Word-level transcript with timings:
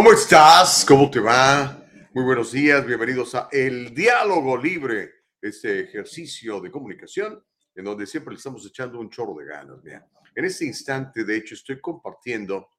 ¿Cómo 0.00 0.12
estás? 0.14 0.86
¿Cómo 0.88 1.10
te 1.10 1.20
va? 1.20 1.84
Muy 2.14 2.24
buenos 2.24 2.52
días, 2.52 2.86
bienvenidos 2.86 3.34
a 3.34 3.50
El 3.52 3.94
Diálogo 3.94 4.56
Libre, 4.56 5.10
este 5.42 5.80
ejercicio 5.80 6.58
de 6.58 6.70
comunicación 6.70 7.44
en 7.74 7.84
donde 7.84 8.06
siempre 8.06 8.32
le 8.32 8.38
estamos 8.38 8.64
echando 8.64 8.98
un 8.98 9.10
chorro 9.10 9.34
de 9.34 9.44
ganas. 9.44 9.82
Vean. 9.82 10.02
En 10.34 10.46
este 10.46 10.64
instante, 10.64 11.22
de 11.22 11.36
hecho, 11.36 11.54
estoy 11.54 11.82
compartiendo 11.82 12.70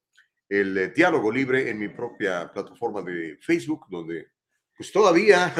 el 0.49 0.91
diálogo 0.95 1.31
libre 1.31 1.69
en 1.69 1.77
mi 1.77 1.89
propia 1.89 2.51
plataforma 2.51 3.03
de 3.03 3.37
Facebook, 3.39 3.85
donde 3.87 4.31
pues 4.75 4.91
todavía, 4.91 5.53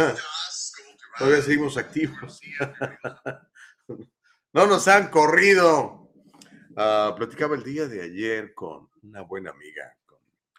todavía 1.19 1.43
seguimos 1.43 1.77
activos. 1.77 2.41
no 4.51 4.65
nos 4.65 4.87
han 4.87 5.11
corrido. 5.11 6.11
Uh, 6.71 7.13
platicaba 7.15 7.53
el 7.53 7.63
día 7.63 7.87
de 7.87 8.01
ayer 8.01 8.55
con 8.55 8.89
una 9.03 9.21
buena 9.21 9.51
amiga, 9.51 9.95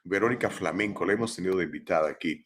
Verónica 0.05 0.51
Flamenco, 0.51 1.05
la 1.05 1.13
hemos 1.13 1.35
tenido 1.35 1.57
de 1.57 1.65
invitada 1.65 2.11
aquí. 2.11 2.45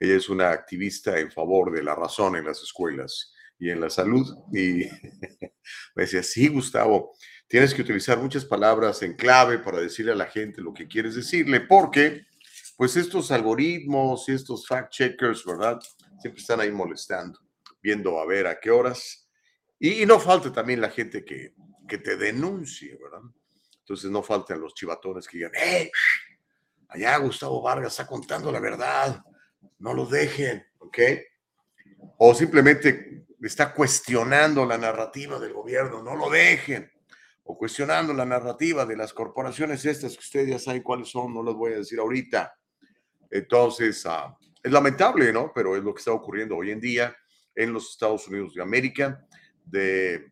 Ella 0.00 0.16
es 0.16 0.28
una 0.28 0.50
activista 0.50 1.18
en 1.18 1.32
favor 1.32 1.72
de 1.72 1.82
la 1.82 1.94
razón 1.94 2.36
en 2.36 2.44
las 2.44 2.62
escuelas 2.62 3.32
y 3.58 3.70
en 3.70 3.80
la 3.80 3.90
salud. 3.90 4.26
Y 4.52 4.84
me 5.94 6.02
decía, 6.02 6.22
sí, 6.22 6.48
Gustavo, 6.48 7.12
tienes 7.48 7.74
que 7.74 7.82
utilizar 7.82 8.18
muchas 8.18 8.44
palabras 8.44 9.02
en 9.02 9.14
clave 9.14 9.58
para 9.58 9.80
decirle 9.80 10.12
a 10.12 10.16
la 10.16 10.26
gente 10.26 10.60
lo 10.60 10.72
que 10.72 10.86
quieres 10.86 11.14
decirle, 11.14 11.60
porque 11.60 12.26
pues 12.76 12.96
estos 12.96 13.32
algoritmos 13.32 14.28
y 14.28 14.32
estos 14.32 14.66
fact 14.66 14.92
checkers, 14.92 15.44
¿verdad? 15.44 15.80
Siempre 16.20 16.40
están 16.40 16.60
ahí 16.60 16.70
molestando, 16.70 17.40
viendo 17.82 18.20
a 18.20 18.26
ver 18.26 18.46
a 18.46 18.60
qué 18.60 18.70
horas. 18.70 19.28
Y, 19.80 20.06
no 20.06 20.20
falta 20.20 20.52
también 20.52 20.80
la 20.80 20.90
gente 20.90 21.24
que, 21.24 21.54
que 21.88 21.98
te 21.98 22.16
denuncie, 22.16 22.96
¿verdad? 23.02 23.28
Entonces 23.80 24.10
no 24.10 24.22
faltan 24.22 24.60
los 24.60 24.74
chivatones 24.74 25.26
que 25.26 25.38
digan, 25.38 25.52
¡eh! 25.56 25.90
Allá 26.88 27.16
Gustavo 27.18 27.62
Vargas 27.62 27.92
está 27.92 28.06
contando 28.06 28.50
la 28.50 28.60
verdad, 28.60 29.22
no 29.78 29.94
lo 29.94 30.06
dejen, 30.06 30.64
¿ok? 30.78 30.98
O 32.18 32.34
simplemente 32.34 33.26
está 33.42 33.72
cuestionando 33.72 34.64
la 34.64 34.78
narrativa 34.78 35.38
del 35.38 35.52
gobierno, 35.52 36.02
no 36.02 36.16
lo 36.16 36.30
dejen. 36.30 36.90
O 37.44 37.56
cuestionando 37.56 38.12
la 38.12 38.26
narrativa 38.26 38.84
de 38.84 38.96
las 38.96 39.12
corporaciones 39.12 39.84
estas 39.84 40.12
que 40.12 40.20
ustedes 40.20 40.48
ya 40.48 40.58
saben 40.58 40.82
cuáles 40.82 41.08
son, 41.08 41.32
no 41.32 41.42
las 41.42 41.54
voy 41.54 41.72
a 41.72 41.78
decir 41.78 41.98
ahorita. 41.98 42.54
Entonces, 43.30 44.04
ah, 44.06 44.36
es 44.62 44.72
lamentable, 44.72 45.32
¿no? 45.32 45.52
Pero 45.54 45.76
es 45.76 45.82
lo 45.82 45.94
que 45.94 46.00
está 46.00 46.12
ocurriendo 46.12 46.56
hoy 46.56 46.70
en 46.70 46.80
día 46.80 47.16
en 47.54 47.72
los 47.72 47.90
Estados 47.90 48.28
Unidos 48.28 48.54
de 48.54 48.62
América, 48.62 49.26
the 49.70 50.30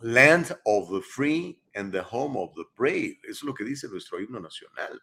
land 0.00 0.56
of 0.64 0.90
the 0.90 1.02
free 1.02 1.60
and 1.74 1.92
the 1.92 2.00
home 2.00 2.38
of 2.38 2.54
the 2.54 2.64
brave. 2.76 3.18
Eso 3.24 3.30
es 3.30 3.42
lo 3.42 3.54
que 3.54 3.64
dice 3.64 3.88
nuestro 3.88 4.20
himno 4.20 4.40
nacional, 4.40 5.00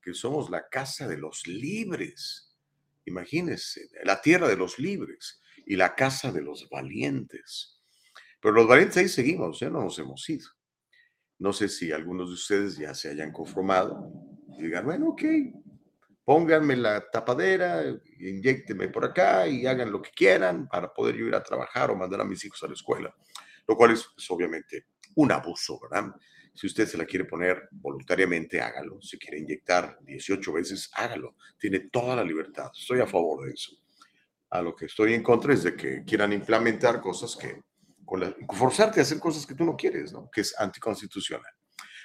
que 0.00 0.14
somos 0.14 0.50
la 0.50 0.68
casa 0.68 1.06
de 1.06 1.16
los 1.16 1.46
libres. 1.46 2.56
Imagínense, 3.04 3.88
la 4.04 4.20
tierra 4.20 4.48
de 4.48 4.56
los 4.56 4.78
libres 4.78 5.40
y 5.66 5.76
la 5.76 5.94
casa 5.94 6.32
de 6.32 6.42
los 6.42 6.68
valientes. 6.70 7.80
Pero 8.40 8.54
los 8.54 8.66
valientes 8.66 8.96
ahí 8.96 9.08
seguimos, 9.08 9.60
ya 9.60 9.70
no 9.70 9.82
nos 9.82 9.98
hemos 9.98 10.28
ido. 10.28 10.48
No 11.38 11.52
sé 11.52 11.68
si 11.68 11.92
algunos 11.92 12.28
de 12.28 12.34
ustedes 12.34 12.76
ya 12.76 12.94
se 12.94 13.10
hayan 13.10 13.32
conformado 13.32 14.12
y 14.58 14.62
digan, 14.62 14.84
bueno, 14.84 15.08
ok, 15.08 15.22
pónganme 16.24 16.76
la 16.76 17.10
tapadera, 17.10 17.82
inyectenme 18.18 18.88
por 18.88 19.04
acá 19.04 19.48
y 19.48 19.66
hagan 19.66 19.90
lo 19.90 20.02
que 20.02 20.10
quieran 20.10 20.68
para 20.68 20.92
poder 20.92 21.16
yo 21.16 21.26
ir 21.26 21.34
a 21.34 21.42
trabajar 21.42 21.90
o 21.90 21.96
mandar 21.96 22.20
a 22.20 22.24
mis 22.24 22.44
hijos 22.44 22.62
a 22.62 22.66
la 22.66 22.74
escuela. 22.74 23.14
Lo 23.66 23.76
cual 23.76 23.92
es, 23.92 24.06
es 24.16 24.30
obviamente 24.30 24.86
un 25.14 25.32
abuso, 25.32 25.78
¿verdad? 25.80 26.14
Si 26.54 26.66
usted 26.66 26.86
se 26.86 26.98
la 26.98 27.04
quiere 27.04 27.24
poner 27.24 27.68
voluntariamente, 27.70 28.60
hágalo. 28.60 29.00
Si 29.00 29.18
quiere 29.18 29.38
inyectar 29.38 29.98
18 30.02 30.52
veces, 30.52 30.90
hágalo. 30.94 31.36
Tiene 31.58 31.88
toda 31.90 32.16
la 32.16 32.24
libertad. 32.24 32.70
Estoy 32.76 33.00
a 33.00 33.06
favor 33.06 33.46
de 33.46 33.52
eso 33.52 33.80
a 34.50 34.60
lo 34.60 34.74
que 34.74 34.86
estoy 34.86 35.14
en 35.14 35.22
contra 35.22 35.54
es 35.54 35.62
de 35.62 35.76
que 35.76 36.04
quieran 36.04 36.32
implementar 36.32 37.00
cosas 37.00 37.36
que, 37.36 37.62
con 38.04 38.34
forzarte 38.56 39.00
a 39.00 39.04
hacer 39.04 39.20
cosas 39.20 39.46
que 39.46 39.54
tú 39.54 39.64
no 39.64 39.76
quieres, 39.76 40.12
¿no? 40.12 40.28
Que 40.30 40.40
es 40.40 40.58
anticonstitucional. 40.58 41.52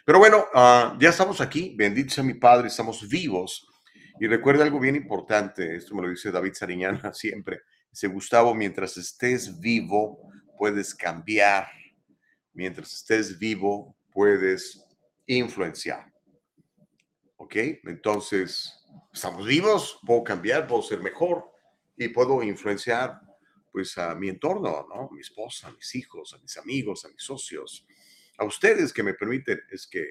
Pero 0.06 0.20
bueno, 0.20 0.46
ah, 0.54 0.96
ya 1.00 1.10
estamos 1.10 1.42
aquí, 1.42 1.74
bendito 1.76 2.14
sea 2.14 2.24
mi 2.24 2.36
Padre, 2.36 2.68
estamos 2.68 3.08
vivos. 3.10 3.68
Y 4.20 4.28
recuerda 4.28 4.64
algo 4.64 4.80
bien 4.80 4.96
importante, 4.96 5.76
esto 5.76 5.96
me 5.96 6.04
lo 6.04 6.10
dice 6.10 6.32
David 6.32 6.54
Sariñana 6.54 7.12
siempre, 7.14 7.62
dice 7.92 8.08
Gustavo, 8.08 8.54
mientras 8.54 8.96
estés 8.98 9.60
vivo, 9.60 10.30
puedes 10.58 10.94
cambiar. 10.94 11.68
Mientras 12.54 12.94
estés 12.94 13.38
vivo, 13.38 13.98
puedes 14.16 14.82
influenciar. 15.28 16.12
¿Ok? 17.36 17.56
Entonces, 17.84 18.74
estamos 19.14 19.46
vivos, 19.46 20.00
puedo 20.08 20.24
cambiar, 20.24 20.66
puedo 20.66 20.82
ser 20.82 21.02
mejor 21.02 21.52
y 21.98 22.08
puedo 22.08 22.42
influenciar 22.42 23.20
pues 23.74 23.98
a 23.98 24.16
mi 24.16 24.30
entorno, 24.30 24.88
¿no? 24.88 25.10
A 25.10 25.12
mi 25.12 25.20
esposa, 25.20 25.68
a 25.68 25.72
mis 25.74 25.94
hijos, 25.96 26.34
a 26.34 26.38
mis 26.38 26.56
amigos, 26.56 27.04
a 27.04 27.10
mis 27.10 27.22
socios, 27.22 27.86
a 28.38 28.46
ustedes 28.46 28.94
que 28.94 29.04
me 29.04 29.14
permiten 29.14 29.60
es 29.70 29.86
que 29.86 30.08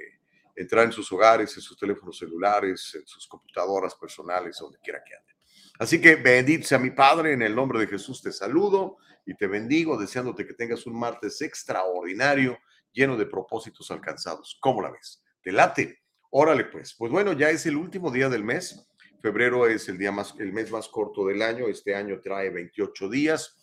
entrar 0.54 0.84
en 0.84 0.92
sus 0.92 1.10
hogares, 1.10 1.56
en 1.56 1.62
sus 1.62 1.78
teléfonos 1.78 2.18
celulares, 2.18 2.94
en 2.94 3.06
sus 3.06 3.26
computadoras 3.26 3.94
personales, 3.94 4.58
donde 4.60 4.78
quiera 4.80 5.02
que 5.02 5.14
anden. 5.14 5.36
Así 5.78 5.98
que 5.98 6.16
bendito 6.16 6.66
sea 6.66 6.78
mi 6.78 6.90
Padre, 6.90 7.32
en 7.32 7.40
el 7.40 7.54
nombre 7.54 7.80
de 7.80 7.86
Jesús 7.86 8.22
te 8.22 8.32
saludo 8.32 8.98
y 9.24 9.34
te 9.34 9.46
bendigo, 9.46 9.98
deseándote 9.98 10.46
que 10.46 10.52
tengas 10.52 10.86
un 10.86 10.98
martes 10.98 11.40
extraordinario, 11.40 12.58
lleno 12.94 13.18
de 13.18 13.26
propósitos 13.26 13.90
alcanzados. 13.90 14.56
¿Cómo 14.62 14.80
la 14.80 14.90
ves? 14.90 15.22
¿Te 15.42 15.52
late? 15.52 15.98
Órale 16.30 16.64
pues. 16.64 16.94
Pues 16.94 17.12
bueno, 17.12 17.34
ya 17.34 17.50
es 17.50 17.66
el 17.66 17.76
último 17.76 18.10
día 18.10 18.30
del 18.30 18.44
mes 18.44 18.88
Febrero 19.24 19.66
es 19.66 19.88
el, 19.88 19.96
día 19.96 20.12
más, 20.12 20.34
el 20.38 20.52
mes 20.52 20.70
más 20.70 20.86
corto 20.86 21.24
del 21.24 21.40
año, 21.40 21.66
este 21.66 21.94
año 21.94 22.20
trae 22.20 22.50
28 22.50 23.08
días, 23.08 23.56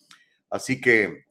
así 0.49 0.81
que 0.81 1.25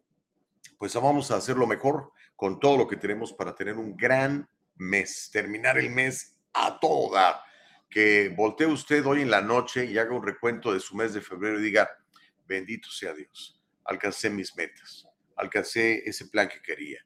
pues 0.79 0.95
vamos 0.95 1.33
a 1.33 1.37
hacer 1.37 1.57
lo 1.57 1.67
mejor 1.67 2.13
con 2.37 2.61
todo 2.61 2.77
lo 2.77 2.87
que 2.87 2.95
tenemos 2.95 3.33
para 3.33 3.57
tener 3.57 3.75
un 3.75 3.97
gran 3.97 4.49
mes, 4.77 5.31
terminar 5.33 5.79
el 5.79 5.91
mes 5.91 6.37
a 6.53 6.79
toda. 6.79 7.43
Que 7.91 8.29
voltee 8.29 8.69
usted 8.69 9.05
hoy 9.05 9.23
en 9.23 9.33
la 9.33 9.41
noche 9.41 9.85
y 9.85 9.99
haga 9.99 10.15
un 10.15 10.25
recuento 10.25 10.73
de 10.73 10.79
su 10.79 10.95
mes 10.95 11.13
de 11.13 11.23
febrero 11.23 11.59
y 11.59 11.65
diga, 11.65 11.91
bendito 12.47 12.89
sea 12.89 13.13
Dios, 13.13 13.61
alcancé 13.85 14.31
mis 14.31 14.55
metas, 14.55 15.09
alcancé 15.35 16.09
ese 16.09 16.27
plan 16.27 16.49
que 16.49 16.63
quería, 16.63 17.05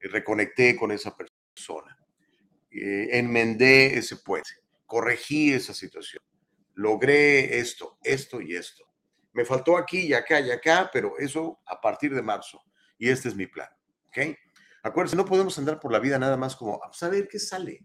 reconecté 0.00 0.76
con 0.76 0.92
esa 0.92 1.16
persona, 1.16 1.98
eh, 2.70 3.08
enmendé 3.12 3.98
ese 3.98 4.16
puente, 4.16 4.50
corregí 4.86 5.52
esa 5.52 5.74
situación 5.74 6.22
logré 6.78 7.58
esto, 7.58 7.98
esto 8.04 8.40
y 8.40 8.54
esto. 8.54 8.84
Me 9.32 9.44
faltó 9.44 9.76
aquí 9.76 10.06
y 10.06 10.14
acá 10.14 10.40
y 10.40 10.50
acá, 10.52 10.88
pero 10.92 11.18
eso 11.18 11.60
a 11.66 11.80
partir 11.80 12.14
de 12.14 12.22
marzo. 12.22 12.62
Y 12.96 13.10
este 13.10 13.28
es 13.28 13.34
mi 13.34 13.46
plan. 13.46 13.68
¿Ok? 14.06 14.18
Acuérdense, 14.84 15.16
no 15.16 15.24
podemos 15.24 15.58
andar 15.58 15.80
por 15.80 15.90
la 15.92 15.98
vida 15.98 16.18
nada 16.20 16.36
más 16.36 16.54
como, 16.54 16.80
a 16.82 17.08
ver 17.08 17.26
qué 17.26 17.40
sale. 17.40 17.84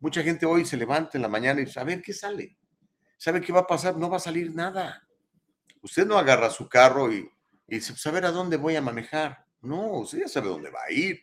Mucha 0.00 0.22
gente 0.22 0.46
hoy 0.46 0.64
se 0.64 0.76
levanta 0.76 1.16
en 1.16 1.22
la 1.22 1.28
mañana 1.28 1.60
y 1.60 1.64
dice, 1.64 1.78
a 1.78 1.84
ver 1.84 2.02
qué 2.02 2.12
sale. 2.12 2.58
¿Sabe 3.16 3.40
qué 3.40 3.52
va 3.52 3.60
a 3.60 3.66
pasar? 3.66 3.96
No 3.96 4.10
va 4.10 4.16
a 4.16 4.20
salir 4.20 4.52
nada. 4.52 5.08
Usted 5.80 6.04
no 6.04 6.18
agarra 6.18 6.50
su 6.50 6.68
carro 6.68 7.12
y, 7.12 7.30
y 7.68 7.76
dice, 7.76 7.92
pues 7.92 8.04
a 8.04 8.26
a 8.26 8.32
dónde 8.32 8.56
voy 8.56 8.74
a 8.74 8.82
manejar. 8.82 9.46
No, 9.62 10.00
usted 10.00 10.18
ya 10.18 10.28
sabe 10.28 10.48
dónde 10.48 10.70
va 10.70 10.82
a 10.82 10.92
ir, 10.92 11.20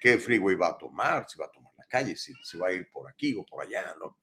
qué 0.00 0.18
freeway 0.18 0.54
va 0.54 0.68
a 0.68 0.78
tomar, 0.78 1.26
si 1.28 1.38
va 1.38 1.46
a 1.46 1.50
tomar 1.50 1.72
la 1.76 1.84
calle, 1.86 2.16
si, 2.16 2.32
si 2.42 2.58
va 2.58 2.68
a 2.68 2.72
ir 2.72 2.88
por 2.90 3.08
aquí 3.08 3.34
o 3.34 3.44
por 3.44 3.62
allá, 3.62 3.94
¿no? 3.98 4.18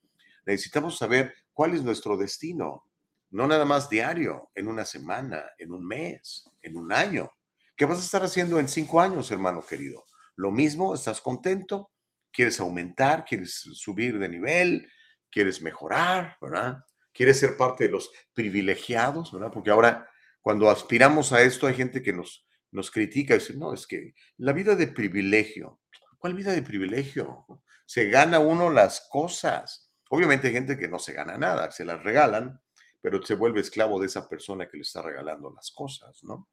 Necesitamos 0.46 0.98
saber 0.98 1.34
cuál 1.54 1.74
es 1.74 1.84
nuestro 1.84 2.18
destino, 2.18 2.86
no 3.32 3.48
nada 3.48 3.66
más 3.66 3.90
diario, 3.90 4.52
en 4.54 4.68
una 4.68 4.86
semana, 4.86 5.44
en 5.58 5.72
un 5.72 5.86
mes, 5.86 6.50
en 6.62 6.78
un 6.78 6.92
año. 6.92 7.32
¿Qué 7.76 7.86
vas 7.86 7.98
a 8.00 8.04
estar 8.04 8.24
haciendo 8.24 8.60
en 8.60 8.68
cinco 8.68 9.02
años, 9.02 9.32
hermano 9.32 9.66
querido? 9.66 10.06
Lo 10.36 10.52
mismo, 10.52 10.94
¿estás 10.94 11.22
contento? 11.22 11.92
¿Quieres 12.32 12.60
aumentar? 12.60 13.26
¿Quieres 13.26 13.54
subir 13.54 14.20
de 14.20 14.30
nivel? 14.30 14.88
¿Quieres 15.32 15.62
mejorar? 15.62 16.38
¿Verdad? 16.42 16.84
¿Quieres 17.12 17.40
ser 17.40 17.58
parte 17.58 17.86
de 17.86 17.92
los 17.92 18.12
privilegiados? 18.34 19.32
¿Verdad? 19.32 19.52
Porque 19.52 19.72
ahora, 19.72 20.10
cuando 20.42 20.70
aspiramos 20.70 21.32
a 21.34 21.42
esto, 21.42 21.68
hay 21.68 21.76
gente 21.76 22.02
que 22.02 22.14
nos, 22.14 22.43
nos 22.74 22.92
critica 22.92 23.36
dice, 23.36 23.54
no, 23.56 23.74
es 23.74 23.88
que 23.88 24.14
la 24.38 24.52
vida 24.52 24.76
de 24.76 24.88
privilegio, 24.88 25.80
¿cuál 26.18 26.34
vida 26.34 26.52
de 26.52 26.62
privilegio? 26.62 27.46
Se 27.86 28.10
gana 28.10 28.40
uno 28.40 28.70
las 28.70 29.08
cosas 29.10 29.84
Obviamente 30.14 30.46
hay 30.46 30.54
gente 30.54 30.78
que 30.78 30.88
no 30.88 31.00
se 31.00 31.12
gana 31.12 31.40
nada, 31.40 31.72
se 31.72 31.84
las 31.84 32.04
regalan, 32.04 32.62
pero 33.02 33.20
se 33.24 33.34
vuelve 33.34 33.62
esclavo 33.62 34.00
de 34.00 34.06
esa 34.06 34.30
persona 34.30 34.70
que 34.70 34.78
le 34.78 34.84
está 34.84 35.02
regalando 35.02 35.52
las 35.52 35.72
cosas, 35.72 36.24
¿no? 36.24 36.50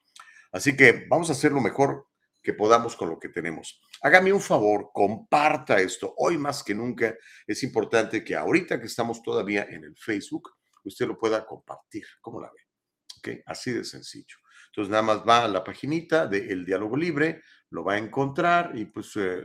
Así 0.50 0.75
que 0.75 1.05
vamos 1.11 1.28
a 1.28 1.32
hacer 1.32 1.52
lo 1.52 1.61
mejor 1.61 2.06
que 2.43 2.55
podamos 2.55 2.96
con 2.96 3.11
lo 3.11 3.19
que 3.19 3.28
tenemos. 3.28 3.78
Hágame 4.00 4.32
un 4.32 4.40
favor, 4.40 4.88
comparta 4.94 5.78
esto. 5.78 6.14
Hoy 6.16 6.38
más 6.38 6.62
que 6.62 6.75
nunca 6.75 7.14
es 7.46 7.62
importante 7.62 8.25
que 8.25 8.34
ahorita 8.34 8.81
que 8.81 8.87
estamos 8.87 9.23
todavía 9.23 9.64
en 9.64 9.84
el 9.84 9.94
Facebook, 9.94 10.52
usted 10.84 11.06
lo 11.06 11.19
pueda 11.19 11.44
compartir. 11.44 12.06
¿Cómo 12.23 12.40
la 12.40 12.50
ve? 12.50 13.43
Así 13.44 13.73
de 13.73 13.84
sencillo. 13.84 14.38
Entonces 14.80 14.92
nada 14.92 15.14
más 15.14 15.28
va 15.28 15.44
a 15.44 15.48
la 15.48 15.62
paginita 15.62 16.26
de 16.26 16.50
El 16.50 16.64
Diálogo 16.64 16.96
Libre, 16.96 17.42
lo 17.68 17.84
va 17.84 17.94
a 17.94 17.98
encontrar 17.98 18.72
y 18.74 18.86
pues, 18.86 19.14
eh, 19.16 19.42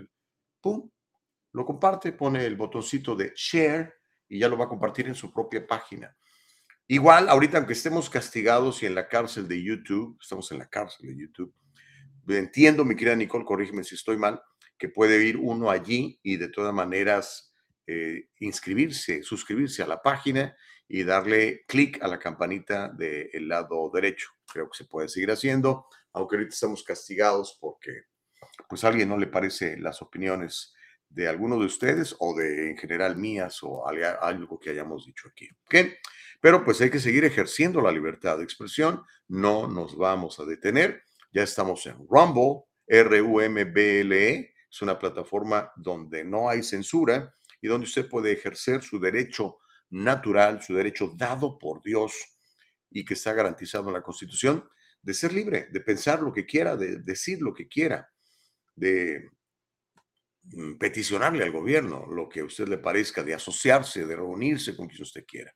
¡pum! 0.62 0.90
Lo 1.52 1.66
comparte, 1.66 2.14
pone 2.14 2.46
el 2.46 2.56
botoncito 2.56 3.18
de 3.18 3.34
share 3.36 3.96
y 4.30 4.40
ya 4.40 4.48
lo 4.48 4.58
va 4.58 4.64
a 4.64 4.70
compartir 4.70 5.08
en 5.08 5.16
su 5.16 5.34
propia 5.34 5.68
página. 5.68 6.16
Igual, 6.88 7.28
ahorita 7.28 7.58
aunque 7.58 7.74
estemos 7.74 8.10
castigados 8.10 8.82
y 8.82 8.86
en 8.86 8.96
la 8.96 9.10
cárcel 9.10 9.46
de 9.46 9.62
YouTube, 9.62 10.18
estamos 10.22 10.50
en 10.54 10.60
la 10.60 10.70
cárcel 10.70 11.10
de 11.10 11.18
YouTube, 11.18 11.54
entiendo, 12.30 12.86
mi 12.86 12.96
querida 12.96 13.18
Nicole, 13.18 13.44
corrígeme 13.44 13.84
si 13.84 13.96
estoy 13.96 14.16
mal, 14.16 14.42
que 14.78 14.88
puede 14.88 15.22
ir 15.22 15.36
uno 15.36 15.70
allí 15.70 16.18
y 16.24 16.38
de 16.38 16.48
todas 16.48 16.74
maneras 16.74 17.54
eh, 17.88 18.30
inscribirse, 18.40 19.22
suscribirse 19.22 19.84
a 19.84 19.88
la 19.88 20.02
página 20.02 20.56
y 20.88 21.04
darle 21.04 21.66
clic 21.68 22.02
a 22.02 22.08
la 22.08 22.20
campanita 22.20 22.88
del 22.88 23.50
lado 23.50 23.92
derecho. 23.94 24.35
Creo 24.56 24.70
que 24.70 24.78
se 24.78 24.86
puede 24.86 25.10
seguir 25.10 25.32
haciendo, 25.32 25.86
aunque 26.14 26.38
ahorita 26.38 26.54
estamos 26.54 26.82
castigados 26.82 27.58
porque 27.60 28.04
pues 28.70 28.86
a 28.86 28.88
alguien 28.88 29.10
no 29.10 29.18
le 29.18 29.28
parece 29.28 29.76
las 29.76 30.02
opiniones 30.02 30.74
de 31.10 31.28
alguno 31.28 31.60
de 31.60 31.66
ustedes 31.66 32.16
o 32.20 32.34
de 32.34 32.70
en 32.70 32.78
general 32.78 33.18
mías 33.18 33.60
o 33.64 33.86
algo 33.86 34.58
que 34.58 34.70
hayamos 34.70 35.06
dicho 35.08 35.28
aquí. 35.28 35.50
Pero 36.40 36.64
pues 36.64 36.80
hay 36.80 36.90
que 36.90 37.02
seguir 37.02 37.26
ejerciendo 37.26 37.82
la 37.82 37.92
libertad 37.92 38.38
de 38.38 38.46
expresión, 38.46 39.04
no 39.28 39.68
nos 39.68 39.98
vamos 39.98 40.40
a 40.40 40.46
detener. 40.46 41.04
Ya 41.34 41.44
estamos 41.44 41.86
en 41.86 41.98
Rumble, 42.08 42.64
R-U-M-B-L-E, 42.88 44.54
es 44.72 44.82
una 44.82 44.98
plataforma 44.98 45.70
donde 45.76 46.24
no 46.24 46.48
hay 46.48 46.64
censura 46.64 47.36
y 47.60 47.68
donde 47.68 47.88
usted 47.88 48.08
puede 48.08 48.32
ejercer 48.32 48.84
su 48.84 49.02
derecho 49.02 49.58
natural, 49.90 50.64
su 50.64 50.74
derecho 50.76 51.12
dado 51.14 51.60
por 51.60 51.84
Dios 51.84 52.35
y 52.90 53.04
que 53.04 53.16
está 53.16 53.34
garantizado 53.34 53.88
en 53.88 53.94
la 53.94 54.02
Constitución 54.02 54.68
de 55.02 55.14
ser 55.14 55.34
libre, 55.34 55.68
de 55.72 55.82
pensar 55.82 56.22
lo 56.22 56.34
que 56.34 56.46
quiera, 56.46 56.76
de 56.76 56.98
decir 56.98 57.42
lo 57.42 57.54
que 57.54 57.68
quiera, 57.68 58.10
de 58.76 59.30
mm, 60.44 60.78
peticionarle 60.78 61.44
al 61.44 61.52
gobierno 61.52 62.08
lo 62.08 62.28
que 62.28 62.42
a 62.42 62.46
usted 62.46 62.68
le 62.68 62.80
parezca, 62.80 63.24
de 63.24 63.36
asociarse, 63.36 64.06
de 64.06 64.16
reunirse 64.16 64.76
con 64.76 64.88
quien 64.88 65.04
usted 65.04 65.26
quiera. 65.26 65.54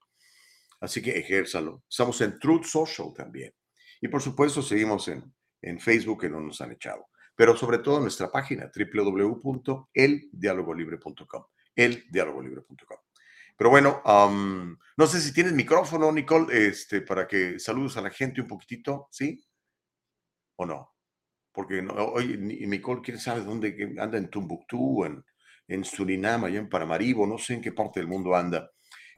Así 0.80 1.02
que 1.02 1.18
ejérzalo. 1.18 1.84
Estamos 1.90 2.22
en 2.22 2.38
Truth 2.40 2.66
Social 2.66 3.12
también. 3.16 3.54
Y 4.00 4.08
por 4.08 4.22
supuesto 4.22 4.62
seguimos 4.62 5.08
en, 5.08 5.34
en 5.62 5.80
Facebook 5.80 6.22
que 6.22 6.30
no 6.30 6.40
nos 6.40 6.62
han 6.62 6.72
echado. 6.72 7.08
Pero 7.36 7.58
sobre 7.58 7.80
todo 7.80 7.98
en 7.98 8.04
nuestra 8.04 8.32
página 8.32 8.72
www.eldialogolibre.com. 8.74 11.46
Eldialogolibre.com. 11.76 12.98
Pero 13.60 13.72
bueno, 13.72 14.02
no 14.96 15.08
sé 15.08 15.20
si 15.20 15.34
tienes 15.34 15.52
micrófono, 15.52 16.14
Nicole, 16.14 16.70
este, 16.70 17.02
para 17.02 17.28
que 17.28 17.60
saludes 17.60 17.98
a 17.98 18.02
la 18.02 18.10
gente 18.10 18.40
un 18.40 18.48
poquitito, 18.48 19.10
¿sí? 19.12 19.46
¿O 20.56 20.66
no? 20.66 20.96
Porque 21.52 21.86
hoy 21.98 22.38
Nicole, 22.38 23.02
¿quién 23.04 23.20
sabe 23.20 23.42
dónde 23.42 23.98
anda? 24.00 24.18
En 24.18 24.30
Tumbuctú, 24.30 25.04
en, 25.04 25.26
en 25.68 25.84
Surinam, 25.84 26.46
allá 26.46 26.58
en 26.58 26.70
Paramaribo, 26.70 27.28
no 27.28 27.38
sé 27.38 27.56
en 27.56 27.62
qué 27.62 27.74
parte 27.74 28.00
del 28.00 28.08
mundo 28.08 28.34
anda. 28.34 28.72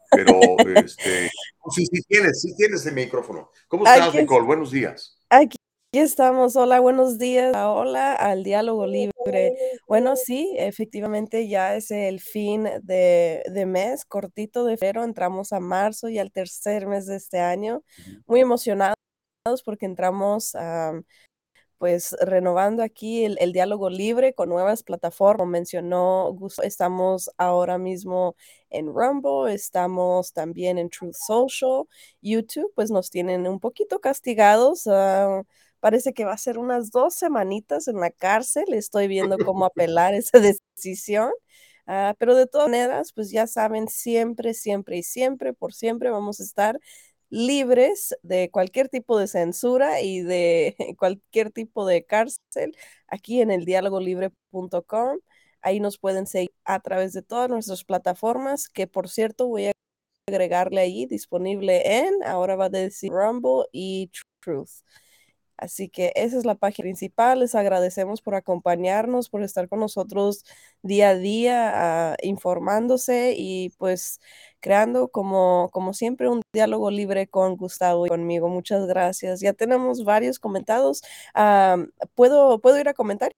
Pero, 0.09 0.33
este, 0.75 1.29
sí, 1.75 1.85
sí 1.85 2.01
tienes, 2.07 2.41
sí 2.41 2.55
tienes 2.57 2.83
el 2.87 2.95
micrófono. 2.95 3.51
¿Cómo 3.67 3.85
estás, 3.85 4.15
Nicole? 4.15 4.47
Buenos 4.47 4.71
días. 4.71 5.19
Aquí 5.29 5.57
estamos. 5.99 6.55
Hola, 6.55 6.79
buenos 6.79 7.17
días. 7.17 7.53
Hola 7.53 8.13
al 8.13 8.43
diálogo 8.43 8.87
libre. 8.87 9.57
Bueno, 9.87 10.15
sí, 10.15 10.55
efectivamente 10.57 11.49
ya 11.49 11.75
es 11.75 11.91
el 11.91 12.21
fin 12.21 12.63
de, 12.81 13.43
de, 13.51 13.65
mes, 13.65 14.05
cortito 14.05 14.63
de 14.63 14.77
febrero. 14.77 15.03
Entramos 15.03 15.51
a 15.51 15.59
marzo 15.59 16.07
y 16.07 16.17
al 16.17 16.31
tercer 16.31 16.87
mes 16.87 17.07
de 17.07 17.17
este 17.17 17.39
año. 17.39 17.83
Muy 18.25 18.39
emocionados 18.39 18.95
porque 19.65 19.85
entramos 19.85 20.55
a 20.55 20.93
pues 21.77 22.15
renovando 22.21 22.83
aquí 22.83 23.25
el, 23.25 23.53
diálogo 23.53 23.89
libre 23.89 24.35
con 24.35 24.49
nuevas 24.49 24.83
plataformas. 24.83 25.41
Como 25.41 25.51
mencionó 25.51 26.37
estamos 26.63 27.31
ahora 27.37 27.79
mismo 27.79 28.35
en 28.69 28.85
Rumble, 28.93 29.51
estamos 29.51 30.31
también 30.31 30.77
en 30.77 30.91
Truth 30.91 31.15
Social, 31.15 31.85
YouTube, 32.21 32.71
pues 32.75 32.91
nos 32.91 33.09
tienen 33.09 33.47
un 33.47 33.59
poquito 33.59 33.99
castigados. 33.99 34.85
Ah, 34.85 35.41
parece 35.81 36.13
que 36.13 36.25
va 36.25 36.33
a 36.33 36.37
ser 36.37 36.57
unas 36.59 36.91
dos 36.91 37.15
semanitas 37.15 37.89
en 37.89 37.99
la 37.99 38.11
cárcel. 38.11 38.65
Estoy 38.73 39.07
viendo 39.09 39.37
cómo 39.53 39.65
apelar 39.65 40.13
esa 40.15 40.39
decisión. 40.39 41.31
Ah, 41.87 42.15
pero 42.19 42.35
de 42.35 42.47
todas 42.47 42.69
maneras, 42.69 43.11
pues 43.13 43.31
ya 43.31 43.47
saben, 43.47 43.87
siempre, 43.89 44.53
siempre 44.53 44.97
y 44.99 45.03
siempre, 45.03 45.53
por 45.53 45.73
siempre 45.73 46.09
vamos 46.11 46.39
a 46.39 46.43
estar 46.43 46.79
libres 47.29 48.15
de 48.23 48.49
cualquier 48.51 48.89
tipo 48.89 49.17
de 49.17 49.27
censura 49.27 50.01
y 50.01 50.21
de 50.21 50.75
cualquier 50.99 51.51
tipo 51.51 51.85
de 51.85 52.05
cárcel 52.05 52.75
aquí 53.07 53.41
en 53.41 53.51
el 53.51 53.65
dialogolibre.com. 53.65 55.19
Ahí 55.61 55.79
nos 55.79 55.97
pueden 55.97 56.27
seguir 56.27 56.51
a 56.65 56.79
través 56.79 57.13
de 57.13 57.21
todas 57.21 57.49
nuestras 57.49 57.83
plataformas, 57.83 58.67
que 58.69 58.87
por 58.87 59.09
cierto 59.09 59.47
voy 59.47 59.67
a 59.67 59.71
agregarle 60.27 60.81
ahí 60.81 61.05
disponible 61.05 61.99
en, 61.99 62.23
ahora 62.25 62.55
va 62.55 62.65
a 62.65 62.69
decir 62.69 63.11
Rumble 63.11 63.65
y 63.71 64.11
Truth. 64.41 64.83
Así 65.61 65.89
que 65.89 66.11
esa 66.15 66.39
es 66.39 66.43
la 66.43 66.55
página 66.55 66.85
principal. 66.85 67.39
Les 67.39 67.53
agradecemos 67.53 68.21
por 68.21 68.33
acompañarnos, 68.33 69.29
por 69.29 69.43
estar 69.43 69.69
con 69.69 69.79
nosotros 69.79 70.43
día 70.81 71.09
a 71.09 71.15
día, 71.15 71.71
ah, 72.11 72.17
informándose 72.23 73.35
y 73.37 73.69
pues 73.77 74.19
creando 74.59 75.09
como, 75.09 75.69
como 75.71 75.93
siempre 75.93 76.27
un 76.29 76.41
diálogo 76.51 76.89
libre 76.89 77.27
con 77.27 77.57
Gustavo 77.57 78.07
y 78.07 78.09
conmigo. 78.09 78.49
Muchas 78.49 78.87
gracias. 78.87 79.39
Ya 79.39 79.53
tenemos 79.53 80.03
varios 80.03 80.39
comentados. 80.39 81.03
Ah, 81.35 81.77
¿puedo, 82.15 82.59
¿Puedo 82.59 82.79
ir 82.79 82.89
a 82.89 82.95
comentarios? 82.95 83.35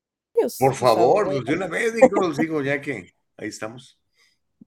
Por 0.58 0.74
favor, 0.76 1.26
pues, 1.26 1.44
de 1.44 1.54
una 1.56 1.68
vez 1.68 1.94
digo, 1.94 2.32
digo 2.40 2.62
ya 2.62 2.80
que 2.80 3.14
ahí 3.36 3.50
estamos. 3.50 4.00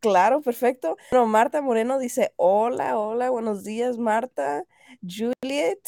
Claro, 0.00 0.42
perfecto. 0.42 0.96
Bueno, 1.10 1.26
Marta 1.26 1.62
Moreno 1.62 1.98
dice, 1.98 2.34
hola, 2.36 2.98
hola, 2.98 3.30
buenos 3.30 3.64
días, 3.64 3.96
Marta. 3.96 4.64
Juliet, 5.00 5.80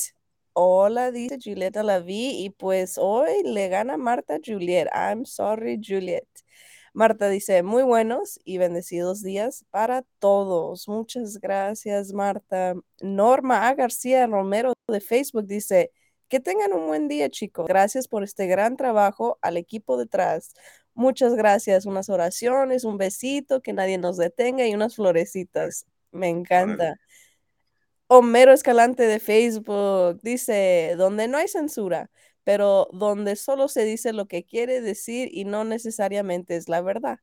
Hola, 0.61 1.13
dice 1.13 1.39
Julieta 1.41 1.85
la 1.85 2.01
vi 2.01 2.45
y 2.45 2.51
pues 2.51 2.99
hoy 2.99 3.45
le 3.45 3.69
gana 3.69 3.97
Marta 3.97 4.39
Juliet. 4.45 4.89
I'm 4.93 5.25
sorry, 5.25 5.81
Juliet. 5.81 6.27
Marta 6.93 7.29
dice, 7.29 7.63
muy 7.63 7.85
buenos 7.85 8.41
y 8.45 8.59
bendecidos 8.59 9.23
días 9.23 9.65
para 9.71 10.03
todos. 10.19 10.89
Muchas 10.89 11.39
gracias, 11.39 12.13
Marta. 12.13 12.75
Norma 13.01 13.69
A. 13.69 13.75
García 13.75 14.27
Romero 14.27 14.73
de 14.89 15.01
Facebook 15.01 15.47
dice, 15.47 15.93
que 16.29 16.41
tengan 16.41 16.73
un 16.73 16.89
buen 16.89 17.07
día, 17.07 17.31
chicos. 17.31 17.69
Gracias 17.69 18.09
por 18.09 18.25
este 18.25 18.49
gran 18.49 18.77
trabajo 18.77 19.39
al 19.43 19.59
equipo 19.59 19.97
detrás. 19.97 20.55
Muchas 20.93 21.37
gracias. 21.37 21.87
Unas 21.87 22.09
oraciones, 22.09 22.83
un 22.83 22.99
besito, 22.99 23.63
que 23.63 23.73
nadie 23.73 23.97
nos 23.97 24.17
detenga 24.17 24.67
y 24.67 24.75
unas 24.75 24.97
florecitas. 24.97 25.87
Me 26.11 26.29
encanta. 26.29 26.97
Homero 28.11 28.53
Escalante 28.55 29.03
de 29.03 29.21
Facebook 29.21 30.21
dice, 30.23 30.95
donde 30.97 31.29
no 31.29 31.37
hay 31.37 31.47
censura, 31.47 32.11
pero 32.43 32.89
donde 32.93 33.37
solo 33.37 33.69
se 33.69 33.85
dice 33.85 34.15
lo 34.15 34.27
que 34.27 34.45
quiere 34.45 34.81
decir 34.81 35.29
y 35.31 35.45
no 35.45 35.65
necesariamente 35.65 36.57
es 36.57 36.71
la 36.71 36.81
verdad. 36.81 37.19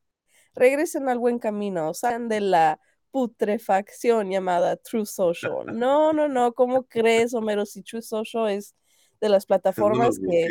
Regresen 0.54 1.08
al 1.08 1.18
buen 1.18 1.40
camino, 1.40 1.92
salgan 1.92 2.28
de 2.28 2.40
la 2.40 2.80
putrefacción 3.10 4.30
llamada 4.30 4.76
True 4.76 5.06
Social. 5.06 5.66
No, 5.74 6.12
no, 6.12 6.28
no, 6.28 6.52
¿cómo 6.52 6.84
crees, 6.84 7.34
Homero? 7.34 7.66
Si 7.66 7.82
True 7.82 8.02
Social 8.02 8.50
es 8.50 8.76
de 9.20 9.28
las 9.28 9.44
plataformas 9.44 10.20
que... 10.20 10.46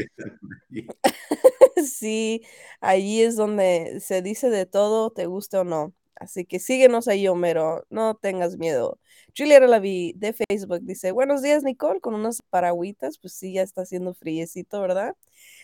sí, 1.85 2.43
allí 2.81 3.21
es 3.21 3.37
donde 3.37 4.01
se 4.01 4.21
dice 4.21 4.49
de 4.49 4.65
todo, 4.65 5.11
te 5.11 5.27
guste 5.27 5.57
o 5.57 5.63
no. 5.63 5.93
Así 6.15 6.43
que 6.45 6.59
síguenos 6.59 7.07
ahí, 7.07 7.27
Homero, 7.29 7.85
no 7.89 8.15
tengas 8.15 8.57
miedo. 8.57 8.99
Julieta 9.37 9.67
Lavi 9.67 10.13
de 10.15 10.33
Facebook 10.33 10.79
dice, 10.83 11.11
buenos 11.11 11.41
días, 11.41 11.63
Nicole, 11.63 11.99
con 11.99 12.13
unas 12.13 12.41
paragüitas, 12.49 13.17
pues 13.19 13.33
sí, 13.33 13.53
ya 13.53 13.63
está 13.63 13.81
haciendo 13.81 14.13
friecito, 14.13 14.79
¿verdad? 14.79 15.17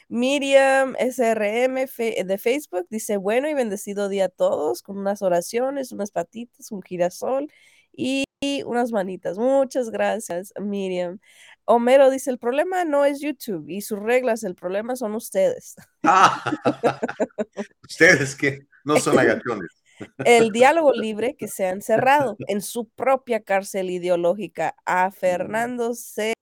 Miriam 0.09 0.93
SRM 0.99 1.87
de 2.25 2.37
Facebook 2.37 2.85
dice, 2.89 3.15
bueno 3.15 3.47
y 3.47 3.53
bendecido 3.53 4.09
día 4.09 4.25
a 4.25 4.29
todos, 4.29 4.81
con 4.81 4.97
unas 4.97 5.21
oraciones, 5.21 5.93
unas 5.93 6.11
patitas, 6.11 6.69
un 6.73 6.81
girasol 6.81 7.49
y 7.93 8.25
unas 8.65 8.91
manitas. 8.91 9.37
Muchas 9.37 9.89
gracias, 9.89 10.51
Miriam. 10.59 11.19
Homero 11.63 12.09
dice, 12.09 12.29
el 12.29 12.39
problema 12.39 12.83
no 12.83 13.05
es 13.05 13.21
YouTube 13.21 13.69
y 13.69 13.79
sus 13.79 13.99
reglas, 13.99 14.43
el 14.43 14.55
problema 14.55 14.97
son 14.97 15.15
ustedes. 15.15 15.75
Ah, 16.03 16.43
ustedes 17.87 18.35
que 18.35 18.67
no 18.83 18.99
son 18.99 19.17
agachones. 19.19 19.80
El 20.25 20.51
diálogo 20.53 20.93
libre 20.93 21.36
que 21.36 21.48
se 21.48 21.65
ha 21.65 21.70
encerrado 21.70 22.36
en 22.48 22.62
su 22.62 22.88
propia 22.89 23.41
cárcel 23.41 23.89
ideológica, 23.89 24.75
a 24.86 25.12
Fernando 25.12 25.93
se 25.93 26.34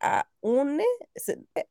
a 0.00 0.28
une, 0.40 0.84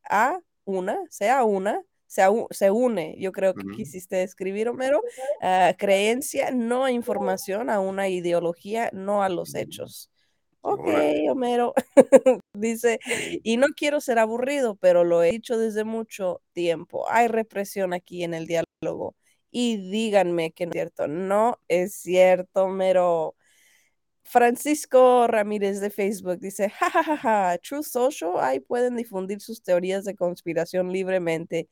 a 0.10 0.39
una, 0.63 1.00
sea 1.10 1.43
una, 1.43 1.83
se, 2.07 2.24
se 2.50 2.71
une, 2.71 3.15
yo 3.19 3.31
creo 3.31 3.53
que 3.53 3.65
quisiste 3.75 4.24
escribir, 4.24 4.69
Homero, 4.69 5.01
uh, 5.41 5.75
creencia, 5.77 6.51
no 6.51 6.86
a 6.86 6.91
información, 6.91 7.69
a 7.69 7.79
una 7.79 8.10
ideología, 8.10 8.89
no 8.93 9.21
a 9.24 9.29
los 9.29 9.53
hechos. 9.55 10.10
Ok, 10.62 10.88
Homero. 11.29 11.74
Dice, 12.53 13.00
y 13.43 13.57
no 13.57 13.67
quiero 13.75 14.00
ser 14.00 14.19
aburrido, 14.19 14.75
pero 14.75 15.03
lo 15.03 15.24
he 15.24 15.31
dicho 15.31 15.57
desde 15.57 15.83
mucho 15.83 16.41
tiempo. 16.53 17.10
Hay 17.10 17.27
represión 17.27 17.93
aquí 17.93 18.24
en 18.24 18.33
el 18.33 18.45
diálogo. 18.45 19.15
Y 19.51 19.77
díganme 19.91 20.51
que 20.51 20.65
no 20.65 20.72
es 20.72 20.74
cierto. 20.74 21.08
No 21.08 21.60
es 21.67 21.93
cierto, 21.96 22.63
Homero. 22.65 23.36
Francisco 24.24 25.27
Ramírez 25.27 25.81
de 25.81 25.89
Facebook 25.89 26.39
dice, 26.39 26.70
jajajaja, 26.70 27.17
ja, 27.17 27.50
ja, 27.51 27.58
True 27.58 27.84
Social, 27.84 28.31
ahí 28.39 28.62
pueden 28.62 28.96
difundir 28.96 29.41
sus 29.41 29.62
teorías 29.62 30.05
de 30.05 30.15
conspiración 30.15 30.91
libremente. 30.91 31.67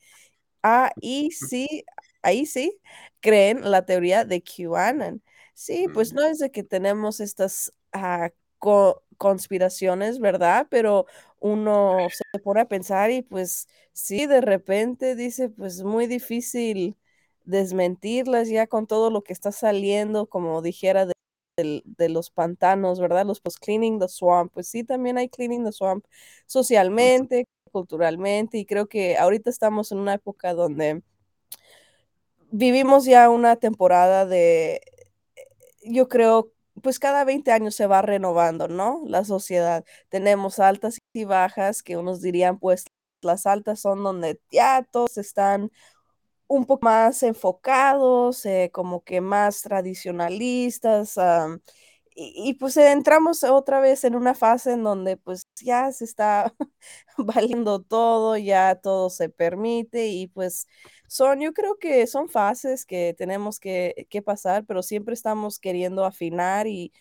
Ahí 0.62 1.32
sí, 1.32 1.86
ahí 2.22 2.46
sí, 2.46 2.78
creen 3.22 3.72
la 3.72 3.86
teoría 3.86 4.26
de 4.26 4.44
QAnon. 4.44 5.24
Sí, 5.54 5.88
pues 5.94 6.14
no 6.14 6.24
es 6.26 6.40
de 6.40 6.52
que 6.52 6.64
tenemos 6.64 7.22
estas 7.22 7.74
uh, 7.94 8.30
conspiraciones, 9.18 10.20
¿verdad? 10.20 10.68
Pero 10.70 11.06
uno 11.40 11.98
se 12.10 12.40
pone 12.40 12.62
a 12.62 12.68
pensar 12.68 13.12
y 13.12 13.22
pues 13.22 13.68
sí, 13.94 14.26
de 14.26 14.42
repente 14.42 15.16
dice, 15.16 15.50
pues 15.50 15.84
muy 15.84 16.08
difícil 16.08 16.98
desmentirlas 17.46 18.50
ya 18.50 18.68
con 18.68 18.88
todo 18.88 19.10
lo 19.10 19.24
que 19.24 19.34
está 19.34 19.52
saliendo, 19.52 20.28
como 20.28 20.62
dijera 20.62 21.06
de 21.06 21.14
de, 21.64 22.10
los 22.10 22.30
pantanos, 22.30 23.00
¿verdad? 23.00 23.26
Los 23.26 23.42
post 23.42 23.60
cleaning 23.60 24.00
the 24.00 24.08
swamp, 24.08 24.52
pues 24.54 24.68
sí, 24.68 24.84
también 24.84 25.18
hay 25.18 25.30
cleaning 25.30 25.66
the 25.66 25.72
swamp 25.72 26.06
socialmente, 26.46 27.48
culturalmente, 27.72 28.58
y 28.58 28.66
creo 28.66 28.88
que 28.88 29.18
ahorita 29.18 29.50
estamos 29.50 29.92
en 29.92 30.00
una 30.00 30.16
época 30.16 30.54
donde 30.54 31.04
vivimos 32.52 33.06
ya 33.06 33.30
una 33.30 33.56
temporada 33.58 34.26
de, 34.26 34.82
yo 35.84 36.08
creo, 36.08 36.52
pues 36.82 37.00
cada 37.00 37.24
20 37.26 37.52
años 37.52 37.76
se 37.76 37.88
va 37.88 38.02
renovando, 38.02 38.68
¿no? 38.68 39.02
La 39.06 39.26
sociedad. 39.26 39.84
Tenemos 40.10 40.60
altas 40.60 41.00
y 41.14 41.26
bajas, 41.26 41.84
que 41.84 41.98
unos 41.98 42.22
dirían, 42.22 42.58
pues 42.60 42.86
las 43.22 43.46
altas 43.46 43.82
son 43.82 44.04
donde 44.04 44.40
ya 44.52 44.88
todos 44.90 45.18
están 45.18 45.72
un 46.50 46.66
poco 46.66 46.86
más 46.86 47.24
enfocados, 47.24 48.46
eh, 48.48 48.72
como 48.74 49.04
que 49.06 49.22
más 49.22 49.62
tradicionalistas. 49.64 51.18
y, 52.16 52.56
pues 52.56 52.76
entramos 52.78 53.44
otra 53.46 53.80
vez 53.80 54.04
en 54.04 54.16
una 54.16 54.34
fase 54.36 54.74
en 54.74 54.84
donde 54.84 55.16
pues 55.18 55.48
ya 55.64 55.92
se 55.92 56.04
está 56.06 56.54
valiendo 57.18 57.82
todo, 57.82 58.36
ya 58.38 58.76
todo 58.76 59.10
se 59.10 59.30
permite 59.30 60.08
y 60.10 60.28
pues 60.28 60.68
son, 61.08 61.40
yo 61.42 61.54
creo 61.54 61.78
que 61.80 62.08
son 62.08 62.28
fases 62.30 62.86
que 62.86 63.16
tenemos 63.18 63.60
que, 63.60 64.08
que 64.10 64.22
pasar, 64.22 64.66
pero 64.66 64.84
siempre 64.84 65.14
estamos 65.14 65.60
queriendo 65.60 66.04
afinar 66.06 66.68
y 66.68 66.92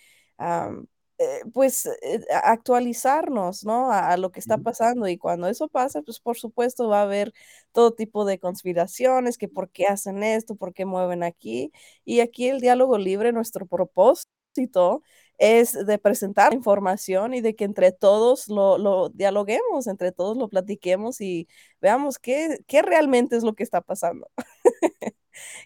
eh, 1.19 1.41
pues 1.53 1.87
eh, 2.03 2.21
actualizarnos, 2.45 3.65
¿no? 3.65 3.91
A, 3.91 4.17
lo 4.17 4.31
que 4.31 4.39
está 4.39 4.59
pasando 4.59 5.09
y 5.09 5.19
cuando 5.19 5.49
eso 5.49 5.67
pasa, 5.69 6.01
pues 6.03 6.21
por 6.21 6.39
supuesto 6.39 6.89
va 6.89 7.01
a 7.01 7.03
haber 7.03 7.33
todo 7.73 7.93
tipo 7.93 8.25
de 8.25 8.39
conspiraciones, 8.39 9.37
que 9.37 9.49
por 9.49 9.71
qué 9.71 9.87
hacen 9.87 10.23
esto, 10.23 10.55
por 10.55 10.73
qué 10.73 10.85
mueven 10.85 11.25
aquí. 11.25 11.73
Y 12.05 12.21
aquí 12.21 12.49
el 12.49 12.61
diálogo 12.61 12.99
libre, 12.99 13.33
nuestro 13.33 13.67
propósito 13.67 15.03
es 15.39 15.73
de 15.87 15.99
presentar 15.99 16.55
información 16.55 17.35
y 17.35 17.41
de 17.41 17.57
que 17.57 17.65
entre 17.65 17.91
todos 17.93 18.49
lo, 18.49 18.79
lo 18.79 19.09
dialoguemos, 19.09 19.89
entre 19.89 20.13
todos 20.13 20.37
lo 20.37 20.49
platiquemos 20.49 21.21
y 21.21 21.49
veamos 21.81 22.19
qué, 22.19 22.59
qué 22.69 22.83
realmente 22.83 23.37
es 23.37 23.43
lo 23.43 23.55
que 23.55 23.65
está 23.65 23.81
pasando. 23.81 24.31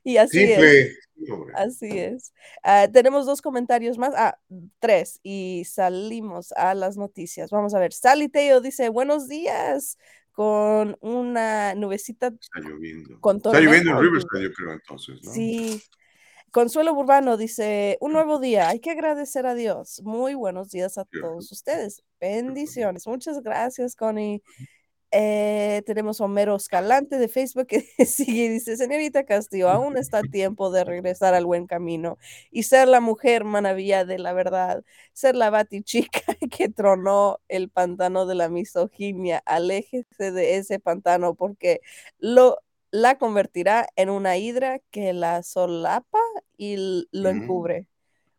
y 0.04 0.16
así 0.16 0.42
es. 0.42 0.96
Así 1.54 1.98
es. 1.98 2.32
Ah, 2.62 2.88
tenemos 2.92 3.26
dos 3.26 3.42
comentarios 3.42 3.98
más. 3.98 4.14
Ah, 4.16 4.38
tres. 4.78 5.20
Y 5.22 5.64
salimos 5.64 6.52
a 6.52 6.74
las 6.74 6.96
noticias. 6.96 7.50
Vamos 7.50 7.74
a 7.74 7.78
ver. 7.78 7.92
Sally 7.92 8.28
Teo 8.28 8.60
dice: 8.60 8.88
Buenos 8.88 9.28
días. 9.28 9.98
Con 10.32 10.96
una 11.00 11.74
nubecita. 11.74 12.28
Está 12.28 12.60
lloviendo. 12.60 13.14
Está 13.14 13.60
lloviendo 13.60 13.90
en 13.90 13.98
Riverside, 13.98 14.44
yo 14.44 14.52
creo, 14.54 14.72
entonces. 14.72 15.20
¿no? 15.22 15.30
Sí. 15.30 15.82
Consuelo 16.50 16.94
Burbano 16.94 17.36
dice: 17.36 17.98
Un 18.00 18.12
nuevo 18.12 18.38
día. 18.38 18.68
Hay 18.68 18.80
que 18.80 18.90
agradecer 18.90 19.46
a 19.46 19.54
Dios. 19.54 20.00
Muy 20.02 20.34
buenos 20.34 20.70
días 20.70 20.96
a 20.96 21.04
todos 21.04 21.52
ustedes. 21.52 22.02
Bendiciones. 22.18 23.06
Muchas 23.06 23.42
gracias, 23.42 23.94
Connie. 23.94 24.42
Eh, 25.14 25.82
tenemos 25.84 26.22
Homero 26.22 26.56
Escalante 26.56 27.18
de 27.18 27.28
Facebook 27.28 27.66
que 27.66 27.82
sigue 28.06 28.44
y 28.44 28.48
dice, 28.48 28.78
señorita 28.78 29.24
Castillo, 29.24 29.68
aún 29.68 29.98
está 29.98 30.18
a 30.18 30.22
tiempo 30.22 30.70
de 30.70 30.84
regresar 30.84 31.34
al 31.34 31.44
buen 31.44 31.66
camino 31.66 32.16
y 32.50 32.62
ser 32.62 32.88
la 32.88 33.00
mujer 33.00 33.44
maravilla 33.44 34.06
de 34.06 34.18
la 34.18 34.32
verdad, 34.32 34.84
ser 35.12 35.36
la 35.36 35.50
batichica 35.50 36.22
que 36.50 36.70
tronó 36.70 37.40
el 37.48 37.68
pantano 37.68 38.24
de 38.24 38.36
la 38.36 38.48
misoginia. 38.48 39.42
Aléjese 39.44 40.32
de 40.32 40.56
ese 40.56 40.80
pantano 40.80 41.34
porque 41.34 41.82
lo 42.18 42.58
la 42.90 43.18
convertirá 43.18 43.88
en 43.96 44.10
una 44.10 44.36
hidra 44.38 44.80
que 44.90 45.12
la 45.12 45.42
solapa 45.42 46.18
y 46.56 46.76
lo 47.12 47.32
mm. 47.32 47.36
encubre. 47.36 47.86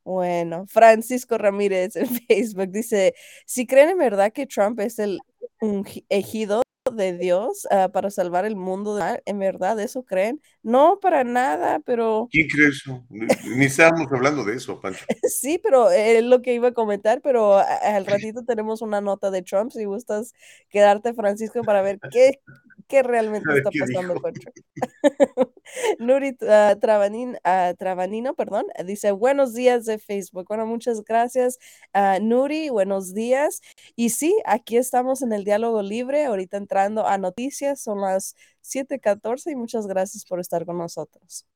Bueno, 0.03 0.65
Francisco 0.67 1.37
Ramírez 1.37 1.95
en 1.95 2.07
Facebook 2.27 2.69
dice, 2.71 3.15
si 3.45 3.67
creen 3.67 3.89
en 3.89 3.97
verdad 3.99 4.33
que 4.33 4.47
Trump 4.47 4.79
es 4.79 4.99
el 4.99 5.19
ungido 5.61 6.62
de 6.93 7.17
Dios 7.17 7.67
uh, 7.71 7.91
para 7.91 8.09
salvar 8.09 8.45
el 8.45 8.55
mundo, 8.55 8.99
¿en 9.25 9.39
verdad 9.39 9.79
eso 9.79 10.03
creen? 10.03 10.41
No, 10.61 10.99
para 11.01 11.23
nada, 11.23 11.79
pero... 11.79 12.27
¿Quién 12.31 12.47
cree 12.47 12.69
eso? 12.69 13.05
Ni, 13.09 13.65
estábamos 13.65 14.11
hablando 14.11 14.43
de 14.43 14.55
eso, 14.55 14.79
Pancho. 14.79 15.05
sí, 15.23 15.59
pero 15.61 15.89
es 15.89 16.23
lo 16.23 16.41
que 16.41 16.53
iba 16.53 16.69
a 16.69 16.73
comentar, 16.73 17.21
pero 17.21 17.57
al 17.57 18.05
ratito 18.05 18.43
tenemos 18.43 18.81
una 18.81 19.01
nota 19.01 19.31
de 19.31 19.41
Trump, 19.41 19.71
si 19.71 19.85
gustas 19.85 20.33
quedarte, 20.69 21.13
Francisco, 21.13 21.61
para 21.63 21.81
ver 21.81 21.99
qué, 22.11 22.39
qué 22.87 23.03
realmente 23.03 23.45
está 23.57 23.69
pasando 23.77 24.15
con 24.15 24.33
Trump. 24.33 24.55
Nuri 25.99 26.37
uh, 26.41 26.79
Travanino, 26.79 28.33
perdón, 28.35 28.65
dice 28.85 29.11
buenos 29.11 29.53
días 29.53 29.85
de 29.85 29.99
Facebook. 29.99 30.45
Bueno, 30.47 30.65
muchas 30.65 31.03
gracias, 31.03 31.57
uh, 31.93 32.21
Nuri, 32.21 32.69
buenos 32.69 33.13
días. 33.13 33.61
Y 33.95 34.09
sí, 34.09 34.35
aquí 34.45 34.77
estamos 34.77 35.21
en 35.21 35.33
el 35.33 35.43
diálogo 35.43 35.81
libre, 35.81 36.25
ahorita 36.25 36.57
entrando 36.57 37.07
a 37.07 37.17
noticias, 37.17 37.81
son 37.81 38.01
las 38.01 38.35
7:14 38.61 39.51
y 39.51 39.55
muchas 39.55 39.87
gracias 39.87 40.25
por 40.25 40.39
estar 40.39 40.65
con 40.65 40.77
nosotros. 40.77 41.47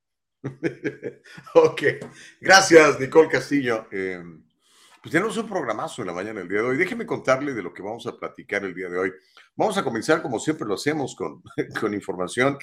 ok, 1.55 1.81
gracias, 2.39 3.00
Nicole 3.00 3.29
Castillo. 3.29 3.88
Eh, 3.91 4.22
pues 5.08 5.14
tenemos 5.14 5.38
un 5.38 5.48
programazo 5.48 6.02
en 6.02 6.08
la 6.08 6.14
mañana 6.14 6.42
del 6.42 6.50
día 6.50 6.58
de 6.58 6.68
hoy. 6.68 6.76
Déjeme 6.76 7.06
contarle 7.06 7.54
de 7.54 7.64
lo 7.64 7.74
que 7.74 7.82
vamos 7.82 8.06
a 8.08 8.18
platicar 8.18 8.66
el 8.66 8.76
día 8.76 8.90
de 8.90 8.98
hoy. 8.98 9.14
Vamos 9.56 9.78
a 9.78 9.84
comenzar, 9.86 10.22
como 10.22 10.38
siempre 10.38 10.68
lo 10.68 10.74
hacemos, 10.74 11.16
con, 11.16 11.42
con 11.80 11.94
información 11.94 12.58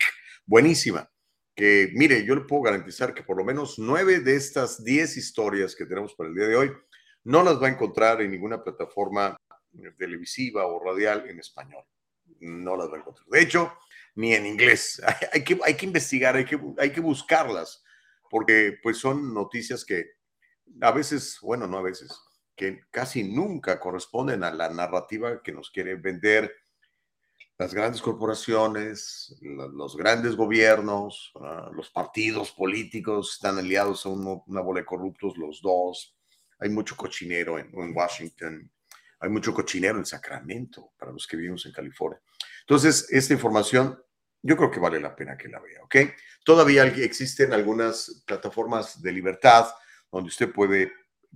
buenísima. 0.45 1.11
Que 1.57 1.89
mire, 1.95 2.23
yo 2.27 2.35
le 2.35 2.43
puedo 2.43 2.61
garantizar 2.61 3.15
que 3.15 3.23
por 3.23 3.39
lo 3.39 3.47
menos 3.47 3.79
nueve 3.79 4.21
de 4.21 4.37
estas 4.37 4.85
diez 4.85 5.17
historias 5.17 5.75
que 5.75 5.87
tenemos 5.87 6.15
para 6.15 6.29
el 6.29 6.35
día 6.35 6.47
de 6.47 6.57
hoy 6.57 6.73
no 7.23 7.43
las 7.43 7.63
va 7.63 7.69
a 7.69 7.71
encontrar 7.71 8.21
en 8.21 8.33
ninguna 8.33 8.63
plataforma 8.63 9.39
televisiva 9.97 10.67
o 10.67 10.85
radial 10.85 11.25
en 11.31 11.39
español. 11.39 11.87
No 12.41 12.77
las 12.77 12.91
va 12.91 12.97
a 12.97 12.99
encontrar. 12.99 13.27
De 13.27 13.41
hecho, 13.41 13.73
ni 14.17 14.35
en 14.35 14.45
inglés. 14.45 15.01
Hay, 15.33 15.45
que, 15.45 15.59
hay 15.65 15.77
que 15.79 15.87
investigar, 15.87 16.37
hay 16.37 16.45
que, 16.45 16.61
hay 16.77 16.91
que 16.93 17.01
buscarlas, 17.01 17.83
porque 18.29 18.77
pues 18.83 18.99
son 18.99 19.33
noticias 19.33 19.83
que 19.83 20.11
a 20.83 20.93
veces, 20.93 21.39
bueno, 21.41 21.67
no 21.67 21.79
a 21.79 21.83
veces, 21.83 22.13
que 22.57 22.81
casi 22.91 23.25
nunca 23.25 23.81
corresponden 23.81 24.45
a 24.45 24.53
la 24.53 24.69
narrativa 24.69 25.43
que 25.43 25.53
nos 25.53 25.71
quiere 25.71 25.97
vender 25.97 26.53
las 27.57 27.73
grandes 27.73 28.03
corporaciones, 28.03 29.37
los 29.41 29.97
grandes 29.97 30.35
gobiernos, 30.35 31.33
ah, 31.41 31.71
los 31.73 31.89
partidos 31.91 32.51
políticos 32.51 33.35
están 33.35 33.59
aliados 33.59 34.05
a 34.07 34.09
una 34.09 34.61
bola 34.61 34.81
de 34.81 34.87
corruptos 34.87 35.37
los 35.37 35.63
dos. 35.63 36.17
Hay 36.59 36.71
mucho 36.71 36.97
cochinero 36.97 37.59
en, 37.59 37.97
Washington, 37.97 38.71
hay 39.21 39.31
mucho 39.31 39.55
cochinero 39.55 39.99
en 39.99 40.07
Sacramento 40.07 40.93
para 40.99 41.13
los 41.13 41.27
que 41.27 41.37
vivimos 41.37 41.65
en 41.67 41.73
California. 41.73 42.21
Entonces, 42.61 43.07
esta 43.11 43.35
información 43.35 44.03
yo 44.43 44.57
creo 44.57 44.71
que 44.71 44.81
vale 44.81 45.01
la 45.01 45.15
pena 45.15 45.39
que 45.39 45.49
la 45.49 45.61
vea, 45.61 45.83
¿ok? 45.85 45.97
Todavía 46.45 46.85
existen 46.85 47.53
algunas 47.53 48.23
plataformas 48.27 49.01
de 49.01 49.13
libertad 49.13 49.69
donde 50.11 50.29
usted 50.29 50.53
puede 50.53 50.93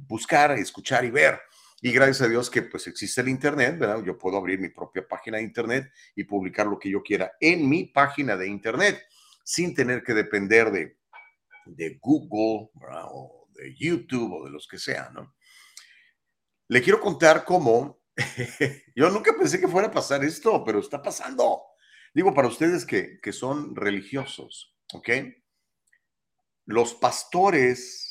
buscar, 0.06 0.52
escuchar 0.52 1.04
y 1.04 1.10
ver. 1.10 1.40
Y 1.80 1.92
gracias 1.92 2.22
a 2.22 2.28
Dios 2.28 2.50
que 2.50 2.62
pues 2.62 2.86
existe 2.86 3.20
el 3.20 3.28
Internet, 3.28 3.78
¿verdad? 3.78 4.02
Yo 4.04 4.18
puedo 4.18 4.36
abrir 4.36 4.58
mi 4.58 4.68
propia 4.68 5.06
página 5.06 5.38
de 5.38 5.44
Internet 5.44 5.92
y 6.16 6.24
publicar 6.24 6.66
lo 6.66 6.78
que 6.78 6.90
yo 6.90 7.02
quiera 7.02 7.32
en 7.40 7.68
mi 7.68 7.84
página 7.84 8.36
de 8.36 8.48
Internet 8.48 9.00
sin 9.44 9.74
tener 9.74 10.02
que 10.02 10.12
depender 10.12 10.70
de 10.70 10.98
de 11.68 11.98
Google 12.00 12.70
o 13.10 13.48
de 13.52 13.74
YouTube 13.74 14.32
o 14.32 14.44
de 14.44 14.50
los 14.50 14.66
que 14.66 14.78
sean, 14.78 15.14
¿no? 15.14 15.34
Le 16.68 16.82
quiero 16.82 17.00
contar 17.00 17.44
cómo 17.44 18.02
yo 18.96 19.10
nunca 19.10 19.32
pensé 19.38 19.60
que 19.60 19.68
fuera 19.68 19.88
a 19.88 19.92
pasar 19.92 20.24
esto, 20.24 20.64
pero 20.64 20.80
está 20.80 21.00
pasando. 21.00 21.62
Digo, 22.12 22.34
para 22.34 22.48
ustedes 22.48 22.84
que, 22.84 23.20
que 23.20 23.32
son 23.32 23.76
religiosos, 23.76 24.76
¿ok? 24.92 25.08
Los 26.66 26.94
pastores 26.94 28.07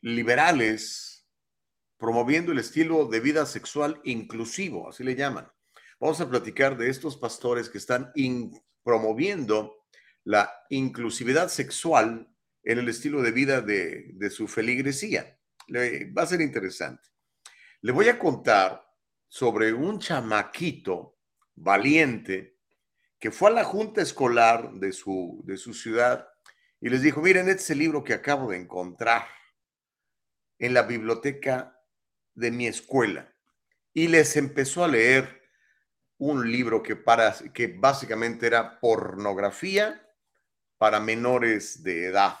liberales 0.00 1.26
promoviendo 1.96 2.52
el 2.52 2.58
estilo 2.58 3.06
de 3.06 3.20
vida 3.20 3.44
sexual 3.44 4.00
inclusivo, 4.04 4.88
así 4.88 5.02
le 5.02 5.16
llaman. 5.16 5.50
Vamos 6.00 6.20
a 6.20 6.30
platicar 6.30 6.76
de 6.76 6.90
estos 6.90 7.16
pastores 7.16 7.68
que 7.68 7.78
están 7.78 8.12
promoviendo 8.84 9.84
la 10.24 10.52
inclusividad 10.70 11.48
sexual 11.48 12.32
en 12.62 12.78
el 12.78 12.88
estilo 12.88 13.20
de 13.22 13.32
vida 13.32 13.60
de, 13.60 14.10
de 14.14 14.30
su 14.30 14.46
feligresía. 14.46 15.38
Va 15.68 16.22
a 16.22 16.26
ser 16.26 16.40
interesante. 16.40 17.02
Le 17.80 17.92
voy 17.92 18.08
a 18.08 18.18
contar 18.18 18.84
sobre 19.28 19.72
un 19.72 19.98
chamaquito 19.98 21.18
valiente 21.54 22.58
que 23.18 23.30
fue 23.30 23.50
a 23.50 23.54
la 23.54 23.64
junta 23.64 24.00
escolar 24.00 24.72
de 24.74 24.92
su, 24.92 25.42
de 25.44 25.56
su 25.56 25.74
ciudad 25.74 26.28
y 26.80 26.88
les 26.88 27.02
dijo, 27.02 27.20
miren, 27.20 27.48
este 27.48 27.62
es 27.62 27.70
el 27.70 27.78
libro 27.78 28.04
que 28.04 28.14
acabo 28.14 28.50
de 28.50 28.58
encontrar 28.58 29.26
en 30.58 30.74
la 30.74 30.82
biblioteca 30.82 31.80
de 32.34 32.50
mi 32.50 32.66
escuela. 32.66 33.32
Y 33.92 34.08
les 34.08 34.36
empezó 34.36 34.84
a 34.84 34.88
leer 34.88 35.42
un 36.18 36.50
libro 36.50 36.82
que, 36.82 36.96
para, 36.96 37.34
que 37.54 37.68
básicamente 37.68 38.46
era 38.46 38.80
pornografía 38.80 40.04
para 40.76 41.00
menores 41.00 41.82
de 41.82 42.06
edad. 42.06 42.38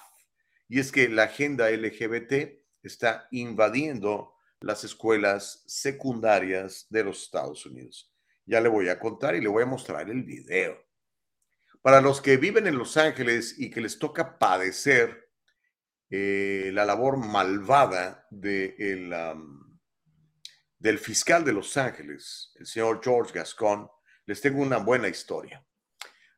Y 0.68 0.80
es 0.80 0.92
que 0.92 1.08
la 1.08 1.24
agenda 1.24 1.70
LGBT 1.70 2.58
está 2.82 3.28
invadiendo 3.30 4.34
las 4.60 4.84
escuelas 4.84 5.62
secundarias 5.66 6.86
de 6.90 7.04
los 7.04 7.22
Estados 7.22 7.64
Unidos. 7.66 8.12
Ya 8.44 8.60
le 8.60 8.68
voy 8.68 8.88
a 8.88 8.98
contar 8.98 9.34
y 9.34 9.40
le 9.40 9.48
voy 9.48 9.62
a 9.62 9.66
mostrar 9.66 10.10
el 10.10 10.22
video. 10.24 10.78
Para 11.82 12.00
los 12.00 12.20
que 12.20 12.36
viven 12.36 12.66
en 12.66 12.76
Los 12.76 12.96
Ángeles 12.96 13.54
y 13.58 13.70
que 13.70 13.80
les 13.80 13.98
toca 13.98 14.38
padecer 14.38 15.27
eh, 16.10 16.70
la 16.72 16.84
labor 16.84 17.18
malvada 17.18 18.26
de 18.30 18.74
el, 18.78 19.14
del 20.78 20.98
fiscal 20.98 21.44
de 21.44 21.52
Los 21.52 21.76
Ángeles, 21.76 22.52
el 22.56 22.66
señor 22.66 23.00
George 23.02 23.32
Gascon, 23.34 23.88
les 24.26 24.40
tengo 24.40 24.62
una 24.62 24.78
buena 24.78 25.08
historia. 25.08 25.64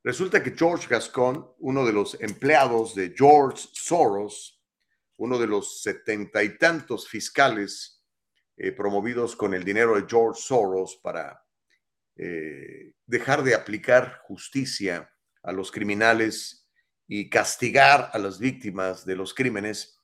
Resulta 0.03 0.43
que 0.43 0.55
George 0.57 0.87
Gascon, 0.89 1.55
uno 1.59 1.85
de 1.85 1.93
los 1.93 2.19
empleados 2.21 2.95
de 2.95 3.15
George 3.17 3.69
Soros, 3.73 4.63
uno 5.19 5.39
de 5.39 5.47
los 5.47 5.83
setenta 5.83 6.43
y 6.43 6.57
tantos 6.57 7.07
fiscales 7.07 8.03
eh, 8.57 8.73
promovidos 8.73 9.37
con 9.37 9.53
el 9.53 9.63
dinero 9.63 9.95
de 9.95 10.07
George 10.09 10.41
Soros 10.41 10.99
para 11.03 11.45
eh, 12.17 12.95
dejar 13.07 13.43
de 13.43 13.55
aplicar 13.55 14.21
justicia 14.25 15.11
a 15.43 15.53
los 15.53 15.71
criminales 15.71 16.60
y 17.13 17.29
castigar 17.29 18.09
a 18.13 18.19
las 18.21 18.39
víctimas 18.39 19.05
de 19.05 19.17
los 19.17 19.35
crímenes, 19.35 19.99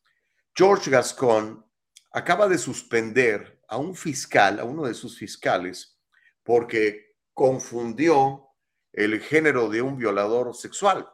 George 0.53 0.91
Gascon 0.91 1.65
acaba 2.11 2.49
de 2.49 2.59
suspender 2.59 3.63
a 3.69 3.77
un 3.77 3.95
fiscal, 3.95 4.59
a 4.59 4.65
uno 4.65 4.87
de 4.87 4.93
sus 4.93 5.17
fiscales, 5.17 6.01
porque 6.43 7.15
confundió 7.33 8.49
el 8.93 9.21
género 9.21 9.69
de 9.69 9.83
un 9.83 9.97
violador 9.97 10.53
sexual. 10.57 11.09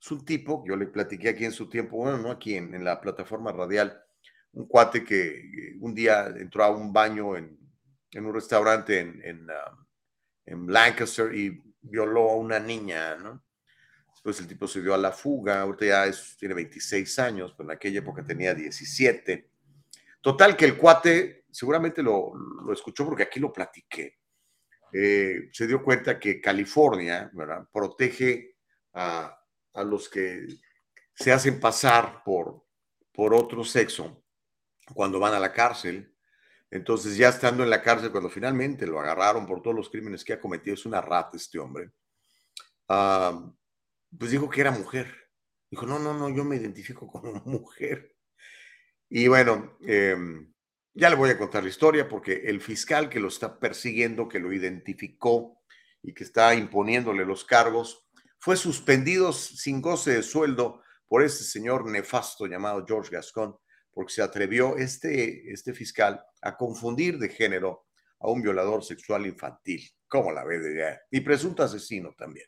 Es 0.00 0.10
un 0.10 0.24
tipo, 0.24 0.64
yo 0.66 0.74
le 0.74 0.86
platiqué 0.86 1.28
aquí 1.28 1.44
en 1.44 1.52
su 1.52 1.68
tiempo, 1.68 1.98
bueno, 1.98 2.16
no 2.16 2.30
aquí 2.30 2.54
en, 2.54 2.82
la 2.82 2.98
plataforma 2.98 3.52
radial, 3.52 4.02
un 4.52 4.66
cuate 4.66 5.04
que 5.04 5.76
un 5.80 5.94
día 5.94 6.28
entró 6.28 6.64
a 6.64 6.70
un 6.70 6.94
baño 6.94 7.36
en, 7.36 7.58
un 8.14 8.32
restaurante 8.32 8.98
en, 9.00 9.50
um, 9.50 9.86
en 10.46 10.72
Lancaster 10.72 11.34
y 11.34 11.62
violó 11.82 12.30
a 12.30 12.36
una 12.36 12.58
niña, 12.58 13.16
¿no? 13.16 13.44
Después 14.22 14.38
el 14.40 14.48
tipo 14.48 14.68
se 14.68 14.82
dio 14.82 14.92
a 14.92 14.98
la 14.98 15.12
fuga, 15.12 15.62
ahorita 15.62 15.86
ya 15.86 16.16
tiene 16.38 16.54
26 16.54 17.18
años, 17.20 17.54
pero 17.56 17.70
en 17.70 17.76
aquella 17.76 18.00
época 18.00 18.22
tenía 18.22 18.52
17. 18.52 19.50
Total, 20.20 20.54
que 20.58 20.66
el 20.66 20.76
cuate 20.76 21.46
seguramente 21.50 22.02
lo, 22.02 22.34
escuchó 22.70 23.06
porque 23.06 23.22
aquí 23.22 23.40
lo 23.40 23.50
platiqué. 23.50 24.18
Eh, 24.92 25.48
se 25.52 25.66
dio 25.66 25.82
cuenta 25.82 26.18
que 26.18 26.38
California 26.38 27.30
¿verdad? 27.32 27.66
protege 27.72 28.56
a, 28.92 29.38
los 29.84 30.10
que 30.10 30.46
se 31.14 31.32
hacen 31.32 31.58
pasar 31.58 32.22
por, 32.22 32.66
por 33.12 33.32
otro 33.32 33.64
sexo 33.64 34.22
cuando 34.92 35.18
van 35.18 35.32
a 35.32 35.40
la 35.40 35.54
cárcel. 35.54 36.14
Entonces, 36.70 37.16
ya 37.16 37.30
estando 37.30 37.62
en 37.62 37.70
la 37.70 37.82
cárcel, 37.82 38.10
cuando 38.10 38.28
finalmente 38.28 38.86
lo 38.86 39.00
agarraron 39.00 39.46
por 39.46 39.62
todos 39.62 39.74
los 39.74 39.88
crímenes 39.88 40.24
que 40.24 40.34
ha 40.34 40.40
cometido, 40.40 40.74
es 40.74 40.84
una 40.84 41.00
rata 41.00 41.38
este 41.38 41.58
hombre, 41.58 41.90
ah, 42.88 43.50
pues 44.18 44.30
dijo 44.30 44.48
que 44.48 44.60
era 44.60 44.70
mujer. 44.70 45.14
Dijo, 45.70 45.86
no, 45.86 45.98
no, 45.98 46.14
no, 46.14 46.28
yo 46.28 46.44
me 46.44 46.56
identifico 46.56 47.06
como 47.06 47.32
mujer. 47.44 48.16
Y 49.08 49.28
bueno, 49.28 49.76
em, 49.82 50.52
ya 50.94 51.10
le 51.10 51.16
voy 51.16 51.30
a 51.30 51.38
contar 51.38 51.62
la 51.62 51.68
historia 51.68 52.08
porque 52.08 52.42
el 52.46 52.60
fiscal 52.60 53.08
que 53.08 53.20
lo 53.20 53.28
está 53.28 53.58
persiguiendo, 53.58 54.28
que 54.28 54.40
lo 54.40 54.52
identificó 54.52 55.60
y 56.02 56.14
que 56.14 56.24
está 56.24 56.54
imponiéndole 56.54 57.24
los 57.24 57.44
cargos, 57.44 58.08
fue 58.38 58.56
suspendido 58.56 59.32
sin 59.32 59.82
goce 59.82 60.12
de 60.12 60.22
sueldo 60.22 60.82
por 61.06 61.22
este 61.22 61.44
señor 61.44 61.88
nefasto 61.90 62.46
llamado 62.46 62.84
George 62.86 63.10
Gascon, 63.10 63.56
porque 63.92 64.12
se 64.12 64.22
atrevió 64.22 64.76
este, 64.76 65.52
este 65.52 65.74
fiscal 65.74 66.24
a 66.40 66.56
confundir 66.56 67.18
de 67.18 67.28
género 67.28 67.86
a 68.20 68.28
un 68.30 68.40
violador 68.40 68.84
sexual 68.84 69.26
infantil. 69.26 69.82
¿Cómo 70.08 70.32
la 70.32 70.44
ve 70.44 70.98
Y 71.10 71.20
presunto 71.20 71.62
asesino 71.62 72.14
también. 72.16 72.46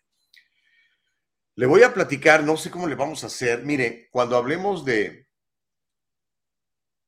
Le 1.54 1.66
voy 1.66 1.82
a 1.82 1.92
platicar, 1.92 2.42
no 2.44 2.56
sé 2.56 2.70
cómo 2.70 2.86
le 2.86 2.94
vamos 2.94 3.24
a 3.24 3.26
hacer. 3.26 3.62
Mire, 3.62 4.08
cuando 4.10 4.36
hablemos 4.36 4.86
de, 4.86 5.28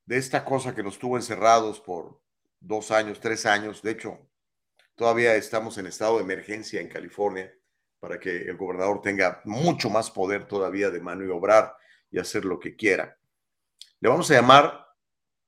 de 0.04 0.16
esta 0.18 0.44
cosa 0.44 0.74
que 0.74 0.83
nos 0.83 0.98
tuvo 0.98 1.16
encerrados 1.16 1.80
por 1.80 2.20
dos 2.61 2.90
años, 2.90 3.20
tres 3.20 3.46
años, 3.46 3.80
de 3.80 3.92
hecho, 3.92 4.18
todavía 4.96 5.35
estamos 5.35 5.78
en 5.78 5.87
estado 5.87 6.18
de 6.18 6.24
emergencia 6.24 6.80
en 6.83 6.88
California 6.88 7.54
para 7.98 8.20
que 8.20 8.42
el 8.42 8.59
gobernador 8.59 9.00
tenga 9.00 9.40
mucho 9.44 9.88
más 9.88 10.11
poder 10.11 10.46
todavía 10.46 10.90
de 10.90 11.00
maniobrar 11.00 11.74
y 12.11 12.18
hacer 12.18 12.44
lo 12.44 12.61
que 12.61 12.76
quiera. 12.76 13.18
Le 14.00 14.11
vamos 14.11 14.30
a 14.30 14.35
llamar 14.35 14.88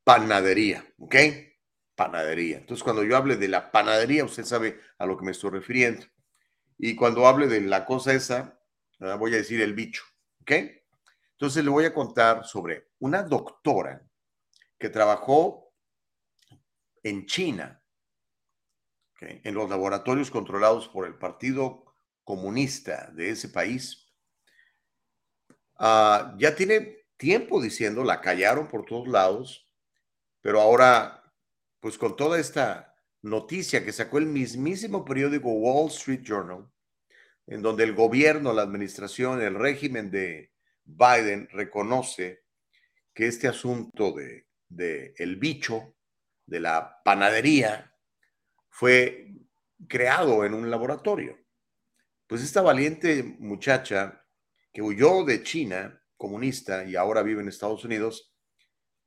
panadería, 0.05 0.87
¿ok? 0.99 1.17
Panadería. 1.95 2.57
Entonces, 2.57 2.83
cuando 2.83 3.05
yo 3.05 3.15
hable 3.15 3.37
de 3.37 3.49
la 3.49 3.71
panadería, 3.71 4.25
usted 4.25 4.45
sabe 4.45 4.81
a 4.97 5.05
lo 5.05 5.19
que 5.19 5.27
me 5.27 5.33
estoy 5.33 5.51
refiriendo. 5.51 6.07
Y 6.79 6.97
cuando 6.97 7.27
hable 7.27 7.47
de 7.47 7.61
la 7.61 7.85
cosa 7.85 8.15
esa, 8.15 8.56
voy 8.99 9.35
a 9.35 9.39
decir 9.39 9.61
el 9.61 9.75
bicho, 9.75 10.05
¿ok? 10.43 10.53
Entonces 11.33 11.65
le 11.65 11.71
voy 11.71 11.85
a 11.85 11.95
contar 11.95 12.45
sobre 12.45 12.89
una 12.99 13.23
doctora 13.23 14.03
que 14.79 14.89
trabajó 14.89 15.73
en 17.03 17.27
China, 17.27 17.83
en 19.21 19.55
los 19.55 19.69
laboratorios 19.69 20.31
controlados 20.31 20.89
por 20.89 21.07
el 21.07 21.15
Partido 21.15 21.85
Comunista 22.25 23.11
de 23.13 23.31
ese 23.31 23.49
país. 23.49 24.13
Ah, 25.79 26.35
ya 26.39 26.55
tiene 26.55 27.07
tiempo 27.17 27.61
diciendo, 27.61 28.03
la 28.03 28.21
callaron 28.21 28.69
por 28.69 28.85
todos 28.85 29.09
lados, 29.09 29.71
pero 30.41 30.61
ahora, 30.61 31.23
pues 31.81 31.99
con 31.99 32.17
toda 32.17 32.39
esta 32.39 32.95
noticia 33.23 33.85
que 33.85 33.93
sacó 33.93 34.19
el 34.19 34.27
mismísimo 34.27 35.05
periódico 35.05 35.51
Wall 35.51 35.89
Street 35.89 36.23
Journal, 36.23 36.71
en 37.47 37.63
donde 37.63 37.85
el 37.85 37.95
gobierno, 37.95 38.53
la 38.53 38.63
administración, 38.63 39.41
el 39.41 39.55
régimen 39.55 40.11
de 40.11 40.53
Biden 40.85 41.49
reconoce 41.53 42.45
que 43.15 43.27
este 43.27 43.49
asunto 43.49 44.13
de, 44.13 45.15
el 45.17 45.37
bicho, 45.37 45.95
de 46.45 46.61
la 46.61 47.03
panadería, 47.05 47.93
fue 48.69 49.33
creado 49.89 50.45
en 50.45 50.55
un 50.55 50.71
laboratorio. 50.71 51.39
Pues 52.27 52.43
esta 52.43 52.63
valiente 52.63 53.23
muchacha 53.23 54.25
que 54.73 54.83
huyó 54.83 55.25
de 55.25 55.43
China 55.43 56.03
comunista 56.17 56.85
y 56.85 56.97
ahora 56.97 57.23
vive 57.23 57.43
en 57.43 57.49
Estados 57.49 57.85
Unidos, 57.85 58.35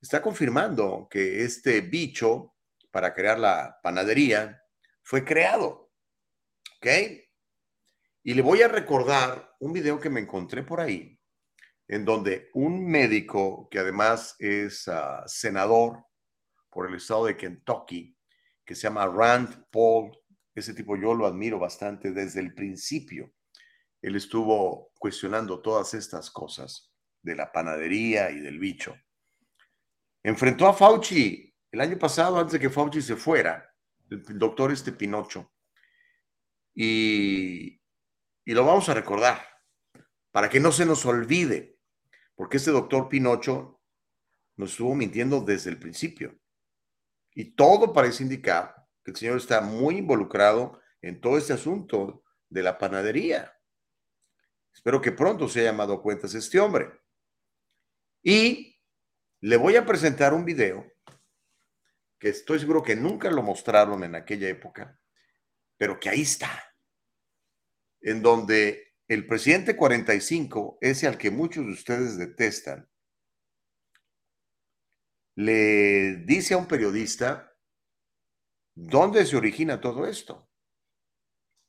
está 0.02 0.22
confirmando 0.22 1.08
que 1.10 1.44
este 1.44 1.82
bicho 1.82 2.56
para 2.92 3.14
crear 3.14 3.40
la 3.40 3.80
panadería 3.84 4.62
fue 5.04 5.26
creado. 5.26 5.92
¿Ok? 6.78 6.88
Y 8.30 8.36
le 8.36 8.44
voy 8.44 8.62
a 8.62 8.68
recordar 8.68 9.56
un 9.60 9.74
video 9.74 10.00
que 10.00 10.12
me 10.12 10.20
encontré 10.20 10.62
por 10.62 10.80
ahí, 10.80 11.20
en 11.88 12.06
donde 12.06 12.52
un 12.54 12.86
médico 12.86 13.68
que 13.72 13.80
además 13.80 14.36
es 14.38 14.88
ah, 14.88 15.24
senador 15.26 16.06
por 16.70 16.88
el 16.88 16.94
estado 16.94 17.26
de 17.26 17.36
Kentucky, 17.36 18.16
que 18.64 18.76
se 18.76 18.84
llama 18.84 19.08
Rand 19.08 19.66
Paul, 19.72 20.16
ese 20.54 20.76
tipo 20.76 20.96
yo 20.96 21.16
lo 21.16 21.26
admiro 21.26 21.58
bastante 21.58 22.12
desde 22.12 22.42
el 22.42 22.54
principio. 22.54 23.34
Él 24.00 24.16
estuvo 24.16 24.92
cuestionando 25.00 25.60
todas 25.60 25.96
estas 25.96 26.30
cosas 26.30 26.94
de 27.24 27.36
la 27.36 27.52
panadería 27.52 28.30
y 28.30 28.42
del 28.42 28.60
bicho. 28.60 28.96
Enfrentó 30.22 30.68
a 30.68 30.76
Fauci 30.76 31.52
el 31.72 31.82
año 31.82 31.98
pasado, 31.98 32.38
antes 32.38 32.54
de 32.54 32.60
que 32.60 32.70
Fauci 32.70 33.02
se 33.02 33.16
fuera, 33.16 33.74
el 34.08 34.38
doctor 34.38 34.72
este 34.72 34.92
Pinocho, 34.92 35.52
y, 36.76 37.79
y 38.50 38.56
lo 38.56 38.66
vamos 38.66 38.90
a 38.90 38.96
recordar 38.96 39.46
para 40.32 40.50
que 40.50 40.60
no 40.60 40.72
se 40.72 40.84
nos 40.84 41.06
olvide, 41.06 41.78
porque 42.34 42.58
este 42.58 42.72
doctor 42.72 43.08
Pinocho 43.08 43.80
nos 44.56 44.72
estuvo 44.72 44.96
mintiendo 44.96 45.42
desde 45.42 45.70
el 45.70 45.78
principio. 45.78 46.36
Y 47.36 47.52
todo 47.52 47.94
parece 47.94 48.24
indicar 48.24 48.88
que 49.04 49.12
el 49.12 49.18
señor 49.18 49.38
está 49.38 49.62
muy 49.62 49.98
involucrado 49.98 50.82
en 51.00 51.22
todo 51.22 51.38
este 51.38 51.54
asunto 51.54 52.24
de 52.50 52.64
la 52.64 52.80
panadería. 52.80 53.56
Espero 54.74 55.00
que 55.00 55.12
pronto 55.12 55.48
se 55.48 55.60
haya 55.60 55.70
llamado 55.70 56.02
cuentas 56.02 56.34
este 56.34 56.60
hombre. 56.60 56.90
Y 58.24 58.82
le 59.42 59.58
voy 59.58 59.76
a 59.76 59.86
presentar 59.86 60.34
un 60.34 60.44
video 60.44 60.92
que 62.18 62.30
estoy 62.30 62.60
seguro 62.60 62.82
que 62.82 62.96
nunca 62.96 63.30
lo 63.30 63.44
mostraron 63.44 64.04
en 64.04 64.16
aquella 64.16 64.50
época, 64.50 65.00
pero 65.78 66.00
que 66.00 66.10
ahí 66.10 66.24
está, 66.24 66.69
en 68.02 68.22
donde 68.22 68.96
el 69.08 69.26
presidente 69.26 69.76
45, 69.76 70.78
ese 70.82 71.08
al 71.08 71.18
que 71.18 71.32
muchos 71.32 71.66
de 71.66 71.72
ustedes 71.72 72.18
detestan, 72.18 72.90
le 75.36 76.18
dice 76.26 76.54
a 76.54 76.58
un 76.58 76.68
periodista 76.68 77.56
dónde 78.76 79.26
se 79.26 79.38
origina 79.38 79.82
todo 79.82 80.06
esto 80.06 80.50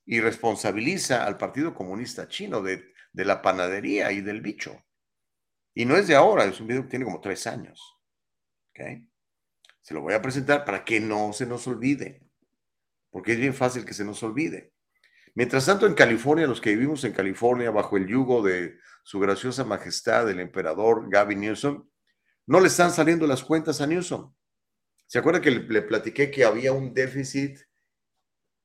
y 0.04 0.20
responsabiliza 0.20 1.24
al 1.24 1.38
Partido 1.38 1.74
Comunista 1.74 2.26
Chino 2.28 2.62
de, 2.62 2.92
la 3.12 3.42
panadería 3.42 4.12
y 4.12 4.20
del 4.20 4.40
bicho. 4.40 4.84
Y 5.72 5.84
no 5.84 5.96
es 5.96 6.08
de 6.08 6.16
ahora, 6.16 6.44
es 6.44 6.60
un 6.60 6.66
video 6.66 6.82
que 6.82 6.88
tiene 6.88 7.04
como 7.04 7.20
tres 7.20 7.46
años. 7.46 7.96
Se 9.80 9.94
lo 9.94 10.00
voy 10.00 10.14
a 10.14 10.22
presentar 10.22 10.64
para 10.64 10.84
que 10.84 11.00
no 11.00 11.32
se 11.32 11.46
nos 11.46 11.66
olvide, 11.66 12.22
porque 13.10 13.32
es 13.32 13.38
bien 13.38 13.54
fácil 13.54 13.84
que 13.84 13.94
se 13.94 14.04
nos 14.04 14.22
olvide. 14.22 14.72
Mientras 15.40 15.64
tanto, 15.64 15.87
en 15.87 15.94
California, 15.94 16.46
los 16.46 16.61
que 16.61 16.68
vivimos 16.68 17.03
en 17.05 17.14
California 17.14 17.70
bajo 17.70 17.96
el 17.96 18.07
yugo 18.07 18.42
de 18.42 18.76
su 19.03 19.18
graciosa 19.18 19.64
majestad, 19.64 20.29
el 20.29 20.38
emperador 20.38 21.09
Gavin 21.09 21.40
Newsom, 21.40 21.88
no 22.44 22.61
le 22.61 22.66
están 22.66 22.90
saliendo 22.90 23.26
las 23.26 23.42
cuentas 23.42 23.81
a 23.81 23.87
Newsom. 23.87 24.35
¿Se 25.07 25.18
acuerda 25.18 25.40
que 25.40 25.50
le, 25.50 25.61
le 25.66 25.81
platiqué 25.81 26.31
que 26.31 26.44
había 26.44 26.72
un 26.74 26.92
déficit 26.92 27.59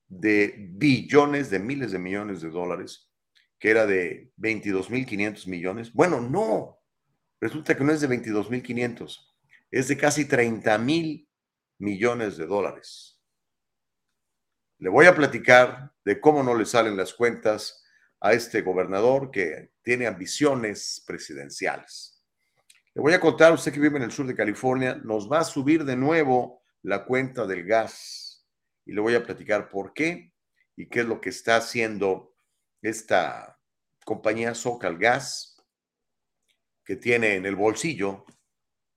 de 0.10 0.68
billones, 0.74 1.50
de 1.50 1.60
miles 1.60 1.94
de 1.94 2.00
millones 2.00 2.42
de 2.42 2.50
dólares, 2.50 3.10
que 3.58 3.70
era 3.70 3.86
de 3.86 4.34
22.500 4.38 5.48
millones? 5.48 5.94
Bueno, 5.94 6.20
no, 6.20 6.82
Resulta 7.40 7.78
que 7.78 7.86
no 7.86 7.94
es 7.94 8.02
de 8.02 8.10
22.500, 8.10 9.18
es 9.72 9.88
de 9.88 9.96
casi 9.96 10.26
30 10.26 10.78
mil 10.80 11.30
millones 11.78 12.36
de 12.36 12.46
dólares. 12.46 13.15
Le 14.86 14.92
voy 14.92 15.08
a 15.08 15.16
platicar 15.16 15.92
de 16.04 16.22
cómo 16.22 16.44
no 16.44 16.54
le 16.54 16.64
salen 16.64 16.96
las 16.96 17.16
cuentas 17.16 17.84
a 18.20 18.34
este 18.34 18.62
gobernador 18.62 19.32
que 19.32 19.72
tiene 19.82 20.06
ambiciones 20.06 21.04
presidenciales. 21.08 22.24
Le 22.94 23.02
voy 23.02 23.14
a 23.14 23.20
contar, 23.20 23.52
usted 23.52 23.74
que 23.74 23.80
vive 23.80 23.98
en 23.98 24.04
el 24.04 24.12
sur 24.12 24.28
de 24.28 24.36
California, 24.36 24.94
nos 25.04 25.28
va 25.28 25.40
a 25.40 25.44
subir 25.44 25.86
de 25.86 25.96
nuevo 25.96 26.62
la 26.84 27.04
cuenta 27.04 27.48
del 27.48 27.66
gas 27.66 28.46
y 28.86 28.94
le 28.94 29.02
voy 29.02 29.16
a 29.16 29.24
platicar 29.24 29.70
por 29.70 29.92
qué 29.92 30.32
y 30.76 30.88
qué 30.88 31.00
es 31.00 31.08
lo 31.08 31.20
que 31.20 31.30
está 31.30 31.56
haciendo 31.56 32.36
esta 32.84 33.60
compañía 34.06 34.54
Socal 34.54 35.00
Gas 35.00 35.66
que 36.84 36.96
tiene 36.96 37.34
en 37.34 37.48
el 37.48 37.56
bolsillo 37.56 38.24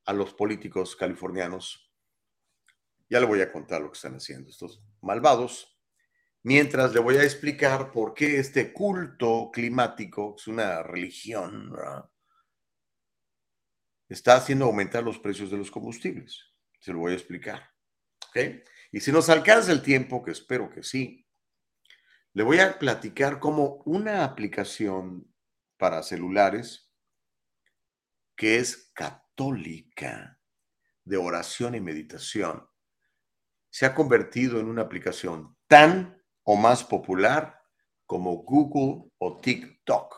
a 0.04 0.12
los 0.12 0.34
políticos 0.34 0.96
californianos. 0.96 1.90
Ya 3.08 3.20
le 3.20 3.24
voy 3.24 3.40
a 3.40 3.50
contar 3.50 3.80
lo 3.80 3.90
que 3.90 3.96
están 3.96 4.16
haciendo 4.16 4.50
estos 4.50 4.82
malvados, 5.00 5.76
mientras 6.42 6.92
le 6.92 7.00
voy 7.00 7.16
a 7.16 7.24
explicar 7.24 7.92
por 7.92 8.14
qué 8.14 8.38
este 8.38 8.72
culto 8.72 9.50
climático, 9.52 10.34
es 10.38 10.46
una 10.46 10.82
religión, 10.82 11.72
está 14.08 14.36
haciendo 14.36 14.64
aumentar 14.64 15.02
los 15.02 15.18
precios 15.18 15.50
de 15.50 15.58
los 15.58 15.70
combustibles. 15.70 16.44
Se 16.80 16.92
lo 16.92 17.00
voy 17.00 17.12
a 17.12 17.16
explicar. 17.16 17.70
Y 18.92 19.00
si 19.00 19.12
nos 19.12 19.28
alcanza 19.28 19.72
el 19.72 19.82
tiempo, 19.82 20.22
que 20.22 20.30
espero 20.30 20.70
que 20.70 20.82
sí, 20.82 21.26
le 22.32 22.42
voy 22.42 22.60
a 22.60 22.78
platicar 22.78 23.40
cómo 23.40 23.82
una 23.84 24.24
aplicación 24.24 25.32
para 25.76 26.02
celulares 26.02 26.90
que 28.36 28.58
es 28.58 28.92
católica 28.94 30.40
de 31.04 31.16
oración 31.16 31.74
y 31.74 31.80
meditación, 31.80 32.68
se 33.70 33.86
ha 33.86 33.94
convertido 33.94 34.60
en 34.60 34.66
una 34.66 34.82
aplicación 34.82 35.56
tan 35.66 36.17
o 36.50 36.56
más 36.56 36.82
popular 36.82 37.60
como 38.06 38.36
Google 38.38 39.10
o 39.18 39.38
TikTok. 39.38 40.14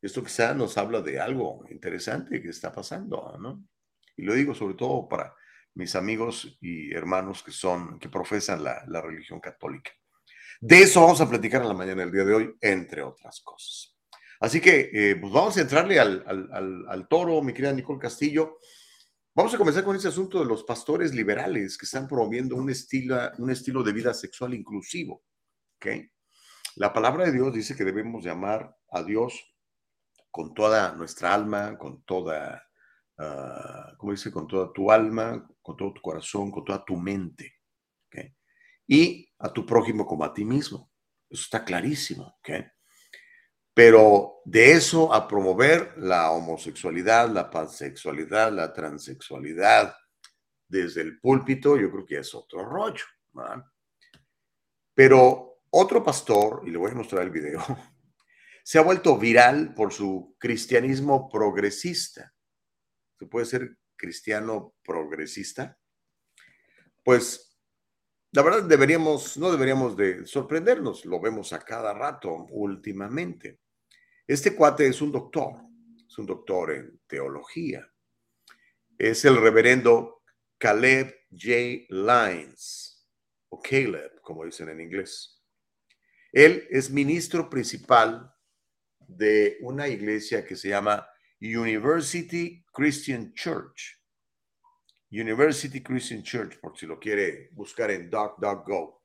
Esto 0.00 0.22
quizá 0.22 0.54
nos 0.54 0.78
habla 0.78 1.00
de 1.00 1.18
algo 1.18 1.64
interesante 1.70 2.40
que 2.40 2.50
está 2.50 2.70
pasando, 2.70 3.36
¿no? 3.40 3.64
Y 4.16 4.22
lo 4.22 4.34
digo 4.34 4.54
sobre 4.54 4.74
todo 4.74 5.08
para 5.08 5.34
mis 5.74 5.96
amigos 5.96 6.56
y 6.60 6.94
hermanos 6.94 7.42
que 7.42 7.50
son, 7.50 7.98
que 7.98 8.08
profesan 8.08 8.62
la, 8.62 8.84
la 8.86 9.00
religión 9.00 9.40
católica. 9.40 9.90
De 10.60 10.82
eso 10.82 11.00
vamos 11.00 11.20
a 11.20 11.28
platicar 11.28 11.62
en 11.62 11.68
la 11.68 11.74
mañana 11.74 12.02
del 12.02 12.12
día 12.12 12.24
de 12.24 12.34
hoy, 12.34 12.54
entre 12.60 13.02
otras 13.02 13.40
cosas. 13.40 13.96
Así 14.38 14.60
que 14.60 14.88
eh, 14.92 15.16
pues 15.16 15.32
vamos 15.32 15.56
a 15.56 15.62
entrarle 15.62 15.98
al, 15.98 17.08
toro, 17.10 17.42
mi 17.42 17.52
querida 17.52 17.72
Nicole 17.72 17.98
Castillo. 17.98 18.58
Vamos 19.36 19.52
a 19.52 19.58
comenzar 19.58 19.82
con 19.82 19.96
ese 19.96 20.06
asunto 20.06 20.38
de 20.38 20.44
los 20.44 20.62
pastores 20.62 21.12
liberales 21.12 21.76
que 21.76 21.86
están 21.86 22.06
promoviendo 22.06 22.54
un 22.54 22.70
estilo, 22.70 23.18
un 23.38 23.50
estilo 23.50 23.82
de 23.82 23.92
vida 23.92 24.14
sexual 24.14 24.54
inclusivo. 24.54 25.24
¿okay? 25.74 26.08
La 26.76 26.92
palabra 26.92 27.24
de 27.24 27.32
Dios 27.32 27.52
dice 27.52 27.74
que 27.74 27.82
debemos 27.82 28.24
llamar 28.24 28.76
a 28.92 29.02
Dios 29.02 29.34
con 30.30 30.54
toda 30.54 30.94
nuestra 30.94 31.34
alma, 31.34 31.76
con 31.76 32.04
toda, 32.04 32.62
uh, 33.18 33.96
¿cómo 33.96 34.12
dice? 34.12 34.30
Con 34.30 34.46
toda 34.46 34.72
tu 34.72 34.92
alma, 34.92 35.44
con 35.60 35.76
todo 35.76 35.94
tu 35.94 36.00
corazón, 36.00 36.52
con 36.52 36.64
toda 36.64 36.84
tu 36.84 36.96
mente. 36.96 37.54
¿okay? 38.06 38.36
Y 38.86 39.28
a 39.40 39.52
tu 39.52 39.66
prójimo 39.66 40.06
como 40.06 40.22
a 40.22 40.32
ti 40.32 40.44
mismo. 40.44 40.92
Eso 41.28 41.42
está 41.42 41.64
clarísimo. 41.64 42.36
¿okay? 42.38 42.66
Pero 43.74 44.40
de 44.44 44.72
eso 44.72 45.12
a 45.12 45.26
promover 45.26 45.94
la 45.98 46.30
homosexualidad, 46.30 47.28
la 47.28 47.50
pansexualidad, 47.50 48.52
la 48.52 48.72
transexualidad 48.72 49.96
desde 50.68 51.02
el 51.02 51.20
púlpito, 51.20 51.76
yo 51.76 51.90
creo 51.90 52.06
que 52.06 52.18
es 52.18 52.34
otro 52.34 52.64
rollo. 52.64 53.04
Pero 54.94 55.60
otro 55.70 56.04
pastor, 56.04 56.62
y 56.64 56.70
le 56.70 56.78
voy 56.78 56.92
a 56.92 56.94
mostrar 56.94 57.22
el 57.22 57.30
video, 57.30 57.60
se 58.64 58.78
ha 58.78 58.82
vuelto 58.82 59.18
viral 59.18 59.74
por 59.74 59.92
su 59.92 60.36
cristianismo 60.38 61.28
progresista. 61.28 62.32
¿Se 63.18 63.26
puede 63.26 63.46
ser 63.46 63.76
cristiano 63.96 64.74
progresista? 64.84 65.76
Pues 67.02 67.58
la 68.30 68.42
verdad 68.42 68.62
deberíamos, 68.64 69.36
no 69.36 69.50
deberíamos 69.50 69.96
de 69.96 70.26
sorprendernos, 70.26 71.04
lo 71.04 71.20
vemos 71.20 71.52
a 71.52 71.58
cada 71.58 71.92
rato 71.92 72.46
últimamente. 72.50 73.63
Este 74.26 74.54
cuate 74.54 74.86
es 74.86 75.02
un 75.02 75.12
doctor, 75.12 75.54
es 76.08 76.18
un 76.18 76.24
doctor 76.24 76.72
en 76.72 76.98
teología. 77.06 77.86
Es 78.96 79.22
el 79.26 79.36
reverendo 79.36 80.22
Caleb 80.56 81.14
J. 81.30 81.84
Lyons, 81.90 83.06
o 83.50 83.60
Caleb, 83.60 84.22
como 84.22 84.46
dicen 84.46 84.70
en 84.70 84.80
inglés. 84.80 85.42
Él 86.32 86.66
es 86.70 86.90
ministro 86.90 87.50
principal 87.50 88.32
de 89.06 89.58
una 89.60 89.88
iglesia 89.88 90.42
que 90.46 90.56
se 90.56 90.70
llama 90.70 91.06
University 91.38 92.64
Christian 92.72 93.34
Church. 93.34 94.00
University 95.10 95.82
Christian 95.82 96.22
Church, 96.22 96.58
por 96.60 96.78
si 96.78 96.86
lo 96.86 96.98
quiere 96.98 97.50
buscar 97.52 97.90
en 97.90 98.08
DocDocGo. 98.08 99.04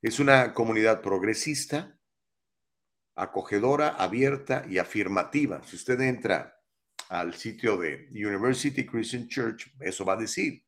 Es 0.00 0.18
una 0.18 0.54
comunidad 0.54 1.02
progresista 1.02 1.96
acogedora, 3.16 3.88
abierta 3.88 4.64
y 4.68 4.78
afirmativa. 4.78 5.62
Si 5.64 5.76
usted 5.76 6.00
entra 6.02 6.54
al 7.08 7.34
sitio 7.34 7.76
de 7.76 8.08
University 8.10 8.86
Christian 8.86 9.26
Church, 9.26 9.72
eso 9.80 10.04
va 10.04 10.12
a 10.12 10.18
decir, 10.18 10.62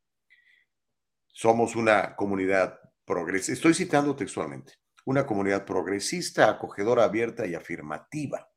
somos 1.27 1.77
una 1.77 2.17
comunidad 2.17 2.81
progresista, 3.05 3.53
estoy 3.53 3.75
citando 3.75 4.17
textualmente, 4.17 4.75
una 5.05 5.27
comunidad 5.27 5.65
progresista, 5.65 6.49
acogedora, 6.49 7.05
abierta 7.05 7.47
y 7.47 7.55
afirmativa, 7.55 8.51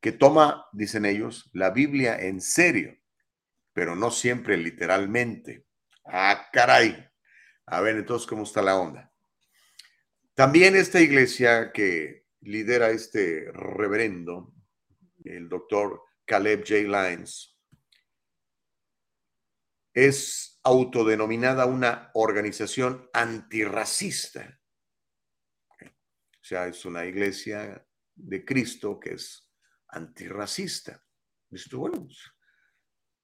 que 0.00 0.12
toma, 0.12 0.66
dicen 0.72 1.04
ellos, 1.04 1.50
la 1.52 1.70
Biblia 1.70 2.18
en 2.18 2.40
serio, 2.40 2.96
pero 3.72 3.96
no 3.96 4.10
siempre 4.10 4.56
literalmente. 4.56 5.66
Ah, 6.04 6.48
caray. 6.52 7.08
A 7.66 7.80
ver, 7.80 7.96
entonces, 7.96 8.26
¿cómo 8.28 8.42
está 8.42 8.60
la 8.62 8.76
onda? 8.76 9.12
También 10.34 10.76
esta 10.76 11.00
iglesia 11.00 11.72
que 11.72 12.21
lidera 12.42 12.90
este 12.90 13.50
reverendo, 13.52 14.54
el 15.24 15.48
doctor 15.48 16.02
Caleb 16.24 16.60
J. 16.66 16.74
Lyons, 16.82 17.58
es 19.94 20.60
autodenominada 20.62 21.66
una 21.66 22.10
organización 22.14 23.08
antirracista. 23.12 24.58
O 25.80 26.44
sea, 26.44 26.66
es 26.66 26.84
una 26.84 27.04
iglesia 27.04 27.86
de 28.14 28.44
Cristo 28.44 28.98
que 28.98 29.14
es 29.14 29.48
antirracista. 29.88 31.04
Bueno, 31.72 32.04
pues, 32.04 32.18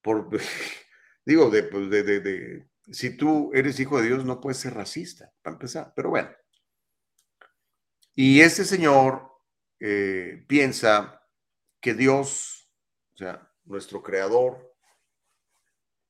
por, 0.02 0.28
digo, 1.24 1.50
pues, 1.50 1.90
de, 1.90 2.68
si 2.90 3.16
tú 3.16 3.50
eres 3.54 3.80
hijo 3.80 4.00
de 4.00 4.08
Dios, 4.08 4.24
no 4.24 4.40
puedes 4.40 4.58
ser 4.58 4.74
racista, 4.74 5.32
para 5.42 5.54
empezar, 5.54 5.92
pero 5.96 6.10
bueno. 6.10 6.30
Y 8.20 8.40
este 8.40 8.64
señor 8.64 9.30
eh, 9.78 10.44
piensa 10.48 11.24
que 11.80 11.94
Dios, 11.94 12.68
o 13.14 13.16
sea, 13.16 13.48
nuestro 13.64 14.02
creador, 14.02 14.74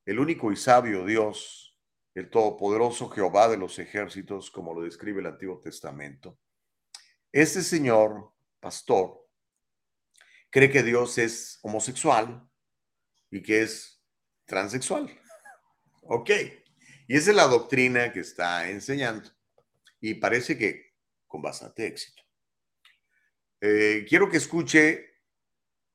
el 0.06 0.18
único 0.18 0.50
y 0.50 0.56
sabio 0.56 1.04
Dios, 1.04 1.78
el 2.14 2.30
todopoderoso 2.30 3.10
Jehová 3.10 3.48
de 3.48 3.58
los 3.58 3.78
ejércitos, 3.78 4.50
como 4.50 4.72
lo 4.72 4.84
describe 4.84 5.20
el 5.20 5.26
Antiguo 5.26 5.60
Testamento, 5.60 6.38
este 7.30 7.60
señor, 7.60 8.32
pastor, 8.58 9.28
cree 10.48 10.70
que 10.70 10.82
Dios 10.82 11.18
es 11.18 11.58
homosexual 11.60 12.48
y 13.30 13.42
que 13.42 13.60
es 13.60 14.02
transexual. 14.46 15.14
Ok. 16.04 16.30
Y 17.06 17.18
esa 17.18 17.32
es 17.32 17.36
la 17.36 17.48
doctrina 17.48 18.14
que 18.14 18.20
está 18.20 18.70
enseñando. 18.70 19.30
Y 20.00 20.14
parece 20.14 20.56
que 20.56 20.87
con 21.28 21.42
bastante 21.42 21.86
éxito. 21.86 22.22
Eh, 23.60 24.06
quiero 24.08 24.28
que 24.28 24.38
escuche 24.38 25.08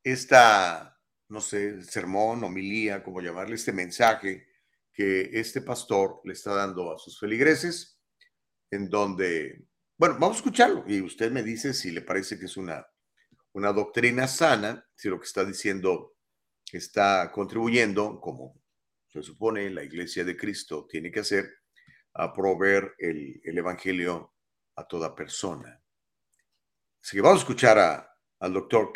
esta, 0.04 1.00
no 1.30 1.42
sé, 1.42 1.82
sermón, 1.84 2.44
homilía, 2.44 3.04
como 3.04 3.22
llamarle, 3.22 3.56
este 3.56 3.74
mensaje 3.74 4.48
que 4.92 5.32
este 5.34 5.62
pastor 5.62 6.22
le 6.24 6.34
está 6.34 6.54
dando 6.54 6.94
a 6.94 7.00
sus 7.00 7.20
feligreses, 7.20 8.00
en 8.70 8.90
donde, 8.90 9.66
bueno, 9.98 10.16
vamos 10.20 10.38
a 10.38 10.40
escucharlo 10.40 10.84
y 10.88 11.02
usted 11.02 11.32
me 11.32 11.42
dice 11.42 11.74
si 11.74 11.92
le 11.92 12.02
parece 12.02 12.38
que 12.38 12.46
es 12.46 12.58
una, 12.58 12.86
una 13.54 13.74
doctrina 13.74 14.28
sana, 14.28 14.88
si 14.96 15.10
lo 15.10 15.20
que 15.20 15.26
está 15.26 15.44
diciendo 15.44 16.16
está 16.72 17.32
contribuyendo, 17.32 18.20
como 18.20 18.62
se 19.08 19.24
supone 19.24 19.70
la 19.70 19.84
iglesia 19.84 20.24
de 20.24 20.36
Cristo 20.36 20.88
tiene 20.90 21.12
que 21.12 21.22
hacer, 21.22 21.50
a 22.16 22.34
proveer 22.34 22.94
el, 23.00 23.42
el 23.44 23.58
evangelio 23.58 24.33
a 24.76 24.88
toda 24.88 25.16
persona. 25.16 25.82
Así 27.02 27.18
que 27.18 27.22
vamos 27.22 27.40
a 27.40 27.44
escuchar 27.44 27.78
a, 27.78 28.18
al 28.40 28.54
doctor 28.54 28.94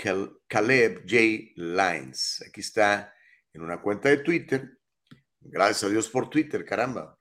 Caleb 0.48 1.02
J. 1.02 1.54
Lines. 1.56 2.44
Aquí 2.48 2.62
está 2.62 3.14
en 3.54 3.62
una 3.62 3.82
cuenta 3.82 4.10
de 4.10 4.18
Twitter. 4.18 4.80
Gracias 5.40 5.84
a 5.84 5.90
Dios 5.90 6.10
por 6.10 6.30
Twitter, 6.30 6.66
caramba. 6.66 7.18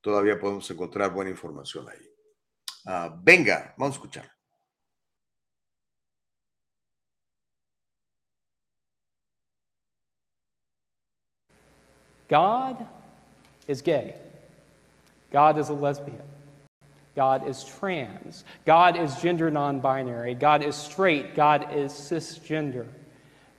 Todavía 0.00 0.38
podemos 0.38 0.70
encontrar 0.70 1.12
buena 1.12 1.30
información 1.30 1.86
ahí. 1.88 2.06
Uh, 2.86 3.18
venga, 3.22 3.74
vamos 3.76 3.96
a 3.96 3.98
escuchar. 3.98 4.30
God 12.28 12.86
is 13.66 13.82
gay. 13.82 14.14
God 15.30 15.58
is 15.58 15.68
a 15.68 15.72
lesbian. 15.72 16.35
God 17.16 17.48
is 17.48 17.64
trans. 17.64 18.44
God 18.66 18.96
is 18.96 19.16
gender 19.16 19.50
non 19.50 19.80
binary. 19.80 20.34
God 20.34 20.62
is 20.62 20.76
straight. 20.76 21.34
God 21.34 21.74
is 21.74 21.92
cisgender. 21.92 22.86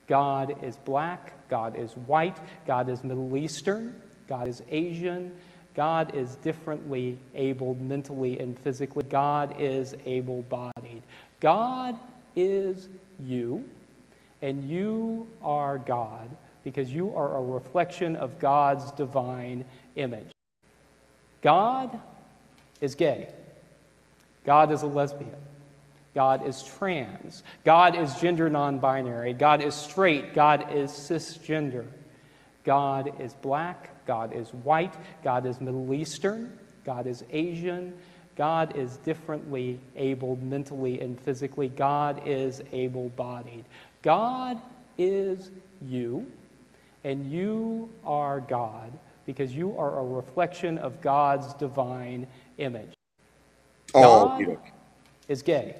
God 0.06 0.64
is 0.64 0.76
black. 0.76 1.32
God 1.50 1.76
is 1.76 1.92
white. 2.06 2.38
God 2.66 2.88
is 2.88 3.02
Middle 3.02 3.36
Eastern. 3.36 4.00
God 4.28 4.46
is 4.46 4.62
Asian. 4.70 5.32
God 5.74 6.14
is 6.14 6.36
differently 6.36 7.18
abled 7.34 7.80
mentally 7.80 8.38
and 8.38 8.58
physically. 8.58 9.04
God 9.04 9.54
is 9.58 9.94
able 10.06 10.42
bodied. 10.42 11.02
God 11.40 11.96
is 12.36 12.88
you, 13.20 13.64
and 14.42 14.68
you 14.68 15.26
are 15.42 15.78
God 15.78 16.28
because 16.64 16.92
you 16.92 17.14
are 17.14 17.36
a 17.36 17.42
reflection 17.42 18.16
of 18.16 18.38
God's 18.38 18.90
divine 18.92 19.64
image. 19.96 20.30
God 21.42 21.98
is 22.80 22.94
gay. 22.94 23.28
God 24.48 24.72
is 24.72 24.80
a 24.80 24.86
lesbian. 24.86 25.36
God 26.14 26.48
is 26.48 26.62
trans. 26.62 27.42
God 27.66 27.94
is 27.94 28.14
gender 28.14 28.48
non 28.48 28.78
binary. 28.78 29.34
God 29.34 29.60
is 29.60 29.74
straight. 29.74 30.32
God 30.32 30.72
is 30.72 30.90
cisgender. 30.90 31.84
God 32.64 33.20
is 33.20 33.34
black. 33.34 34.06
God 34.06 34.32
is 34.32 34.48
white. 34.54 34.94
God 35.22 35.44
is 35.44 35.60
Middle 35.60 35.92
Eastern. 35.92 36.58
God 36.86 37.06
is 37.06 37.24
Asian. 37.30 37.92
God 38.36 38.74
is 38.74 38.96
differently 38.96 39.80
abled 39.96 40.42
mentally 40.42 40.98
and 41.02 41.20
physically. 41.20 41.68
God 41.68 42.22
is 42.24 42.62
able 42.72 43.10
bodied. 43.10 43.66
God 44.00 44.58
is 44.96 45.50
you, 45.82 46.26
and 47.04 47.30
you 47.30 47.90
are 48.02 48.40
God 48.40 48.98
because 49.26 49.54
you 49.54 49.76
are 49.76 49.98
a 49.98 50.04
reflection 50.06 50.78
of 50.78 51.02
God's 51.02 51.52
divine 51.52 52.26
image. 52.56 52.97
Oh, 53.94 54.36
God 54.38 54.58
is 55.28 55.42
gay. 55.42 55.74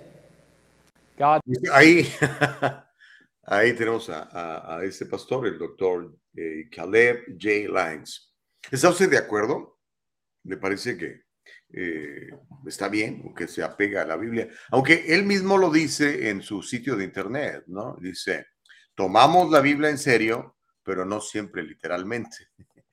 God. 1.18 1.40
Ahí, 1.72 2.10
ahí 3.44 3.72
tenemos 3.74 4.08
a, 4.08 4.22
a, 4.22 4.78
a 4.78 4.84
este 4.84 5.04
pastor, 5.06 5.46
el 5.46 5.58
doctor 5.58 6.14
eh, 6.34 6.68
Caleb 6.70 7.36
J. 7.38 7.68
Lines. 7.68 8.32
¿Está 8.70 8.90
usted 8.90 9.10
de 9.10 9.18
acuerdo? 9.18 9.78
Me 10.44 10.56
parece 10.56 10.96
que 10.96 11.22
eh, 11.70 12.30
está 12.66 12.88
bien, 12.88 13.34
que 13.34 13.46
se 13.46 13.62
apega 13.62 14.02
a 14.02 14.06
la 14.06 14.16
Biblia, 14.16 14.48
aunque 14.70 15.04
él 15.14 15.24
mismo 15.24 15.58
lo 15.58 15.70
dice 15.70 16.30
en 16.30 16.40
su 16.40 16.62
sitio 16.62 16.96
de 16.96 17.04
internet, 17.04 17.64
¿no? 17.66 17.96
Dice, 18.00 18.46
tomamos 18.94 19.50
la 19.50 19.60
Biblia 19.60 19.90
en 19.90 19.98
serio, 19.98 20.56
pero 20.82 21.04
no 21.04 21.20
siempre 21.20 21.62
literalmente. 21.62 22.48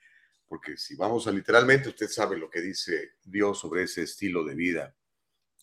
Porque 0.47 0.77
si 0.77 0.95
vamos 0.95 1.25
a 1.27 1.31
literalmente, 1.31 1.89
usted 1.89 2.07
sabe 2.07 2.37
lo 2.37 2.49
que 2.49 2.61
dice 2.61 3.13
Dios 3.23 3.59
sobre 3.59 3.83
ese 3.83 4.03
estilo 4.03 4.43
de 4.43 4.55
vida 4.55 4.95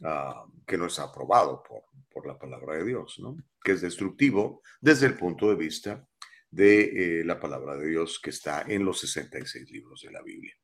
uh, 0.02 0.50
que 0.66 0.76
no 0.76 0.86
es 0.86 0.98
aprobado 0.98 1.62
por, 1.62 1.84
por, 2.10 2.26
la 2.26 2.38
palabra 2.38 2.76
de 2.76 2.84
Dios, 2.84 3.18
¿no? 3.18 3.36
Que 3.62 3.72
es 3.72 3.80
destructivo 3.80 4.62
desde 4.80 5.06
el 5.06 5.16
punto 5.16 5.48
de 5.48 5.56
vista 5.56 6.06
de 6.50 7.20
eh, 7.20 7.24
la 7.24 7.40
palabra 7.40 7.76
de 7.76 7.88
Dios 7.88 8.20
que 8.20 8.30
está 8.30 8.62
en 8.68 8.84
los 8.84 9.00
66 9.00 9.70
libros 9.70 10.02
de 10.02 10.12
la 10.12 10.22
Biblia. 10.22 10.54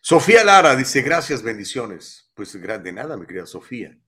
Sofía 0.00 0.44
Lara 0.44 0.76
dice, 0.76 1.02
gracias, 1.02 1.42
bendiciones. 1.42 2.30
Pues 2.34 2.52
de 2.52 2.92
nada, 2.92 3.16
mi 3.16 3.26
querida 3.26 3.46
Sofía. 3.46 3.98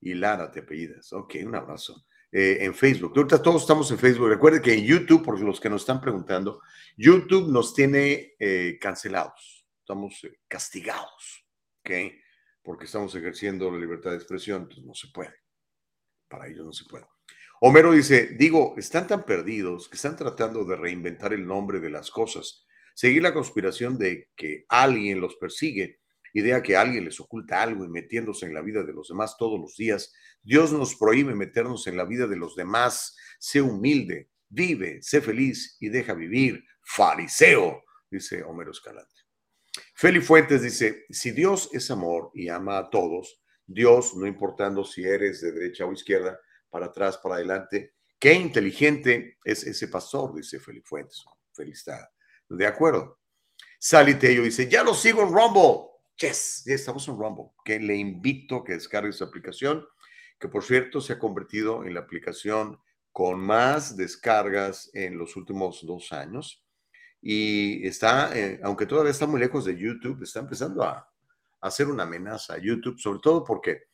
Y 0.00 0.14
Lara 0.14 0.50
te 0.50 0.60
apellidas. 0.60 1.12
Ok, 1.12 1.36
un 1.44 1.54
abrazo. 1.54 2.04
Eh, 2.30 2.58
en 2.60 2.74
Facebook. 2.74 3.14
Ahorita 3.16 3.40
todos 3.40 3.62
estamos 3.62 3.90
en 3.90 3.98
Facebook. 3.98 4.28
Recuerde 4.28 4.60
que 4.60 4.74
en 4.74 4.84
YouTube, 4.84 5.24
por 5.24 5.40
los 5.40 5.58
que 5.60 5.70
nos 5.70 5.82
están 5.82 6.00
preguntando, 6.00 6.60
YouTube 6.96 7.50
nos 7.50 7.72
tiene 7.72 8.34
eh, 8.38 8.78
cancelados. 8.78 9.66
Estamos 9.80 10.22
eh, 10.24 10.40
castigados. 10.46 11.46
¿Ok? 11.80 11.90
Porque 12.68 12.84
estamos 12.84 13.14
ejerciendo 13.14 13.70
la 13.70 13.78
libertad 13.78 14.10
de 14.10 14.16
expresión, 14.16 14.60
entonces 14.60 14.84
no 14.84 14.92
se 14.92 15.08
puede. 15.08 15.32
Para 16.28 16.48
ellos 16.48 16.66
no 16.66 16.72
se 16.74 16.84
puede. 16.84 17.06
Homero 17.62 17.92
dice, 17.92 18.36
digo, 18.38 18.74
están 18.76 19.06
tan 19.06 19.24
perdidos 19.24 19.88
que 19.88 19.96
están 19.96 20.16
tratando 20.16 20.66
de 20.66 20.76
reinventar 20.76 21.32
el 21.32 21.46
nombre 21.46 21.80
de 21.80 21.88
las 21.88 22.10
cosas, 22.10 22.66
seguir 22.94 23.22
la 23.22 23.32
conspiración 23.32 23.96
de 23.96 24.28
que 24.36 24.66
alguien 24.68 25.18
los 25.18 25.36
persigue, 25.36 26.00
idea 26.34 26.62
que 26.62 26.76
alguien 26.76 27.06
les 27.06 27.18
oculta 27.20 27.62
algo 27.62 27.86
y 27.86 27.88
metiéndose 27.88 28.44
en 28.44 28.52
la 28.52 28.60
vida 28.60 28.82
de 28.82 28.92
los 28.92 29.08
demás 29.08 29.38
todos 29.38 29.58
los 29.58 29.74
días. 29.74 30.12
Dios 30.42 30.70
nos 30.70 30.94
prohíbe 30.94 31.34
meternos 31.34 31.86
en 31.86 31.96
la 31.96 32.04
vida 32.04 32.26
de 32.26 32.36
los 32.36 32.54
demás. 32.54 33.16
Sé 33.38 33.62
humilde, 33.62 34.28
vive, 34.50 34.98
sé 35.00 35.22
feliz 35.22 35.78
y 35.80 35.88
deja 35.88 36.12
vivir. 36.12 36.62
Fariseo, 36.82 37.82
dice 38.10 38.42
Homero 38.42 38.72
Escalante. 38.72 39.17
Feli 40.00 40.20
Fuentes 40.20 40.62
dice, 40.62 41.06
si 41.10 41.32
Dios 41.32 41.70
es 41.72 41.90
amor 41.90 42.30
y 42.32 42.48
ama 42.48 42.78
a 42.78 42.88
todos, 42.88 43.42
Dios, 43.66 44.14
no 44.14 44.28
importando 44.28 44.84
si 44.84 45.02
eres 45.02 45.40
de 45.40 45.50
derecha 45.50 45.86
o 45.86 45.92
izquierda, 45.92 46.38
para 46.70 46.86
atrás, 46.86 47.18
para 47.18 47.34
adelante, 47.34 47.94
qué 48.16 48.32
inteligente 48.32 49.38
es 49.42 49.64
ese 49.64 49.88
pastor, 49.88 50.36
dice 50.36 50.60
Feli 50.60 50.82
Fuentes. 50.82 51.24
Feli 51.52 51.72
está 51.72 52.12
de 52.48 52.64
acuerdo. 52.64 53.18
Sally 53.80 54.14
Tello 54.14 54.44
dice, 54.44 54.68
ya 54.68 54.84
lo 54.84 54.94
sigo 54.94 55.20
en 55.22 55.32
Rumble. 55.32 55.90
Yes, 56.16 56.62
ya 56.64 56.76
estamos 56.76 57.08
en 57.08 57.18
Rumble. 57.18 57.46
Que 57.64 57.80
le 57.80 57.96
invito 57.96 58.58
a 58.58 58.64
que 58.64 58.74
descargue 58.74 59.12
su 59.12 59.24
aplicación, 59.24 59.84
que 60.38 60.46
por 60.46 60.62
cierto 60.62 61.00
se 61.00 61.14
ha 61.14 61.18
convertido 61.18 61.84
en 61.84 61.94
la 61.94 62.00
aplicación 62.00 62.78
con 63.10 63.40
más 63.40 63.96
descargas 63.96 64.92
en 64.94 65.18
los 65.18 65.34
últimos 65.34 65.84
dos 65.84 66.12
años 66.12 66.67
y 67.20 67.86
está, 67.86 68.36
eh, 68.38 68.60
aunque 68.62 68.86
todavía 68.86 69.10
está 69.10 69.26
muy 69.26 69.40
lejos 69.40 69.64
de 69.64 69.76
YouTube, 69.76 70.22
está 70.22 70.40
empezando 70.40 70.82
a, 70.82 71.08
hacer 71.60 71.88
una 71.88 72.04
amenaza 72.04 72.54
a 72.54 72.58
YouTube, 72.58 73.00
sobre 73.00 73.18
todo 73.20 73.42
porque 73.42 73.88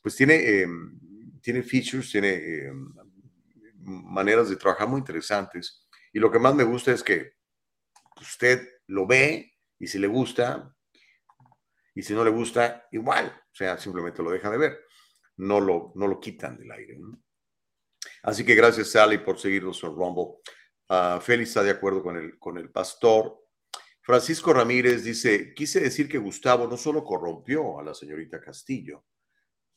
pues 0.00 0.14
tiene, 0.14 0.60
em, 0.60 1.00
tiene 1.40 1.64
features, 1.64 2.10
tiene 2.10 2.34
em, 2.66 2.94
maneras 3.82 4.48
de 4.48 4.56
trabajar 4.56 4.86
muy 4.86 5.00
interesantes. 5.00 5.88
Y 6.12 6.20
lo 6.20 6.30
que 6.30 6.38
más 6.38 6.54
me 6.54 6.62
gusta 6.62 6.92
es 6.92 7.02
que 7.02 7.32
usted 8.20 8.68
lo 8.86 9.06
ve 9.06 9.52
y 9.78 9.86
si 9.88 9.98
le 9.98 10.06
gusta, 10.06 10.74
y 11.94 12.02
si 12.02 12.14
no 12.14 12.24
le 12.24 12.30
gusta, 12.30 12.86
igual, 12.92 13.26
o 13.26 13.54
sea, 13.54 13.78
simplemente 13.78 14.22
lo 14.22 14.30
deja 14.30 14.50
de 14.50 14.58
ver, 14.58 14.80
no 15.38 15.60
lo, 15.60 15.92
no 15.96 16.06
lo 16.06 16.20
quitan 16.20 16.56
del 16.56 16.70
aire. 16.70 16.98
Así 18.22 18.44
que 18.44 18.54
gracias, 18.54 18.92
Sally, 18.92 19.18
por 19.18 19.38
seguirnos 19.38 19.82
en 19.82 19.94
Rumble. 19.94 20.40
Uh, 20.88 21.20
Félix 21.20 21.50
está 21.50 21.62
de 21.62 21.70
acuerdo 21.70 22.02
con 22.02 22.16
el, 22.16 22.38
con 22.38 22.56
el 22.56 22.70
pastor. 22.70 23.44
Francisco 24.00 24.54
Ramírez 24.54 25.04
dice, 25.04 25.52
quise 25.54 25.80
decir 25.80 26.08
que 26.08 26.16
Gustavo 26.16 26.66
no 26.66 26.78
solo 26.78 27.04
corrompió 27.04 27.78
a 27.78 27.84
la 27.84 27.92
señorita 27.92 28.40
Castillo, 28.40 29.04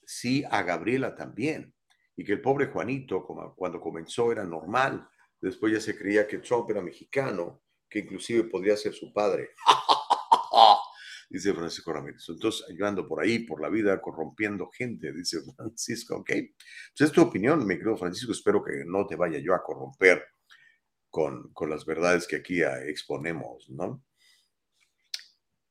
sí 0.06 0.44
a 0.50 0.64
Gabriela 0.64 1.14
también, 1.14 1.76
y 2.16 2.24
que 2.24 2.32
el 2.32 2.42
pobre 2.42 2.68
Juanito, 2.68 3.26
cuando 3.56 3.82
comenzó, 3.82 4.32
era 4.32 4.46
normal. 4.46 5.06
Después 5.42 5.74
ya 5.74 5.82
se 5.82 5.98
creía 5.98 6.28
que 6.28 6.38
Trump 6.38 6.70
era 6.70 6.82
mexicano, 6.82 7.62
que 7.90 8.00
inclusive 8.00 8.46
podría 8.46 8.78
ser 8.78 8.94
su 8.94 9.12
padre. 9.12 9.50
dice 11.30 11.54
Francisco 11.54 11.92
Ramírez. 11.92 12.24
Entonces, 12.30 12.66
ayudando 12.70 13.06
por 13.06 13.22
ahí, 13.22 13.40
por 13.40 13.62
la 13.62 13.70
vida, 13.70 14.00
corrompiendo 14.00 14.70
gente, 14.70 15.12
dice 15.12 15.40
Francisco, 15.58 16.16
¿ok? 16.18 16.30
Pues 16.30 17.10
es 17.10 17.12
tu 17.12 17.22
opinión, 17.22 17.66
mi 17.66 17.76
querido 17.76 17.98
Francisco, 17.98 18.32
espero 18.32 18.64
que 18.64 18.86
no 18.86 19.06
te 19.06 19.18
vaya 19.18 19.40
yo 19.40 19.54
a 19.54 19.62
corromper 19.62 20.24
con, 21.12 21.54
las 21.70 21.86
verdades 21.86 22.26
que 22.26 22.38
aquí 22.38 22.64
exponemos, 22.64 23.70
¿no? 23.70 24.04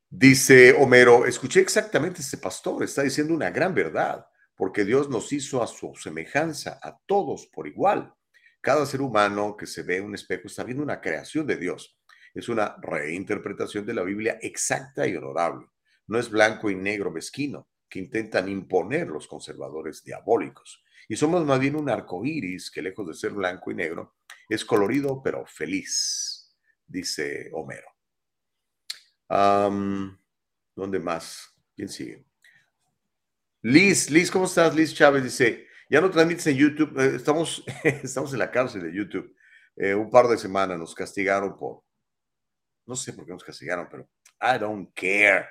Dice 0.09 0.72
Homero, 0.72 1.24
escuché 1.26 1.61
exactamente 1.61 2.20
este 2.20 2.37
pastor, 2.37 2.83
está 2.83 3.03
diciendo 3.03 3.33
una 3.33 3.50
gran 3.50 3.74
verdad, 3.74 4.26
porque 4.55 4.85
Dios 4.85 5.09
nos 5.09 5.33
hizo 5.33 5.62
a 5.62 5.66
su 5.66 5.94
semejanza, 5.94 6.79
a 6.83 6.98
todos 7.07 7.46
por 7.46 7.66
igual. 7.66 8.12
Cada 8.61 8.85
ser 8.85 9.00
humano 9.00 9.57
que 9.57 9.66
se 9.66 9.83
ve 9.83 9.96
en 9.96 10.05
un 10.05 10.14
espejo 10.14 10.48
está 10.48 10.64
viendo 10.64 10.83
una 10.83 11.00
creación 11.00 11.46
de 11.46 11.57
Dios. 11.57 11.98
Es 12.35 12.48
una 12.48 12.76
reinterpretación 12.81 13.87
de 13.87 13.94
la 13.94 14.03
Biblia 14.03 14.38
exacta 14.42 15.07
y 15.07 15.16
honorable. 15.16 15.66
No 16.09 16.18
es 16.18 16.29
blanco 16.29 16.70
y 16.70 16.74
negro 16.74 17.11
mezquino 17.11 17.68
que 17.88 18.00
intentan 18.00 18.48
imponer 18.48 19.09
los 19.09 19.26
conservadores 19.26 20.05
diabólicos. 20.05 20.83
Y 21.11 21.16
somos 21.16 21.44
más 21.44 21.59
bien 21.59 21.75
un 21.75 21.90
arco 21.90 22.25
iris 22.25 22.70
que, 22.70 22.81
lejos 22.81 23.05
de 23.05 23.14
ser 23.14 23.33
blanco 23.33 23.73
y 23.73 23.75
negro, 23.75 24.14
es 24.49 24.64
colorido 24.64 25.20
pero 25.20 25.44
feliz, 25.44 26.57
dice 26.87 27.51
Homero. 27.53 27.88
¿Dónde 30.73 31.01
más? 31.01 31.53
¿Quién 31.75 31.88
sigue? 31.88 32.25
Liz, 33.62 34.09
Liz, 34.09 34.31
¿cómo 34.31 34.44
estás? 34.44 34.73
Liz 34.73 34.94
Chávez 34.94 35.25
dice, 35.25 35.66
ya 35.88 36.01
no 36.01 36.12
transmites 36.12 36.46
en 36.46 36.57
YouTube, 36.57 36.96
eh, 37.01 37.16
estamos, 37.16 37.64
estamos 37.83 38.33
en 38.33 38.38
la 38.38 38.53
cárcel 38.53 38.83
de 38.85 38.94
YouTube. 38.94 39.35
Eh, 39.75 39.96
un 39.96 40.11
par 40.11 40.29
de 40.29 40.38
semanas 40.38 40.79
nos 40.79 40.94
castigaron 40.94 41.59
por, 41.59 41.83
no 42.87 42.94
sé 42.94 43.14
por 43.14 43.27
qué 43.27 43.33
nos 43.33 43.42
castigaron, 43.42 43.88
pero 43.90 44.09
I 44.40 44.61
don't 44.61 44.94
care. 44.94 45.49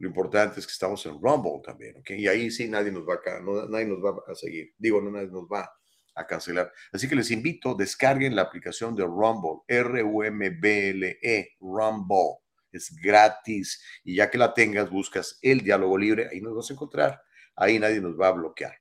Lo 0.00 0.08
importante 0.08 0.58
es 0.58 0.66
que 0.66 0.72
estamos 0.72 1.04
en 1.04 1.20
Rumble 1.20 1.60
también, 1.62 1.98
¿ok? 1.98 2.10
Y 2.10 2.26
ahí 2.26 2.50
sí 2.50 2.68
nadie 2.68 2.90
nos 2.90 3.06
va 3.06 3.14
a, 3.14 3.40
nadie 3.68 3.84
nos 3.84 3.98
va 3.98 4.22
a 4.26 4.34
seguir. 4.34 4.74
Digo, 4.78 5.00
no 5.00 5.10
nadie 5.10 5.28
nos 5.28 5.44
va 5.44 5.70
a 6.14 6.26
cancelar. 6.26 6.72
Así 6.90 7.06
que 7.06 7.14
les 7.14 7.30
invito, 7.30 7.74
descarguen 7.74 8.34
la 8.34 8.42
aplicación 8.42 8.96
de 8.96 9.04
Rumble, 9.04 9.60
R-U-M-B-L-E, 9.68 11.56
Rumble 11.60 12.40
es 12.72 12.94
gratis 12.96 13.82
y 14.02 14.16
ya 14.16 14.30
que 14.30 14.38
la 14.38 14.54
tengas, 14.54 14.90
buscas 14.90 15.38
el 15.42 15.60
diálogo 15.60 15.98
libre, 15.98 16.28
ahí 16.30 16.40
nos 16.40 16.54
vas 16.54 16.70
a 16.70 16.72
encontrar, 16.72 17.20
ahí 17.56 17.78
nadie 17.78 18.00
nos 18.00 18.18
va 18.18 18.28
a 18.28 18.32
bloquear. 18.32 18.74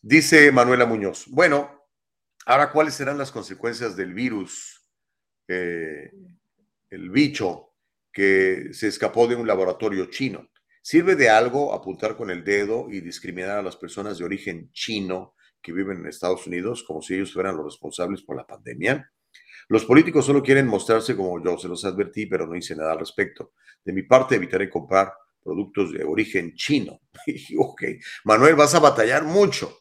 Dice 0.00 0.50
Manuela 0.50 0.86
Muñoz, 0.86 1.26
bueno, 1.28 1.88
ahora 2.46 2.70
cuáles 2.70 2.94
serán 2.94 3.18
las 3.18 3.32
consecuencias 3.32 3.96
del 3.96 4.14
virus, 4.14 4.86
eh, 5.48 6.10
el 6.88 7.10
bicho 7.10 7.65
que 8.16 8.72
se 8.72 8.88
escapó 8.88 9.26
de 9.26 9.36
un 9.36 9.46
laboratorio 9.46 10.06
chino. 10.06 10.48
¿Sirve 10.80 11.16
de 11.16 11.28
algo 11.28 11.74
apuntar 11.74 12.16
con 12.16 12.30
el 12.30 12.44
dedo 12.44 12.86
y 12.90 13.02
discriminar 13.02 13.58
a 13.58 13.62
las 13.62 13.76
personas 13.76 14.16
de 14.16 14.24
origen 14.24 14.70
chino 14.72 15.34
que 15.60 15.70
viven 15.70 15.98
en 15.98 16.06
Estados 16.06 16.46
Unidos 16.46 16.82
como 16.82 17.02
si 17.02 17.12
ellos 17.12 17.34
fueran 17.34 17.58
los 17.58 17.66
responsables 17.66 18.22
por 18.22 18.34
la 18.34 18.46
pandemia? 18.46 19.12
Los 19.68 19.84
políticos 19.84 20.24
solo 20.24 20.42
quieren 20.42 20.66
mostrarse 20.66 21.14
como 21.14 21.44
yo, 21.44 21.58
se 21.58 21.68
los 21.68 21.84
advertí, 21.84 22.24
pero 22.24 22.46
no 22.46 22.56
hice 22.56 22.74
nada 22.74 22.92
al 22.92 23.00
respecto. 23.00 23.52
De 23.84 23.92
mi 23.92 24.04
parte, 24.04 24.36
evitaré 24.36 24.70
comprar 24.70 25.12
productos 25.42 25.92
de 25.92 26.02
origen 26.02 26.54
chino. 26.54 27.02
ok, 27.58 27.82
Manuel, 28.24 28.54
vas 28.54 28.74
a 28.74 28.80
batallar 28.80 29.24
mucho. 29.24 29.80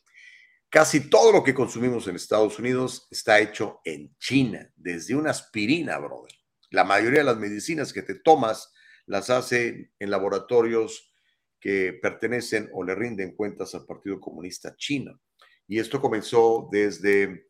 Casi 0.69 1.09
todo 1.09 1.31
lo 1.31 1.41
que 1.41 1.53
consumimos 1.53 2.05
en 2.09 2.17
Estados 2.17 2.59
Unidos 2.59 3.07
está 3.09 3.39
hecho 3.39 3.79
en 3.85 4.13
China, 4.17 4.69
desde 4.75 5.15
una 5.15 5.29
aspirina, 5.29 5.97
brother. 5.99 6.33
La 6.71 6.83
mayoría 6.83 7.19
de 7.19 7.25
las 7.25 7.37
medicinas 7.37 7.93
que 7.93 8.01
te 8.01 8.15
tomas 8.15 8.73
las 9.05 9.29
hace 9.29 9.91
en 9.99 10.09
laboratorios 10.09 11.11
que 11.59 11.97
pertenecen 12.01 12.69
o 12.73 12.83
le 12.83 12.95
rinden 12.95 13.35
cuentas 13.35 13.73
al 13.75 13.85
Partido 13.85 14.19
Comunista 14.19 14.75
Chino. 14.75 15.19
Y 15.67 15.79
esto 15.79 15.99
comenzó 15.99 16.69
desde 16.71 17.47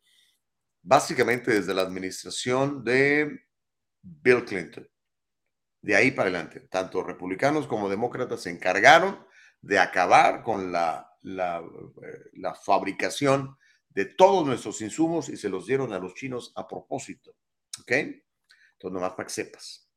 básicamente 0.81 1.51
desde 1.51 1.73
la 1.73 1.81
administración 1.81 2.83
de 2.83 3.45
Bill 4.01 4.45
Clinton. 4.45 4.87
De 5.81 5.95
ahí 5.95 6.11
para 6.11 6.29
adelante, 6.29 6.61
tanto 6.61 7.03
republicanos 7.03 7.67
como 7.67 7.89
demócratas 7.89 8.41
se 8.41 8.51
encargaron 8.51 9.25
de 9.61 9.79
acabar 9.79 10.43
con 10.43 10.71
la, 10.71 11.11
la, 11.23 11.59
eh, 11.59 12.53
fabricación 12.63 13.57
de 13.89 14.05
todos 14.05 14.45
nuestros 14.45 14.81
insumos 14.81 15.29
y 15.29 15.37
se 15.37 15.49
los 15.49 15.65
dieron 15.65 15.91
a 15.91 15.99
los 15.99 16.13
chinos 16.13 16.53
a 16.55 16.67
propósito. 16.67 17.35
¿Ok? 17.81 17.91
Entonces, 18.85 19.01
nomás 19.01 19.15
para 19.15 19.27
que 19.27 19.33
sepas. 19.33 19.89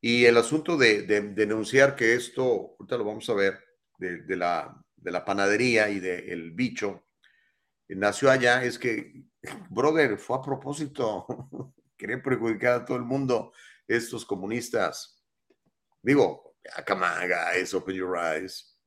Y 0.00 0.24
el 0.24 0.36
asunto 0.38 0.78
de, 0.78 1.02
denunciar 1.02 1.94
que 1.94 2.14
esto, 2.14 2.74
ahorita 2.78 2.96
lo 2.96 3.04
vamos 3.04 3.28
a 3.28 3.34
ver, 3.34 3.60
de, 3.98 4.36
la, 4.36 4.82
de 4.96 5.10
la 5.10 5.24
panadería 5.26 5.90
y 5.90 6.00
del 6.00 6.52
bicho, 6.52 7.06
nació 7.88 8.30
allá, 8.30 8.64
es 8.64 8.78
que 8.78 9.24
brother, 9.70 10.16
fue 10.16 10.38
a 10.38 10.42
propósito. 10.42 11.26
Querían 11.98 12.22
perjudicar 12.22 12.80
a 12.80 12.84
todo 12.86 12.96
el 12.96 13.04
mundo 13.04 13.52
estos 13.86 14.24
comunistas. 14.24 15.22
Acamaga, 16.74 17.54
eso, 17.54 17.78
open 17.78 17.94
your 17.94 18.16
eyes. 18.16 18.78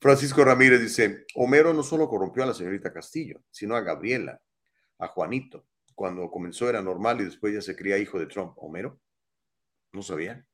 Francisco 0.00 0.42
Ramírez 0.42 0.80
dice, 0.80 1.26
Homero 1.34 1.74
no 1.74 1.82
solo 1.82 2.08
corrompió 2.08 2.44
a 2.44 2.46
la 2.46 2.54
señorita 2.54 2.92
Castillo, 2.92 3.42
sino 3.50 3.76
a 3.76 3.82
Gabriela, 3.82 4.40
a 4.98 5.08
Juanito. 5.08 5.66
Cuando 5.96 6.30
comenzó 6.30 6.68
era 6.68 6.80
normal 6.80 7.20
y 7.20 7.24
después 7.24 7.52
ya 7.52 7.60
se 7.60 7.74
cría 7.74 7.98
hijo 7.98 8.20
de 8.20 8.26
Trump. 8.26 8.52
¿Homero? 8.58 9.00
No 9.92 10.02
sabía. 10.02 10.46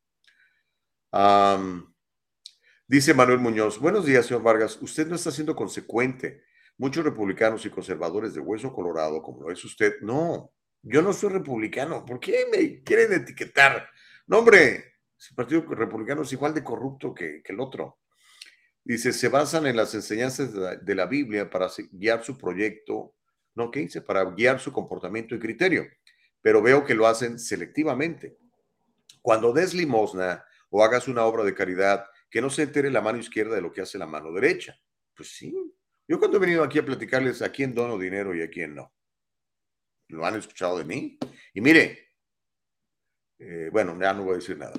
dice 2.87 3.12
Manuel 3.12 3.40
Muñoz, 3.40 3.78
buenos 3.78 4.07
días, 4.07 4.24
señor 4.24 4.42
Vargas. 4.42 4.81
Usted 4.81 5.07
no 5.07 5.16
está 5.16 5.31
siendo 5.31 5.55
consecuente 5.55 6.42
muchos 6.78 7.05
republicanos 7.05 7.64
y 7.66 7.70
conservadores 7.70 8.35
de 8.35 8.40
hueso 8.40 8.72
colorado, 8.72 9.22
como 9.22 9.42
lo 9.42 9.52
es 9.52 9.64
usted, 9.64 10.00
no, 10.00 10.52
yo 10.83 11.02
no 11.02 11.12
soy 11.12 11.31
republicano. 11.31 12.05
¿Por 12.05 12.18
qué 12.18 12.46
me 12.50 12.83
quieren 12.83 13.12
etiquetar? 13.12 13.88
No, 14.26 14.38
hombre, 14.38 14.94
el 15.31 15.37
Partido 15.37 15.62
Republicano 15.62 16.22
es 16.22 16.33
igual 16.33 16.55
de 16.55 16.64
corrupto 16.64 17.14
que, 17.14 17.42
el 17.44 17.61
otro. 17.61 17.98
Dice, 18.85 19.12
se 19.12 19.28
basan 19.28 19.66
en 19.66 19.76
las 19.76 19.94
enseñanzas 19.94 20.52
de 20.85 20.94
la, 20.94 21.07
Biblia 21.07 21.48
para 21.48 21.68
guiar 21.92 22.24
su 22.24 22.37
proyecto, 22.37 23.14
¿no? 23.54 23.70
¿Qué 23.70 23.80
dice? 23.80 24.00
Para 24.00 24.24
guiar 24.24 24.60
su 24.60 24.72
comportamiento 24.72 25.34
y 25.34 25.38
criterio. 25.38 25.86
Pero 26.40 26.62
veo 26.62 26.84
que 26.84 26.94
lo 26.94 27.06
hacen 27.06 27.38
selectivamente. 27.38 28.38
Cuando 29.20 29.52
des 29.52 29.74
limosna 29.74 30.44
o 30.70 30.82
hagas 30.82 31.06
una 31.08 31.24
obra 31.24 31.44
de 31.44 31.54
caridad, 31.54 32.06
que 32.30 32.40
no 32.40 32.48
se 32.48 32.62
entere 32.62 32.90
la 32.90 33.02
mano 33.02 33.18
izquierda 33.18 33.54
de 33.54 33.60
lo 33.60 33.70
que 33.72 33.82
hace 33.82 33.98
la 33.98 34.06
mano 34.06 34.32
derecha. 34.32 34.76
Pues 35.14 35.28
sí, 35.28 35.54
yo 36.08 36.18
cuando 36.18 36.38
he 36.38 36.40
venido 36.40 36.64
aquí 36.64 36.79
a 36.79 36.85
platicarles 36.85 37.42
a 37.42 37.52
quién 37.52 37.74
dono 37.74 37.98
dinero 37.98 38.35
y 38.35 38.42
a 38.42 38.48
quién 38.48 38.74
no. 38.74 38.92
¿Lo 40.08 40.24
han 40.24 40.37
escuchado 40.37 40.79
de 40.79 40.85
mí? 40.85 41.18
Y 41.54 41.60
mire, 41.60 42.08
eh, 43.38 43.68
bueno, 43.70 43.98
ya 44.00 44.12
no 44.14 44.24
voy 44.24 44.35
a 44.35 44.37
decir 44.37 44.56
nada, 44.56 44.74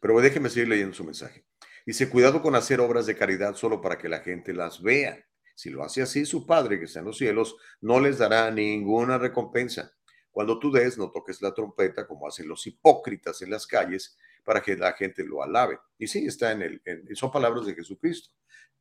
pero 0.00 0.20
déjeme 0.20 0.48
seguir 0.48 0.68
leyendo 0.68 0.94
su 0.94 1.04
mensaje. 1.04 1.44
Dice, 1.84 2.08
cuidado 2.08 2.40
con 2.40 2.54
hacer 2.54 2.80
obras 2.80 3.06
de 3.06 3.16
caridad 3.16 3.54
solo 3.54 3.80
para 3.80 3.98
que 3.98 4.08
la 4.08 4.20
gente 4.20 4.52
las 4.52 4.80
vea. 4.80 5.24
Si 5.54 5.70
lo 5.70 5.84
hace 5.84 6.02
así, 6.02 6.24
su 6.24 6.46
Padre 6.46 6.78
que 6.78 6.86
está 6.86 7.00
en 7.00 7.06
los 7.06 7.18
cielos 7.18 7.56
no 7.80 8.00
les 8.00 8.18
dará 8.18 8.50
ninguna 8.50 9.18
recompensa. 9.18 9.92
Cuando 10.30 10.58
tú 10.58 10.72
des, 10.72 10.96
no 10.96 11.10
toques 11.10 11.42
la 11.42 11.52
trompeta 11.52 12.06
como 12.06 12.26
hacen 12.26 12.48
los 12.48 12.66
hipócritas 12.66 13.42
en 13.42 13.50
las 13.50 13.66
calles 13.66 14.16
para 14.44 14.62
que 14.62 14.76
la 14.76 14.92
gente 14.92 15.24
lo 15.24 15.42
alabe. 15.42 15.78
Y 15.98 16.06
sí, 16.06 16.26
está 16.26 16.52
en 16.52 16.62
el, 16.62 16.82
son 17.14 17.30
palabras 17.30 17.66
de 17.66 17.74
Jesucristo. 17.74 18.30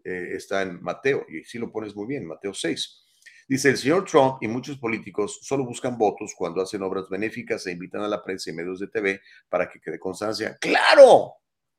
Eh, 0.03 0.29
está 0.33 0.63
en 0.63 0.81
Mateo, 0.81 1.25
y 1.29 1.43
si 1.43 1.59
lo 1.59 1.71
pones 1.71 1.95
muy 1.95 2.07
bien, 2.07 2.25
Mateo 2.25 2.53
6. 2.53 3.01
Dice, 3.47 3.69
el 3.69 3.77
señor 3.77 4.05
Trump 4.05 4.37
y 4.41 4.47
muchos 4.47 4.77
políticos 4.77 5.39
solo 5.43 5.65
buscan 5.65 5.97
votos 5.97 6.33
cuando 6.35 6.61
hacen 6.61 6.81
obras 6.83 7.09
benéficas 7.09 7.67
e 7.67 7.71
invitan 7.71 8.01
a 8.01 8.07
la 8.07 8.23
prensa 8.23 8.49
y 8.49 8.53
medios 8.53 8.79
de 8.79 8.87
TV 8.87 9.21
para 9.49 9.69
que 9.69 9.79
quede 9.79 9.99
constancia. 9.99 10.57
Claro, 10.59 11.33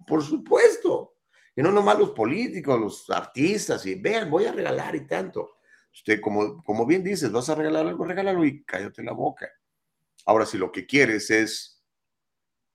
por 0.06 0.22
supuesto. 0.22 1.11
Y 1.54 1.62
no 1.62 1.70
nomás 1.70 1.98
los 1.98 2.10
políticos, 2.10 2.80
los 2.80 3.10
artistas, 3.10 3.84
y 3.86 3.96
vean, 3.96 4.30
voy 4.30 4.46
a 4.46 4.52
regalar 4.52 4.94
y 4.96 5.06
tanto. 5.06 5.58
Usted, 5.92 6.20
como, 6.20 6.62
como 6.64 6.86
bien 6.86 7.04
dices, 7.04 7.30
vas 7.30 7.48
a 7.50 7.54
regalar 7.54 7.86
algo, 7.86 8.04
regálalo 8.04 8.44
y 8.44 8.64
cállate 8.64 9.02
la 9.02 9.12
boca. 9.12 9.50
Ahora, 10.24 10.46
si 10.46 10.56
lo 10.56 10.72
que 10.72 10.86
quieres 10.86 11.30
es, 11.30 11.82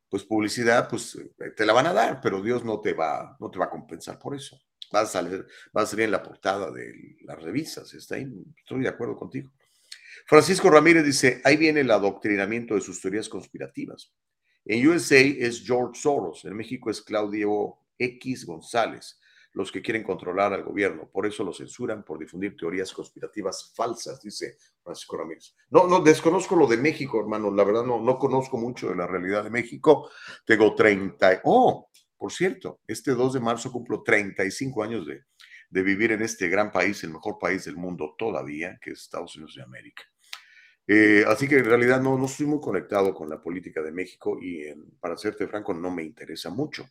pues, 0.09 0.23
publicidad, 0.23 0.87
pues, 0.87 1.15
eh, 1.15 1.51
te 1.55 1.65
la 1.65 1.73
van 1.73 1.87
a 1.87 1.93
dar, 1.93 2.21
pero 2.21 2.41
Dios 2.41 2.63
no 2.63 2.79
te 2.79 2.93
va, 2.93 3.35
no 3.39 3.49
te 3.49 3.57
va 3.57 3.65
a 3.65 3.69
compensar 3.69 4.19
por 4.19 4.35
eso. 4.35 4.61
Vas 4.91 5.09
a 5.09 5.11
salir, 5.23 5.45
vas 5.73 5.85
a 5.85 5.87
salir 5.87 6.05
en 6.05 6.11
la 6.11 6.23
portada 6.23 6.71
de 6.71 7.17
las 7.21 7.41
revistas, 7.41 7.93
estoy 7.93 8.31
de 8.69 8.87
acuerdo 8.87 9.15
contigo. 9.15 9.51
Francisco 10.25 10.69
Ramírez 10.69 11.03
dice, 11.03 11.41
ahí 11.43 11.57
viene 11.57 11.81
el 11.81 11.91
adoctrinamiento 11.91 12.75
de 12.75 12.81
sus 12.81 13.01
teorías 13.01 13.27
conspirativas. 13.29 14.13
En 14.65 14.85
USA 14.87 15.19
es 15.19 15.63
George 15.65 15.99
Soros, 15.99 16.45
en 16.45 16.55
México 16.55 16.89
es 16.89 17.01
Claudio 17.01 17.77
X 17.97 18.45
González, 18.45 19.19
los 19.53 19.71
que 19.71 19.81
quieren 19.81 20.03
controlar 20.03 20.53
al 20.53 20.63
gobierno. 20.63 21.09
Por 21.11 21.25
eso 21.25 21.43
lo 21.43 21.53
censuran 21.53 22.03
por 22.03 22.19
difundir 22.19 22.55
teorías 22.55 22.93
conspirativas 22.93 23.73
falsas, 23.75 24.21
dice 24.21 24.57
Francisco 24.83 25.17
Ramírez. 25.17 25.55
No, 25.69 25.87
no, 25.87 25.99
desconozco 25.99 26.55
lo 26.55 26.67
de 26.67 26.77
México, 26.77 27.19
hermano. 27.19 27.51
La 27.51 27.63
verdad, 27.63 27.83
no, 27.83 27.99
no 27.99 28.19
conozco 28.19 28.57
mucho 28.57 28.89
de 28.89 28.95
la 28.95 29.07
realidad 29.07 29.43
de 29.43 29.49
México. 29.49 30.09
Tengo 30.45 30.75
30. 30.75 31.41
Oh, 31.45 31.89
por 32.15 32.31
cierto, 32.31 32.81
este 32.87 33.11
2 33.11 33.33
de 33.33 33.39
marzo 33.39 33.71
cumplo 33.71 34.03
35 34.03 34.83
años 34.83 35.07
de, 35.07 35.23
de 35.69 35.83
vivir 35.83 36.11
en 36.11 36.21
este 36.21 36.47
gran 36.49 36.71
país, 36.71 37.03
el 37.03 37.11
mejor 37.11 37.37
país 37.39 37.65
del 37.65 37.77
mundo 37.77 38.15
todavía, 38.17 38.77
que 38.81 38.91
es 38.91 39.01
Estados 39.01 39.35
Unidos 39.35 39.55
de 39.55 39.63
América. 39.63 40.03
Eh, 40.87 41.25
así 41.27 41.47
que 41.49 41.57
en 41.57 41.65
realidad 41.65 42.01
no, 42.01 42.17
no 42.17 42.25
estoy 42.25 42.45
muy 42.45 42.61
conectado 42.61 43.13
con 43.13 43.29
la 43.29 43.41
política 43.41 43.81
de 43.81 43.91
México 43.91 44.37
y 44.41 44.63
para 45.01 45.17
serte 45.17 45.47
franco 45.47 45.73
no 45.73 45.91
me 45.91 46.03
interesa 46.03 46.49
mucho. 46.49 46.87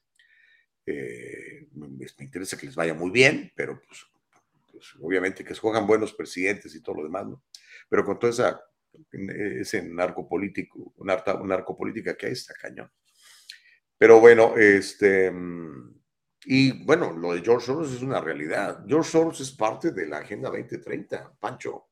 Eh, 0.86 1.66
me, 1.74 2.06
interesa 2.20 2.56
que 2.56 2.66
les 2.66 2.76
vaya 2.76 2.94
muy 2.94 3.10
bien, 3.10 3.52
pero 3.56 3.82
pues, 3.86 4.06
pues, 4.70 4.94
obviamente 5.00 5.44
que 5.44 5.52
escojan 5.52 5.86
buenos 5.86 6.12
presidentes 6.12 6.74
y 6.74 6.80
todo 6.80 6.96
lo 6.96 7.02
demás, 7.04 7.26
¿no? 7.26 7.42
Pero 7.88 8.04
con 8.04 8.18
toda 8.18 8.30
esa 8.32 8.60
ese 9.12 9.82
narcopolítico, 9.82 10.94
narcopolítica 11.44 12.16
que 12.16 12.26
hay 12.26 12.32
está 12.32 12.54
cañón. 12.54 12.90
Pero 13.98 14.20
bueno, 14.20 14.56
este 14.56 15.30
y 16.48 16.84
bueno, 16.84 17.12
lo 17.12 17.32
de 17.32 17.42
George 17.42 17.66
Soros 17.66 17.92
es 17.92 18.02
una 18.02 18.20
realidad. 18.20 18.84
George 18.86 19.10
Soros 19.10 19.40
es 19.40 19.50
parte 19.50 19.90
de 19.90 20.06
la 20.06 20.18
Agenda 20.18 20.48
2030, 20.48 21.34
Pancho. 21.40 21.88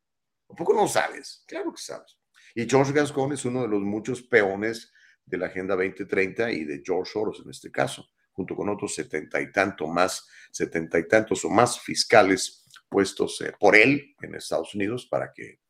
¿A 0.49 0.55
poco 0.55 0.73
no 0.75 0.87
sabes? 0.87 1.45
Claro 1.49 1.73
que 1.73 1.83
sabes. 1.83 2.21
Y 2.55 2.69
George 2.69 2.93
Gascon 2.93 3.33
es 3.33 3.45
uno 3.45 3.63
de 3.63 3.69
los 3.69 3.81
muchos 3.81 4.23
peones 4.23 4.93
de 5.25 5.39
la 5.39 5.47
Agenda 5.47 5.75
2030 5.75 6.53
y 6.53 6.65
de 6.65 6.83
George 6.85 7.11
Soros 7.13 7.43
en 7.45 7.51
este 7.51 7.73
caso, 7.73 8.09
junto 8.35 8.55
con 8.55 8.69
otros 8.69 8.95
setenta 8.95 9.41
y 9.41 9.51
tantos 9.51 9.89
más, 9.89 10.29
setenta 10.51 10.99
y 10.99 11.09
tantos 11.09 11.45
o 11.45 11.51
más 11.51 11.81
fiscales 11.81 12.67
puestos 12.89 13.41
eh, 13.41 13.53
por 13.59 13.75
él 13.75 14.15
en 14.21 14.35
Estados 14.35 14.75
Unidos 14.75 15.07
para 15.07 15.33
que 15.33 15.61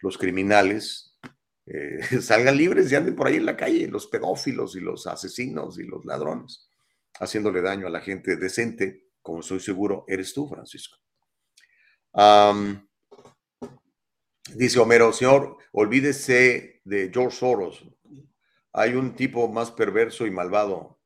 los 0.00 0.16
criminales 0.16 1.18
eh, 1.66 2.00
salgan 2.20 2.56
libres 2.56 2.90
y 2.90 2.94
anden 2.94 3.16
por 3.16 3.26
ahí 3.26 3.36
en 3.36 3.46
la 3.46 3.56
calle, 3.56 3.88
los 3.88 4.06
pedófilos 4.06 4.76
y 4.76 4.80
los 4.80 5.06
asesinos 5.06 5.78
y 5.78 5.84
los 5.84 6.04
ladrones, 6.04 6.70
haciéndole 7.18 7.62
daño 7.62 7.86
a 7.86 7.90
la 7.90 8.00
gente 8.00 8.36
decente, 8.36 9.08
como 9.22 9.40
estoy 9.40 9.60
seguro 9.60 10.04
eres 10.08 10.32
tú, 10.32 10.48
Francisco. 10.48 10.96
Dice 14.54 14.80
Homero, 14.80 15.12
señor, 15.12 15.58
olvídese 15.72 16.80
de 16.84 17.10
George 17.12 17.36
Soros. 17.36 17.84
Hay 18.72 18.94
un 18.94 19.14
tipo 19.14 19.48
más 19.48 19.70
perverso 19.70 20.26
y 20.26 20.30
malvado, 20.30 20.99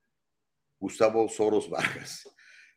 Gustavo 0.85 1.27
Soros 1.31 1.71
Vargas. 1.71 2.29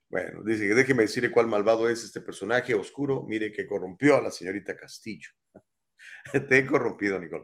Bueno, 0.09 0.41
dice, 0.41 0.73
déjeme 0.73 1.01
decirle 1.03 1.29
cuál 1.29 1.47
malvado 1.47 1.89
es 1.89 2.05
este 2.05 2.21
personaje 2.21 2.73
oscuro. 2.73 3.23
Mire 3.27 3.51
que 3.51 3.67
corrompió 3.67 4.15
a 4.15 4.21
la 4.21 4.31
señorita 4.31 4.77
Castillo. 4.77 5.29
Te 6.31 6.57
he 6.57 6.65
corrompido, 6.65 7.19
Nicole. 7.19 7.43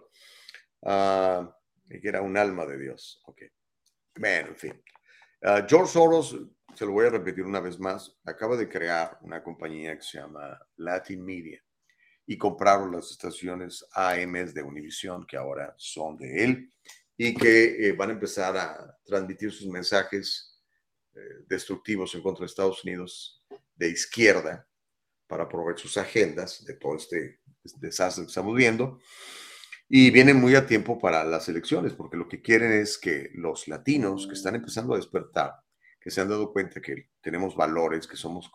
Que 0.82 2.08
era 2.08 2.22
un 2.22 2.38
alma 2.38 2.66
de 2.66 2.78
Dios. 2.78 3.22
Ok. 3.26 3.42
Bueno, 4.18 4.52
en 4.52 4.56
fin. 4.56 4.84
Ah, 5.42 5.66
George 5.68 5.92
Soros, 5.92 6.40
se 6.74 6.86
lo 6.86 6.94
voy 6.94 7.08
a 7.08 7.10
repetir 7.10 7.44
una 7.44 7.60
vez 7.60 7.78
más, 7.78 8.18
acaba 8.24 8.56
de 8.56 8.70
crear 8.70 9.18
una 9.20 9.44
compañía 9.44 9.98
que 9.98 10.04
se 10.04 10.20
llama 10.20 10.58
Latin 10.78 11.26
Media 11.26 11.62
y 12.26 12.38
compraron 12.38 12.94
las 12.94 13.12
estaciones 13.12 13.86
AMs 13.92 14.54
de 14.54 14.64
Univision 14.64 15.26
que 15.26 15.36
ahora 15.36 15.76
son 15.76 16.16
de 16.16 16.46
él 16.46 16.74
y 17.18 17.34
que 17.34 17.88
eh, 17.88 17.92
van 17.92 18.12
a 18.12 18.14
empezar 18.14 18.56
a 18.56 18.98
transmitir 19.04 19.52
sus 19.52 19.68
mensajes 19.68 20.53
destructivos 21.48 22.14
en 22.16 22.22
contra 22.22 22.42
de 22.42 22.48
Estados 22.48 22.84
Unidos 22.84 23.44
de 23.76 23.90
izquierda 23.90 24.68
para 25.28 25.48
proveer 25.48 25.80
sus 25.80 25.98
agendas 25.98 26.64
de 26.66 26.74
todo 26.76 26.96
este 26.96 27.40
desastre 27.80 28.24
que 28.24 28.30
estamos 28.30 28.56
viendo. 28.56 29.00
Y 29.90 30.12
vienen 30.12 30.38
muy 30.38 30.56
a 30.56 30.66
tiempo 30.66 31.00
para 31.00 31.24
las 31.24 31.50
elecciones, 31.50 31.94
porque 31.94 32.18
lo 32.18 32.28
que 32.28 32.42
quieren 32.42 32.72
es 32.72 32.98
que 32.98 33.30
los 33.36 33.68
latinos 33.68 34.28
que 34.28 34.34
están 34.34 34.56
empezando 34.56 34.94
a 34.94 34.98
despertar 34.98 35.54
que 36.04 36.12
se 36.12 36.20
han 36.20 36.28
dado 36.28 36.52
cuenta 36.52 36.82
que 36.82 37.12
tenemos 37.22 37.56
valores, 37.56 38.08
que 38.08 38.18
somos 38.18 38.52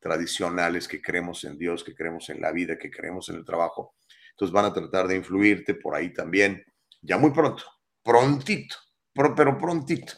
tradicionales, 0.00 0.86
que 0.86 1.00
creemos 1.00 1.44
en 1.44 1.56
Dios, 1.56 1.82
que 1.82 1.94
creemos 1.94 2.28
en 2.28 2.42
la 2.42 2.52
vida, 2.52 2.78
que 2.78 2.90
creemos 2.90 3.30
en 3.30 3.36
el 3.36 3.44
trabajo. 3.44 3.94
Entonces 4.32 4.52
van 4.52 4.66
a 4.66 4.72
tratar 4.74 5.08
de 5.08 5.16
influirte 5.16 5.74
por 5.74 5.94
ahí 5.94 6.12
también, 6.12 6.62
ya 7.00 7.16
muy 7.16 7.30
pronto, 7.30 7.64
prontito, 8.02 8.76
pero 9.14 9.56
prontito, 9.56 10.12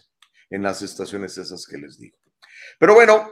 en 0.53 0.62
las 0.62 0.82
estaciones 0.82 1.36
esas 1.36 1.66
que 1.66 1.78
les 1.78 1.98
digo. 1.98 2.16
Pero 2.78 2.94
bueno, 2.94 3.28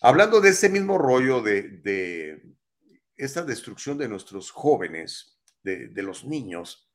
hablando 0.00 0.40
de 0.40 0.50
ese 0.50 0.68
mismo 0.68 0.98
rollo 0.98 1.40
de, 1.40 2.42
esta 3.16 3.42
destrucción 3.42 3.96
de 3.96 4.08
nuestros 4.08 4.50
jóvenes, 4.50 5.38
de, 5.62 5.88
de 5.88 6.02
los 6.02 6.24
niños, 6.24 6.90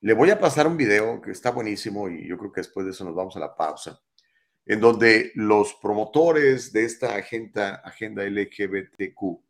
le 0.00 0.14
voy 0.14 0.30
a 0.30 0.38
pasar 0.38 0.66
un 0.66 0.76
video 0.76 1.20
que 1.20 1.32
está 1.32 1.50
buenísimo 1.50 2.08
y 2.08 2.28
yo 2.28 2.38
creo 2.38 2.52
que 2.52 2.60
después 2.60 2.86
de 2.86 2.92
eso 2.92 3.04
nos 3.04 3.14
vamos 3.14 3.36
a 3.36 3.40
la 3.40 3.56
pausa 3.56 4.00
en 4.66 4.80
donde 4.80 5.32
los 5.34 5.74
promotores 5.74 6.72
de 6.72 6.84
esta 6.84 7.14
agenda, 7.16 7.76
agenda 7.84 8.24
LGBTQ 8.24 9.42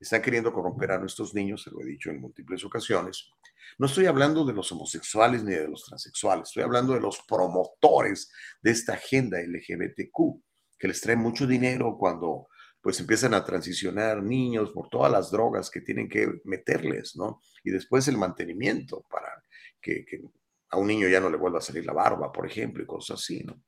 están 0.00 0.22
queriendo 0.22 0.52
corromper 0.52 0.92
a 0.92 0.98
nuestros 0.98 1.34
niños, 1.34 1.62
se 1.62 1.70
lo 1.70 1.80
he 1.82 1.84
dicho 1.84 2.10
en 2.10 2.20
múltiples 2.20 2.64
ocasiones. 2.64 3.30
No 3.78 3.86
estoy 3.86 4.06
hablando 4.06 4.44
de 4.44 4.54
los 4.54 4.72
homosexuales 4.72 5.44
ni 5.44 5.52
de 5.52 5.68
los 5.68 5.84
transexuales, 5.84 6.48
estoy 6.48 6.62
hablando 6.62 6.94
de 6.94 7.00
los 7.00 7.20
promotores 7.28 8.32
de 8.62 8.70
esta 8.70 8.94
agenda 8.94 9.38
LGBTQ, 9.38 10.42
que 10.78 10.88
les 10.88 11.00
trae 11.00 11.16
mucho 11.16 11.46
dinero 11.46 11.96
cuando 11.98 12.48
pues 12.80 12.98
empiezan 12.98 13.34
a 13.34 13.44
transicionar 13.44 14.22
niños 14.22 14.70
por 14.70 14.88
todas 14.88 15.12
las 15.12 15.30
drogas 15.30 15.70
que 15.70 15.82
tienen 15.82 16.08
que 16.08 16.40
meterles, 16.44 17.14
¿no? 17.14 17.42
Y 17.62 17.70
después 17.70 18.08
el 18.08 18.16
mantenimiento 18.16 19.04
para 19.10 19.44
que, 19.82 20.06
que 20.06 20.22
a 20.70 20.78
un 20.78 20.86
niño 20.86 21.06
ya 21.08 21.20
no 21.20 21.28
le 21.28 21.36
vuelva 21.36 21.58
a 21.58 21.62
salir 21.62 21.84
la 21.84 21.92
barba, 21.92 22.32
por 22.32 22.46
ejemplo, 22.46 22.82
y 22.82 22.86
cosas 22.86 23.20
así, 23.20 23.44
¿no? 23.44 23.62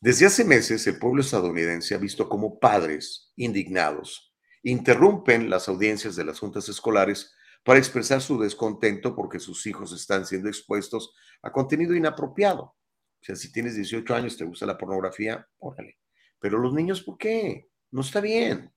Desde 0.00 0.24
hace 0.24 0.44
meses, 0.44 0.86
el 0.86 0.98
pueblo 0.98 1.20
estadounidense 1.20 1.94
ha 1.94 1.98
visto 1.98 2.28
cómo 2.28 2.58
padres 2.58 3.30
indignados 3.36 4.31
interrumpen 4.62 5.50
las 5.50 5.68
audiencias 5.68 6.16
de 6.16 6.24
las 6.24 6.38
juntas 6.38 6.68
escolares 6.68 7.34
para 7.64 7.78
expresar 7.78 8.20
su 8.20 8.38
descontento 8.40 9.14
porque 9.14 9.38
sus 9.38 9.66
hijos 9.66 9.92
están 9.92 10.26
siendo 10.26 10.48
expuestos 10.48 11.14
a 11.42 11.52
contenido 11.52 11.94
inapropiado. 11.94 12.62
O 12.62 13.24
sea, 13.24 13.36
si 13.36 13.52
tienes 13.52 13.76
18 13.76 14.14
años, 14.14 14.36
te 14.36 14.44
gusta 14.44 14.66
la 14.66 14.78
pornografía, 14.78 15.48
órale. 15.58 15.98
Pero 16.40 16.58
los 16.58 16.74
niños, 16.74 17.02
¿por 17.02 17.18
qué? 17.18 17.68
No 17.92 18.00
está 18.00 18.20
bien. 18.20 18.72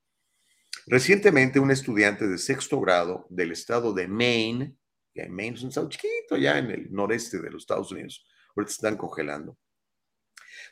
Recientemente, 0.86 1.58
un 1.58 1.72
estudiante 1.72 2.28
de 2.28 2.38
sexto 2.38 2.80
grado 2.80 3.26
del 3.28 3.50
estado 3.50 3.92
de 3.92 4.06
Maine, 4.06 4.76
que 5.12 5.28
Maine 5.28 5.56
es 5.56 5.62
un 5.62 5.70
estado 5.70 5.88
chiquito 5.88 6.36
ya 6.36 6.58
en 6.58 6.70
el 6.70 6.92
noreste 6.92 7.40
de 7.40 7.50
los 7.50 7.62
Estados 7.62 7.90
Unidos, 7.90 8.24
ahorita 8.54 8.70
están 8.70 8.96
congelando, 8.96 9.58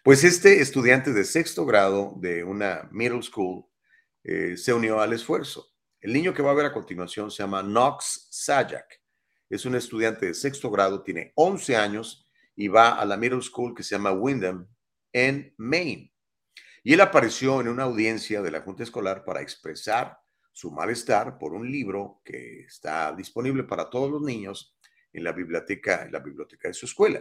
pues 0.04 0.22
este 0.22 0.60
estudiante 0.60 1.12
de 1.12 1.24
sexto 1.24 1.66
grado 1.66 2.14
de 2.18 2.44
una 2.44 2.88
middle 2.92 3.22
school 3.22 3.64
eh, 4.24 4.56
se 4.56 4.72
unió 4.72 5.00
al 5.00 5.12
esfuerzo. 5.12 5.72
El 6.00 6.12
niño 6.12 6.34
que 6.34 6.42
va 6.42 6.50
a 6.50 6.54
ver 6.54 6.66
a 6.66 6.72
continuación 6.72 7.30
se 7.30 7.42
llama 7.42 7.62
Knox 7.62 8.28
Sajak. 8.30 9.00
Es 9.48 9.64
un 9.64 9.76
estudiante 9.76 10.26
de 10.26 10.34
sexto 10.34 10.70
grado, 10.70 11.02
tiene 11.02 11.32
11 11.36 11.76
años 11.76 12.28
y 12.56 12.68
va 12.68 12.98
a 12.98 13.04
la 13.04 13.16
middle 13.16 13.42
school 13.42 13.74
que 13.74 13.82
se 13.82 13.94
llama 13.94 14.12
Wyndham 14.12 14.66
en 15.12 15.54
Maine. 15.56 16.12
Y 16.82 16.92
él 16.92 17.00
apareció 17.00 17.60
en 17.60 17.68
una 17.68 17.84
audiencia 17.84 18.42
de 18.42 18.50
la 18.50 18.62
Junta 18.62 18.82
Escolar 18.82 19.24
para 19.24 19.40
expresar 19.40 20.18
su 20.52 20.70
malestar 20.70 21.38
por 21.38 21.52
un 21.52 21.70
libro 21.70 22.20
que 22.24 22.60
está 22.60 23.12
disponible 23.12 23.64
para 23.64 23.88
todos 23.88 24.10
los 24.10 24.22
niños 24.22 24.76
en 25.12 25.24
la 25.24 25.32
biblioteca, 25.32 26.02
en 26.04 26.12
la 26.12 26.18
biblioteca 26.18 26.68
de 26.68 26.74
su 26.74 26.86
escuela 26.86 27.20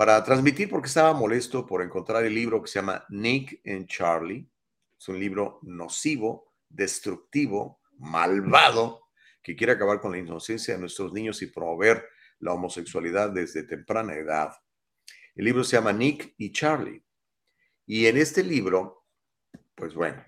para 0.00 0.24
transmitir 0.24 0.70
porque 0.70 0.88
estaba 0.88 1.12
molesto 1.12 1.66
por 1.66 1.82
encontrar 1.82 2.24
el 2.24 2.34
libro 2.34 2.62
que 2.62 2.68
se 2.68 2.78
llama 2.78 3.04
Nick 3.10 3.60
and 3.66 3.86
Charlie. 3.86 4.48
Es 5.00 5.08
un 5.08 5.18
libro 5.18 5.60
nocivo, 5.62 6.52
destructivo, 6.68 7.80
malvado, 7.96 9.08
que 9.42 9.56
quiere 9.56 9.72
acabar 9.72 9.98
con 9.98 10.12
la 10.12 10.18
inocencia 10.18 10.74
de 10.74 10.80
nuestros 10.80 11.14
niños 11.14 11.40
y 11.40 11.46
promover 11.46 12.06
la 12.38 12.52
homosexualidad 12.52 13.30
desde 13.30 13.62
temprana 13.62 14.14
edad. 14.14 14.52
El 15.34 15.46
libro 15.46 15.64
se 15.64 15.76
llama 15.76 15.94
Nick 15.94 16.34
y 16.36 16.52
Charlie. 16.52 17.02
Y 17.86 18.08
en 18.08 18.18
este 18.18 18.44
libro, 18.44 19.06
pues 19.74 19.94
bueno, 19.94 20.22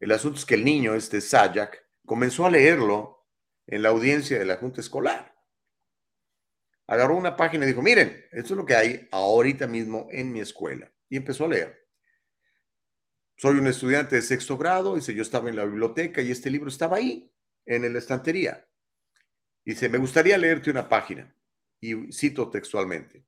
el 0.00 0.10
asunto 0.10 0.40
es 0.40 0.44
que 0.44 0.56
el 0.56 0.64
niño, 0.64 0.96
este 0.96 1.20
Sajak, 1.20 1.80
comenzó 2.04 2.46
a 2.46 2.50
leerlo 2.50 3.28
en 3.68 3.82
la 3.82 3.90
audiencia 3.90 4.40
de 4.40 4.44
la 4.44 4.56
Junta 4.56 4.80
Escolar. 4.80 5.36
Agarró 6.88 7.16
una 7.16 7.36
página 7.36 7.64
y 7.64 7.68
dijo, 7.68 7.80
miren, 7.80 8.26
esto 8.32 8.54
es 8.54 8.56
lo 8.56 8.66
que 8.66 8.74
hay 8.74 9.08
ahorita 9.12 9.68
mismo 9.68 10.08
en 10.10 10.32
mi 10.32 10.40
escuela. 10.40 10.92
Y 11.08 11.16
empezó 11.16 11.44
a 11.44 11.48
leer. 11.48 11.83
Soy 13.36 13.58
un 13.58 13.66
estudiante 13.66 14.16
de 14.16 14.22
sexto 14.22 14.56
grado, 14.56 14.94
dice, 14.94 15.14
yo 15.14 15.22
estaba 15.22 15.50
en 15.50 15.56
la 15.56 15.64
biblioteca 15.64 16.22
y 16.22 16.30
este 16.30 16.50
libro 16.50 16.68
estaba 16.68 16.98
ahí, 16.98 17.30
en 17.66 17.92
la 17.92 17.98
estantería. 17.98 18.66
Dice, 19.64 19.88
me 19.88 19.98
gustaría 19.98 20.38
leerte 20.38 20.70
una 20.70 20.88
página. 20.88 21.34
Y 21.80 22.12
cito 22.12 22.48
textualmente 22.48 23.26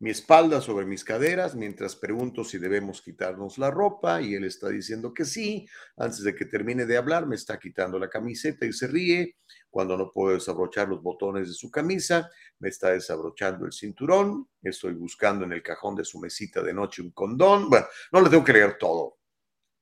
mi 0.00 0.10
espalda 0.10 0.60
sobre 0.60 0.86
mis 0.86 1.02
caderas 1.02 1.56
mientras 1.56 1.96
pregunto 1.96 2.44
si 2.44 2.58
debemos 2.58 3.02
quitarnos 3.02 3.58
la 3.58 3.70
ropa 3.70 4.22
y 4.22 4.34
él 4.34 4.44
está 4.44 4.68
diciendo 4.68 5.12
que 5.12 5.24
sí. 5.24 5.66
Antes 5.96 6.22
de 6.22 6.34
que 6.34 6.44
termine 6.44 6.86
de 6.86 6.96
hablar, 6.96 7.26
me 7.26 7.34
está 7.34 7.58
quitando 7.58 7.98
la 7.98 8.08
camiseta 8.08 8.64
y 8.64 8.72
se 8.72 8.86
ríe. 8.86 9.36
Cuando 9.68 9.96
no 9.96 10.12
puedo 10.12 10.34
desabrochar 10.34 10.88
los 10.88 11.02
botones 11.02 11.48
de 11.48 11.54
su 11.54 11.70
camisa, 11.70 12.30
me 12.60 12.68
está 12.68 12.92
desabrochando 12.92 13.66
el 13.66 13.72
cinturón. 13.72 14.48
Estoy 14.62 14.94
buscando 14.94 15.44
en 15.44 15.52
el 15.52 15.62
cajón 15.62 15.96
de 15.96 16.04
su 16.04 16.20
mesita 16.20 16.62
de 16.62 16.72
noche 16.72 17.02
un 17.02 17.10
condón. 17.10 17.68
Bueno, 17.68 17.86
no 18.12 18.20
le 18.20 18.30
tengo 18.30 18.44
que 18.44 18.52
leer 18.52 18.78
todo, 18.78 19.17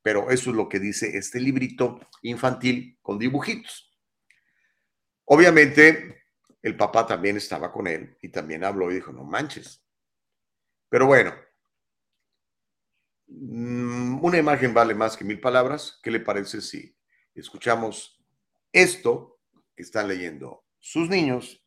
pero 0.06 0.30
eso 0.30 0.50
es 0.50 0.56
lo 0.56 0.68
que 0.68 0.78
dice 0.78 1.18
este 1.18 1.40
librito 1.40 1.98
infantil 2.22 2.96
con 3.02 3.18
dibujitos. 3.18 3.92
Obviamente, 5.24 6.22
el 6.62 6.76
papá 6.76 7.04
también 7.04 7.36
estaba 7.36 7.72
con 7.72 7.88
él 7.88 8.16
y 8.22 8.28
también 8.28 8.62
habló 8.62 8.88
y 8.92 8.94
dijo, 8.94 9.10
no 9.10 9.24
manches, 9.24 9.84
pero 10.88 11.06
bueno, 11.06 11.34
mm, 13.26 14.24
una 14.24 14.38
imagen 14.38 14.72
vale 14.72 14.94
más 14.94 15.16
que 15.16 15.24
mil 15.24 15.40
palabras. 15.40 15.98
¿Qué 16.04 16.12
le 16.12 16.20
parece 16.20 16.60
si 16.60 16.96
escuchamos 17.34 18.24
esto 18.70 19.40
que 19.74 19.82
están 19.82 20.06
leyendo 20.06 20.66
sus 20.78 21.08
niños 21.08 21.66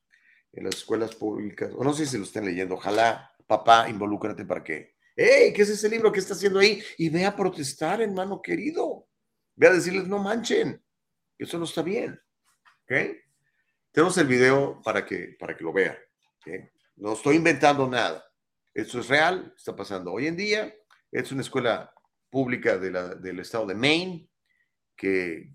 en 0.53 0.63
las 0.63 0.75
escuelas 0.75 1.13
públicas? 1.13 1.73
O 1.75 1.83
no 1.83 1.91
sé 1.91 2.05
si 2.05 2.17
lo 2.17 2.23
están 2.23 2.45
leyendo. 2.45 2.75
Ojalá, 2.75 3.35
papá, 3.47 3.89
involúcrate 3.89 4.45
para 4.45 4.63
que, 4.63 4.95
hey, 5.19 5.51
¿qué 5.53 5.63
es 5.63 5.69
ese 5.69 5.89
libro 5.89 6.11
que 6.11 6.19
está 6.19 6.33
haciendo 6.33 6.59
ahí? 6.59 6.81
Y 6.97 7.09
ve 7.09 7.25
a 7.25 7.35
protestar, 7.35 8.01
hermano 8.01 8.41
querido. 8.41 9.07
Ve 9.55 9.67
a 9.67 9.73
decirles, 9.73 10.07
no 10.07 10.19
manchen, 10.19 10.81
eso 11.37 11.57
no 11.57 11.65
está 11.65 11.81
bien. 11.81 12.19
Tenemos 13.91 14.17
el 14.17 14.27
video 14.27 14.81
para 14.81 15.05
que, 15.05 15.35
para 15.37 15.55
que 15.55 15.63
lo 15.63 15.73
vean. 15.73 15.97
No 16.95 17.13
estoy 17.13 17.35
inventando 17.35 17.87
nada. 17.87 18.23
Esto 18.73 18.99
es 18.99 19.09
real, 19.09 19.53
está 19.57 19.75
pasando 19.75 20.13
hoy 20.13 20.27
en 20.27 20.37
día. 20.37 20.73
Es 21.11 21.31
una 21.31 21.41
escuela 21.41 21.93
pública 22.29 22.77
del 22.77 23.39
estado 23.39 23.65
de 23.65 23.75
Maine, 23.75 24.29
que, 24.95 25.51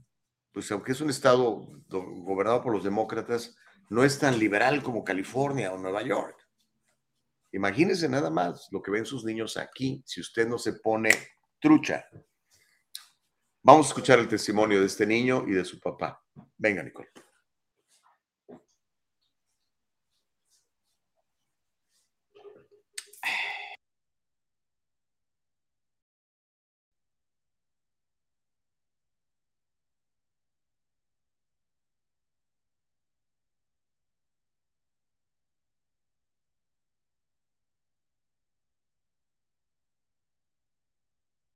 pues 0.53 0.71
aunque 0.73 0.93
es 0.93 1.01
un 1.01 1.09
estado 1.09 1.67
gobernado 1.89 2.63
por 2.63 2.73
los 2.73 2.85
demócratas, 2.85 3.57
no 3.89 4.05
es 4.05 4.19
tan 4.19 4.39
liberal 4.39 4.83
como 4.83 5.05
California 5.05 5.73
o 5.73 5.79
Nueva 5.79 6.03
York. 6.03 6.44
Imagínense 7.55 8.09
nada 8.09 8.31
más 8.31 8.67
lo 8.73 8.83
que 8.83 8.91
ven 8.91 9.07
sus 9.07 9.25
niños 9.25 9.57
aquí 9.57 10.03
si 10.05 10.21
usted 10.21 10.49
no 10.49 10.59
se 10.59 10.73
pone 10.73 11.11
trucha. 11.61 12.05
Vamos 13.63 13.87
a 13.87 13.89
escuchar 13.91 14.19
el 14.19 14.27
testimonio 14.27 14.81
de 14.81 14.87
este 14.87 15.07
niño 15.07 15.45
y 15.47 15.53
de 15.53 15.65
su 15.65 15.79
papá. 15.79 16.21
Venga, 16.59 16.83
Nicole. 16.83 17.09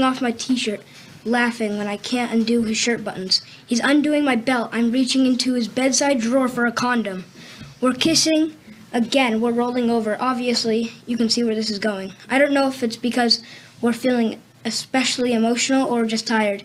Off 0.09 0.23
my 0.23 0.33
t-shirt, 0.33 0.81
laughing 1.25 1.77
when 1.77 1.87
I 1.87 1.99
can't 1.99 2.33
undo 2.33 2.63
his 2.63 2.79
shirt 2.79 3.05
buttons. 3.05 3.43
He's 3.67 3.81
undoing 3.81 4.25
my 4.25 4.37
belt. 4.37 4.71
I'm 4.73 4.91
reaching 4.91 5.27
into 5.27 5.53
his 5.53 5.69
bedside 5.69 6.21
drawer 6.21 6.49
for 6.49 6.65
a 6.65 6.73
condom. 6.73 7.27
We're 7.81 7.93
kissing. 7.93 8.57
Again, 8.93 9.41
we're 9.41 9.53
rolling 9.53 9.91
over. 9.91 10.17
Obviously, 10.19 10.93
you 11.07 11.19
can 11.19 11.29
see 11.29 11.45
where 11.45 11.55
this 11.55 11.69
is 11.69 11.79
going. 11.79 12.15
I 12.31 12.39
don't 12.39 12.55
know 12.55 12.69
if 12.69 12.83
it's 12.83 12.97
because 12.97 13.43
we're 13.83 13.93
feeling 13.93 14.41
especially 14.65 15.35
emotional 15.35 15.87
or 15.87 16.07
just 16.07 16.27
tired, 16.27 16.65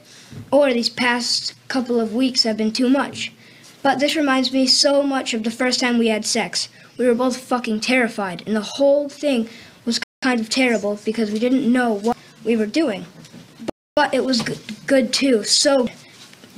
or 0.49 0.73
these 0.73 0.89
past 0.89 1.53
couple 1.67 1.99
of 1.99 2.15
weeks 2.15 2.43
have 2.43 2.57
been 2.57 2.71
too 2.71 2.89
much. 2.89 3.33
But 3.81 3.99
this 3.99 4.15
reminds 4.15 4.53
me 4.53 4.65
so 4.67 5.03
much 5.03 5.33
of 5.33 5.43
the 5.43 5.51
first 5.51 5.81
time 5.81 5.97
we 5.97 6.07
had 6.07 6.25
sex. 6.25 6.69
We 6.97 7.05
were 7.05 7.13
both 7.13 7.37
fucking 7.37 7.81
terrified, 7.81 8.41
and 8.45 8.55
the 8.55 8.61
whole 8.61 9.09
thing 9.09 9.49
was 9.83 9.99
kind 10.21 10.39
of 10.39 10.49
terrible 10.49 10.99
because 11.03 11.29
we 11.31 11.39
didn't 11.39 11.71
know 11.71 11.93
what 11.93 12.15
we 12.45 12.55
were 12.55 12.65
doing. 12.65 13.05
But 13.95 14.15
it 14.15 14.25
was 14.25 14.41
good, 14.87 15.13
too. 15.13 15.43
So, 15.43 15.87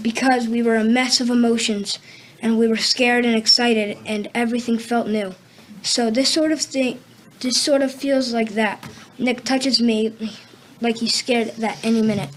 because 0.02 0.48
we 0.48 0.64
were 0.64 0.78
a 0.78 0.86
mess 0.86 1.20
of 1.20 1.30
emotions 1.30 2.00
and 2.42 2.58
we 2.58 2.66
were 2.66 2.78
scared 2.78 3.26
and 3.26 3.36
excited 3.36 3.98
and 4.06 4.30
everything 4.34 4.78
felt 4.78 5.08
new. 5.08 5.36
So, 5.82 6.10
this 6.10 6.30
sort 6.30 6.54
of 6.54 6.62
thing, 6.62 6.98
this 7.42 7.62
sort 7.62 7.82
of 7.82 7.94
feels 7.94 8.34
like 8.34 8.52
that. 8.52 8.90
Nick 9.20 9.44
touches 9.44 9.82
me 9.82 10.14
like 10.80 11.00
he's 11.00 11.14
scared 11.14 11.50
that 11.58 11.78
any 11.84 12.02
minute. 12.02 12.30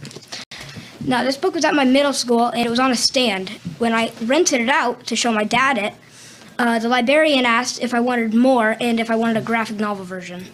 Now, 1.04 1.22
this 1.22 1.36
book 1.36 1.54
was 1.54 1.64
at 1.64 1.76
my 1.76 1.84
middle 1.84 2.12
school 2.12 2.46
and 2.46 2.66
it 2.66 2.70
was 2.70 2.80
on 2.80 2.90
a 2.90 2.96
stand. 2.96 3.50
When 3.78 3.92
I 3.92 4.10
rented 4.24 4.60
it 4.60 4.68
out 4.68 5.06
to 5.06 5.14
show 5.14 5.30
my 5.30 5.44
dad 5.44 5.78
it, 5.78 5.94
uh, 6.58 6.80
the 6.80 6.88
librarian 6.88 7.46
asked 7.46 7.80
if 7.80 7.94
I 7.94 8.00
wanted 8.00 8.34
more 8.34 8.76
and 8.80 8.98
if 8.98 9.12
I 9.12 9.14
wanted 9.14 9.36
a 9.36 9.42
graphic 9.42 9.76
novel 9.76 10.04
version. 10.04 10.46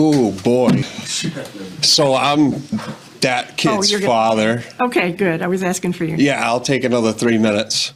Oh 0.00 0.30
boy. 0.44 0.82
So 1.82 2.14
I'm 2.14 2.52
that 3.20 3.48
oh, 3.50 3.54
kid's 3.56 3.90
you're 3.90 3.98
good. 4.00 4.06
father. 4.06 4.62
Okay, 4.78 5.10
good. 5.12 5.42
I 5.42 5.48
was 5.48 5.64
asking 5.64 5.94
for 5.94 6.04
you. 6.04 6.14
Yeah, 6.16 6.46
I'll 6.48 6.60
take 6.60 6.84
another 6.84 7.12
three 7.12 7.38
minutes. 7.38 7.92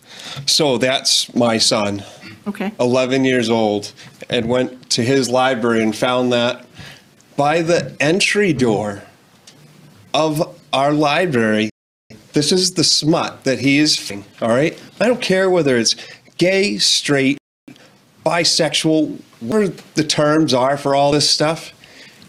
So 0.46 0.78
that's 0.78 1.32
my 1.34 1.58
son, 1.58 2.02
Okay. 2.46 2.72
11 2.80 3.24
years 3.24 3.48
old, 3.48 3.92
and 4.28 4.48
went 4.48 4.90
to 4.90 5.02
his 5.02 5.28
library 5.28 5.82
and 5.82 5.94
found 5.94 6.32
that 6.32 6.66
by 7.36 7.62
the 7.62 7.96
entry 8.00 8.52
door 8.52 9.02
of 10.12 10.58
our 10.72 10.92
library, 10.92 11.70
this 12.32 12.50
is 12.50 12.72
the 12.72 12.84
smut 12.84 13.44
that 13.44 13.60
he 13.60 13.78
is. 13.78 14.12
All 14.40 14.48
right? 14.48 14.80
I 15.00 15.06
don't 15.06 15.20
care 15.20 15.48
whether 15.48 15.76
it's 15.76 15.94
gay, 16.36 16.78
straight, 16.78 17.38
bisexual, 18.26 19.20
whatever 19.40 19.72
the 19.94 20.04
terms 20.04 20.52
are 20.52 20.76
for 20.76 20.96
all 20.96 21.12
this 21.12 21.30
stuff 21.30 21.72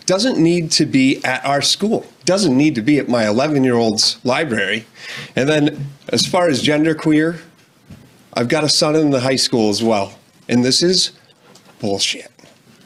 doesn't 0.05 0.37
need 0.37 0.71
to 0.71 0.85
be 0.85 1.23
at 1.23 1.45
our 1.45 1.61
school. 1.61 2.05
Doesn't 2.25 2.55
need 2.55 2.75
to 2.75 2.81
be 2.81 2.99
at 2.99 3.09
my 3.09 3.27
11 3.27 3.63
year 3.63 3.75
old's 3.75 4.23
library. 4.23 4.85
And 5.35 5.47
then, 5.47 5.87
as 6.09 6.25
far 6.25 6.47
as 6.47 6.63
genderqueer, 6.63 7.39
I've 8.33 8.47
got 8.47 8.63
a 8.63 8.69
son 8.69 8.95
in 8.95 9.11
the 9.11 9.21
high 9.21 9.35
school 9.35 9.69
as 9.69 9.83
well. 9.83 10.17
And 10.49 10.63
this 10.63 10.81
is 10.81 11.11
bullshit. 11.79 12.31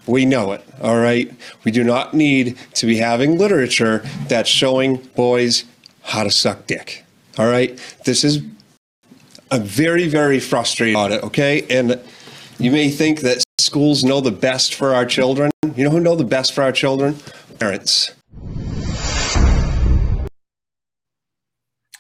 We 0.06 0.26
know 0.26 0.54
it, 0.54 0.64
all 0.82 0.98
right? 0.98 1.32
We 1.64 1.72
do 1.72 1.84
not 1.84 2.14
need 2.14 2.58
to 2.76 2.86
be 2.86 2.98
having 2.98 3.38
literature 3.38 4.00
that's 4.28 4.50
showing 4.50 4.98
boys 5.16 5.66
how 6.02 6.24
to 6.24 6.32
suck 6.32 6.66
dick, 6.66 7.04
all 7.38 7.48
right? 7.48 7.78
This 8.06 8.24
is 8.24 8.42
a 9.52 9.60
very, 9.60 10.08
very 10.08 10.40
frustrating 10.40 10.96
audit, 10.96 11.24
okay? 11.24 11.66
And 11.70 12.00
you 12.58 12.72
may 12.72 12.90
think 12.90 13.22
that 13.22 13.44
schools 13.68 14.04
know 14.04 14.22
the 14.22 14.32
best 14.32 14.76
for 14.76 14.94
our 14.96 15.06
children. 15.06 15.52
You 15.76 15.84
know 15.84 15.92
who 15.92 16.00
know 16.00 16.16
the 16.16 16.24
best 16.24 16.54
for 16.54 16.64
our 16.64 16.72
children? 16.72 17.16
Parents. 17.60 18.16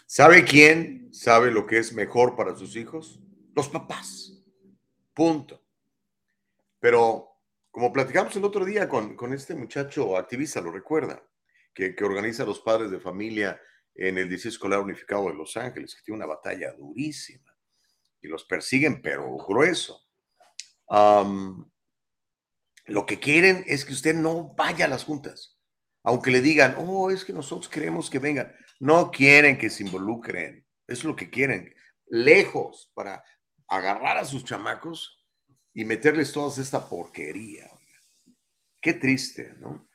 ¿Sabe 0.07 0.45
quién 0.45 1.09
sabe 1.11 1.51
lo 1.51 1.67
que 1.67 1.77
es 1.77 1.93
mejor 1.93 2.35
para 2.35 2.55
sus 2.55 2.75
hijos? 2.75 3.19
Los 3.55 3.67
papás. 3.67 4.31
Punto. 5.13 5.61
Pero 6.79 7.27
como 7.69 7.91
platicamos 7.91 8.35
el 8.35 8.45
otro 8.45 8.65
día 8.65 8.87
con, 8.87 9.15
con 9.15 9.33
este 9.33 9.53
muchacho 9.53 10.17
activista, 10.17 10.61
lo 10.61 10.71
recuerda, 10.71 11.21
que, 11.73 11.93
que 11.93 12.03
organiza 12.03 12.43
a 12.43 12.45
los 12.47 12.61
padres 12.61 12.89
de 12.89 12.99
familia 12.99 13.61
en 13.93 14.17
el 14.17 14.29
Distrito 14.29 14.55
Escolar 14.55 14.79
Unificado 14.79 15.27
de 15.27 15.35
Los 15.35 15.57
Ángeles, 15.57 15.93
que 15.93 16.01
tiene 16.03 16.17
una 16.17 16.33
batalla 16.33 16.71
durísima 16.71 17.55
y 18.21 18.27
los 18.27 18.45
persiguen, 18.45 19.01
pero 19.01 19.35
grueso. 19.37 20.06
Lo 20.89 21.65
que 23.05 23.19
quieren 23.19 23.63
es 23.67 23.85
que 23.85 23.93
usted 23.93 24.15
no 24.15 24.53
vaya 24.55 24.85
a 24.85 24.89
las 24.89 25.03
juntas, 25.03 25.59
aunque 26.03 26.31
le 26.31 26.41
digan, 26.41 26.75
oh, 26.77 27.11
es 27.11 27.25
que 27.25 27.33
nosotros 27.33 27.67
queremos 27.67 28.09
que 28.09 28.19
vengan. 28.19 28.55
No 28.79 29.11
quieren 29.11 29.57
que 29.57 29.69
se 29.69 29.83
involucren, 29.83 30.65
es 30.87 31.03
lo 31.03 31.15
que 31.15 31.29
quieren, 31.29 31.73
lejos 32.05 32.91
para 32.93 33.23
agarrar 33.67 34.17
a 34.17 34.25
sus 34.25 34.45
chamacos 34.45 35.25
y 35.73 35.83
meterles 35.83 36.31
toda 36.31 36.61
esta 36.61 36.87
porquería. 36.87 37.69
Qué 38.81 38.93
triste, 38.93 39.55
¿no? 39.59 39.89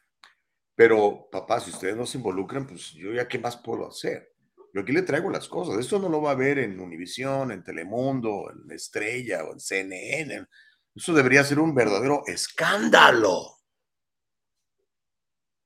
Pero, 0.74 1.28
papá, 1.30 1.60
si 1.60 1.70
ustedes 1.70 1.96
no 1.96 2.06
se 2.06 2.18
involucran, 2.18 2.66
pues 2.66 2.92
yo 2.92 3.12
ya 3.12 3.28
qué 3.28 3.38
más 3.38 3.56
puedo 3.56 3.88
hacer. 3.88 4.32
Yo 4.74 4.80
aquí 4.80 4.92
le 4.92 5.02
traigo 5.02 5.30
las 5.30 5.48
cosas. 5.48 5.78
Esto 5.78 5.98
no 5.98 6.08
lo 6.08 6.20
va 6.20 6.32
a 6.32 6.36
ver 6.36 6.58
en 6.58 6.80
Univisión, 6.80 7.52
en 7.52 7.62
Telemundo, 7.62 8.50
en 8.50 8.70
Estrella 8.70 9.44
o 9.44 9.52
en 9.52 9.60
CNN. 9.60 10.46
Eso 10.94 11.12
debería 11.14 11.44
ser 11.44 11.58
un 11.58 11.74
verdadero 11.74 12.22
escándalo. 12.26 13.58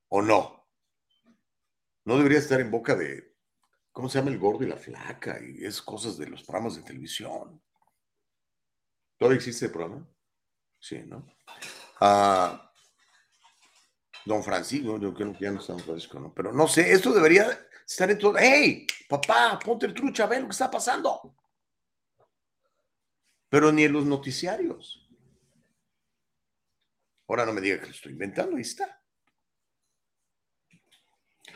¿O 0.08 0.22
no? 0.22 0.68
No 2.04 2.16
debería 2.16 2.38
estar 2.38 2.60
en 2.60 2.70
boca 2.70 2.94
de, 2.94 3.36
¿cómo 3.90 4.08
se 4.08 4.18
llama 4.18 4.30
el 4.30 4.38
gordo 4.38 4.62
y 4.62 4.68
la 4.68 4.76
flaca? 4.76 5.40
Y 5.42 5.64
es 5.64 5.82
cosas 5.82 6.16
de 6.16 6.28
los 6.28 6.44
programas 6.44 6.76
de 6.76 6.82
televisión. 6.82 7.60
¿Todavía 9.18 9.36
existe 9.36 9.66
el 9.66 9.72
programa? 9.72 10.08
Sí, 10.78 11.02
¿no? 11.04 11.26
Ah, 12.00 12.70
don 14.24 14.44
Francisco, 14.44 14.98
yo 14.98 15.12
creo 15.14 15.32
que 15.32 15.44
ya 15.44 15.50
no 15.50 15.60
está 15.60 15.72
Don 15.72 15.82
Francisco, 15.82 16.20
¿no? 16.20 16.32
Pero 16.34 16.52
no 16.52 16.68
sé, 16.68 16.92
esto 16.92 17.12
debería 17.12 17.48
estar 17.86 18.10
en 18.10 18.18
todo. 18.18 18.36
¡Hey, 18.38 18.86
papá, 19.08 19.58
ponte 19.58 19.86
el 19.86 19.94
trucha, 19.94 20.26
ve 20.26 20.40
lo 20.40 20.46
que 20.46 20.52
está 20.52 20.70
pasando! 20.70 21.34
Pero 23.48 23.72
ni 23.72 23.84
en 23.84 23.92
los 23.92 24.04
noticiarios. 24.04 25.05
Ahora 27.28 27.44
no 27.44 27.52
me 27.52 27.60
diga 27.60 27.78
que 27.80 27.86
lo 27.86 27.92
estoy 27.92 28.12
inventando, 28.12 28.56
ahí 28.56 28.62
está. 28.62 29.02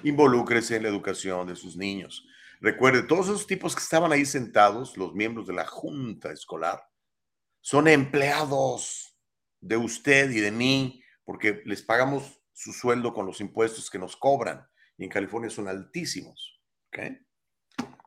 Involúcrese 0.02 0.76
en 0.76 0.84
la 0.84 0.88
educación 0.88 1.46
de 1.46 1.56
sus 1.56 1.76
niños. 1.76 2.26
Recuerde, 2.60 3.02
todos 3.02 3.26
esos 3.26 3.46
tipos 3.46 3.74
que 3.74 3.82
estaban 3.82 4.12
ahí 4.12 4.24
sentados, 4.26 4.96
los 4.96 5.14
miembros 5.14 5.46
de 5.46 5.54
la 5.54 5.66
junta 5.66 6.32
escolar, 6.32 6.82
son 7.60 7.88
empleados 7.88 9.16
de 9.60 9.76
usted 9.76 10.30
y 10.30 10.40
de 10.40 10.50
mí, 10.50 11.02
porque 11.24 11.62
les 11.64 11.82
pagamos 11.82 12.40
su 12.52 12.72
sueldo 12.72 13.14
con 13.14 13.26
los 13.26 13.40
impuestos 13.40 13.90
que 13.90 13.98
nos 13.98 14.16
cobran. 14.16 14.66
Y 14.98 15.04
en 15.04 15.10
California 15.10 15.50
son 15.50 15.68
altísimos. 15.68 16.60
¿okay? 16.88 17.18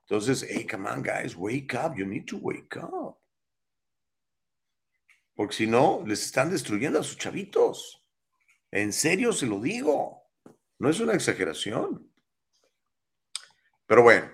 Entonces, 0.01 0.45
hey, 0.47 0.68
come 0.70 0.89
on, 0.89 1.01
guys, 1.01 1.36
wake 1.36 1.74
up. 1.74 1.95
You 1.95 2.05
need 2.05 2.26
to 2.26 2.38
wake 2.38 2.78
up. 2.78 3.22
Porque 5.36 5.56
si 5.56 5.68
no, 5.68 6.04
les 6.06 6.24
están 6.24 6.52
destruyendo 6.52 7.00
a 7.00 7.04
sus 7.04 7.18
chavitos. 7.18 8.04
En 8.72 8.94
serio 8.94 9.34
se 9.34 9.46
lo 9.46 9.60
digo. 9.60 10.24
No 10.80 10.90
es 10.90 11.00
una 11.00 11.14
exageración. 11.14 12.12
Pero 13.86 14.04
bueno, 14.04 14.30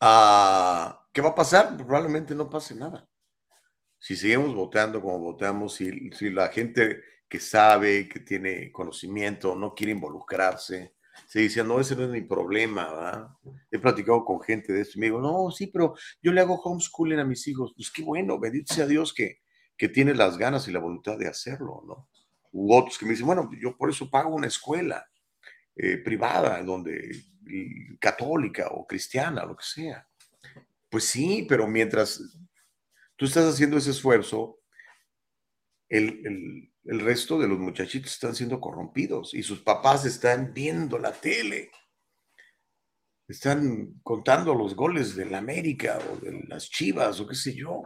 ah, 0.00 1.06
¿qué 1.12 1.20
va 1.20 1.30
a 1.30 1.34
pasar? 1.34 1.76
Probablemente 1.76 2.34
no 2.34 2.50
pase 2.50 2.74
nada. 2.74 3.08
Si 3.98 4.16
seguimos 4.16 4.54
votando 4.54 5.00
como 5.00 5.18
votamos, 5.18 5.74
si, 5.74 6.10
si 6.10 6.30
la 6.30 6.48
gente 6.48 7.02
que 7.28 7.40
sabe, 7.40 8.08
que 8.08 8.20
tiene 8.20 8.70
conocimiento, 8.70 9.56
no 9.56 9.74
quiere 9.74 9.92
involucrarse, 9.92 10.94
se 11.26 11.40
dice, 11.40 11.64
no, 11.64 11.80
ese 11.80 11.96
no 11.96 12.04
es 12.04 12.10
mi 12.10 12.20
problema, 12.20 12.92
¿verdad? 12.92 13.28
He 13.70 13.78
platicado 13.78 14.24
con 14.24 14.40
gente 14.40 14.72
de 14.72 14.82
esto 14.82 14.92
y 14.96 15.00
me 15.00 15.06
digo, 15.06 15.20
no, 15.20 15.50
sí, 15.50 15.66
pero 15.68 15.94
yo 16.22 16.32
le 16.32 16.40
hago 16.40 16.60
homeschooling 16.60 17.18
a 17.18 17.24
mis 17.24 17.46
hijos. 17.48 17.72
Pues 17.74 17.90
qué 17.90 18.02
bueno, 18.02 18.38
bendito 18.38 18.74
sea 18.74 18.86
Dios 18.86 19.14
que, 19.14 19.40
que 19.76 19.88
tiene 19.88 20.14
las 20.14 20.38
ganas 20.38 20.66
y 20.68 20.72
la 20.72 20.80
voluntad 20.80 21.18
de 21.18 21.28
hacerlo, 21.28 21.82
¿no? 21.86 22.08
U 22.52 22.74
otros 22.74 22.98
que 22.98 23.04
me 23.04 23.12
dicen, 23.12 23.26
bueno, 23.26 23.50
yo 23.60 23.76
por 23.76 23.90
eso 23.90 24.10
pago 24.10 24.34
una 24.34 24.46
escuela 24.46 25.06
eh, 25.74 25.98
privada, 25.98 26.62
donde 26.62 27.22
católica 28.00 28.68
o 28.68 28.86
cristiana, 28.86 29.44
lo 29.44 29.56
que 29.56 29.64
sea. 29.64 30.08
Pues 30.88 31.04
sí, 31.04 31.46
pero 31.48 31.66
mientras 31.66 32.22
tú 33.16 33.26
estás 33.26 33.44
haciendo 33.52 33.76
ese 33.76 33.90
esfuerzo, 33.90 34.60
el, 35.88 36.70
el, 36.84 37.00
resto 37.00 37.38
de 37.38 37.46
los 37.46 37.58
muchachitos 37.58 38.12
están 38.12 38.34
siendo 38.34 38.60
corrompidos 38.60 39.34
y 39.34 39.42
sus 39.42 39.60
papás 39.60 40.04
están 40.04 40.52
viendo 40.52 40.98
la 40.98 41.12
tele. 41.12 41.70
Están 43.28 44.00
contando 44.02 44.54
los 44.54 44.74
goles 44.74 45.14
del 45.14 45.34
América 45.34 45.98
o 46.10 46.16
de 46.16 46.44
las 46.48 46.70
Chivas 46.70 47.20
o 47.20 47.26
qué 47.26 47.34
sé 47.34 47.54
yo. 47.54 47.82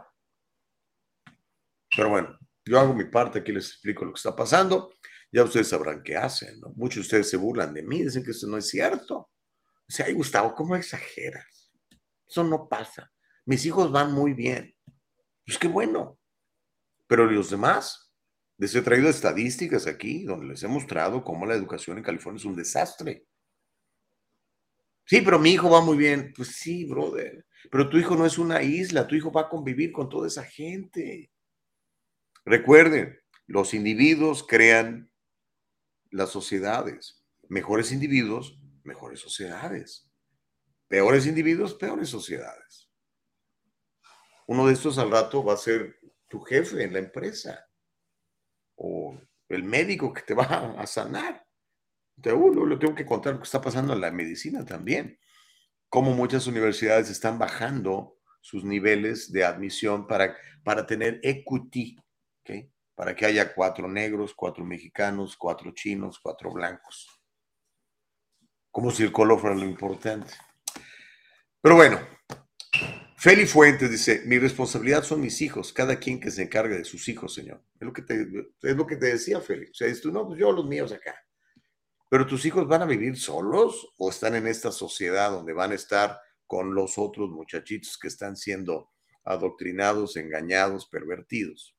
Pero 1.95 2.09
bueno, 2.09 2.37
yo 2.65 2.79
hago 2.79 2.93
mi 2.93 3.05
parte, 3.05 3.39
aquí 3.39 3.51
les 3.51 3.67
explico 3.67 4.05
lo 4.05 4.13
que 4.13 4.17
está 4.17 4.35
pasando. 4.35 4.93
Ya 5.31 5.43
ustedes 5.43 5.69
sabrán 5.69 6.03
qué 6.03 6.17
hacen, 6.17 6.59
¿no? 6.59 6.73
Muchos 6.75 6.95
de 6.95 7.01
ustedes 7.01 7.29
se 7.29 7.37
burlan 7.37 7.73
de 7.73 7.83
mí, 7.83 8.03
dicen 8.03 8.23
que 8.23 8.31
eso 8.31 8.47
no 8.47 8.57
es 8.57 8.67
cierto. 8.67 9.17
O 9.17 9.29
sea, 9.87 10.05
ay, 10.05 10.13
Gustavo, 10.13 10.53
¿cómo 10.55 10.75
exageras? 10.75 11.71
Eso 12.27 12.43
no 12.43 12.67
pasa. 12.67 13.11
Mis 13.45 13.65
hijos 13.65 13.91
van 13.91 14.13
muy 14.13 14.33
bien. 14.33 14.73
Pues 15.45 15.57
qué 15.57 15.67
bueno. 15.67 16.17
Pero 17.07 17.25
los 17.25 17.49
demás, 17.49 18.13
les 18.57 18.73
he 18.75 18.81
traído 18.81 19.09
estadísticas 19.09 19.87
aquí 19.87 20.23
donde 20.23 20.47
les 20.47 20.63
he 20.63 20.67
mostrado 20.67 21.23
cómo 21.23 21.45
la 21.45 21.55
educación 21.55 21.97
en 21.97 22.03
California 22.03 22.39
es 22.39 22.45
un 22.45 22.55
desastre. 22.55 23.25
Sí, 25.05 25.21
pero 25.21 25.39
mi 25.39 25.51
hijo 25.51 25.69
va 25.69 25.81
muy 25.81 25.97
bien. 25.97 26.31
Pues 26.35 26.49
sí, 26.49 26.85
brother. 26.85 27.45
Pero 27.69 27.89
tu 27.89 27.97
hijo 27.97 28.15
no 28.15 28.25
es 28.25 28.37
una 28.37 28.61
isla, 28.63 29.07
tu 29.07 29.15
hijo 29.15 29.31
va 29.31 29.41
a 29.41 29.49
convivir 29.49 29.91
con 29.91 30.07
toda 30.07 30.27
esa 30.27 30.43
gente. 30.43 31.31
Recuerden, 32.45 33.19
los 33.47 33.73
individuos 33.73 34.45
crean 34.47 35.11
las 36.09 36.29
sociedades. 36.29 37.23
Mejores 37.47 37.91
individuos, 37.91 38.59
mejores 38.83 39.19
sociedades. 39.19 40.09
Peores 40.87 41.25
individuos, 41.25 41.75
peores 41.75 42.09
sociedades. 42.09 42.89
Uno 44.47 44.67
de 44.67 44.73
estos 44.73 44.97
al 44.97 45.11
rato 45.11 45.43
va 45.43 45.53
a 45.53 45.57
ser 45.57 45.99
tu 46.27 46.41
jefe 46.41 46.83
en 46.83 46.93
la 46.93 46.99
empresa 46.99 47.65
o 48.75 49.17
el 49.47 49.63
médico 49.63 50.13
que 50.13 50.21
te 50.21 50.33
va 50.33 50.75
a 50.77 50.87
sanar. 50.87 51.45
Te, 52.21 52.33
uh, 52.33 52.65
le 52.65 52.77
tengo 52.77 52.95
que 52.95 53.05
contar 53.05 53.33
lo 53.33 53.39
que 53.39 53.45
está 53.45 53.61
pasando 53.61 53.93
en 53.93 54.01
la 54.01 54.11
medicina 54.11 54.65
también. 54.65 55.19
Cómo 55.89 56.13
muchas 56.13 56.47
universidades 56.47 57.09
están 57.09 57.37
bajando 57.37 58.17
sus 58.41 58.63
niveles 58.63 59.31
de 59.31 59.45
admisión 59.45 60.07
para, 60.07 60.35
para 60.63 60.85
tener 60.85 61.19
equity, 61.23 61.97
para 62.95 63.15
que 63.15 63.25
haya 63.25 63.53
cuatro 63.53 63.87
negros, 63.87 64.33
cuatro 64.33 64.63
mexicanos, 64.63 65.35
cuatro 65.37 65.71
chinos, 65.73 66.19
cuatro 66.21 66.51
blancos. 66.51 67.07
Como 68.69 68.91
si 68.91 69.03
el 69.03 69.11
color 69.11 69.39
fuera 69.39 69.55
lo 69.55 69.65
importante. 69.65 70.31
Pero 71.61 71.75
bueno, 71.75 71.99
Feli 73.17 73.45
Fuentes 73.45 73.91
dice, 73.91 74.23
mi 74.25 74.39
responsabilidad 74.39 75.03
son 75.03 75.21
mis 75.21 75.41
hijos, 75.41 75.73
cada 75.73 75.99
quien 75.99 76.19
que 76.19 76.31
se 76.31 76.43
encargue 76.43 76.77
de 76.77 76.85
sus 76.85 77.07
hijos, 77.07 77.33
Señor. 77.33 77.63
Es 77.79 77.85
lo 77.85 77.93
que 77.93 78.01
te, 78.01 78.27
es 78.61 78.75
lo 78.75 78.87
que 78.87 78.95
te 78.95 79.07
decía, 79.07 79.39
Feli. 79.41 79.69
O 79.69 79.73
sea, 79.73 79.87
dices 79.87 80.01
tú, 80.01 80.11
no, 80.11 80.25
pues 80.25 80.39
yo 80.39 80.51
los 80.51 80.65
míos 80.65 80.91
acá. 80.91 81.15
Pero 82.09 82.25
tus 82.25 82.45
hijos 82.45 82.67
van 82.67 82.81
a 82.81 82.85
vivir 82.85 83.17
solos 83.17 83.93
o 83.97 84.09
están 84.09 84.35
en 84.35 84.47
esta 84.47 84.71
sociedad 84.71 85.31
donde 85.31 85.53
van 85.53 85.71
a 85.71 85.75
estar 85.75 86.19
con 86.45 86.73
los 86.73 86.97
otros 86.97 87.29
muchachitos 87.29 87.97
que 87.97 88.09
están 88.09 88.35
siendo 88.35 88.89
adoctrinados, 89.23 90.17
engañados, 90.17 90.87
pervertidos. 90.87 91.75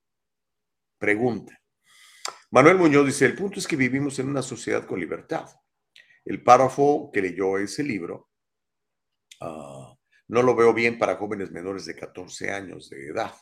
Pregunta. 1.02 1.60
Manuel 2.52 2.76
Muñoz 2.76 3.04
dice, 3.04 3.26
el 3.26 3.34
punto 3.34 3.58
es 3.58 3.66
que 3.66 3.74
vivimos 3.74 4.20
en 4.20 4.28
una 4.28 4.40
sociedad 4.40 4.86
con 4.86 5.00
libertad. 5.00 5.46
El 6.24 6.44
párrafo 6.44 7.10
que 7.12 7.20
leyó 7.20 7.58
ese 7.58 7.82
libro 7.82 8.30
uh, 9.40 9.96
no 10.28 10.42
lo 10.42 10.54
veo 10.54 10.72
bien 10.72 11.00
para 11.00 11.16
jóvenes 11.16 11.50
menores 11.50 11.86
de 11.86 11.96
14 11.96 12.52
años 12.52 12.88
de 12.88 13.08
edad. 13.08 13.34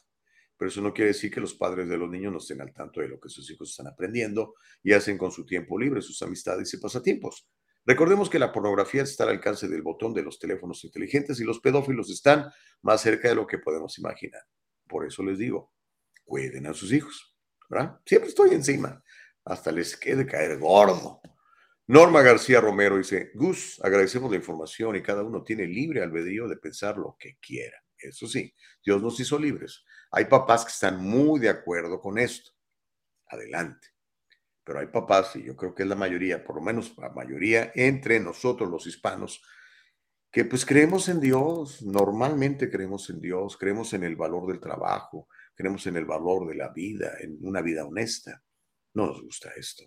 Pero 0.56 0.70
eso 0.70 0.80
no 0.80 0.94
quiere 0.94 1.08
decir 1.08 1.30
que 1.30 1.42
los 1.42 1.52
padres 1.52 1.86
de 1.86 1.98
los 1.98 2.08
niños 2.08 2.32
no 2.32 2.38
estén 2.38 2.62
al 2.62 2.72
tanto 2.72 3.02
de 3.02 3.08
lo 3.08 3.20
que 3.20 3.28
sus 3.28 3.50
hijos 3.50 3.68
están 3.68 3.88
aprendiendo 3.88 4.54
y 4.82 4.94
hacen 4.94 5.18
con 5.18 5.30
su 5.30 5.44
tiempo 5.44 5.78
libre, 5.78 6.00
sus 6.00 6.22
amistades 6.22 6.72
y 6.72 6.78
pasatiempos. 6.78 7.46
Recordemos 7.84 8.30
que 8.30 8.38
la 8.38 8.52
pornografía 8.52 9.02
está 9.02 9.24
al 9.24 9.30
alcance 9.30 9.68
del 9.68 9.82
botón 9.82 10.14
de 10.14 10.22
los 10.22 10.38
teléfonos 10.38 10.82
inteligentes 10.82 11.38
y 11.40 11.44
los 11.44 11.60
pedófilos 11.60 12.08
están 12.08 12.50
más 12.80 13.02
cerca 13.02 13.28
de 13.28 13.34
lo 13.34 13.46
que 13.46 13.58
podemos 13.58 13.98
imaginar. 13.98 14.44
Por 14.88 15.06
eso 15.06 15.22
les 15.22 15.36
digo, 15.36 15.74
cuiden 16.24 16.66
a 16.66 16.72
sus 16.72 16.90
hijos, 16.94 17.29
Siempre 18.04 18.28
estoy 18.28 18.50
encima, 18.50 19.02
hasta 19.44 19.70
les 19.70 19.96
quede 19.96 20.26
caer 20.26 20.58
gordo. 20.58 21.20
Norma 21.86 22.22
García 22.22 22.60
Romero 22.60 22.96
dice, 22.96 23.30
Gus, 23.34 23.80
agradecemos 23.82 24.30
la 24.30 24.36
información 24.36 24.96
y 24.96 25.02
cada 25.02 25.22
uno 25.22 25.42
tiene 25.42 25.66
libre 25.66 26.02
albedrío 26.02 26.48
de 26.48 26.56
pensar 26.56 26.96
lo 26.96 27.16
que 27.18 27.36
quiera. 27.40 27.76
Eso 27.96 28.26
sí, 28.26 28.54
Dios 28.84 29.02
nos 29.02 29.18
hizo 29.20 29.38
libres. 29.38 29.84
Hay 30.10 30.24
papás 30.24 30.64
que 30.64 30.72
están 30.72 31.02
muy 31.02 31.38
de 31.38 31.48
acuerdo 31.48 32.00
con 32.00 32.18
esto. 32.18 32.52
Adelante. 33.26 33.88
Pero 34.64 34.80
hay 34.80 34.86
papás, 34.86 35.36
y 35.36 35.44
yo 35.44 35.56
creo 35.56 35.74
que 35.74 35.84
es 35.84 35.88
la 35.88 35.96
mayoría, 35.96 36.44
por 36.44 36.56
lo 36.56 36.62
menos 36.62 36.96
la 36.98 37.10
mayoría 37.10 37.72
entre 37.74 38.20
nosotros 38.20 38.68
los 38.68 38.86
hispanos, 38.86 39.42
que 40.30 40.44
pues 40.44 40.64
creemos 40.64 41.08
en 41.08 41.20
Dios, 41.20 41.82
normalmente 41.82 42.70
creemos 42.70 43.10
en 43.10 43.20
Dios, 43.20 43.56
creemos 43.56 43.92
en 43.94 44.04
el 44.04 44.16
valor 44.16 44.46
del 44.46 44.60
trabajo, 44.60 45.28
creemos 45.54 45.86
en 45.86 45.96
el 45.96 46.04
valor 46.04 46.48
de 46.48 46.54
la 46.54 46.68
vida, 46.68 47.12
en 47.20 47.38
una 47.42 47.62
vida 47.62 47.84
honesta. 47.84 48.42
No 48.94 49.06
nos 49.06 49.22
gusta 49.22 49.50
esto. 49.56 49.84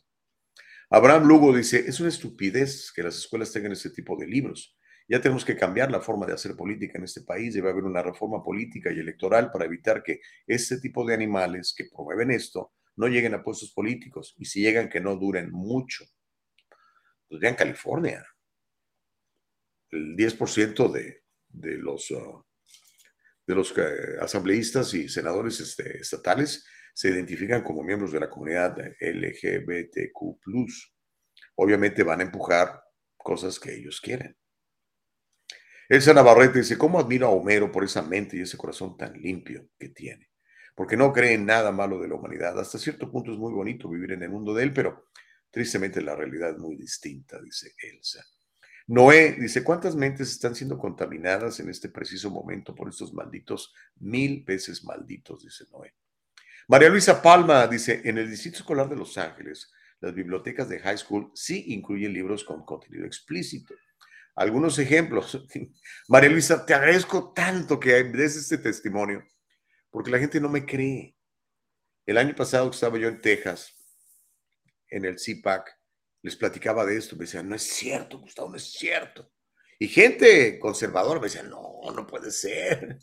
Abraham 0.90 1.28
Lugo 1.28 1.56
dice, 1.56 1.80
es 1.88 2.00
una 2.00 2.10
estupidez 2.10 2.92
que 2.96 3.04
las 3.04 3.18
escuelas 3.18 3.52
tengan 3.52 3.72
ese 3.72 3.90
tipo 3.90 4.16
de 4.16 4.28
libros. 4.28 4.78
Ya 5.08 5.20
tenemos 5.20 5.44
que 5.44 5.58
cambiar 5.58 5.92
la 5.92 6.02
forma 6.02 6.26
de 6.26 6.34
hacer 6.34 6.56
política 6.56 6.98
en 6.98 7.06
este 7.06 7.22
país. 7.22 7.54
Debe 7.54 7.70
haber 7.70 7.84
una 7.84 8.02
reforma 8.02 8.44
política 8.44 8.92
y 8.92 9.00
electoral 9.00 9.52
para 9.52 9.66
evitar 9.66 10.04
que 10.04 10.22
este 10.48 10.80
tipo 10.80 11.06
de 11.06 11.14
animales 11.14 11.74
que 11.76 11.86
promueven 11.86 12.32
esto 12.32 12.74
no 12.96 13.08
lleguen 13.08 13.34
a 13.34 13.44
puestos 13.44 13.72
políticos 13.74 14.36
y 14.38 14.46
si 14.46 14.62
llegan 14.62 14.90
que 14.90 15.02
no 15.02 15.16
duren 15.16 15.52
mucho. 15.52 16.06
Pues 17.28 17.42
vean 17.42 17.56
California. 17.56 18.26
El 19.90 20.16
10% 20.16 20.92
de, 20.92 21.24
de 21.50 21.78
los, 21.78 22.10
uh, 22.12 22.46
de 23.46 23.56
los 23.56 23.76
uh, 23.78 23.82
asambleístas 24.22 24.94
y 24.94 25.10
senadores 25.10 25.60
este, 25.60 25.98
estatales 25.98 26.66
se 26.94 27.10
identifican 27.10 27.64
como 27.64 27.84
miembros 27.84 28.12
de 28.12 28.20
la 28.20 28.30
comunidad 28.30 28.78
LGBTQ. 29.00 30.38
Obviamente 31.56 32.04
van 32.04 32.20
a 32.22 32.24
empujar 32.24 32.84
cosas 33.18 33.60
que 33.60 33.74
ellos 33.74 34.00
quieren. 34.00 34.38
Elsa 35.90 36.14
Navarrete 36.14 36.60
dice, 36.60 36.78
¿cómo 36.78 37.00
admiro 37.00 37.28
a 37.28 37.32
Homero 37.32 37.72
por 37.72 37.84
esa 37.84 38.02
mente 38.02 38.38
y 38.38 38.42
ese 38.42 38.58
corazón 38.58 38.96
tan 38.98 39.14
limpio 39.14 39.70
que 39.78 39.90
tiene? 39.90 40.30
Porque 40.76 40.98
no 40.98 41.12
cree 41.12 41.34
en 41.34 41.46
nada 41.46 41.72
malo 41.72 42.00
de 42.00 42.08
la 42.08 42.16
humanidad. 42.16 42.60
Hasta 42.60 42.80
cierto 42.80 43.12
punto 43.12 43.32
es 43.32 43.38
muy 43.38 43.54
bonito 43.54 43.90
vivir 43.90 44.12
en 44.14 44.24
el 44.24 44.30
mundo 44.30 44.54
de 44.54 44.64
él, 44.64 44.74
pero 44.74 45.10
tristemente 45.52 46.02
la 46.02 46.16
realidad 46.16 46.52
es 46.52 46.58
muy 46.58 46.76
distinta, 46.78 47.40
dice 47.42 47.74
Elsa. 47.78 48.24
Noé 48.88 49.38
dice, 49.40 49.64
¿cuántas 49.64 49.96
mentes 49.96 50.30
están 50.32 50.56
siendo 50.56 50.78
contaminadas 50.78 51.60
en 51.60 51.70
este 51.70 51.90
preciso 51.90 52.30
momento 52.30 52.76
por 52.76 52.90
estos 52.90 53.14
malditos, 53.14 53.74
mil 53.98 54.44
veces 54.44 54.84
malditos, 54.84 55.44
dice 55.44 55.66
Noé? 55.72 55.96
María 56.68 56.90
Luisa 56.90 57.22
Palma 57.22 57.68
dice, 57.68 58.02
en 58.04 58.18
el 58.18 58.30
Distrito 58.30 58.58
Escolar 58.58 58.90
de 58.90 58.96
Los 58.96 59.18
Ángeles, 59.18 59.72
las 60.00 60.14
bibliotecas 60.14 60.68
de 60.68 60.80
high 60.80 60.98
school 60.98 61.32
sí 61.34 61.66
incluyen 61.68 62.14
libros 62.14 62.44
con 62.44 62.66
contenido 62.66 63.06
explícito. 63.06 63.74
Algunos 64.36 64.78
ejemplos. 64.80 65.46
María 66.10 66.30
Luisa, 66.30 66.66
te 66.66 66.74
agradezco 66.74 67.32
tanto 67.34 67.80
que 67.80 68.04
des 68.04 68.36
este 68.36 68.58
testimonio, 68.58 69.24
porque 69.90 70.12
la 70.12 70.20
gente 70.20 70.42
no 70.42 70.50
me 70.50 70.66
cree. 70.66 71.16
El 72.06 72.18
año 72.18 72.36
pasado 72.36 72.70
que 72.70 72.76
estaba 72.76 72.98
yo 72.98 73.08
en 73.08 73.22
Texas, 73.22 73.74
en 74.90 75.06
el 75.06 75.16
CPAC, 75.16 75.70
les 76.24 76.36
platicaba 76.38 76.86
de 76.86 76.98
esto, 76.98 77.16
me 77.16 77.26
decían, 77.26 77.48
no 77.48 77.56
es 77.56 77.64
cierto, 77.64 78.18
Gustavo, 78.18 78.50
no 78.50 78.56
es 78.56 78.72
cierto. 78.72 79.30
Y 79.78 79.90
gente 79.90 80.58
conservadora 80.58 81.20
me 81.20 81.28
decía, 81.28 81.44
no, 81.44 81.82
no 81.94 82.08
puede 82.08 82.32
ser. 82.32 82.98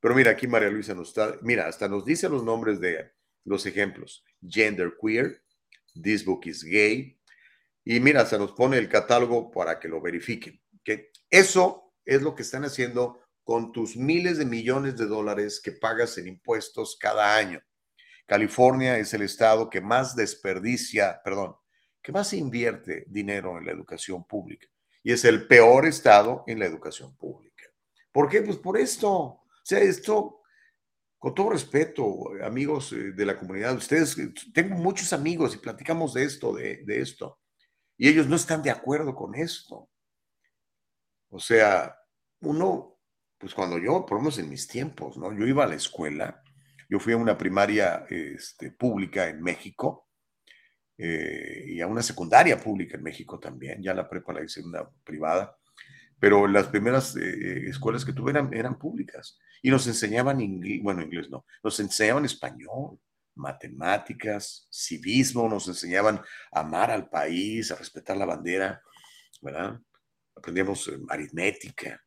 Pero 0.00 0.14
mira, 0.14 0.32
aquí 0.32 0.48
María 0.48 0.68
Luisa 0.68 0.92
nos 0.92 1.08
está, 1.08 1.38
mira, 1.42 1.68
hasta 1.68 1.88
nos 1.88 2.04
dice 2.04 2.28
los 2.28 2.42
nombres 2.42 2.80
de 2.80 3.12
los 3.44 3.64
ejemplos. 3.66 4.24
Gender 4.46 4.94
queer, 5.00 5.42
this 6.02 6.24
book 6.24 6.46
is 6.46 6.64
gay. 6.64 7.16
Y 7.84 8.00
mira, 8.00 8.26
se 8.26 8.36
nos 8.36 8.52
pone 8.52 8.78
el 8.78 8.88
catálogo 8.88 9.50
para 9.50 9.78
que 9.78 9.88
lo 9.88 10.00
verifiquen. 10.00 10.60
que 10.82 11.12
Eso 11.30 11.92
es 12.04 12.20
lo 12.20 12.34
que 12.34 12.42
están 12.42 12.64
haciendo 12.64 13.20
con 13.44 13.70
tus 13.70 13.96
miles 13.96 14.38
de 14.38 14.44
millones 14.44 14.96
de 14.96 15.06
dólares 15.06 15.60
que 15.62 15.72
pagas 15.72 16.18
en 16.18 16.26
impuestos 16.26 16.96
cada 16.98 17.36
año. 17.36 17.60
California 18.26 18.98
es 18.98 19.14
el 19.14 19.22
estado 19.22 19.70
que 19.70 19.80
más 19.80 20.16
desperdicia, 20.16 21.20
perdón, 21.24 21.56
que 22.02 22.12
más 22.12 22.32
invierte 22.32 23.04
dinero 23.08 23.58
en 23.58 23.66
la 23.66 23.72
educación 23.72 24.24
pública. 24.24 24.66
Y 25.02 25.12
es 25.12 25.24
el 25.24 25.46
peor 25.46 25.86
estado 25.86 26.44
en 26.46 26.58
la 26.58 26.66
educación 26.66 27.16
pública. 27.16 27.64
¿Por 28.12 28.28
qué? 28.28 28.42
Pues 28.42 28.56
por 28.56 28.78
esto. 28.78 29.10
O 29.12 29.46
sea, 29.62 29.78
esto, 29.80 30.42
con 31.18 31.34
todo 31.34 31.50
respeto, 31.50 32.30
amigos 32.42 32.92
eh, 32.92 33.12
de 33.12 33.26
la 33.26 33.38
comunidad, 33.38 33.76
ustedes, 33.76 34.18
eh, 34.18 34.32
tengo 34.52 34.76
muchos 34.76 35.12
amigos 35.12 35.54
y 35.54 35.58
platicamos 35.58 36.14
de 36.14 36.24
esto, 36.24 36.54
de, 36.54 36.82
esto, 36.86 37.38
y 37.96 38.08
ellos 38.08 38.26
no 38.26 38.36
están 38.36 38.62
de 38.62 38.70
acuerdo 38.70 39.14
con 39.14 39.34
esto. 39.34 39.88
O 41.28 41.38
sea, 41.38 41.96
uno, 42.40 42.98
pues 43.38 43.54
cuando 43.54 43.78
yo, 43.78 44.04
por 44.04 44.16
lo 44.16 44.22
menos 44.22 44.38
en 44.38 44.48
mis 44.48 44.66
tiempos, 44.66 45.16
¿no? 45.16 45.32
Yo 45.32 45.46
iba 45.46 45.64
a 45.64 45.68
la 45.68 45.76
escuela, 45.76 46.42
yo 46.88 46.98
fui 46.98 47.12
a 47.12 47.18
una 47.18 47.38
primaria 47.38 48.06
este, 48.08 48.72
pública 48.72 49.28
en 49.28 49.42
México 49.42 50.09
eh, 51.00 51.64
y 51.68 51.80
a 51.80 51.86
una 51.86 52.02
secundaria 52.02 52.60
pública 52.60 52.96
en 52.96 53.02
México 53.02 53.38
también, 53.38 53.82
ya 53.82 53.94
la 53.94 54.08
prepa 54.08 54.32
la 54.32 54.44
hice 54.44 54.62
una 54.62 54.88
privada, 55.04 55.56
pero 56.18 56.46
las 56.46 56.66
primeras 56.66 57.16
escuelas 57.16 58.04
que 58.04 58.12
tuve 58.12 58.32
eran, 58.32 58.52
eran 58.52 58.78
públicas 58.78 59.38
y 59.62 59.70
nos 59.70 59.86
enseñaban 59.86 60.40
inglés, 60.40 60.82
bueno, 60.82 61.02
inglés 61.02 61.30
no, 61.30 61.46
nos 61.62 61.80
enseñaban 61.80 62.26
español, 62.26 62.98
matemáticas, 63.34 64.68
civismo, 64.70 65.48
nos 65.48 65.66
enseñaban 65.68 66.20
a 66.52 66.60
amar 66.60 66.90
al 66.90 67.08
país, 67.08 67.70
a 67.70 67.76
respetar 67.76 68.16
la 68.16 68.26
bandera, 68.26 68.82
¿verdad? 69.40 69.80
Aprendíamos 70.36 70.88
eh, 70.88 70.98
aritmética. 71.08 72.02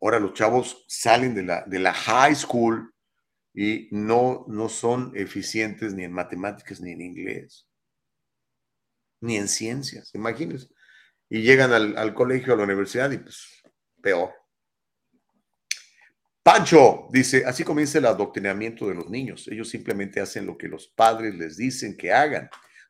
Ahora 0.00 0.20
los 0.20 0.34
chavos 0.34 0.84
salen 0.86 1.34
de 1.34 1.42
la, 1.42 1.64
de 1.66 1.78
la 1.78 1.92
high 1.92 2.34
school 2.34 2.94
y 3.54 3.88
no, 3.90 4.44
no 4.48 4.68
son 4.68 5.12
eficientes 5.16 5.94
ni 5.94 6.04
en 6.04 6.12
matemáticas 6.12 6.80
ni 6.80 6.92
en 6.92 7.00
inglés, 7.00 7.67
ni 9.20 9.36
en 9.36 9.48
ciencias, 9.48 10.10
imagínense. 10.14 10.68
Y 11.28 11.42
llegan 11.42 11.72
al, 11.72 11.96
al 11.96 12.14
colegio, 12.14 12.54
a 12.54 12.56
la 12.56 12.64
universidad 12.64 13.10
y 13.10 13.18
pues 13.18 13.62
peor. 14.00 14.32
Pancho 16.42 17.08
dice, 17.10 17.44
así 17.44 17.62
comienza 17.62 17.98
el 17.98 18.06
adoctrinamiento 18.06 18.88
de 18.88 18.94
los 18.94 19.10
niños. 19.10 19.46
Ellos 19.48 19.68
simplemente 19.68 20.18
hacen 20.20 20.46
lo 20.46 20.56
que 20.56 20.66
los 20.66 20.88
padres 20.88 21.34
les 21.34 21.58
dicen 21.58 21.94
que 21.94 22.10
hagan. 22.10 22.48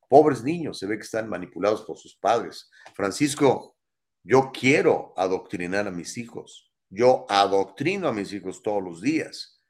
Pobres 0.09 0.45
niños, 0.45 0.79
se 0.79 0.87
ve 0.87 0.97
que 0.97 1.03
están 1.03 1.29
manipulados 1.29 1.83
por 1.83 1.99
sus 1.99 2.17
padres. 2.17 2.71
Francisco, 2.95 3.77
yo 4.23 4.53
quiero 4.53 5.13
adoctrinar 5.17 5.89
a 5.89 5.91
mis 5.91 6.17
hijos. 6.19 6.73
Yo 6.89 7.27
adoctrino 7.29 8.07
a 8.07 8.13
mis 8.13 8.33
hijos 8.33 8.63
todos 8.63 8.83
los 8.83 9.03
días 9.03 9.61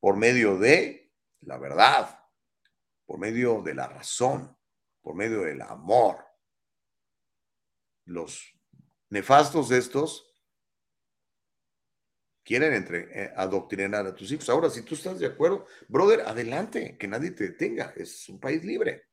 por 0.00 0.16
medio 0.16 0.58
de 0.58 1.10
la 1.40 1.58
verdad, 1.58 2.20
por 3.06 3.18
medio 3.18 3.62
de 3.62 3.74
la 3.74 3.88
razón, 3.88 4.56
por 5.02 5.14
medio 5.14 5.42
del 5.42 5.62
amor. 5.62 6.24
Los 8.04 8.52
nefastos 9.08 9.70
estos 9.70 10.26
quieren 12.42 12.74
entre, 12.74 13.08
eh, 13.12 13.32
adoctrinar 13.36 14.06
a 14.06 14.14
tus 14.14 14.32
hijos. 14.32 14.48
Ahora, 14.48 14.70
si 14.70 14.82
tú 14.82 14.94
estás 14.94 15.18
de 15.18 15.26
acuerdo, 15.26 15.66
brother, 15.88 16.22
adelante, 16.22 16.96
que 16.98 17.06
nadie 17.06 17.30
te 17.30 17.44
detenga, 17.44 17.92
es 17.96 18.28
un 18.28 18.40
país 18.40 18.64
libre. 18.64 19.04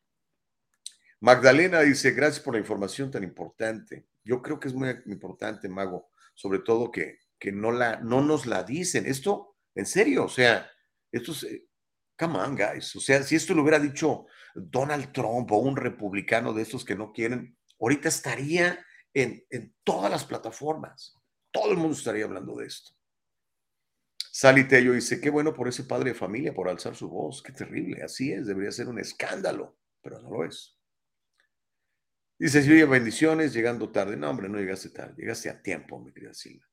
Magdalena 1.19 1.81
dice, 1.81 2.11
gracias 2.11 2.43
por 2.43 2.53
la 2.53 2.59
información 2.59 3.09
tan 3.09 3.23
importante. 3.23 4.07
Yo 4.23 4.41
creo 4.41 4.59
que 4.59 4.67
es 4.67 4.73
muy 4.73 4.89
importante, 5.07 5.67
Mago, 5.67 6.11
sobre 6.35 6.59
todo 6.59 6.91
que, 6.91 7.19
que 7.39 7.51
no, 7.51 7.71
la, 7.71 7.97
no 7.97 8.21
nos 8.21 8.45
la 8.45 8.63
dicen. 8.63 9.05
Esto, 9.05 9.57
en 9.73 9.85
serio, 9.85 10.25
o 10.25 10.29
sea, 10.29 10.69
esto 11.11 11.31
es, 11.31 11.43
eh, 11.43 11.67
come 12.17 12.37
on, 12.39 12.55
guys. 12.55 12.95
O 12.95 12.99
sea, 12.99 13.23
si 13.23 13.35
esto 13.35 13.53
lo 13.53 13.61
hubiera 13.61 13.79
dicho 13.79 14.25
Donald 14.55 15.11
Trump 15.11 15.51
o 15.51 15.57
un 15.57 15.75
republicano 15.75 16.53
de 16.53 16.63
estos 16.63 16.85
que 16.85 16.95
no 16.95 17.11
quieren, 17.11 17.57
ahorita 17.79 18.09
estaría 18.09 18.83
en, 19.13 19.43
en 19.49 19.75
todas 19.83 20.11
las 20.11 20.25
plataformas. 20.25 21.15
Todo 21.51 21.71
el 21.71 21.77
mundo 21.77 21.95
estaría 21.95 22.25
hablando 22.25 22.55
de 22.55 22.67
esto. 22.67 22.91
Sally 24.31 24.67
Tello 24.67 24.93
dice, 24.93 25.19
qué 25.19 25.29
bueno 25.31 25.53
por 25.53 25.67
ese 25.67 25.83
padre 25.83 26.11
de 26.11 26.15
familia, 26.15 26.53
por 26.53 26.69
alzar 26.69 26.95
su 26.95 27.09
voz, 27.09 27.41
qué 27.41 27.51
terrible, 27.51 28.03
así 28.03 28.31
es, 28.31 28.45
debería 28.45 28.71
ser 28.71 28.87
un 28.87 28.99
escándalo, 28.99 29.79
pero 30.01 30.21
no 30.21 30.29
lo 30.29 30.45
es. 30.45 30.77
Dice 32.39 32.61
Silvia, 32.61 32.85
bendiciones, 32.85 33.51
llegando 33.51 33.91
tarde. 33.91 34.15
No, 34.15 34.29
hombre, 34.29 34.47
no 34.47 34.59
llegaste 34.59 34.89
tarde, 34.89 35.15
llegaste 35.17 35.49
a 35.49 35.59
tiempo, 35.59 35.99
mi 35.99 36.13
querida 36.13 36.35
Silvia. 36.35 36.67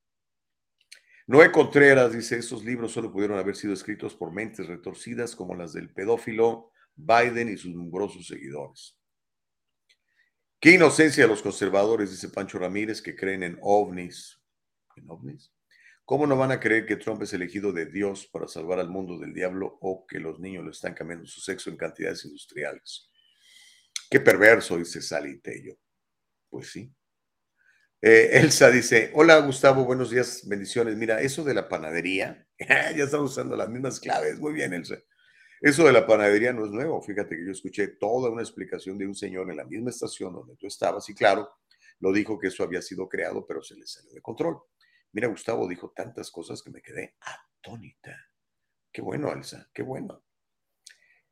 Noé 1.27 1.51
Contreras 1.51 2.13
dice, 2.13 2.37
esos 2.37 2.65
libros 2.65 2.93
solo 2.93 3.11
pudieron 3.11 3.39
haber 3.39 3.57
sido 3.57 3.73
escritos 3.73 4.15
por 4.15 4.31
mentes 4.31 4.67
retorcidas 4.67 5.35
como 5.35 5.55
las 5.55 5.73
del 5.73 5.89
pedófilo 5.89 6.71
Biden 6.97 7.49
y 7.49 7.57
sus 7.57 7.75
numerosos 7.75 8.27
seguidores. 8.27 8.99
Qué 10.61 10.73
inocencia 10.73 11.25
de 11.25 11.29
los 11.29 11.43
conservadores, 11.43 12.11
dice 12.11 12.31
Pancho 12.31 12.59
Ramírez, 12.59 13.03
que 13.03 13.15
creen 13.15 13.43
en 13.43 13.59
ovnis. 13.61 14.41
¿En 14.97 15.11
ovnis? 15.11 15.53
¿Cómo 16.05 16.27
no 16.27 16.37
van 16.37 16.53
a 16.53 16.61
creer 16.61 16.87
que 16.87 16.97
Trump 16.97 17.23
es 17.23 17.33
elegido 17.33 17.73
de 17.73 17.87
Dios 17.87 18.27
para 18.27 18.47
salvar 18.47 18.79
al 18.79 18.91
mundo 18.91 19.19
del 19.19 19.33
diablo 19.33 19.79
o 19.81 20.07
que 20.07 20.19
los 20.19 20.39
niños 20.39 20.65
lo 20.65 20.71
están 20.71 20.95
cambiando 20.95 21.27
su 21.27 21.41
sexo 21.41 21.71
en 21.71 21.77
cantidades 21.77 22.25
industriales? 22.25 23.11
Qué 24.11 24.21
perverso, 24.21 24.77
dice 24.77 25.01
Sally 25.01 25.39
Tello. 25.41 25.77
Pues 26.51 26.71
sí. 26.71 26.95
Eh, 28.03 28.39
Elsa 28.39 28.71
dice, 28.71 29.11
hola 29.15 29.39
Gustavo, 29.39 29.87
buenos 29.87 30.11
días, 30.11 30.47
bendiciones. 30.47 30.95
Mira, 30.95 31.23
eso 31.23 31.43
de 31.43 31.55
la 31.55 31.69
panadería, 31.69 32.47
ya 32.59 33.05
estamos 33.05 33.33
usando 33.33 33.57
las 33.57 33.71
mismas 33.71 33.99
claves. 33.99 34.39
Muy 34.39 34.53
bien, 34.53 34.75
Elsa. 34.75 34.99
Eso 35.61 35.85
de 35.85 35.93
la 35.93 36.07
panadería 36.07 36.53
no 36.53 36.65
es 36.67 36.71
nuevo. 36.71 37.01
Fíjate 37.03 37.37
que 37.37 37.45
yo 37.45 37.53
escuché 37.53 37.89
toda 37.89 38.31
una 38.31 38.43
explicación 38.43 38.99
de 38.99 39.07
un 39.07 39.15
señor 39.15 39.51
en 39.51 39.57
la 39.57 39.65
misma 39.65 39.91
estación 39.91 40.33
donde 40.33 40.57
tú 40.57 40.67
estabas 40.67 41.09
y 41.09 41.15
claro, 41.15 41.49
lo 42.01 42.13
dijo 42.13 42.39
que 42.39 42.49
eso 42.49 42.63
había 42.63 42.83
sido 42.83 43.09
creado, 43.09 43.47
pero 43.47 43.63
se 43.63 43.77
le 43.77 43.87
salió 43.87 44.13
de 44.13 44.21
control. 44.21 44.59
Mira, 45.13 45.29
Gustavo 45.29 45.69
dijo 45.69 45.93
tantas 45.95 46.31
cosas 46.31 46.63
que 46.63 46.71
me 46.71 46.83
quedé 46.83 47.15
atónita. 47.21 48.31
Qué 48.93 49.01
bueno, 49.01 49.33
Elsa, 49.33 49.69
qué 49.73 49.83
bueno. 49.83 50.25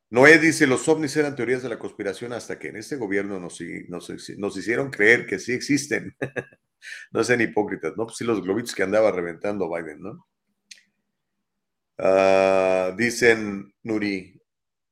Noé 0.09 0.37
dice, 0.37 0.67
los 0.67 0.87
ovnis 0.87 1.17
eran 1.17 1.35
teorías 1.35 1.63
de 1.63 1.69
la 1.69 1.79
conspiración 1.79 2.33
hasta 2.33 2.59
que 2.59 2.67
en 2.67 2.77
este 2.77 2.97
gobierno 2.97 3.39
nos, 3.39 3.59
nos, 3.89 4.57
hicieron 4.57 4.91
creer 4.91 5.25
que 5.25 5.39
sí 5.39 5.53
existen. 5.53 6.15
no 7.11 7.23
sean 7.23 7.41
hipócritas, 7.41 7.97
¿no? 7.97 8.05
Pues 8.05 8.17
sí, 8.17 8.23
los 8.23 8.41
globitos 8.41 8.75
que 8.75 8.83
andaba 8.83 9.11
reventando 9.11 9.69
Biden, 9.73 10.01
¿no? 10.01 10.27
Ah, 12.05 12.93
dicen, 12.97 13.73
Nuri, 13.83 14.37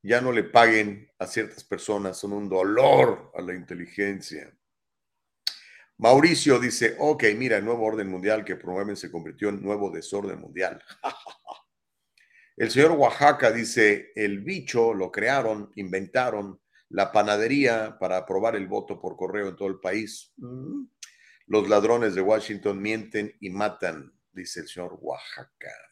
ya 0.02 0.22
no 0.22 0.32
le 0.32 0.46
paguen 0.46 1.12
a 1.20 1.28
ciertas 1.28 1.62
personas 1.66 2.18
son 2.18 2.32
un 2.32 2.48
dolor 2.48 3.34
a 3.36 3.42
la 3.42 3.54
inteligencia. 3.54 4.50
Mauricio 5.98 6.58
dice, 6.58 6.96
ok, 6.98 7.26
mira, 7.36 7.58
el 7.58 7.66
nuevo 7.66 7.86
orden 7.86 8.08
mundial 8.08 8.46
que 8.46 8.56
promueven 8.56 8.96
se 8.96 9.12
convirtió 9.12 9.50
en 9.50 9.62
nuevo 9.62 9.92
desorden 9.92 10.40
mundial. 10.40 10.82
el 12.56 12.72
señor 12.72 12.92
Oaxaca 12.92 13.52
dice, 13.52 14.14
el 14.16 14.40
bicho 14.40 14.94
lo 14.94 15.12
crearon, 15.12 15.70
inventaron 15.76 16.62
la 16.88 17.12
panadería 17.12 17.98
para 18.00 18.16
aprobar 18.16 18.56
el 18.56 18.68
voto 18.68 19.02
por 19.02 19.18
correo 19.18 19.50
en 19.50 19.58
todo 19.58 19.68
el 19.68 19.82
país. 19.82 20.32
Mm. 20.38 20.86
Los 21.48 21.68
ladrones 21.68 22.16
de 22.16 22.22
Washington 22.22 22.82
mienten 22.82 23.36
y 23.42 23.50
matan, 23.50 24.14
dice 24.32 24.62
el 24.62 24.70
señor 24.70 24.98
Oaxaca. 25.02 25.91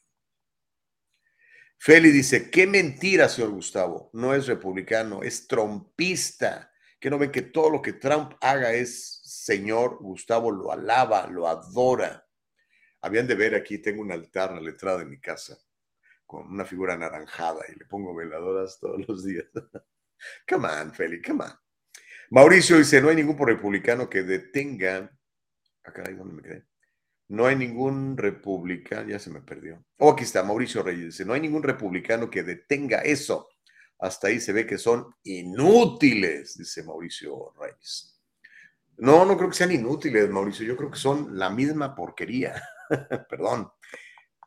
Feli 1.81 2.11
dice, 2.11 2.51
qué 2.51 2.67
mentira, 2.67 3.29
señor 3.29 3.51
Gustavo. 3.51 4.09
No 4.11 4.33
es 4.33 4.47
republicano, 4.47 5.23
es 5.23 5.47
trompista. 5.47 6.71
Que 6.99 7.09
no 7.09 7.17
ve 7.17 7.31
que 7.31 7.41
todo 7.41 7.69
lo 7.69 7.81
que 7.81 7.93
Trump 7.93 8.33
haga 8.41 8.73
es 8.73 9.21
señor 9.23 9.97
Gustavo, 10.01 10.51
lo 10.51 10.73
alaba, 10.73 11.27
lo 11.27 11.47
adora. 11.47 12.27
Habían 13.01 13.27
de 13.27 13.35
ver 13.35 13.55
aquí, 13.55 13.77
tengo 13.77 14.01
un 14.01 14.11
altar 14.11 14.51
a 14.51 14.59
la 14.59 14.69
entrada 14.69 14.97
de 14.99 15.05
mi 15.05 15.21
casa 15.21 15.57
con 16.25 16.45
una 16.51 16.65
figura 16.65 16.93
anaranjada 16.95 17.61
y 17.73 17.79
le 17.79 17.85
pongo 17.85 18.13
veladoras 18.13 18.77
todos 18.79 18.99
los 19.07 19.23
días. 19.23 19.47
come 20.47 20.67
on, 20.67 20.93
Feli, 20.93 21.21
come 21.21 21.45
on. 21.45 21.51
Mauricio 22.31 22.77
dice, 22.77 23.01
no 23.01 23.09
hay 23.09 23.15
ningún 23.15 23.37
republicano 23.47 24.09
que 24.09 24.21
detenga... 24.23 25.17
Ah, 25.85 25.91
¿dónde 26.11 26.33
me 26.35 26.43
quedé? 26.43 26.68
No 27.29 27.45
hay 27.45 27.55
ningún 27.55 28.17
republicano, 28.17 29.07
ya 29.07 29.19
se 29.19 29.29
me 29.29 29.41
perdió. 29.41 29.85
Oh, 29.99 30.11
aquí 30.11 30.23
está, 30.23 30.43
Mauricio 30.43 30.81
Reyes 30.81 31.05
dice, 31.05 31.25
no 31.25 31.33
hay 31.33 31.41
ningún 31.41 31.61
republicano 31.61 32.27
que 32.29 32.41
detenga 32.41 33.01
eso. 33.01 33.47
Hasta 33.99 34.29
ahí 34.29 34.39
se 34.39 34.51
ve 34.51 34.65
que 34.65 34.79
son 34.79 35.13
inútiles, 35.23 36.57
dice 36.57 36.83
Mauricio 36.83 37.53
Reyes. 37.59 38.19
No, 38.97 39.25
no 39.25 39.37
creo 39.37 39.49
que 39.49 39.55
sean 39.55 39.71
inútiles, 39.71 40.27
Mauricio. 40.29 40.65
Yo 40.65 40.75
creo 40.75 40.89
que 40.89 40.97
son 40.97 41.37
la 41.37 41.51
misma 41.51 41.95
porquería. 41.95 42.61
Perdón. 43.29 43.71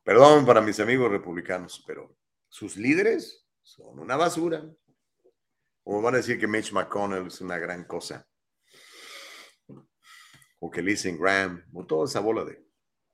Perdón 0.02 0.44
para 0.44 0.60
mis 0.60 0.80
amigos 0.80 1.10
republicanos, 1.10 1.84
pero 1.86 2.16
sus 2.48 2.76
líderes 2.76 3.46
son 3.62 4.00
una 4.00 4.16
basura. 4.16 4.64
O 5.84 6.02
van 6.02 6.14
a 6.14 6.16
decir 6.16 6.38
que 6.38 6.48
Mitch 6.48 6.72
McConnell 6.72 7.28
es 7.28 7.40
una 7.40 7.58
gran 7.58 7.84
cosa. 7.84 8.26
O 10.58 10.70
que 10.70 10.82
Lizzie 10.82 11.16
Graham, 11.16 11.64
o 11.72 11.86
toda 11.86 12.06
esa 12.06 12.20
bola 12.20 12.44
de 12.44 12.71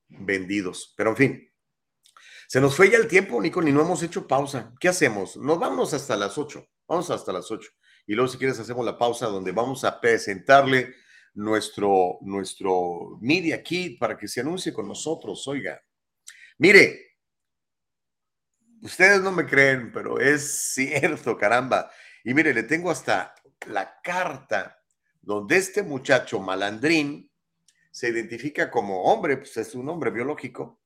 vendidos. 0.08 0.94
Pero 0.96 1.10
en 1.10 1.16
fin, 1.16 1.52
se 2.48 2.60
nos 2.60 2.74
fue 2.74 2.90
ya 2.90 2.96
el 2.96 3.08
tiempo, 3.08 3.40
Nico, 3.40 3.60
ni 3.60 3.72
no 3.72 3.82
hemos 3.82 4.02
hecho 4.02 4.26
pausa. 4.26 4.72
¿Qué 4.80 4.88
hacemos? 4.88 5.36
Nos 5.36 5.58
vamos 5.58 5.92
hasta 5.92 6.16
las 6.16 6.38
8. 6.38 6.66
Vamos 6.86 7.10
hasta 7.10 7.32
las 7.32 7.50
8. 7.50 7.70
Y 8.06 8.14
luego, 8.14 8.28
si 8.28 8.38
quieres, 8.38 8.58
hacemos 8.58 8.86
la 8.86 8.96
pausa 8.96 9.26
donde 9.26 9.52
vamos 9.52 9.84
a 9.84 10.00
presentarle 10.00 10.94
nuestro, 11.34 12.18
nuestro 12.22 13.18
Media 13.20 13.62
Kit 13.62 13.98
para 13.98 14.16
que 14.16 14.28
se 14.28 14.40
anuncie 14.40 14.72
con 14.72 14.88
nosotros. 14.88 15.46
Oiga, 15.46 15.80
mire, 16.56 17.16
ustedes 18.80 19.20
no 19.20 19.30
me 19.30 19.44
creen, 19.44 19.92
pero 19.92 20.18
es 20.18 20.72
cierto, 20.74 21.36
caramba. 21.36 21.90
Y 22.24 22.32
mire, 22.32 22.54
le 22.54 22.62
tengo 22.62 22.90
hasta 22.90 23.34
la 23.66 24.00
carta 24.02 24.78
donde 25.20 25.56
este 25.56 25.82
muchacho 25.82 26.40
malandrín 26.40 27.27
se 27.98 28.10
identifica 28.10 28.70
como 28.70 29.02
hombre, 29.02 29.38
pues 29.38 29.56
es 29.56 29.74
un 29.74 29.88
hombre 29.88 30.12
biológico, 30.12 30.78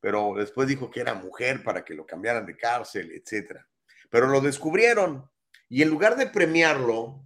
pero 0.00 0.34
después 0.36 0.68
dijo 0.68 0.90
que 0.90 1.00
era 1.00 1.14
mujer 1.14 1.64
para 1.64 1.82
que 1.82 1.94
lo 1.94 2.04
cambiaran 2.04 2.44
de 2.44 2.58
cárcel, 2.58 3.10
etcétera. 3.10 3.66
Pero 4.10 4.26
lo 4.26 4.42
descubrieron 4.42 5.30
y 5.70 5.80
en 5.80 5.88
lugar 5.88 6.14
de 6.14 6.26
premiarlo, 6.26 7.24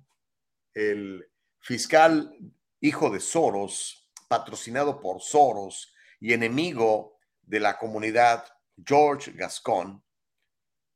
el 0.74 1.28
fiscal 1.58 2.38
hijo 2.78 3.10
de 3.10 3.18
Soros, 3.18 4.08
patrocinado 4.28 5.00
por 5.00 5.20
Soros 5.20 5.92
y 6.20 6.32
enemigo 6.32 7.18
de 7.42 7.58
la 7.58 7.78
comunidad, 7.78 8.44
George 8.86 9.32
Gascon, 9.32 10.04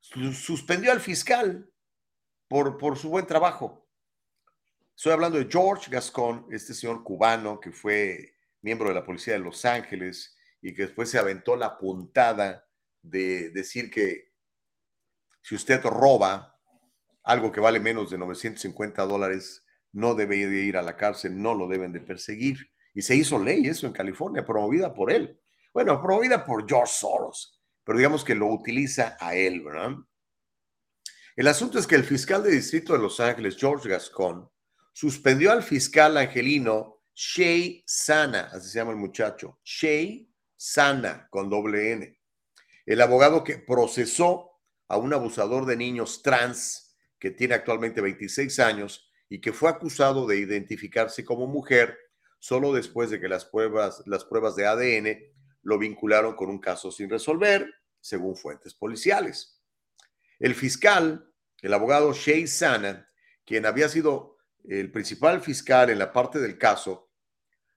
suspendió 0.01 0.93
al 0.93 1.01
fiscal 1.01 1.69
por, 2.47 2.79
por 2.79 2.97
su 2.97 3.11
buen 3.11 3.27
trabajo. 3.27 3.89
Estoy 4.95 5.15
hablando 5.15 5.37
de 5.37 5.49
George 5.51 5.91
Gascon, 5.91 6.47
este 6.53 6.75
señor 6.75 7.03
cubano 7.03 7.59
que 7.59 7.73
fue 7.73 8.36
miembro 8.67 8.89
de 8.89 8.97
la 8.97 9.05
policía 9.05 9.35
de 9.35 9.39
Los 9.39 9.65
Ángeles 9.65 10.37
y 10.61 10.75
que 10.75 10.83
después 10.83 11.09
se 11.09 11.21
aventó 11.21 11.55
la 11.55 11.79
puntada 11.79 12.67
de 13.01 13.51
decir 13.51 13.93
que 13.93 14.33
si 15.41 15.55
usted 15.55 15.81
roba 15.85 16.59
algo 17.23 17.53
que 17.53 17.61
vale 17.61 17.79
menos 17.79 18.11
de 18.11 18.19
950 18.19 19.07
dólares, 19.07 19.65
no 19.93 20.17
debe 20.17 20.49
de 20.49 20.65
ir 20.65 20.77
a 20.77 20.83
la 20.83 20.97
cárcel, 20.97 21.41
no 21.41 21.55
lo 21.55 21.69
deben 21.69 21.93
de 21.93 22.01
perseguir. 22.01 22.73
Y 22.93 23.03
se 23.03 23.15
hizo 23.15 23.39
ley 23.39 23.69
eso 23.69 23.87
en 23.87 23.93
California, 23.93 24.45
promovida 24.45 24.93
por 24.93 25.13
él. 25.13 25.41
Bueno, 25.73 26.03
promovida 26.03 26.45
por 26.45 26.69
George 26.69 26.93
Soros, 26.93 27.63
pero 27.85 27.99
digamos 27.99 28.25
que 28.25 28.35
lo 28.35 28.49
utiliza 28.49 29.17
a 29.21 29.37
él, 29.37 29.63
¿verdad? 29.63 29.93
El 31.37 31.47
asunto 31.47 31.79
es 31.79 31.87
que 31.87 31.95
el 31.95 32.03
fiscal 32.03 32.43
de 32.43 32.51
distrito 32.51 32.95
de 32.95 32.99
Los 32.99 33.21
Ángeles, 33.21 33.57
George 33.57 33.89
Gascon, 33.89 34.51
suspendió 34.93 35.53
al 35.53 35.63
fiscal 35.63 36.17
angelino 36.17 36.96
Shay 37.19 37.83
Sana, 37.87 38.51
así 38.53 38.69
se 38.69 38.79
llama 38.79 38.91
el 38.91 38.99
muchacho, 38.99 39.59
Shay 39.65 40.31
Sana, 40.55 41.29
con 41.31 41.49
doble 41.49 41.93
N. 41.93 42.21
El 42.85 43.01
abogado 43.01 43.43
que 43.43 43.57
procesó 43.57 44.51
a 44.87 44.99
un 44.99 45.15
abusador 45.15 45.65
de 45.65 45.79
niños 45.79 46.23
trans 46.23 46.95
que 47.19 47.31
tiene 47.31 47.55
actualmente 47.55 48.03
26 48.03 48.61
años 48.61 49.11
y 49.31 49.41
que 49.41 49.55
fue 49.55 49.71
acusado 49.71 50.27
de 50.27 50.39
identificarse 50.39 51.25
como 51.25 51.47
mujer 51.47 51.99
solo 52.39 52.75
después 52.75 53.09
de 53.09 53.19
que 53.19 53.29
las 53.29 53.47
pruebas, 53.47 54.03
las 54.05 54.27
pruebas 54.27 54.55
de 54.55 54.67
ADN 54.67 55.19
lo 55.63 55.79
vincularon 55.79 56.37
con 56.37 56.51
un 56.51 56.59
caso 56.59 56.93
sin 56.93 57.09
resolver, 57.09 57.67
según 57.99 58.37
fuentes 58.37 58.75
policiales. 58.75 59.63
El 60.39 60.55
fiscal, 60.55 61.33
el 61.63 61.73
abogado 61.73 62.13
Shay 62.13 62.47
Sana, 62.47 63.09
quien 63.47 63.65
había 63.65 63.89
sido 63.89 64.37
el 64.69 64.93
principal 64.93 65.41
fiscal 65.41 65.89
en 65.89 65.99
la 65.99 66.13
parte 66.13 66.39
del 66.41 66.59
caso, 66.59 67.06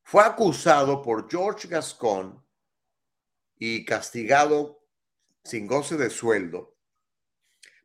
fue 0.10 0.24
acusado 0.24 1.04
por 1.04 1.30
George 1.30 1.68
Gascon 1.68 2.44
y 3.60 3.86
castigado 3.86 4.84
sin 5.44 5.68
goce 5.68 5.98
de 5.98 6.10
sueldo 6.10 6.76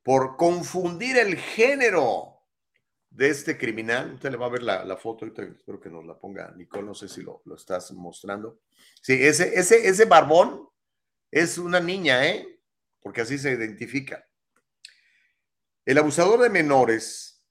por 0.03 0.39
confundir 0.39 1.19
el 1.19 1.37
género 1.37 2.41
de 3.11 3.29
este 3.29 3.59
criminal. 3.59 4.15
Usted 4.15 4.31
le 4.31 4.39
va 4.39 4.47
a 4.47 4.49
ver 4.49 4.63
la, 4.63 4.97
foto, 4.97 5.27
ahorita 5.27 5.43
espero 5.43 5.79
que 5.79 5.91
nos 5.91 6.07
la 6.07 6.19
ponga 6.19 6.51
Nicole, 6.57 6.87
no 6.87 6.95
sé 6.95 7.11
si 7.11 7.21
lo, 7.21 7.43
lo 7.45 7.57
estás 7.57 7.93
mostrando. 7.93 8.63
Sí, 9.03 9.23
ese, 9.23 9.59
ese, 9.59 9.87
ese 9.87 10.07
barbón 10.07 10.67
es 11.31 11.59
una 11.59 11.79
niña, 11.79 12.27
¿eh? 12.27 12.59
Porque 13.03 13.21
así 13.21 13.37
se 13.37 13.53
identifica. 13.53 14.27
El 15.85 15.99
abusador 15.99 16.41
de 16.41 16.49
menores 16.49 17.45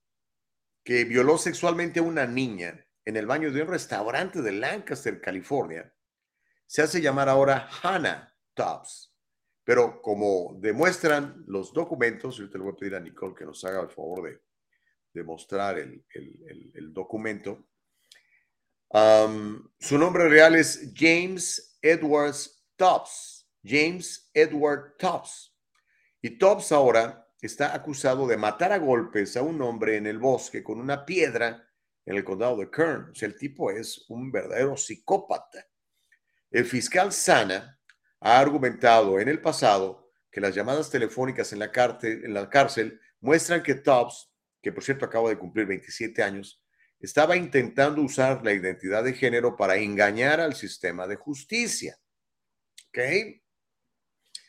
que 0.83 1.03
violó 1.03 1.37
sexualmente 1.37 1.99
a 1.99 2.03
una 2.03 2.25
niña 2.25 2.82
en 3.05 3.17
el 3.17 3.25
baño 3.25 3.51
de 3.51 3.61
un 3.61 3.67
restaurante 3.67 4.41
de 4.41 4.51
Lancaster, 4.51 5.19
California, 5.19 5.93
se 6.65 6.81
hace 6.81 7.01
llamar 7.01 7.29
ahora 7.29 7.69
Hannah 7.81 8.35
Tops. 8.53 9.13
Pero 9.63 10.01
como 10.01 10.57
demuestran 10.59 11.43
los 11.47 11.73
documentos, 11.73 12.37
yo 12.37 12.49
te 12.49 12.57
voy 12.57 12.73
a 12.73 12.75
pedir 12.75 12.95
a 12.95 12.99
Nicole 12.99 13.35
que 13.35 13.45
nos 13.45 13.63
haga 13.63 13.81
el 13.81 13.89
favor 13.89 14.41
de, 15.13 15.23
mostrar 15.23 15.77
el, 15.77 16.93
documento. 16.93 17.67
su 18.91 19.97
nombre 19.97 20.27
real 20.27 20.55
es 20.55 20.91
James 20.95 21.77
Edwards 21.81 22.65
Tops. 22.75 23.47
James 23.63 24.29
Edward 24.33 24.97
Tops. 24.97 25.55
Y 26.21 26.37
Tops 26.37 26.71
ahora 26.71 27.29
está 27.41 27.73
acusado 27.73 28.27
de 28.27 28.37
matar 28.37 28.71
a 28.71 28.77
golpes 28.77 29.37
a 29.37 29.41
un 29.41 29.61
hombre 29.61 29.97
en 29.97 30.07
el 30.07 30.17
bosque 30.17 30.63
con 30.63 30.79
una 30.79 31.05
piedra 31.05 31.69
en 32.05 32.15
el 32.15 32.23
condado 32.23 32.57
de 32.57 32.69
Kern. 32.69 33.09
O 33.11 33.15
sea, 33.15 33.27
el 33.27 33.37
tipo 33.37 33.71
es 33.71 34.05
un 34.09 34.31
verdadero 34.31 34.75
psicópata. 34.77 35.65
El 36.51 36.65
fiscal 36.65 37.11
Sana 37.11 37.79
ha 38.19 38.39
argumentado 38.39 39.19
en 39.19 39.27
el 39.27 39.41
pasado 39.41 40.03
que 40.31 40.41
las 40.41 40.55
llamadas 40.55 40.89
telefónicas 40.89 41.53
en 41.53 41.59
la, 41.59 41.71
cárcel, 41.71 42.99
muestran 43.21 43.61
que 43.61 43.75
Tubbs, 43.75 44.31
que 44.61 44.71
por 44.71 44.83
cierto 44.83 45.05
acaba 45.05 45.29
de 45.29 45.37
cumplir 45.37 45.67
27 45.67 46.23
años, 46.23 46.61
estaba 46.99 47.37
intentando 47.37 48.01
usar 48.01 48.43
la 48.43 48.53
identidad 48.53 49.03
de 49.03 49.13
género 49.13 49.55
para 49.55 49.75
engañar 49.75 50.39
al 50.39 50.55
sistema 50.55 51.05
de 51.05 51.17
justicia. 51.17 51.97
¿Ok? 52.87 52.99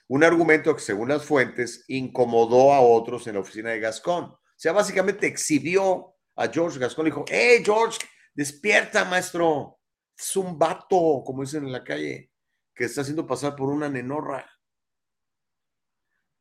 Un 0.09 0.25
argumento 0.25 0.75
que, 0.75 0.83
según 0.83 1.09
las 1.09 1.25
fuentes, 1.25 1.85
incomodó 1.89 2.73
a 2.73 2.81
otros 2.81 3.27
en 3.27 3.35
la 3.35 3.41
oficina 3.41 3.71
de 3.71 3.81
Gascón. 3.81 4.25
O 4.25 4.41
sea, 4.57 4.73
básicamente 4.73 5.27
exhibió 5.27 6.14
a 6.37 6.49
George 6.49 6.79
Gascon, 6.79 7.05
le 7.05 7.11
dijo, 7.11 7.25
hey 7.29 7.63
George, 7.65 7.99
despierta 8.35 9.05
maestro, 9.05 9.81
es 10.17 10.37
un 10.37 10.59
vato, 10.59 11.23
como 11.25 11.43
dicen 11.43 11.65
en 11.65 11.73
la 11.73 11.85
calle, 11.85 12.33
que 12.75 12.85
está 12.85 13.03
haciendo 13.03 13.27
pasar 13.27 13.55
por 13.55 13.69
una 13.69 13.89
nenorra. 13.89 14.51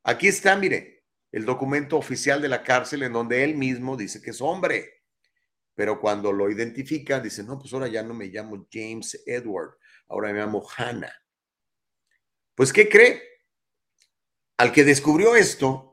Aquí 0.04 0.28
está, 0.28 0.56
mire, 0.56 1.06
el 1.32 1.46
documento 1.46 1.98
oficial 1.98 2.42
de 2.42 2.50
la 2.50 2.64
cárcel 2.64 3.04
en 3.04 3.14
donde 3.14 3.44
él 3.44 3.56
mismo 3.56 3.96
dice 3.96 4.22
que 4.22 4.32
es 4.32 4.42
hombre. 4.42 5.04
Pero 5.76 6.00
cuando 6.00 6.32
lo 6.32 6.50
identifican, 6.50 7.24
dice, 7.24 7.44
no, 7.44 7.58
pues 7.58 7.74
ahora 7.74 7.88
ya 7.88 8.04
no 8.04 8.14
me 8.14 8.28
llamo 8.28 8.68
James 8.72 9.24
Edward, 9.26 9.78
ahora 10.08 10.32
me 10.32 10.40
llamo 10.40 10.68
Hannah. 10.78 11.14
Pues, 12.54 12.72
¿qué 12.72 12.88
cree? 12.88 13.24
Al 14.58 14.72
que 14.72 14.84
descubrió 14.84 15.36
esto, 15.36 15.93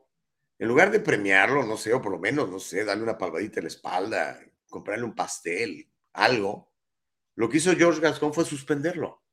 en 0.61 0.69
lugar 0.69 0.91
de 0.91 1.01
premiarlo, 1.01 1.65
no 1.65 1.79
sé, 1.79 1.95
o 1.95 2.03
por 2.03 2.13
lo 2.13 2.19
menos, 2.19 2.51
no 2.51 2.61
sé, 2.61 2.85
darle 2.85 3.03
una 3.03 3.17
palmadita 3.17 3.61
en 3.61 3.65
la 3.65 3.69
espalda, 3.69 4.39
comprarle 4.69 5.07
un 5.07 5.15
pastel, 5.15 5.91
algo, 6.13 6.71
lo 7.35 7.49
que 7.49 7.57
hizo 7.57 7.75
George 7.75 8.03
Gascon 8.03 8.35
fue 8.35 8.45
suspenderlo, 8.45 9.25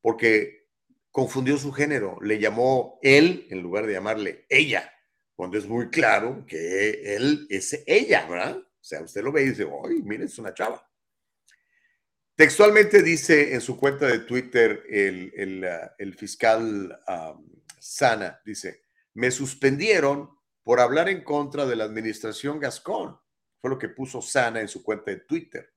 porque 0.00 0.68
confundió 1.10 1.58
su 1.58 1.72
género, 1.72 2.16
le 2.22 2.38
llamó 2.38 3.00
él 3.02 3.48
en 3.50 3.60
lugar 3.60 3.86
de 3.86 3.94
llamarle 3.94 4.46
ella, 4.48 4.88
cuando 5.34 5.58
es 5.58 5.66
muy 5.66 5.90
claro 5.90 6.46
que 6.46 7.16
él 7.16 7.48
es 7.50 7.82
ella, 7.84 8.24
¿verdad? 8.28 8.58
O 8.58 8.84
sea, 8.84 9.02
usted 9.02 9.24
lo 9.24 9.32
ve 9.32 9.42
y 9.42 9.48
dice, 9.48 9.66
¡ay, 9.84 10.00
mire, 10.04 10.26
es 10.26 10.38
una 10.38 10.54
chava! 10.54 10.88
Textualmente 12.36 13.02
dice 13.02 13.52
en 13.52 13.60
su 13.60 13.76
cuenta 13.76 14.06
de 14.06 14.20
Twitter 14.20 14.84
el, 14.88 15.32
el, 15.34 15.64
ah, 15.64 15.92
fiscal 16.16 17.00
Sana, 17.80 18.40
dice, 18.44 18.84
me 19.14 19.32
suspendieron 19.32 20.40
por 20.62 20.80
hablar 20.80 21.08
en 21.08 21.22
contra 21.22 21.66
de 21.66 21.76
la 21.76 21.84
administración 21.84 22.60
Gascón. 22.60 23.18
Fue 23.60 23.70
lo 23.70 23.78
que 23.78 23.88
puso 23.88 24.20
Sana 24.22 24.60
en 24.60 24.68
su 24.68 24.82
cuenta 24.82 25.10
de 25.10 25.18
Twitter. 25.18 25.72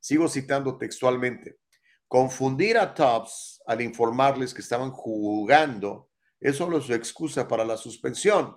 Sigo 0.00 0.28
citando 0.28 0.76
textualmente. 0.76 1.58
Confundir 2.06 2.78
a 2.78 2.94
Tubbs 2.94 3.62
al 3.66 3.80
informarles 3.80 4.54
que 4.54 4.60
estaban 4.60 4.90
jugando 4.90 6.10
es 6.38 6.56
solo 6.56 6.80
su 6.80 6.94
excusa 6.94 7.48
para 7.48 7.64
la 7.64 7.76
suspensión. 7.76 8.56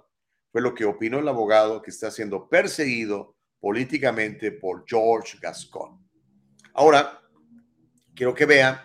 Fue 0.52 0.62
lo 0.62 0.74
que 0.74 0.86
opinó 0.86 1.20
el 1.20 1.28
abogado 1.28 1.82
que 1.82 1.92
está 1.92 2.12
siendo 2.12 2.50
perseguido 2.50 3.38
políticamente 3.60 4.52
por 4.52 4.84
George 4.86 5.38
Gascon. 5.42 6.08
Ahora, 6.74 7.22
quiero 8.14 8.34
que 8.36 8.46
vean 8.46 8.80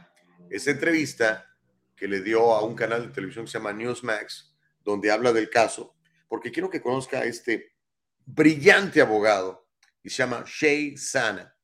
esa 0.48 0.70
entrevista 0.70 1.46
que 1.96 2.08
le 2.08 2.20
dio 2.20 2.54
a 2.54 2.64
un 2.64 2.74
canal 2.74 3.06
de 3.06 3.12
televisión 3.12 3.44
que 3.44 3.50
se 3.50 3.58
llama 3.58 3.72
Newsmax, 3.72 4.56
donde 4.80 5.10
habla 5.10 5.32
del 5.32 5.50
caso, 5.50 5.94
porque 6.32 6.50
quiero 6.50 6.70
que 6.70 6.80
conozca 6.80 7.18
a 7.18 7.24
este 7.26 7.74
brillante 8.24 9.02
abogado 9.02 9.68
y 10.02 10.08
se 10.08 10.16
llama 10.22 10.42
Shay 10.46 10.96
Sana 10.96 11.54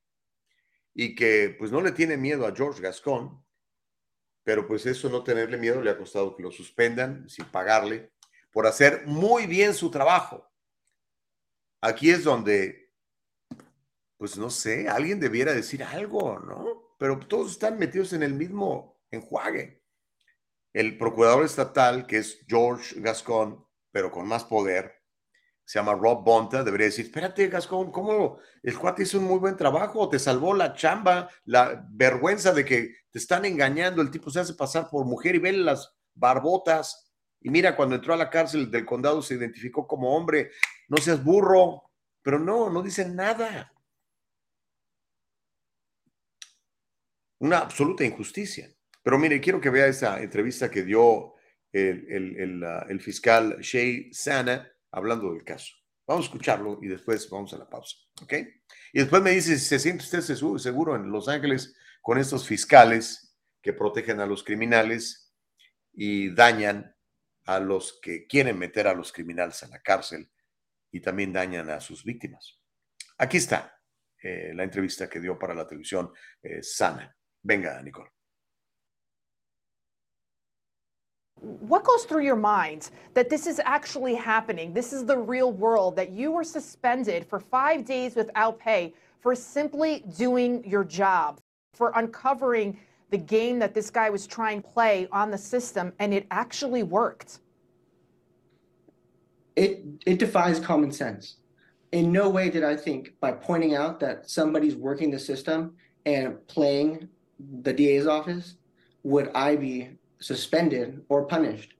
y 0.92 1.14
que 1.14 1.56
pues 1.58 1.72
no 1.72 1.80
le 1.80 1.90
tiene 1.90 2.18
miedo 2.18 2.46
a 2.46 2.54
George 2.54 2.82
Gascon, 2.82 3.42
pero 4.44 4.68
pues 4.68 4.84
eso 4.84 5.08
no 5.08 5.24
tenerle 5.24 5.56
miedo 5.56 5.80
le 5.80 5.88
ha 5.88 5.96
costado 5.96 6.36
que 6.36 6.42
lo 6.42 6.50
suspendan 6.50 7.30
sin 7.30 7.46
pagarle 7.46 8.12
por 8.52 8.66
hacer 8.66 9.06
muy 9.06 9.46
bien 9.46 9.72
su 9.72 9.90
trabajo. 9.90 10.46
Aquí 11.80 12.10
es 12.10 12.22
donde, 12.22 12.92
pues 14.18 14.36
no 14.36 14.50
sé, 14.50 14.86
alguien 14.86 15.18
debiera 15.18 15.54
decir 15.54 15.82
algo, 15.82 16.40
¿no? 16.40 16.94
Pero 16.98 17.18
todos 17.20 17.52
están 17.52 17.78
metidos 17.78 18.12
en 18.12 18.22
el 18.22 18.34
mismo 18.34 19.00
enjuague. 19.10 19.82
El 20.74 20.98
procurador 20.98 21.46
estatal, 21.46 22.06
que 22.06 22.18
es 22.18 22.44
George 22.46 23.00
Gascon, 23.00 23.66
pero 23.90 24.10
con 24.10 24.26
más 24.26 24.44
poder, 24.44 24.98
se 25.68 25.78
llama 25.78 25.92
Rob 25.92 26.24
Bonta, 26.24 26.64
debería 26.64 26.86
decir, 26.86 27.04
espérate, 27.04 27.46
Gascón, 27.48 27.92
¿cómo 27.92 28.38
el 28.62 28.78
cuate 28.78 29.02
hizo 29.02 29.18
un 29.18 29.24
muy 29.24 29.38
buen 29.38 29.54
trabajo? 29.54 30.08
Te 30.08 30.18
salvó 30.18 30.54
la 30.54 30.72
chamba, 30.72 31.28
la 31.44 31.86
vergüenza 31.90 32.52
de 32.52 32.64
que 32.64 32.94
te 33.10 33.18
están 33.18 33.44
engañando, 33.44 34.00
el 34.00 34.10
tipo 34.10 34.30
se 34.30 34.40
hace 34.40 34.54
pasar 34.54 34.88
por 34.88 35.04
mujer 35.04 35.34
y 35.34 35.40
ve 35.40 35.52
las 35.52 35.94
barbotas. 36.14 37.12
Y 37.40 37.50
mira, 37.50 37.76
cuando 37.76 37.96
entró 37.96 38.14
a 38.14 38.16
la 38.16 38.30
cárcel 38.30 38.70
del 38.70 38.86
condado 38.86 39.20
se 39.20 39.34
identificó 39.34 39.86
como 39.86 40.16
hombre, 40.16 40.52
no 40.88 40.96
seas 40.96 41.22
burro, 41.22 41.90
pero 42.22 42.38
no, 42.38 42.70
no 42.70 42.82
dicen 42.82 43.14
nada. 43.14 43.70
Una 47.40 47.58
absoluta 47.58 48.04
injusticia. 48.04 48.68
Pero 49.02 49.18
mire, 49.18 49.38
quiero 49.38 49.60
que 49.60 49.68
vea 49.68 49.86
esa 49.86 50.20
entrevista 50.22 50.70
que 50.70 50.82
dio 50.82 51.34
el, 51.72 52.06
el, 52.08 52.36
el, 52.36 52.62
uh, 52.62 52.88
el 52.88 53.00
fiscal 53.00 53.58
Shay 53.60 54.12
Sana 54.12 54.70
hablando 54.90 55.32
del 55.32 55.44
caso. 55.44 55.74
Vamos 56.06 56.24
a 56.24 56.28
escucharlo 56.28 56.78
y 56.80 56.88
después 56.88 57.28
vamos 57.28 57.52
a 57.52 57.58
la 57.58 57.68
pausa, 57.68 57.96
¿ok? 58.22 58.32
Y 58.92 59.00
después 59.00 59.22
me 59.22 59.32
dice 59.32 59.58
se 59.58 59.78
siente 59.78 60.04
usted 60.04 60.22
seguro 60.22 60.96
en 60.96 61.10
Los 61.10 61.28
Ángeles 61.28 61.76
con 62.00 62.18
estos 62.18 62.46
fiscales 62.46 63.36
que 63.62 63.74
protegen 63.74 64.20
a 64.20 64.26
los 64.26 64.42
criminales 64.42 65.34
y 65.92 66.34
dañan 66.34 66.94
a 67.44 67.60
los 67.60 67.98
que 68.00 68.26
quieren 68.26 68.58
meter 68.58 68.86
a 68.86 68.94
los 68.94 69.12
criminales 69.12 69.62
a 69.62 69.68
la 69.68 69.80
cárcel 69.80 70.30
y 70.90 71.00
también 71.00 71.32
dañan 71.32 71.68
a 71.70 71.80
sus 71.80 72.04
víctimas. 72.04 72.58
Aquí 73.18 73.36
está 73.36 73.78
eh, 74.22 74.52
la 74.54 74.64
entrevista 74.64 75.08
que 75.08 75.20
dio 75.20 75.38
para 75.38 75.54
la 75.54 75.66
televisión 75.66 76.12
eh, 76.42 76.62
Sana. 76.62 77.14
Venga, 77.42 77.82
Nicole. 77.82 78.10
What 81.40 81.84
goes 81.84 82.04
through 82.04 82.24
your 82.24 82.36
mind 82.36 82.90
that 83.14 83.30
this 83.30 83.46
is 83.46 83.60
actually 83.64 84.14
happening? 84.14 84.72
This 84.72 84.92
is 84.92 85.04
the 85.04 85.16
real 85.16 85.52
world, 85.52 85.96
that 85.96 86.10
you 86.10 86.32
were 86.32 86.44
suspended 86.44 87.26
for 87.26 87.38
five 87.38 87.84
days 87.84 88.14
without 88.14 88.58
pay 88.58 88.94
for 89.20 89.34
simply 89.34 90.04
doing 90.16 90.64
your 90.68 90.84
job, 90.84 91.40
for 91.74 91.92
uncovering 91.96 92.78
the 93.10 93.18
game 93.18 93.58
that 93.58 93.74
this 93.74 93.90
guy 93.90 94.10
was 94.10 94.26
trying 94.26 94.62
to 94.62 94.68
play 94.68 95.08
on 95.12 95.30
the 95.30 95.38
system, 95.38 95.92
and 95.98 96.12
it 96.12 96.26
actually 96.30 96.82
worked. 96.82 97.40
It, 99.56 99.82
it 100.06 100.18
defies 100.18 100.60
common 100.60 100.92
sense. 100.92 101.36
In 101.92 102.12
no 102.12 102.28
way 102.28 102.50
did 102.50 102.62
I 102.62 102.76
think 102.76 103.14
by 103.20 103.32
pointing 103.32 103.74
out 103.74 103.98
that 104.00 104.28
somebody's 104.28 104.76
working 104.76 105.10
the 105.10 105.18
system 105.18 105.74
and 106.04 106.46
playing 106.46 107.08
the 107.62 107.72
DA's 107.72 108.06
office 108.06 108.56
would 109.02 109.30
I 109.34 109.56
be 109.56 109.97
suspended 110.20 111.04
or 111.08 111.24
punished. 111.24 111.74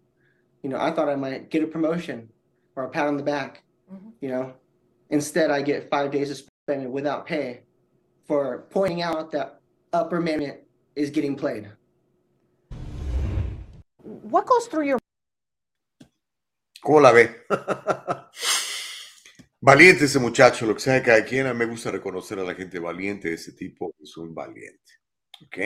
You 0.62 0.70
know, 0.70 0.78
I 0.78 0.90
thought 0.90 1.08
I 1.08 1.16
might 1.16 1.50
get 1.50 1.62
a 1.62 1.66
promotion 1.66 2.28
or 2.76 2.84
a 2.84 2.88
pat 2.88 3.06
on 3.06 3.16
the 3.16 3.22
back. 3.22 3.62
Mm-hmm. 3.92 4.08
You 4.20 4.28
know, 4.28 4.54
instead 5.10 5.50
I 5.50 5.62
get 5.62 5.90
five 5.90 6.10
days 6.10 6.28
suspended 6.28 6.90
without 6.90 7.26
pay 7.26 7.60
for 8.26 8.66
pointing 8.70 9.02
out 9.02 9.30
that 9.32 9.60
upper 9.92 10.20
management 10.20 10.60
is 10.94 11.10
getting 11.10 11.36
played. 11.36 11.70
What 14.02 14.46
goes 14.46 14.66
through 14.66 14.86
your 14.86 14.98
¿Cómo 16.82 17.00
la 17.00 17.12
ve? 17.12 17.30
valiente 19.60 20.04
ese 20.04 20.18
muchacho, 20.18 20.66
lo 20.66 20.74
que 20.74 20.80
sea 20.80 20.94
de 20.94 21.02
cada 21.02 21.24
quien. 21.24 21.56
Me 21.56 21.66
gusta 21.66 21.90
reconocer 21.90 22.38
a 22.38 22.44
la 22.44 22.54
gente 22.54 22.78
valiente 22.78 23.28
de 23.28 23.34
ese 23.34 23.52
tipo. 23.52 23.94
Es 24.00 24.16
un 24.16 24.34
valiente. 24.34 24.94
¿Ok? 25.44 25.58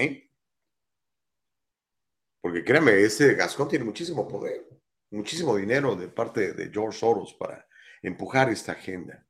Porque 2.43 2.65
créeme, 2.65 3.01
ese 3.01 3.35
Gascón 3.35 3.69
tiene 3.69 3.85
muchísimo 3.85 4.27
poder, 4.27 4.69
muchísimo 5.11 5.57
dinero 5.57 5.95
de 5.95 6.09
parte 6.09 6.53
de 6.53 6.71
George 6.71 6.99
Soros 6.99 7.35
para 7.35 7.67
empujar 8.03 8.51
esta 8.51 8.73
agenda. 8.73 9.25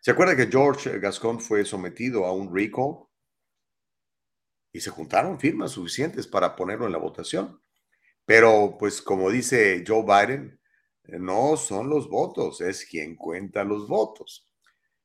¿Se 0.00 0.10
acuerda 0.10 0.36
que 0.36 0.46
George 0.46 0.98
Gascón 0.98 1.40
fue 1.40 1.64
sometido 1.64 2.26
a 2.26 2.32
un 2.32 2.54
recall? 2.54 3.06
Y 4.70 4.80
se 4.80 4.90
juntaron 4.90 5.40
firmas 5.40 5.72
suficientes 5.72 6.26
para 6.26 6.54
ponerlo 6.54 6.84
en 6.84 6.92
la 6.92 6.98
votación. 6.98 7.58
Pero, 8.26 8.76
pues, 8.78 9.00
como 9.00 9.30
dice 9.30 9.82
Joe 9.86 10.02
Biden, 10.02 10.60
no 11.04 11.56
son 11.56 11.88
los 11.88 12.10
votos, 12.10 12.60
es 12.60 12.84
quien 12.84 13.16
cuenta 13.16 13.64
los 13.64 13.88
votos. 13.88 14.46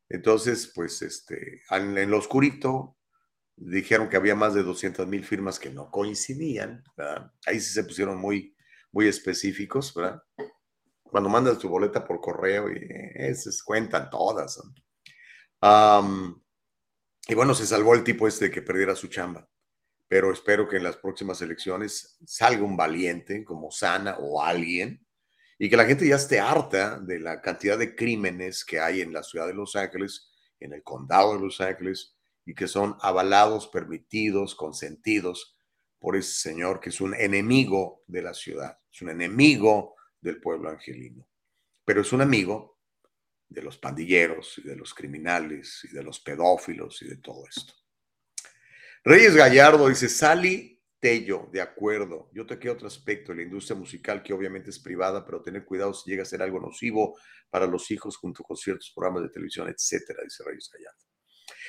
Entonces, 0.10 0.70
pues, 0.76 1.02
este, 1.02 1.62
en 1.70 2.12
lo 2.12 2.18
oscurito, 2.18 2.98
dijeron 3.56 4.10
que 4.10 4.18
había 4.18 4.36
más 4.36 4.54
de 4.54 4.64
200 4.64 5.08
mil 5.08 5.24
firmas 5.24 5.60
que 5.60 5.70
no 5.70 5.90
coincidían, 5.92 6.84
¿verdad? 6.96 7.32
Ahí 7.46 7.60
sí 7.60 7.74
se 7.74 7.84
pusieron 7.84 8.18
muy, 8.18 8.56
muy 8.92 9.08
específicos, 9.08 9.94
¿verdad? 9.94 10.22
Cuando 11.04 11.30
mandas 11.30 11.60
tu 11.60 11.70
boleta 11.70 12.06
por 12.06 12.20
correo 12.20 12.72
y 12.72 12.90
cuentan 13.66 14.10
todas. 14.10 14.60
y 17.28 17.36
bueno, 17.36 17.54
se 17.54 17.68
salvó 17.68 17.94
el 17.94 18.04
tipo 18.04 18.28
este 18.28 18.50
que 18.50 18.62
perdiera 18.62 18.96
su 18.96 19.08
chamba, 19.08 19.48
pero 20.08 20.32
espero 20.32 20.68
que 20.68 20.78
en 20.78 20.84
las 20.84 20.98
próximas 20.98 21.42
elecciones 21.42 22.18
salga 22.26 22.64
un 22.64 22.76
valiente 22.76 23.44
como 23.46 23.72
Sana 23.72 24.18
o 24.20 24.42
alguien 24.42 25.06
y 25.60 25.70
que 25.70 25.78
la 25.78 25.86
gente 25.86 26.08
ya 26.08 26.16
esté 26.16 26.40
harta 26.40 27.00
de 27.00 27.20
la 27.20 27.40
cantidad 27.42 27.78
de 27.78 27.96
crímenes 27.96 28.66
que 28.66 28.80
hay 28.80 29.02
en 29.02 29.14
la 29.14 29.24
ciudad 29.24 29.48
de 29.48 29.54
Los 29.54 29.76
Ángeles, 29.76 30.32
en 30.60 30.74
el 30.74 30.84
condado 30.84 31.36
de 31.36 31.40
Los 31.40 31.62
Ángeles, 31.62 32.13
y 32.46 32.54
que 32.54 32.68
son 32.68 32.98
avalados, 33.02 33.68
permitidos, 33.68 34.56
consentidos 34.56 35.58
por 36.00 36.16
ese 36.16 36.34
señor 36.34 36.80
que 36.80 36.90
es 36.90 37.00
un 37.00 37.14
enemigo 37.16 38.04
de 38.08 38.22
la 38.22 38.34
ciudad, 38.34 38.78
es 38.92 39.02
un 39.02 39.10
enemigo 39.10 39.96
del 40.20 40.42
pueblo 40.42 40.70
angelino, 40.70 41.28
pero 41.86 42.02
es 42.02 42.12
un 42.12 42.22
amigo 42.22 42.80
de 43.48 43.62
los 43.62 43.78
pandilleros 43.78 44.58
y 44.58 44.64
de 44.64 44.76
los 44.76 44.94
criminales 44.94 45.82
y 45.84 45.94
de 45.94 46.04
los 46.04 46.20
pedófilos 46.20 47.02
y 47.04 47.08
de 47.08 47.18
todo 47.18 47.46
esto. 47.48 47.74
Reyes 49.04 49.36
Gallardo 49.36 49.88
dice, 49.88 50.10
Sally 50.10 50.74
Tello, 51.04 51.50
de 51.52 51.60
acuerdo. 51.60 52.30
Yo 52.34 52.46
toqué 52.46 52.70
otro 52.70 52.88
aspecto 52.88 53.34
la 53.34 53.42
industria 53.42 53.78
musical 53.78 54.24
que 54.24 54.32
obviamente 54.32 54.70
es 54.70 54.80
privada, 54.80 55.26
pero 55.26 55.42
tener 55.42 55.66
cuidado 55.66 55.94
si 55.94 56.10
llega 56.10 56.24
a 56.24 56.26
ser 56.26 56.42
algo 56.42 56.62
nocivo 56.62 57.20
para 57.50 57.68
los 57.68 57.92
hijos 57.92 58.16
junto 58.16 58.42
con 58.42 58.56
ciertos 58.56 58.90
programas 58.96 59.24
de 59.24 59.30
televisión, 59.30 59.68
etcétera, 59.68 60.24
dice 60.24 60.44
Reyes 60.46 60.70
Gallardo. 60.72 61.13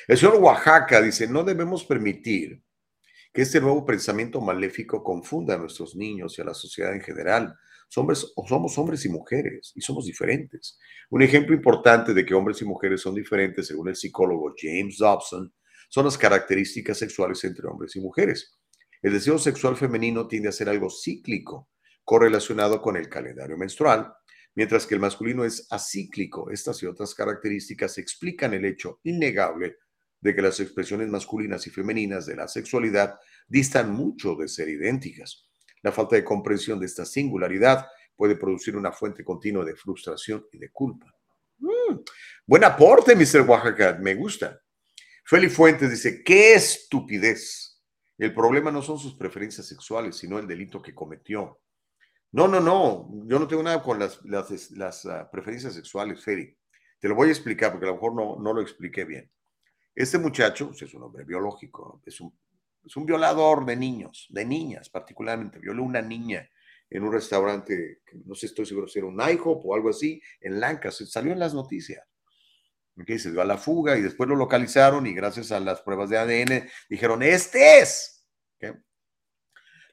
El 0.07 0.19
señor 0.19 0.37
Oaxaca 0.37 1.01
dice, 1.01 1.27
no 1.27 1.45
debemos 1.45 1.85
permitir 1.85 2.63
que 3.33 3.43
este 3.43 3.61
nuevo 3.61 3.85
pensamiento 3.85 4.41
maléfico 4.41 5.03
confunda 5.03 5.55
a 5.55 5.59
nuestros 5.59 5.97
niños 5.97 6.39
y 6.39 6.43
a 6.43 6.45
la 6.45 6.55
sociedad 6.55 6.95
en 6.95 7.01
general. 7.01 7.57
Somos, 7.89 8.33
hombres 8.79 9.05
y 9.05 9.09
mujeres 9.09 9.73
y 9.75 9.81
somos 9.81 10.07
diferentes. 10.07 10.79
Un 11.11 11.23
ejemplo 11.23 11.55
importante 11.55 12.15
de 12.15 12.25
que 12.25 12.35
hombres 12.35 12.63
y 12.63 12.65
mujeres 12.65 13.01
son 13.01 13.15
diferentes, 13.15 13.67
según 13.67 13.89
el 13.89 13.97
psicólogo 13.97 14.55
James 14.57 14.99
Dobson, 14.99 15.53
son 15.89 16.05
las 16.05 16.17
características 16.17 16.99
sexuales 16.99 17.43
entre 17.45 17.67
hombres 17.67 17.97
y 17.97 18.01
mujeres. 18.01 18.59
El 19.03 19.13
deseo 19.13 19.39
sexual 19.39 19.77
femenino 19.77 20.29
tiende 20.29 20.49
a 20.49 20.53
ser 20.53 20.69
algo 20.69 20.89
cíclico, 20.91 21.69
correlacionado 22.05 22.81
con 22.81 22.97
el 22.97 23.09
calendario 23.09 23.57
menstrual, 23.57 24.13
mientras 24.55 24.87
que 24.87 24.95
el 24.95 25.01
masculino 25.01 25.45
es 25.45 25.67
acíclico. 25.71 26.51
Estas 26.51 26.83
y 26.83 26.87
otras 26.87 27.15
características 27.15 27.99
explican 27.99 28.55
el 28.55 28.65
hecho 28.65 29.01
innegable 29.03 29.77
de 30.25 30.35
que 30.35 30.41
las 30.41 30.59
expresiones 30.59 31.09
masculinas 31.11 31.67
y 31.67 31.71
femeninas 31.71 32.25
de 32.25 32.35
la 32.35 32.49
sexualidad 32.49 33.21
distan 33.47 33.93
mucho 33.93 34.35
de 34.35 34.49
ser 34.49 34.71
idénticas. 34.71 35.51
La 35.83 35.93
falta 35.93 36.17
de 36.17 36.25
comprensión 36.25 36.81
de 36.81 36.87
esta 36.87 37.05
singularidad 37.05 37.87
puede 38.17 38.35
producir 38.35 38.75
una 38.75 38.91
fuente 38.91 39.23
continua 39.23 39.67
de 39.67 39.77
frustración 39.77 40.47
y 40.51 40.57
de 40.57 40.71
culpa. 40.71 41.15
Mm, 41.59 41.97
buen 42.47 42.65
aporte, 42.65 43.15
Mr. 43.15 43.43
Oaxaca, 43.47 43.99
me 44.01 44.15
gusta. 44.15 44.59
Feli 45.27 45.51
Fuentes 45.51 45.91
dice, 45.91 46.25
qué 46.25 46.55
estupidez. 46.55 47.83
El 48.17 48.33
problema 48.33 48.71
no 48.71 48.81
son 48.81 48.99
sus 48.99 49.17
preferencias 49.17 49.67
sexuales, 49.67 50.17
sino 50.17 50.39
el 50.39 50.47
delito 50.47 50.81
que 50.81 50.95
cometió. 50.95 51.61
No, 52.33 52.49
no, 52.49 52.61
no, 52.61 53.11
yo 53.27 53.39
no 53.39 53.47
tengo 53.47 53.63
nada 53.63 53.83
con 53.83 53.99
las, 53.99 54.21
ah, 55.07 55.29
preferencias 55.31 55.75
sexuales, 55.75 56.25
Feli. 56.25 56.57
Te 56.99 57.09
lo 57.09 57.15
voy 57.15 57.29
a 57.29 57.33
explicar 57.33 57.73
porque 57.73 57.85
a 57.85 57.89
lo 57.89 57.97
mejor 57.97 58.15
no, 58.15 58.37
no 58.43 58.55
lo 58.55 58.63
expliqué 58.63 59.05
bien. 59.05 59.31
Este 59.95 60.19
muchacho 60.19 60.69
pues, 60.69 60.83
es 60.83 60.95
un 60.95 61.05
hombre 61.05 61.25
biológico, 61.25 62.03
es 62.05 62.21
un, 62.21 62.33
violador 63.07 63.65
de 63.65 63.77
niños, 63.77 64.27
de 64.29 64.45
niñas 64.45 64.91
particularmente. 64.91 65.59
Violó 65.59 65.85
una 65.85 66.03
niña 66.03 66.49
en 66.91 67.03
un 67.03 67.13
restaurante, 67.13 68.03
no 68.25 68.35
sé, 68.35 68.47
estoy 68.47 68.67
seguro 68.67 68.89
si 68.89 68.99
era 68.99 69.09
un 69.09 69.21
IHOP 69.21 69.65
o 69.65 69.75
algo 69.75 69.91
así, 69.91 70.21
en 70.41 70.61
Lancaster. 70.61 71.07
Salió 71.07 71.33
en 71.33 71.39
las 71.39 71.55
noticias. 71.55 72.05
Okay, 73.01 73.19
se 73.19 73.33
dio 73.33 73.41
a 73.41 73.45
la 73.45 73.59
fuga 73.59 73.97
y 73.97 74.03
después 74.03 74.29
lo 74.29 74.37
localizaron 74.37 75.07
y 75.07 75.15
gracias 75.15 75.51
a 75.51 75.59
las 75.59 75.81
pruebas 75.83 76.11
de 76.11 76.19
ADN 76.19 76.69
dijeron, 76.89 77.23
este 77.23 77.81
es. 77.81 78.11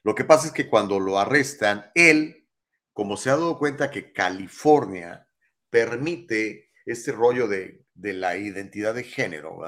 Lo 0.04 0.14
que 0.14 0.24
pasa 0.24 0.48
es 0.48 0.52
que 0.52 0.68
cuando 0.68 0.98
lo 0.98 1.18
arrestan, 1.18 1.90
él, 1.94 2.48
como 2.92 3.16
se 3.16 3.30
ha 3.30 3.34
dado 3.34 3.58
cuenta 3.58 3.90
que 3.90 4.12
California 4.12 5.28
permite 5.70 6.72
este 6.84 7.12
rollo 7.12 7.46
de, 7.46 7.84
de 7.94 8.12
la 8.12 8.36
identidad 8.36 8.94
de 8.94 9.04
género, 9.04 9.60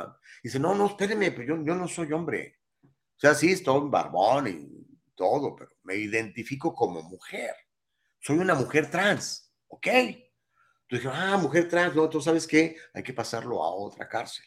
dice, 0.45 0.61
no, 0.61 0.75
no, 0.75 0.87
espérenme, 0.87 1.33
pero 1.33 1.57
yo, 1.57 1.65
yo 1.65 1.75
no 1.75 1.89
soy 1.89 2.13
hombre. 2.13 2.61
O 2.83 3.19
sea, 3.19 3.35
sí, 3.35 3.53
estoy 3.53 3.89
barbón 3.89 4.47
y 4.47 5.13
todo, 5.15 5.57
pero 5.57 5.71
me 5.85 5.97
identifico 5.97 6.75
como 6.75 7.03
mujer. 7.03 7.55
Soy 8.21 8.39
una 8.39 8.55
mujer 8.55 8.91
trans, 8.91 9.53
¿ok? 9.69 9.87
Entonces 10.89 11.11
ah, 11.13 11.39
mujer 11.39 11.69
trans, 11.69 11.97
no, 11.97 12.09
tú 12.09 12.21
sabes 12.21 12.47
qué, 12.47 12.77
hay 12.93 13.03
que 13.03 13.15
pasarlo 13.15 13.65
a 13.65 13.75
otra 13.75 14.07
cárcel. 14.07 14.45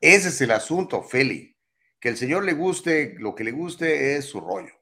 Ese 0.00 0.28
es 0.28 0.40
el 0.40 0.50
asunto, 0.50 1.02
Feli. 1.02 1.56
Que 2.00 2.08
el 2.08 2.16
Señor 2.16 2.44
le 2.44 2.52
guste, 2.52 3.14
lo 3.18 3.34
que 3.34 3.44
le 3.44 3.52
guste 3.52 4.16
es 4.16 4.26
su 4.26 4.40
rollo. 4.40 4.72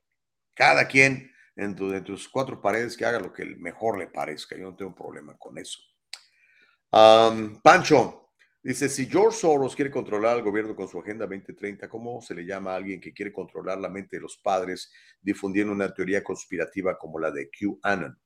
Cada 0.55 0.89
quien 0.89 1.31
en, 1.55 1.77
tu, 1.77 2.03
tus 2.03 2.29
cuatro 2.29 2.61
paredes 2.61 2.97
que 2.97 3.05
haga 3.05 3.21
lo 3.21 3.33
que 3.33 3.45
mejor 3.45 3.99
le 3.99 4.07
parezca. 4.07 4.57
Yo 4.57 4.71
no 4.71 4.77
tengo 4.77 4.95
problema 4.95 5.37
con 5.37 5.59
eso. 5.59 5.81
Pancho 7.63 8.24
dice: 8.65 8.89
Si 8.89 9.07
George 9.07 9.39
Soros 9.39 9.77
quiere 9.77 9.91
controlar 9.91 10.37
al 10.37 10.43
gobierno 10.43 10.75
con 10.75 10.89
su 10.89 10.99
Agenda 10.99 11.27
2030, 11.27 11.89
¿cómo 11.89 12.21
se 12.21 12.35
le 12.35 12.45
llama 12.45 12.73
a 12.73 12.77
alguien 12.77 13.01
que 13.01 13.13
quiere 13.13 13.33
controlar 13.33 13.79
la 13.79 13.89
mente 13.89 14.17
de 14.17 14.23
los 14.23 14.39
padres 14.39 14.91
difundiendo 15.21 15.73
una 15.73 15.93
teoría 15.93 16.25
conspirativa 16.25 16.99
como 16.99 17.21
la 17.21 17.31
de 17.31 17.51
QAnon? 17.51 18.19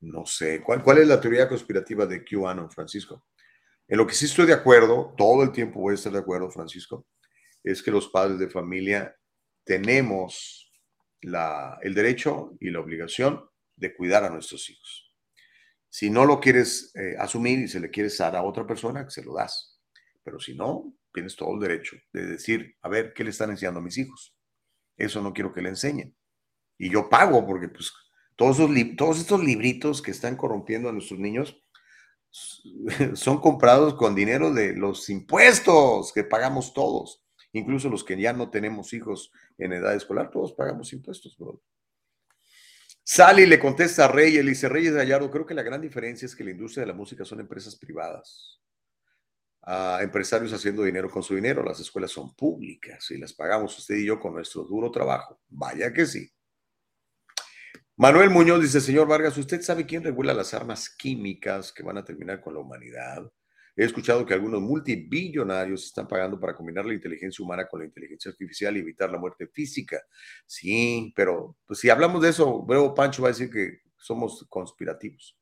No 0.00 0.24
sé. 0.24 0.62
¿Cuál, 0.62 0.82
¿Cuál 0.82 0.98
es 0.98 1.08
la 1.08 1.20
teoría 1.20 1.48
conspirativa 1.48 2.06
de 2.06 2.24
QAnon, 2.24 2.70
Francisco? 2.70 3.26
En 3.88 3.98
lo 3.98 4.06
que 4.06 4.14
sí 4.14 4.24
estoy 4.24 4.46
de 4.46 4.54
acuerdo, 4.54 5.14
todo 5.18 5.42
el 5.42 5.52
tiempo 5.52 5.80
voy 5.80 5.92
a 5.92 5.94
estar 5.96 6.12
de 6.12 6.18
acuerdo, 6.18 6.50
Francisco, 6.50 7.06
es 7.62 7.82
que 7.82 7.90
los 7.90 8.08
padres 8.08 8.38
de 8.38 8.48
familia 8.48 9.14
tenemos 9.64 10.72
el 11.20 11.94
derecho 11.94 12.56
y 12.60 12.70
la 12.70 12.80
obligación 12.80 13.44
de 13.76 13.94
cuidar 13.94 14.24
a 14.24 14.30
nuestros 14.30 14.68
hijos. 14.70 15.11
Si 15.92 16.08
no 16.08 16.24
lo 16.24 16.40
quieres 16.40 16.90
eh, 16.94 17.16
asumir 17.18 17.58
y 17.58 17.68
se 17.68 17.78
le 17.78 17.90
quieres 17.90 18.16
dar 18.16 18.34
a 18.34 18.42
otra 18.42 18.66
persona, 18.66 19.10
se 19.10 19.22
lo 19.22 19.34
das. 19.34 19.78
Pero 20.24 20.40
si 20.40 20.54
no, 20.54 20.94
tienes 21.12 21.36
todo 21.36 21.52
el 21.52 21.60
derecho 21.60 21.96
de 22.14 22.28
decir, 22.28 22.76
a 22.80 22.88
ver, 22.88 23.12
¿qué 23.12 23.22
le 23.22 23.28
están 23.28 23.50
enseñando 23.50 23.80
a 23.80 23.82
mis 23.82 23.98
hijos? 23.98 24.34
Eso 24.96 25.20
no 25.20 25.34
quiero 25.34 25.52
que 25.52 25.60
le 25.60 25.68
enseñen. 25.68 26.16
Y 26.78 26.90
yo 26.90 27.10
pago 27.10 27.46
porque 27.46 27.68
pues 27.68 27.92
todos, 28.36 28.56
todos 28.96 29.18
estos 29.18 29.44
libritos 29.44 30.00
que 30.00 30.12
están 30.12 30.34
corrompiendo 30.34 30.88
a 30.88 30.92
nuestros 30.92 31.20
niños 31.20 31.62
son 33.12 33.42
comprados 33.42 33.92
con 33.92 34.14
dinero 34.14 34.50
de 34.50 34.74
los 34.74 35.10
impuestos 35.10 36.10
que 36.14 36.24
pagamos 36.24 36.72
todos, 36.72 37.22
incluso 37.52 37.90
los 37.90 38.02
que 38.02 38.18
ya 38.18 38.32
no 38.32 38.48
tenemos 38.48 38.94
hijos 38.94 39.30
en 39.58 39.74
edad 39.74 39.94
escolar, 39.94 40.30
todos 40.30 40.54
pagamos 40.54 40.90
impuestos, 40.94 41.36
bro. 41.36 41.60
Sally 43.04 43.46
le 43.46 43.58
contesta 43.58 44.04
a 44.04 44.08
Rey, 44.08 44.36
él 44.36 44.46
dice, 44.46 44.68
Reyes 44.68 44.94
Gallardo, 44.94 45.30
creo 45.30 45.44
que 45.44 45.54
la 45.54 45.62
gran 45.62 45.80
diferencia 45.80 46.26
es 46.26 46.36
que 46.36 46.44
la 46.44 46.52
industria 46.52 46.82
de 46.82 46.88
la 46.88 46.96
música 46.96 47.24
son 47.24 47.40
empresas 47.40 47.76
privadas. 47.76 48.60
Ah, 49.62 50.00
empresarios 50.02 50.52
haciendo 50.52 50.82
dinero 50.82 51.08
con 51.10 51.22
su 51.22 51.34
dinero, 51.34 51.62
las 51.62 51.78
escuelas 51.80 52.10
son 52.10 52.34
públicas 52.34 53.10
y 53.10 53.18
las 53.18 53.32
pagamos 53.32 53.78
usted 53.78 53.96
y 53.96 54.06
yo 54.06 54.18
con 54.18 54.34
nuestro 54.34 54.64
duro 54.64 54.90
trabajo. 54.90 55.40
Vaya 55.48 55.92
que 55.92 56.06
sí. 56.06 56.28
Manuel 57.96 58.30
Muñoz 58.30 58.60
dice, 58.60 58.80
señor 58.80 59.06
Vargas, 59.06 59.36
¿usted 59.36 59.60
sabe 59.62 59.86
quién 59.86 60.02
regula 60.02 60.32
las 60.34 60.54
armas 60.54 60.88
químicas 60.88 61.72
que 61.72 61.82
van 61.82 61.98
a 61.98 62.04
terminar 62.04 62.40
con 62.40 62.54
la 62.54 62.60
humanidad? 62.60 63.30
He 63.74 63.84
escuchado 63.84 64.26
que 64.26 64.34
algunos 64.34 64.60
multibillonarios 64.60 65.84
están 65.86 66.06
pagando 66.06 66.38
para 66.38 66.54
combinar 66.54 66.84
la 66.84 66.92
inteligencia 66.92 67.42
humana 67.42 67.66
con 67.66 67.80
la 67.80 67.86
inteligencia 67.86 68.30
artificial 68.30 68.76
y 68.76 68.80
evitar 68.80 69.10
la 69.10 69.18
muerte 69.18 69.46
física. 69.46 70.02
Sí, 70.46 71.12
pero 71.16 71.56
pues, 71.66 71.80
si 71.80 71.88
hablamos 71.88 72.22
de 72.22 72.28
eso, 72.30 72.64
luego 72.68 72.94
Pancho 72.94 73.22
va 73.22 73.28
a 73.28 73.32
decir 73.32 73.50
que 73.50 73.80
somos 73.96 74.46
conspirativos. 74.50 75.38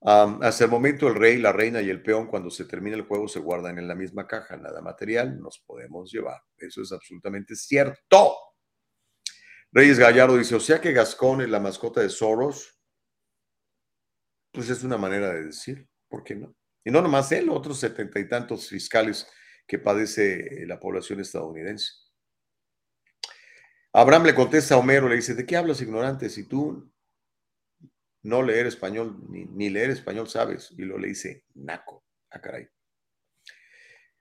hasta 0.00 0.64
el 0.64 0.70
momento 0.70 1.08
el 1.08 1.14
rey, 1.14 1.38
la 1.38 1.52
reina 1.52 1.80
y 1.80 1.90
el 1.90 2.02
peón, 2.02 2.26
cuando 2.26 2.50
se 2.50 2.64
termina 2.64 2.96
el 2.96 3.02
juego, 3.02 3.28
se 3.28 3.40
guardan 3.40 3.78
en 3.78 3.88
la 3.88 3.94
misma 3.94 4.26
caja, 4.26 4.56
nada 4.56 4.80
material, 4.80 5.40
nos 5.40 5.58
podemos 5.60 6.10
llevar. 6.10 6.40
Eso 6.56 6.82
es 6.82 6.92
absolutamente 6.92 7.54
cierto. 7.54 8.36
Reyes 9.70 9.98
Gallardo 9.98 10.36
dice, 10.36 10.54
o 10.54 10.60
sea 10.60 10.80
que 10.80 10.92
Gascón 10.92 11.42
es 11.42 11.50
la 11.50 11.60
mascota 11.60 12.00
de 12.00 12.08
Soros. 12.08 12.80
Pues 14.52 14.70
es 14.70 14.82
una 14.82 14.96
manera 14.96 15.32
de 15.34 15.44
decir, 15.44 15.86
¿por 16.08 16.24
qué 16.24 16.34
no? 16.34 16.57
Y 16.84 16.90
no 16.90 17.02
nomás 17.02 17.30
él, 17.32 17.50
otros 17.50 17.80
setenta 17.80 18.18
y 18.18 18.28
tantos 18.28 18.68
fiscales 18.68 19.26
que 19.66 19.78
padece 19.78 20.64
la 20.66 20.80
población 20.80 21.20
estadounidense. 21.20 21.92
Abraham 23.92 24.24
le 24.24 24.34
contesta 24.34 24.74
a 24.74 24.78
Homero, 24.78 25.08
le 25.08 25.16
dice, 25.16 25.34
¿de 25.34 25.46
qué 25.46 25.56
hablas 25.56 25.80
ignorante 25.80 26.28
si 26.30 26.44
tú 26.44 26.90
no 28.22 28.42
leer 28.42 28.66
español, 28.66 29.18
ni, 29.28 29.44
ni 29.46 29.70
leer 29.70 29.90
español 29.90 30.28
sabes? 30.28 30.72
Y 30.76 30.82
lo 30.82 30.98
le 30.98 31.08
dice, 31.08 31.44
naco, 31.54 32.04
a 32.30 32.38
ah, 32.38 32.40
caray. 32.40 32.68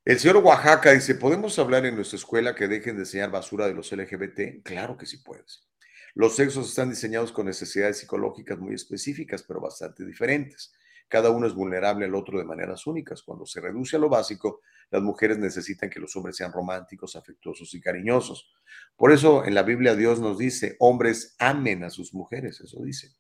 El 0.08 0.20
señor 0.20 0.38
Oaxaca 0.38 0.94
dice, 0.94 1.16
¿podemos 1.16 1.60
hablar 1.60 1.86
en 1.86 1.96
nuestra 1.96 2.16
escuela 2.16 2.56
que 2.56 2.70
dejen 2.70 2.96
de 2.96 3.02
enseñar 3.02 3.30
basura 3.30 3.68
de 3.68 3.74
los 3.74 3.92
LGBT? 3.92 4.64
Claro 4.64 4.98
que 4.98 5.06
sí 5.06 5.18
puedes. 5.18 5.68
Los 6.16 6.38
sexos 6.38 6.70
están 6.70 6.90
diseñados 6.90 7.34
con 7.34 7.46
necesidades 7.46 8.00
psicológicas 8.00 8.58
muy 8.58 8.74
específicas, 8.74 9.44
pero 9.44 9.60
bastante 9.60 10.06
diferentes. 10.06 10.74
Cada 11.08 11.30
uno 11.30 11.48
es 11.48 11.54
vulnerable 11.54 12.06
al 12.06 12.16
otro 12.16 12.38
de 12.38 12.44
maneras 12.44 12.86
únicas. 12.86 13.24
Cuando 13.24 13.46
se 13.46 13.62
reduce 13.62 13.96
a 13.96 14.00
lo 14.00 14.10
básico, 14.10 14.62
las 14.90 15.02
mujeres 15.02 15.38
necesitan 15.38 15.90
que 15.90 16.00
los 16.00 16.16
hombres 16.16 16.36
sean 16.36 16.52
románticos, 16.52 17.16
afectuosos 17.16 17.74
y 17.74 17.82
cariñosos. 17.82 18.52
Por 18.96 19.12
eso 19.12 19.46
en 19.46 19.56
la 19.56 19.64
Biblia 19.64 19.96
Dios 19.96 20.20
nos 20.20 20.38
dice, 20.38 20.76
hombres 20.80 21.36
amen 21.40 21.84
a 21.84 21.90
sus 21.90 22.14
mujeres, 22.14 22.60
eso 22.60 22.82
dice. 22.84 23.16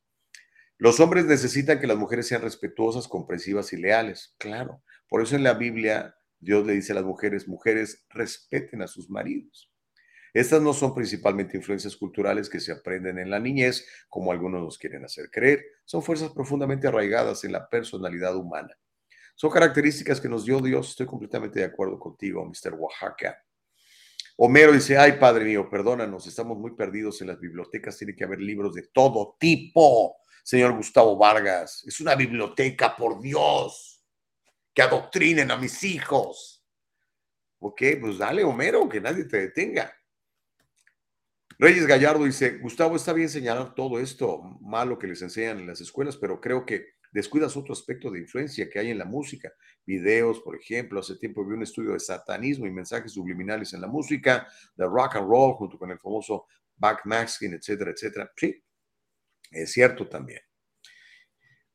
Los 0.77 0.99
hombres 0.99 1.25
necesitan 1.25 1.79
que 1.79 1.87
las 1.87 1.97
mujeres 1.97 2.27
sean 2.27 2.41
respetuosas, 2.41 3.07
comprensivas 3.07 3.73
y 3.73 3.77
leales, 3.77 4.35
claro. 4.37 4.83
Por 5.09 5.21
eso 5.21 5.35
en 5.35 5.43
la 5.43 5.53
Biblia 5.53 6.15
Dios 6.39 6.67
le 6.67 6.73
dice 6.73 6.91
a 6.91 6.95
las 6.95 7.05
mujeres, 7.05 7.47
mujeres, 7.47 8.05
respeten 8.09 8.81
a 8.81 8.87
sus 8.87 9.09
maridos. 9.09 9.66
Estas 10.37 10.61
no 10.61 10.71
son 10.71 10.93
principalmente 10.93 11.57
influencias 11.57 11.95
culturales 11.95 12.47
que 12.47 12.59
se 12.59 12.71
aprenden 12.71 13.17
en 13.17 13.31
la 13.31 13.39
niñez, 13.39 13.87
como 14.07 14.31
algunos 14.31 14.61
nos 14.61 14.77
quieren 14.77 15.03
hacer 15.03 15.31
creer. 15.31 15.65
Son 15.83 16.03
fuerzas 16.03 16.29
profundamente 16.29 16.87
arraigadas 16.87 17.43
en 17.43 17.53
la 17.53 17.67
personalidad 17.67 18.35
humana. 18.35 18.77
Son 19.33 19.49
características 19.49 20.21
que 20.21 20.29
nos 20.29 20.45
dio 20.45 20.59
Dios. 20.59 20.91
Estoy 20.91 21.07
completamente 21.07 21.59
de 21.59 21.65
acuerdo 21.65 21.97
contigo, 21.97 22.45
Mr. 22.45 22.75
Oaxaca. 22.75 23.43
Homero 24.35 24.73
dice, 24.73 24.95
ay, 24.95 25.13
padre 25.13 25.43
mío, 25.43 25.67
perdónanos, 25.71 26.27
estamos 26.27 26.55
muy 26.59 26.75
perdidos 26.75 27.19
en 27.21 27.29
las 27.29 27.39
bibliotecas, 27.39 27.97
tiene 27.97 28.15
que 28.15 28.23
haber 28.23 28.39
libros 28.39 28.75
de 28.75 28.83
todo 28.93 29.37
tipo. 29.39 30.17
Señor 30.43 30.75
Gustavo 30.75 31.17
Vargas, 31.17 31.83
es 31.87 31.99
una 31.99 32.13
biblioteca, 32.13 32.95
por 32.95 33.19
Dios, 33.19 34.05
que 34.71 34.83
adoctrinen 34.83 35.49
a 35.49 35.57
mis 35.57 35.83
hijos. 35.83 36.63
Ok, 37.57 37.81
pues 37.99 38.19
dale, 38.19 38.43
Homero, 38.43 38.87
que 38.87 39.01
nadie 39.01 39.23
te 39.23 39.37
detenga. 39.37 39.91
Reyes 41.59 41.87
Gallardo 41.87 42.23
dice, 42.23 42.59
Gustavo, 42.59 42.95
está 42.95 43.13
bien 43.13 43.29
señalar 43.29 43.73
todo 43.73 43.99
esto 43.99 44.41
malo 44.61 44.99
que 44.99 45.07
les 45.07 45.23
enseñan 45.23 45.57
en 45.59 45.65
las 45.65 45.81
escuelas, 45.81 46.15
pero 46.15 46.39
creo 46.39 46.67
que 46.67 46.97
descuidas 47.11 47.57
otro 47.57 47.73
aspecto 47.73 48.11
de 48.11 48.19
influencia 48.19 48.69
que 48.69 48.77
hay 48.77 48.91
en 48.91 48.99
la 48.99 49.05
música. 49.05 49.51
Videos, 49.83 50.39
por 50.41 50.55
ejemplo, 50.55 50.99
hace 50.99 51.15
tiempo 51.15 51.43
vi 51.43 51.55
un 51.55 51.63
estudio 51.63 51.93
de 51.93 51.99
satanismo 51.99 52.67
y 52.67 52.71
mensajes 52.71 53.13
subliminales 53.13 53.73
en 53.73 53.81
la 53.81 53.87
música, 53.87 54.47
de 54.75 54.85
rock 54.85 55.15
and 55.15 55.27
roll, 55.27 55.53
junto 55.55 55.79
con 55.79 55.89
el 55.89 55.97
famoso 55.97 56.45
backmasking, 56.75 57.55
etcétera, 57.55 57.89
etcétera. 57.89 58.31
Sí, 58.35 58.63
es 59.49 59.71
cierto 59.71 60.07
también. 60.07 60.41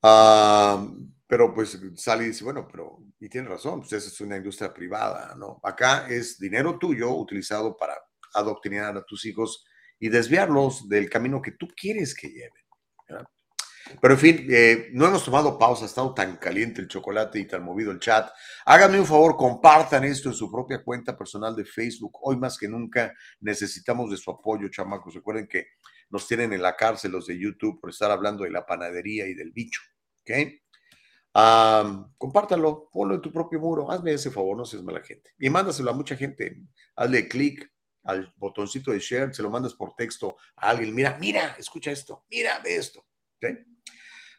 Ah, 0.01 0.87
pero 1.27 1.53
pues 1.53 1.77
sale 1.97 2.23
y 2.25 2.29
dice, 2.29 2.45
bueno, 2.45 2.69
pero, 2.71 2.99
y 3.19 3.29
tiene 3.29 3.49
razón, 3.49 3.81
pues 3.81 3.95
esa 3.95 4.09
es 4.09 4.21
una 4.21 4.37
industria 4.37 4.73
privada, 4.73 5.35
¿no? 5.35 5.59
Acá 5.65 6.07
es 6.09 6.39
dinero 6.39 6.79
tuyo 6.79 7.11
utilizado 7.17 7.77
para 7.77 7.97
adoctrinar 8.35 8.97
a 8.97 9.05
tus 9.05 9.27
hijos 9.27 9.65
y 10.03 10.09
desviarlos 10.09 10.89
del 10.89 11.09
camino 11.09 11.41
que 11.41 11.53
tú 11.53 11.69
quieres 11.77 12.13
que 12.17 12.29
lleven. 12.29 12.65
Pero 14.01 14.15
en 14.15 14.21
fin, 14.21 14.47
eh, 14.51 14.89
no 14.93 15.07
hemos 15.07 15.25
tomado 15.25 15.57
pausa, 15.57 15.85
ha 15.85 15.87
estado 15.87 16.13
tan 16.13 16.39
caliente 16.39 16.81
el 16.81 16.89
chocolate 16.89 17.39
y 17.39 17.47
tan 17.47 17.63
movido 17.63 17.93
el 17.93 18.01
chat. 18.01 18.29
Háganme 18.67 18.99
un 18.99 19.07
favor, 19.07 19.37
compartan 19.37 20.03
esto 20.03 20.29
en 20.29 20.35
su 20.35 20.51
propia 20.51 20.83
cuenta 20.83 21.17
personal 21.17 21.55
de 21.55 21.65
Facebook. 21.65 22.19
Hoy 22.21 22.37
más 22.37 22.59
que 22.59 22.67
nunca 22.67 23.15
necesitamos 23.39 24.11
de 24.11 24.17
su 24.17 24.33
apoyo, 24.33 24.69
chamacos. 24.69 25.15
Recuerden 25.15 25.47
que 25.47 25.67
nos 26.11 26.27
tienen 26.27 26.53
en 26.53 26.63
la 26.63 26.75
cárcel 26.75 27.13
los 27.13 27.29
de 27.29 27.39
YouTube 27.39 27.81
por 27.81 27.91
estar 27.91 28.11
hablando 28.11 28.43
de 28.43 28.51
la 28.51 28.67
panadería 28.67 29.29
y 29.29 29.35
del 29.35 29.53
bicho. 29.53 29.83
¿Ok? 30.23 30.31
Compártalo, 32.19 32.91
ponlo 32.93 33.15
en 33.15 33.21
tu 33.21 33.33
propio 33.33 33.61
muro. 33.61 33.89
Hazme 33.89 34.15
ese 34.15 34.33
favor, 34.33 34.57
no 34.57 34.65
seas 34.65 34.83
mala 34.83 35.01
gente. 35.01 35.31
Y 35.39 35.49
mándaselo 35.49 35.93
a 35.93 35.95
mucha 35.95 36.17
gente. 36.17 36.61
Hazle 36.97 37.29
clic 37.29 37.72
al 38.05 38.33
botoncito 38.37 38.91
de 38.91 38.99
share, 38.99 39.33
se 39.35 39.43
lo 39.43 39.51
mandas 39.51 39.75
por 39.75 39.95
texto 39.95 40.37
a 40.57 40.71
alguien. 40.71 40.95
Mira, 40.95 41.17
mira, 41.21 41.55
escucha 41.59 41.91
esto. 41.91 42.25
Mira, 42.31 42.59
ve 42.61 42.77
esto. 42.77 43.01
¿Ok? 43.37 43.59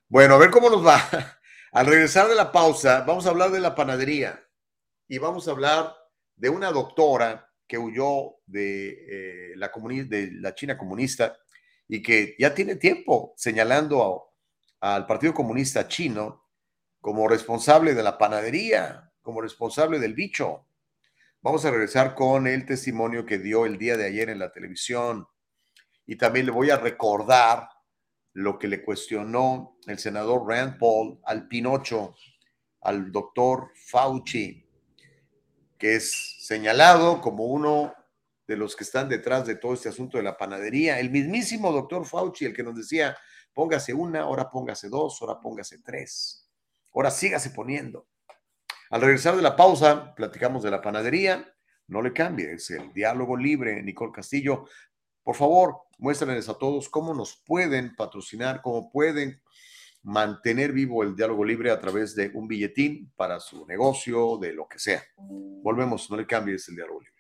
Bueno, 0.08 0.36
a 0.36 0.38
ver 0.38 0.50
cómo 0.52 0.70
nos 0.70 0.86
va. 0.86 0.98
Al 1.72 1.88
regresar 1.88 2.28
de 2.28 2.36
la 2.36 2.52
pausa, 2.52 3.02
vamos 3.02 3.26
a 3.26 3.30
hablar 3.30 3.50
de 3.52 3.60
la 3.60 3.74
panadería 3.74 4.44
y 5.08 5.18
vamos 5.18 5.48
a 5.48 5.52
hablar 5.52 5.96
de 6.36 6.50
una 6.50 6.72
doctora 6.72 7.50
que 7.68 7.78
huyó 7.80 8.36
de, 8.46 8.90
eh, 8.90 9.54
la, 9.56 9.72
de 10.08 10.32
la 10.34 10.54
China 10.54 10.78
comunista 10.78 11.36
y 11.88 12.04
que 12.04 12.36
ya 12.38 12.54
tiene 12.54 12.76
tiempo 12.76 13.34
señalando 13.38 14.30
a- 14.82 14.96
al 14.96 15.08
Partido 15.08 15.34
Comunista 15.34 15.88
Chino 15.88 16.48
como 17.00 17.28
responsable 17.28 17.94
de 17.96 18.04
la 18.04 18.18
panadería, 18.18 19.12
como 19.22 19.42
responsable 19.42 19.98
del 20.00 20.14
bicho. 20.14 20.68
Vamos 21.44 21.66
a 21.66 21.72
regresar 21.72 22.16
con 22.16 22.48
el 22.48 22.66
testimonio 22.66 23.26
que 23.26 23.38
dio 23.38 23.66
el 23.66 23.78
día 23.78 23.98
de 23.98 24.06
ayer 24.06 24.30
en 24.30 24.40
la 24.40 24.54
televisión 24.54 25.28
y 26.06 26.16
también 26.16 26.46
le 26.46 26.54
voy 26.54 26.70
a 26.70 26.78
recordar 26.78 27.68
lo 28.32 28.58
que 28.58 28.70
le 28.70 28.82
cuestionó 28.82 29.78
el 29.86 30.00
senador 30.00 30.48
Rand 30.48 30.80
Paul 30.80 31.20
al 31.26 31.50
Pinocho, 31.50 32.16
al 32.80 33.12
doctor 33.12 33.72
Fauci, 33.76 34.66
que 35.78 35.96
es 35.98 36.38
señalado 36.40 37.20
como 37.20 37.44
uno 37.44 37.94
de 38.48 38.56
los 38.56 38.78
que 38.78 38.86
están 38.86 39.10
detrás 39.10 39.46
de 39.46 39.56
todo 39.56 39.74
este 39.74 39.90
asunto 39.90 40.16
de 40.16 40.24
la 40.24 40.38
panadería. 40.38 40.98
El 40.98 41.10
mismísimo 41.10 41.74
doctor 41.74 42.06
Fauci, 42.06 42.46
el 42.46 42.54
que 42.54 42.64
nos 42.64 42.78
decía, 42.78 43.18
póngase 43.54 43.94
una, 43.94 44.22
ahora 44.22 44.50
póngase 44.50 44.88
dos, 44.88 45.22
ahora 45.22 45.42
póngase 45.42 45.80
tres, 45.80 46.50
ahora 46.94 47.12
sígase 47.12 47.50
poniendo. 47.50 48.08
Al 48.94 49.02
regresar 49.02 49.36
de 49.36 49.42
la 49.42 49.56
pausa, 49.56 50.14
platicamos 50.14 50.62
de 50.62 50.70
la 50.70 50.80
panadería. 50.80 51.52
No 51.88 52.04
le 52.04 52.14
cambie, 52.14 52.54
es 52.54 52.70
el 52.70 52.94
diálogo 52.94 53.36
libre. 53.36 53.82
Nicole 53.82 54.12
Castillo, 54.12 54.66
por 55.24 55.36
favor, 55.36 55.78
muéstrenles 55.98 56.48
a 56.48 56.60
todos 56.60 56.90
cómo 56.90 57.16
nos 57.16 57.42
pueden 57.44 57.96
patrocinar, 57.96 58.62
cómo 58.62 58.92
pueden 58.92 59.42
mantener 60.04 60.74
vivo 60.74 61.02
el 61.02 61.16
diálogo 61.16 61.44
libre 61.44 61.72
a 61.72 61.80
través 61.80 62.14
de 62.14 62.30
un 62.36 62.48
billetín 62.48 63.12
para 63.16 63.40
su 63.40 63.66
negocio, 63.66 64.38
de 64.38 64.54
lo 64.54 64.68
que 64.68 64.78
sea. 64.78 65.02
Volvemos, 65.18 66.12
no 66.12 66.18
le 66.18 66.28
cambies 66.28 66.70
el 66.70 66.76
diálogo 66.76 67.00
libre. 67.02 67.14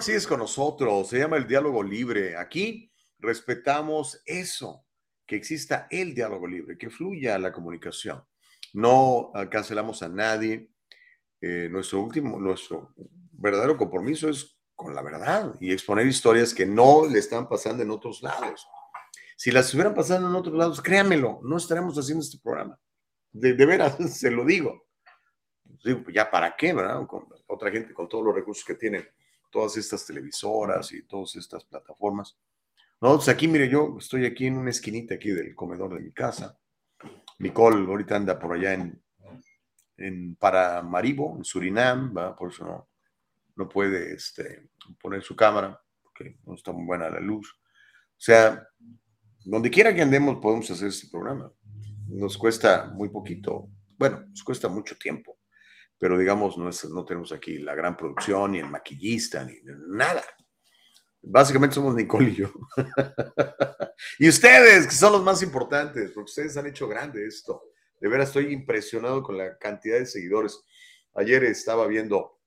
Que 0.00 0.06
sigues 0.06 0.26
con 0.26 0.38
nosotros. 0.38 1.08
Se 1.08 1.18
llama 1.18 1.36
el 1.36 1.46
diálogo 1.46 1.82
libre. 1.82 2.34
Aquí 2.36 2.90
respetamos 3.18 4.22
eso, 4.24 4.86
que 5.26 5.36
exista 5.36 5.86
el 5.90 6.14
diálogo 6.14 6.46
libre, 6.46 6.78
que 6.78 6.88
fluya 6.88 7.38
la 7.38 7.52
comunicación. 7.52 8.24
No 8.72 9.30
cancelamos 9.50 10.02
a 10.02 10.08
nadie. 10.08 10.70
Eh, 11.42 11.68
nuestro 11.70 12.00
último, 12.00 12.38
nuestro 12.38 12.94
verdadero 13.32 13.76
compromiso 13.76 14.30
es 14.30 14.58
con 14.74 14.94
la 14.94 15.02
verdad 15.02 15.54
y 15.60 15.70
exponer 15.72 16.06
historias 16.06 16.54
que 16.54 16.64
no 16.64 17.06
le 17.06 17.18
están 17.18 17.46
pasando 17.46 17.82
en 17.82 17.90
otros 17.90 18.22
lados. 18.22 18.66
Si 19.36 19.50
las 19.50 19.66
estuvieran 19.66 19.94
pasando 19.94 20.28
en 20.28 20.34
otros 20.34 20.54
lados, 20.54 20.80
créanmelo, 20.80 21.40
no 21.42 21.58
estaremos 21.58 21.98
haciendo 21.98 22.22
este 22.22 22.38
programa. 22.38 22.78
De, 23.32 23.52
de 23.52 23.66
veras, 23.66 23.96
se 24.18 24.30
lo 24.30 24.46
digo. 24.46 24.86
Digo, 25.84 26.04
pues 26.04 26.14
ya 26.14 26.30
para 26.30 26.56
qué, 26.56 26.72
¿verdad? 26.72 27.06
Con 27.06 27.26
otra 27.46 27.70
gente, 27.70 27.92
con 27.92 28.08
todos 28.08 28.24
los 28.24 28.34
recursos 28.34 28.64
que 28.64 28.74
tienen, 28.74 29.06
todas 29.50 29.76
estas 29.76 30.06
televisoras 30.06 30.92
y 30.92 31.02
todas 31.02 31.36
estas 31.36 31.64
plataformas. 31.64 32.38
No, 33.00 33.16
pues 33.16 33.28
aquí, 33.28 33.48
mire, 33.48 33.68
yo 33.68 33.96
estoy 33.98 34.26
aquí 34.26 34.46
en 34.46 34.58
una 34.58 34.70
esquinita 34.70 35.14
aquí 35.14 35.30
del 35.30 35.54
comedor 35.54 35.94
de 35.94 36.00
mi 36.00 36.12
casa. 36.12 36.58
Nicole 37.38 37.86
ahorita 37.86 38.16
anda 38.16 38.38
por 38.38 38.52
allá 38.52 38.74
en, 38.74 39.02
en 39.96 40.36
Paramaribo, 40.36 41.36
en 41.36 41.44
Surinam, 41.44 42.14
por 42.36 42.50
eso 42.50 42.64
no, 42.64 42.88
no 43.56 43.68
puede 43.68 44.14
este, 44.14 44.68
poner 45.00 45.22
su 45.22 45.34
cámara, 45.34 45.80
porque 46.02 46.38
no 46.44 46.54
está 46.54 46.72
muy 46.72 46.84
buena 46.84 47.08
la 47.08 47.20
luz. 47.20 47.50
O 47.52 48.22
sea, 48.22 48.66
donde 49.44 49.70
quiera 49.70 49.94
que 49.94 50.02
andemos 50.02 50.38
podemos 50.40 50.70
hacer 50.70 50.88
este 50.88 51.08
programa. 51.08 51.50
Nos 52.08 52.36
cuesta 52.36 52.90
muy 52.92 53.08
poquito, 53.08 53.70
bueno, 53.96 54.20
nos 54.28 54.42
cuesta 54.42 54.68
mucho 54.68 54.96
tiempo, 54.98 55.38
pero 56.00 56.16
digamos, 56.16 56.56
no, 56.56 56.70
es, 56.70 56.86
no 56.86 57.04
tenemos 57.04 57.30
aquí 57.30 57.58
la 57.58 57.74
gran 57.74 57.94
producción, 57.94 58.52
ni 58.52 58.58
el 58.58 58.70
maquillista, 58.70 59.44
ni 59.44 59.54
nada. 59.88 60.24
Básicamente 61.20 61.74
somos 61.74 61.94
Nicole 61.94 62.30
y 62.30 62.36
yo. 62.36 62.50
y 64.18 64.26
ustedes, 64.30 64.86
que 64.86 64.94
son 64.94 65.12
los 65.12 65.22
más 65.22 65.42
importantes, 65.42 66.10
porque 66.12 66.30
ustedes 66.30 66.56
han 66.56 66.66
hecho 66.66 66.88
grande 66.88 67.26
esto. 67.26 67.64
De 68.00 68.08
veras, 68.08 68.28
estoy 68.28 68.50
impresionado 68.50 69.22
con 69.22 69.36
la 69.36 69.58
cantidad 69.58 69.98
de 69.98 70.06
seguidores. 70.06 70.58
Ayer 71.14 71.44
estaba 71.44 71.86
viendo 71.86 72.40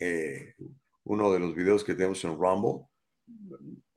eh, 0.00 0.56
uno 1.04 1.32
de 1.32 1.38
los 1.38 1.54
videos 1.54 1.84
que 1.84 1.94
tenemos 1.94 2.24
en 2.24 2.36
Rumble. 2.36 2.88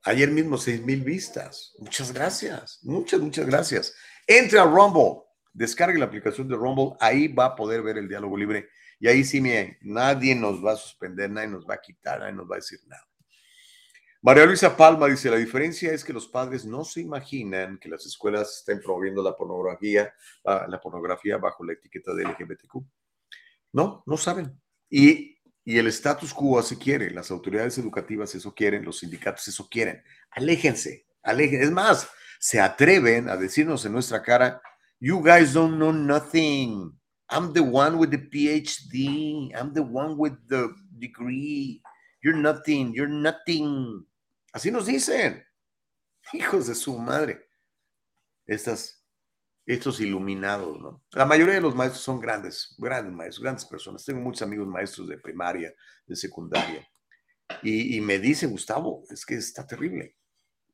Ayer 0.04 0.30
mismo, 0.30 0.56
6 0.56 0.84
mil 0.84 1.02
vistas. 1.02 1.74
Muchas 1.80 2.12
gracias. 2.12 2.78
Muchas, 2.84 3.20
muchas 3.20 3.44
gracias. 3.44 3.96
Entre 4.24 4.60
a 4.60 4.64
Rumble, 4.64 5.24
descargue 5.52 5.98
la 5.98 6.06
aplicación 6.06 6.48
de 6.48 6.56
Rumble. 6.56 6.96
Ahí 7.00 7.28
va 7.28 7.46
a 7.46 7.56
poder 7.56 7.82
ver 7.82 7.98
el 7.98 8.08
diálogo 8.08 8.36
libre. 8.36 8.68
Y 9.00 9.08
ahí 9.08 9.24
sí, 9.24 9.40
miren, 9.40 9.76
nadie 9.80 10.34
nos 10.34 10.64
va 10.64 10.72
a 10.72 10.76
suspender, 10.76 11.30
nadie 11.30 11.48
nos 11.48 11.66
va 11.66 11.74
a 11.74 11.80
quitar, 11.80 12.20
nadie 12.20 12.32
nos 12.32 12.50
va 12.50 12.56
a 12.56 12.58
decir 12.58 12.80
nada. 12.86 13.08
María 14.20 14.46
Luisa 14.46 14.76
Palma 14.76 15.06
dice, 15.06 15.30
la 15.30 15.36
diferencia 15.36 15.92
es 15.92 16.04
que 16.04 16.12
los 16.12 16.26
padres 16.26 16.64
no 16.64 16.84
se 16.84 17.00
imaginan 17.00 17.78
que 17.78 17.88
las 17.88 18.04
escuelas 18.04 18.58
estén 18.58 18.80
promoviendo 18.80 19.22
la 19.22 19.36
pornografía, 19.36 20.12
la 20.44 20.80
pornografía 20.80 21.36
bajo 21.38 21.64
la 21.64 21.74
etiqueta 21.74 22.12
de 22.14 22.24
LGBTQ. 22.24 22.82
No, 23.72 24.02
no 24.06 24.16
saben. 24.16 24.60
Y, 24.90 25.38
y 25.64 25.78
el 25.78 25.86
status 25.86 26.34
quo 26.34 26.58
así 26.58 26.76
quiere, 26.76 27.10
las 27.10 27.30
autoridades 27.30 27.78
educativas 27.78 28.34
eso 28.34 28.52
quieren, 28.52 28.84
los 28.84 28.98
sindicatos 28.98 29.46
eso 29.46 29.68
quieren. 29.68 30.02
Aléjense, 30.30 31.06
aléjense. 31.22 31.64
Es 31.66 31.70
más, 31.70 32.10
se 32.40 32.60
atreven 32.60 33.28
a 33.28 33.36
decirnos 33.36 33.84
en 33.86 33.92
nuestra 33.92 34.20
cara, 34.22 34.60
you 35.00 35.22
guys 35.22 35.54
don't 35.54 35.78
know 35.78 35.92
nothing. 35.92 36.92
I'm 37.30 37.52
the 37.52 37.62
one 37.62 37.98
with 37.98 38.10
the 38.10 38.18
PhD. 38.18 39.50
I'm 39.54 39.72
the 39.74 39.82
one 39.82 40.16
with 40.16 40.34
the 40.48 40.74
degree. 40.98 41.82
You're 42.22 42.36
nothing, 42.36 42.94
you're 42.94 43.08
nothing. 43.08 44.04
Así 44.54 44.72
nos 44.72 44.86
dicen. 44.86 45.44
Hijos 46.32 46.66
de 46.66 46.74
su 46.74 46.98
madre. 46.98 47.46
Estas, 48.46 49.04
estos 49.66 50.00
iluminados, 50.00 50.80
¿no? 50.80 51.02
La 51.12 51.26
mayoría 51.26 51.54
de 51.54 51.60
los 51.60 51.74
maestros 51.74 52.02
son 52.02 52.18
grandes, 52.18 52.74
grandes 52.78 53.12
maestros, 53.12 53.42
grandes 53.42 53.64
personas. 53.66 54.04
Tengo 54.04 54.20
muchos 54.20 54.42
amigos 54.42 54.66
maestros 54.66 55.06
de 55.08 55.18
primaria, 55.18 55.72
de 56.06 56.16
secundaria. 56.16 56.86
Y, 57.62 57.96
y 57.96 58.00
me 58.00 58.18
dicen, 58.18 58.50
Gustavo, 58.50 59.04
es 59.10 59.24
que 59.24 59.34
está 59.34 59.66
terrible. 59.66 60.17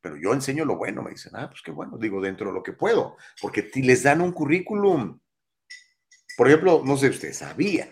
Pero 0.05 0.19
yo 0.19 0.35
enseño 0.35 0.67
lo 0.67 0.77
bueno, 0.77 1.03
me 1.03 1.13
dicen, 1.13 1.33
ah, 1.35 1.49
pues 1.49 1.63
qué 1.63 1.71
bueno, 1.71 1.97
digo, 1.97 2.21
dentro 2.21 2.49
de 2.49 2.53
lo 2.53 2.63
que 2.63 2.75
puedo, 2.75 3.17
porque 3.41 3.71
les 3.77 4.03
dan 4.03 4.21
un 4.21 4.33
currículum. 4.33 5.19
Por 6.37 6.47
ejemplo, 6.47 6.83
no 6.85 6.99
sé, 6.99 7.09
usted 7.09 7.33
sabía, 7.33 7.91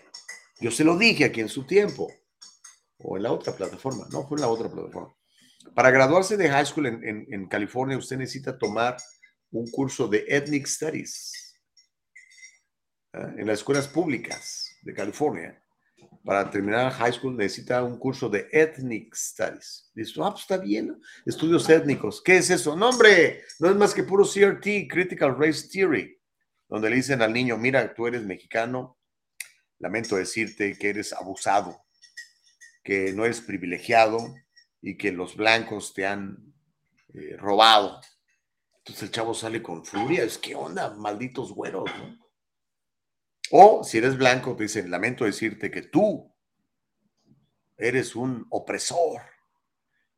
yo 0.61 0.69
se 0.69 0.83
lo 0.83 0.95
dije 0.95 1.25
aquí 1.25 1.41
en 1.41 1.49
su 1.49 1.65
tiempo, 1.65 2.13
o 2.99 3.17
en 3.17 3.23
la 3.23 3.31
otra 3.31 3.55
plataforma, 3.55 4.05
no, 4.11 4.27
fue 4.27 4.37
en 4.37 4.41
la 4.41 4.47
otra 4.47 4.69
plataforma. 4.69 5.11
Para 5.73 5.89
graduarse 5.89 6.37
de 6.37 6.51
high 6.51 6.67
school 6.67 6.85
en, 6.85 7.47
California, 7.47 7.97
usted 7.97 8.17
necesita 8.17 8.59
tomar 8.59 8.95
un 9.49 9.65
curso 9.71 10.07
de 10.07 10.23
Ethnic 10.27 10.67
Studies 10.67 11.57
¿eh? 13.13 13.33
en 13.39 13.47
las 13.47 13.57
escuelas 13.57 13.87
públicas 13.87 14.77
de 14.83 14.93
California. 14.93 15.62
Para 16.23 16.49
terminar 16.49 16.91
high 16.91 17.11
school 17.11 17.35
necesita 17.35 17.83
un 17.83 17.97
curso 17.97 18.29
de 18.29 18.47
Ethnic 18.51 19.13
Studies. 19.13 19.91
Dice, 19.93 20.13
ah, 20.23 20.31
pues 20.31 20.41
está 20.41 20.57
bien, 20.57 20.99
estudios 21.25 21.69
étnicos. 21.69 22.21
¿Qué 22.23 22.37
es 22.37 22.49
eso? 22.49 22.75
No, 22.75 22.89
hombre, 22.89 23.43
no 23.59 23.69
es 23.69 23.75
más 23.75 23.93
que 23.93 24.03
puro 24.03 24.23
CRT, 24.23 24.87
Critical 24.89 25.37
Race 25.37 25.67
Theory, 25.67 26.17
donde 26.69 26.89
le 26.89 26.95
dicen 26.95 27.21
al 27.21 27.33
niño, 27.33 27.57
mira, 27.57 27.93
tú 27.93 28.07
eres 28.07 28.23
mexicano, 28.23 28.97
lamento 29.79 30.15
decirte 30.15 30.77
que 30.77 30.89
eres 30.89 31.11
abusado, 31.11 31.83
que 32.83 33.11
no 33.13 33.25
eres 33.25 33.41
privilegiado, 33.41 34.33
y 34.83 34.97
que 34.97 35.13
los 35.13 35.35
blancos 35.37 35.93
te 35.93 36.05
han 36.05 36.53
eh, 37.13 37.37
robado. 37.37 38.01
Entonces 38.79 39.03
el 39.03 39.11
chavo 39.11 39.33
sale 39.33 39.63
con 39.63 39.85
furia, 39.85 40.25
es 40.25 40.37
que 40.37 40.55
onda, 40.55 40.93
malditos 40.95 41.53
güeros, 41.53 41.89
¿no? 41.97 42.22
O 43.55 43.83
si 43.83 43.99
eres 43.99 44.17
blanco, 44.17 44.55
te 44.55 44.63
dicen, 44.63 44.89
lamento 44.89 45.25
decirte 45.25 45.69
que 45.69 45.83
tú 45.83 46.27
eres 47.77 48.15
un 48.15 48.47
opresor. 48.49 49.21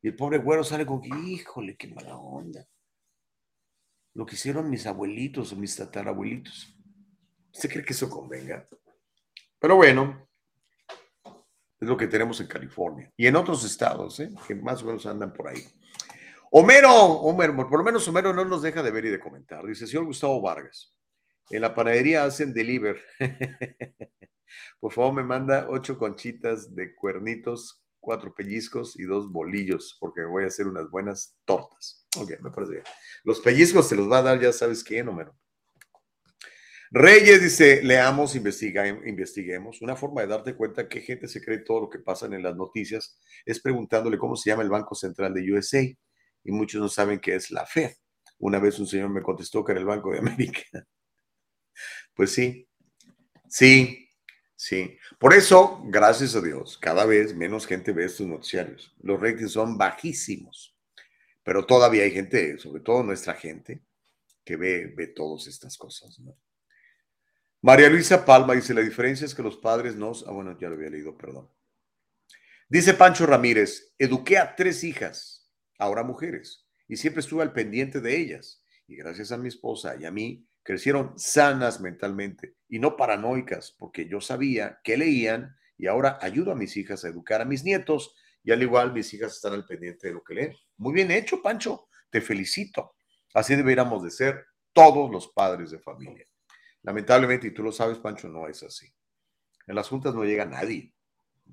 Y 0.00 0.08
el 0.08 0.16
pobre 0.16 0.38
güero 0.38 0.64
sale 0.64 0.86
con, 0.86 1.02
híjole, 1.04 1.76
qué 1.76 1.86
mala 1.88 2.16
onda. 2.16 2.66
Lo 4.14 4.24
que 4.24 4.36
hicieron 4.36 4.70
mis 4.70 4.86
abuelitos 4.86 5.52
o 5.52 5.56
mis 5.56 5.76
tatarabuelitos. 5.76 6.74
¿Usted 7.52 7.68
cree 7.68 7.84
que 7.84 7.92
eso 7.92 8.08
convenga? 8.08 8.64
Pero 9.58 9.76
bueno, 9.76 10.26
es 11.78 11.88
lo 11.88 11.94
que 11.98 12.06
tenemos 12.06 12.40
en 12.40 12.46
California 12.46 13.12
y 13.18 13.26
en 13.26 13.36
otros 13.36 13.66
estados, 13.66 14.18
¿eh? 14.20 14.30
que 14.48 14.54
más 14.54 14.82
o 14.82 14.86
menos 14.86 15.04
andan 15.04 15.34
por 15.34 15.48
ahí. 15.48 15.62
Homero, 16.52 16.90
Homero, 16.90 17.54
por 17.68 17.80
lo 17.80 17.84
menos 17.84 18.08
Homero 18.08 18.32
no 18.32 18.46
nos 18.46 18.62
deja 18.62 18.82
de 18.82 18.90
ver 18.90 19.04
y 19.04 19.10
de 19.10 19.20
comentar. 19.20 19.62
Dice, 19.66 19.86
señor 19.86 20.06
Gustavo 20.06 20.40
Vargas, 20.40 20.95
en 21.50 21.60
la 21.62 21.74
panadería 21.74 22.24
hacen 22.24 22.52
deliver. 22.52 23.02
por 24.80 24.92
favor, 24.92 25.14
me 25.14 25.22
manda 25.22 25.66
ocho 25.68 25.98
conchitas 25.98 26.74
de 26.74 26.94
cuernitos, 26.94 27.82
cuatro 28.00 28.34
pellizcos 28.34 28.98
y 28.98 29.04
dos 29.04 29.30
bolillos, 29.30 29.96
porque 30.00 30.24
voy 30.24 30.44
a 30.44 30.48
hacer 30.48 30.66
unas 30.66 30.90
buenas 30.90 31.36
tortas. 31.44 32.06
Ok, 32.16 32.32
me 32.40 32.50
parece 32.50 32.72
bien. 32.72 32.84
Los 33.24 33.40
pellizcos 33.40 33.88
se 33.88 33.96
los 33.96 34.10
va 34.10 34.18
a 34.18 34.22
dar, 34.22 34.40
ya 34.40 34.52
sabes 34.52 34.82
quién, 34.82 35.08
Homero. 35.08 35.36
Reyes 36.92 37.42
dice, 37.42 37.82
leamos, 37.82 38.36
investiga, 38.36 38.86
investiguemos. 38.86 39.82
Una 39.82 39.96
forma 39.96 40.20
de 40.20 40.28
darte 40.28 40.54
cuenta 40.54 40.88
que 40.88 41.00
gente 41.00 41.26
se 41.26 41.42
cree 41.42 41.58
todo 41.58 41.80
lo 41.80 41.90
que 41.90 41.98
pasa 41.98 42.26
en 42.26 42.42
las 42.42 42.54
noticias 42.54 43.18
es 43.44 43.60
preguntándole 43.60 44.18
cómo 44.18 44.36
se 44.36 44.50
llama 44.50 44.62
el 44.62 44.70
Banco 44.70 44.94
Central 44.94 45.34
de 45.34 45.52
USA. 45.52 45.82
Y 45.82 46.52
muchos 46.52 46.80
no 46.80 46.88
saben 46.88 47.18
qué 47.18 47.34
es 47.34 47.50
la 47.50 47.66
Fed. 47.66 47.90
Una 48.38 48.60
vez 48.60 48.78
un 48.78 48.86
señor 48.86 49.10
me 49.10 49.22
contestó 49.22 49.64
que 49.64 49.72
era 49.72 49.80
el 49.80 49.86
Banco 49.86 50.12
de 50.12 50.18
América. 50.20 50.62
Pues 52.16 52.32
sí, 52.32 52.66
sí, 53.46 54.08
sí. 54.56 54.98
Por 55.18 55.34
eso, 55.34 55.82
gracias 55.84 56.34
a 56.34 56.40
Dios, 56.40 56.78
cada 56.78 57.04
vez 57.04 57.36
menos 57.36 57.66
gente 57.66 57.92
ve 57.92 58.06
estos 58.06 58.26
noticiarios. 58.26 58.94
Los 59.00 59.20
ratings 59.20 59.52
son 59.52 59.76
bajísimos. 59.76 60.74
Pero 61.44 61.64
todavía 61.66 62.02
hay 62.02 62.10
gente, 62.10 62.58
sobre 62.58 62.80
todo 62.80 63.02
nuestra 63.04 63.34
gente, 63.34 63.82
que 64.44 64.56
ve, 64.56 64.92
ve 64.96 65.08
todas 65.08 65.46
estas 65.46 65.76
cosas. 65.76 66.18
¿no? 66.18 66.36
María 67.60 67.90
Luisa 67.90 68.24
Palma 68.24 68.54
dice, 68.54 68.72
la 68.72 68.80
diferencia 68.80 69.26
es 69.26 69.34
que 69.34 69.42
los 69.42 69.58
padres 69.58 69.94
nos... 69.94 70.26
Ah, 70.26 70.32
bueno, 70.32 70.58
ya 70.58 70.68
lo 70.68 70.74
había 70.74 70.90
leído, 70.90 71.16
perdón. 71.16 71.50
Dice 72.68 72.94
Pancho 72.94 73.26
Ramírez, 73.26 73.94
eduqué 73.98 74.38
a 74.38 74.56
tres 74.56 74.82
hijas, 74.82 75.48
ahora 75.78 76.02
mujeres, 76.02 76.66
y 76.88 76.96
siempre 76.96 77.20
estuve 77.20 77.42
al 77.42 77.52
pendiente 77.52 78.00
de 78.00 78.16
ellas. 78.16 78.64
Y 78.88 78.96
gracias 78.96 79.30
a 79.30 79.36
mi 79.36 79.48
esposa 79.48 79.96
y 80.00 80.04
a 80.04 80.10
mí, 80.10 80.48
crecieron 80.66 81.16
sanas 81.16 81.80
mentalmente 81.80 82.56
y 82.68 82.80
no 82.80 82.96
paranoicas, 82.96 83.70
porque 83.78 84.08
yo 84.08 84.20
sabía 84.20 84.80
que 84.82 84.96
leían 84.96 85.56
y 85.78 85.86
ahora 85.86 86.18
ayudo 86.20 86.50
a 86.50 86.56
mis 86.56 86.76
hijas 86.76 87.04
a 87.04 87.08
educar 87.08 87.40
a 87.40 87.44
mis 87.44 87.62
nietos 87.62 88.16
y 88.42 88.50
al 88.50 88.60
igual 88.60 88.92
mis 88.92 89.14
hijas 89.14 89.36
están 89.36 89.52
al 89.52 89.64
pendiente 89.64 90.08
de 90.08 90.14
lo 90.14 90.24
que 90.24 90.34
leen. 90.34 90.56
Muy 90.78 90.92
bien 90.92 91.12
hecho, 91.12 91.40
Pancho, 91.40 91.88
te 92.10 92.20
felicito. 92.20 92.96
Así 93.32 93.54
deberíamos 93.54 94.02
de 94.02 94.10
ser 94.10 94.44
todos 94.72 95.08
los 95.08 95.28
padres 95.28 95.70
de 95.70 95.78
familia. 95.78 96.26
Lamentablemente, 96.82 97.46
y 97.46 97.54
tú 97.54 97.62
lo 97.62 97.70
sabes, 97.70 97.98
Pancho, 97.98 98.28
no 98.28 98.48
es 98.48 98.64
así. 98.64 98.92
En 99.68 99.76
las 99.76 99.88
juntas 99.88 100.16
no 100.16 100.24
llega 100.24 100.46
nadie. 100.46 100.92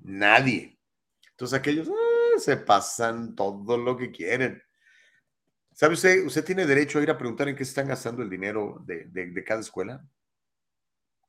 Nadie. 0.02 0.76
Entonces 1.30 1.56
aquellos 1.56 1.88
ah, 1.88 2.38
se 2.38 2.56
pasan 2.56 3.36
todo 3.36 3.78
lo 3.78 3.96
que 3.96 4.10
quieren. 4.10 4.60
¿Sabe 5.74 5.94
usted? 5.94 6.24
¿Usted 6.24 6.44
tiene 6.44 6.66
derecho 6.66 6.98
a 6.98 7.02
ir 7.02 7.10
a 7.10 7.18
preguntar 7.18 7.48
en 7.48 7.56
qué 7.56 7.64
están 7.64 7.88
gastando 7.88 8.22
el 8.22 8.30
dinero 8.30 8.80
de, 8.86 9.06
de 9.06 9.44
cada 9.44 9.60
escuela? 9.60 10.06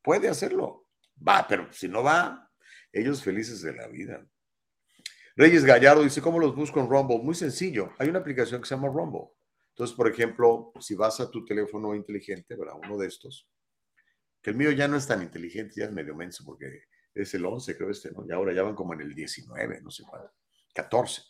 Puede 0.04 0.30
hacerlo. 0.30 0.88
Va, 1.28 1.48
pero 1.48 1.72
si 1.74 1.88
no 1.88 2.04
va, 2.04 2.52
ellos 2.94 3.24
felices 3.24 3.62
de 3.62 3.74
la 3.74 3.88
vida. 3.88 4.26
Reyes 5.36 5.66
Gallardo 5.66 6.04
dice, 6.04 6.22
¿cómo 6.22 6.40
los 6.40 6.56
busco 6.56 6.80
en 6.80 6.90
Rumble? 6.90 7.20
Muy 7.20 7.36
sencillo. 7.36 7.92
Hay 7.98 8.08
una 8.08 8.20
aplicación 8.20 8.62
que 8.62 8.68
se 8.68 8.76
llama 8.76 8.88
Rumble. 8.88 9.32
Entonces, 9.70 9.96
por 9.96 10.08
ejemplo, 10.08 10.72
si 10.80 10.96
vas 10.96 11.20
a 11.20 11.30
tu 11.30 11.44
teléfono 11.44 11.94
inteligente, 11.94 12.56
¿verdad? 12.56 12.76
Uno 12.82 12.98
de 12.98 13.08
estos, 13.08 13.50
que 14.42 14.52
el 14.52 14.56
mío 14.56 14.72
ya 14.72 14.88
no 14.88 14.96
es 14.96 15.08
tan 15.08 15.22
inteligente, 15.22 15.74
ya 15.76 15.86
es 15.86 15.92
medio 15.92 16.16
menso, 16.16 16.46
porque 16.46 16.84
es 17.14 17.34
el 17.34 17.46
11, 17.46 17.76
creo 17.76 17.90
este, 17.90 18.12
¿no? 18.12 18.26
Y 18.26 18.32
ahora 18.32 18.54
ya 18.54 18.64
van 18.64 18.76
como 18.76 18.94
en 18.94 19.02
el 19.02 19.14
19, 19.14 19.82
no 19.82 19.92
sé 19.92 20.04
cuánto, 20.08 20.32
14. 20.74 21.24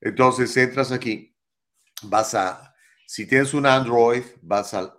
Entonces 0.00 0.56
entras 0.56 0.90
aquí, 0.90 1.36
vas 2.02 2.34
a, 2.34 2.74
si 3.06 3.26
tienes 3.26 3.54
un 3.54 3.66
Android, 3.66 4.22
vas 4.42 4.74
al, 4.74 4.96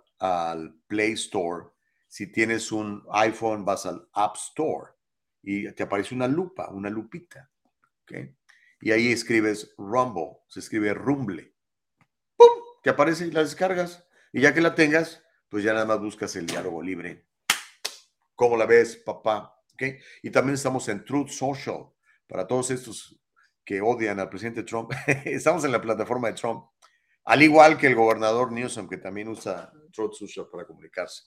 Play 0.86 1.12
Store, 1.12 1.66
Si 2.06 2.30
tienes 2.30 2.70
un 2.70 3.02
iPhone, 3.10 3.64
vas 3.64 3.86
al 3.86 4.08
App 4.12 4.36
Store 4.36 4.92
y 5.42 5.72
te 5.72 5.82
aparece 5.82 6.14
una 6.14 6.28
lupa, 6.28 6.68
una 6.70 6.90
lupita. 6.90 7.50
¿ok? 8.02 8.12
Y 8.82 8.90
ahí 8.92 9.10
escribes 9.10 9.74
Rumble, 9.78 10.38
se 10.48 10.60
escribe 10.60 10.92
Rumble. 10.92 11.54
¡Pum! 12.36 12.48
Te 12.82 12.90
aparece 12.90 13.26
y 13.26 13.30
la 13.30 13.40
descargas. 13.40 14.06
Y 14.32 14.40
ya 14.40 14.52
que 14.52 14.60
la 14.60 14.74
tengas, 14.74 15.22
pues 15.48 15.64
ya 15.64 15.72
nada 15.72 15.86
más 15.86 16.00
buscas 16.00 16.34
el 16.36 16.46
diálogo 16.46 16.82
libre. 16.82 17.26
¿Cómo 18.34 18.56
la 18.56 18.66
ves, 18.66 18.96
papá? 18.96 19.56
¿Ok? 19.74 19.82
Y 20.22 20.30
también 20.30 20.54
estamos 20.54 20.88
en 20.88 21.04
Truth 21.04 21.28
Social. 21.28 21.86
Para 22.26 22.46
todos 22.46 22.70
estos 22.70 23.20
que 23.64 23.80
odian 23.80 24.18
al 24.18 24.28
presidente 24.28 24.62
Trump, 24.62 24.92
estamos 25.24 25.64
en 25.64 25.72
la 25.72 25.80
plataforma 25.80 26.28
de 26.28 26.34
Trump. 26.34 26.71
Al 27.24 27.42
igual 27.42 27.78
que 27.78 27.86
el 27.86 27.94
gobernador 27.94 28.52
Newsom, 28.52 28.88
que 28.88 28.96
también 28.96 29.28
usa 29.28 29.72
Truth 29.92 30.14
Social 30.14 30.46
para 30.50 30.66
comunicarse. 30.66 31.24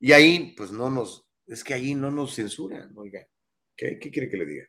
Y 0.00 0.12
ahí, 0.12 0.54
pues 0.56 0.70
no 0.70 0.90
nos, 0.90 1.26
es 1.46 1.64
que 1.64 1.74
ahí 1.74 1.94
no 1.94 2.10
nos 2.10 2.34
censuran, 2.34 2.92
oiga. 2.96 3.26
¿Qué, 3.76 3.98
qué 3.98 4.10
quiere 4.10 4.28
que 4.28 4.36
le 4.36 4.46
diga? 4.46 4.66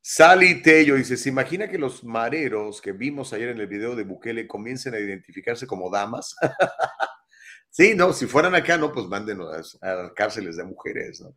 Sally 0.00 0.62
Tello 0.62 0.96
dice, 0.96 1.16
¿se 1.16 1.28
imagina 1.28 1.68
que 1.68 1.78
los 1.78 2.04
mareros 2.04 2.80
que 2.80 2.92
vimos 2.92 3.32
ayer 3.32 3.48
en 3.48 3.60
el 3.60 3.66
video 3.66 3.96
de 3.96 4.04
Bukele 4.04 4.46
comiencen 4.46 4.94
a 4.94 4.98
identificarse 4.98 5.66
como 5.66 5.90
damas? 5.90 6.34
sí, 7.70 7.94
no, 7.94 8.12
si 8.12 8.26
fueran 8.26 8.54
acá, 8.54 8.76
no, 8.76 8.92
pues 8.92 9.06
mándenos 9.06 9.78
a, 9.82 10.04
a 10.04 10.14
cárceles 10.14 10.56
de 10.56 10.64
mujeres, 10.64 11.20
¿no? 11.20 11.36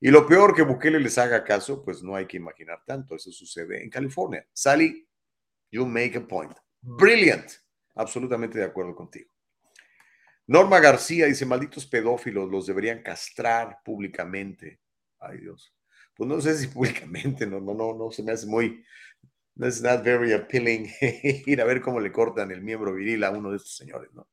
Y 0.00 0.10
lo 0.10 0.26
peor 0.26 0.54
que 0.54 0.62
Bukele 0.62 1.00
les 1.00 1.16
haga 1.16 1.44
caso, 1.44 1.82
pues 1.82 2.02
no 2.02 2.14
hay 2.14 2.26
que 2.26 2.36
imaginar 2.36 2.82
tanto. 2.86 3.16
Eso 3.16 3.32
sucede 3.32 3.82
en 3.82 3.88
California. 3.88 4.46
Sally, 4.52 5.08
you 5.70 5.86
make 5.86 6.14
a 6.18 6.28
point. 6.28 6.52
Brilliant. 6.84 7.50
Absolutamente 7.94 8.58
de 8.58 8.64
acuerdo 8.64 8.94
contigo. 8.94 9.30
Norma 10.46 10.78
García 10.78 11.26
dice, 11.26 11.46
malditos 11.46 11.86
pedófilos, 11.86 12.50
los 12.50 12.66
deberían 12.66 13.02
castrar 13.02 13.78
públicamente. 13.84 14.80
Ay 15.18 15.38
Dios. 15.38 15.74
Pues 16.14 16.28
no 16.28 16.40
sé 16.40 16.56
si 16.56 16.66
públicamente, 16.68 17.46
no, 17.46 17.60
no, 17.60 17.74
no, 17.74 17.94
no 17.94 18.10
se 18.10 18.22
me 18.22 18.32
hace 18.32 18.46
muy, 18.46 18.84
it's 19.56 19.80
not 19.80 20.04
very 20.04 20.32
appealing 20.32 20.90
ir 21.46 21.60
a 21.60 21.64
ver 21.64 21.80
cómo 21.80 21.98
le 21.98 22.12
cortan 22.12 22.50
el 22.50 22.62
miembro 22.62 22.94
viril 22.94 23.24
a 23.24 23.30
uno 23.30 23.50
de 23.50 23.56
estos 23.56 23.76
señores, 23.76 24.12
¿no? 24.12 24.28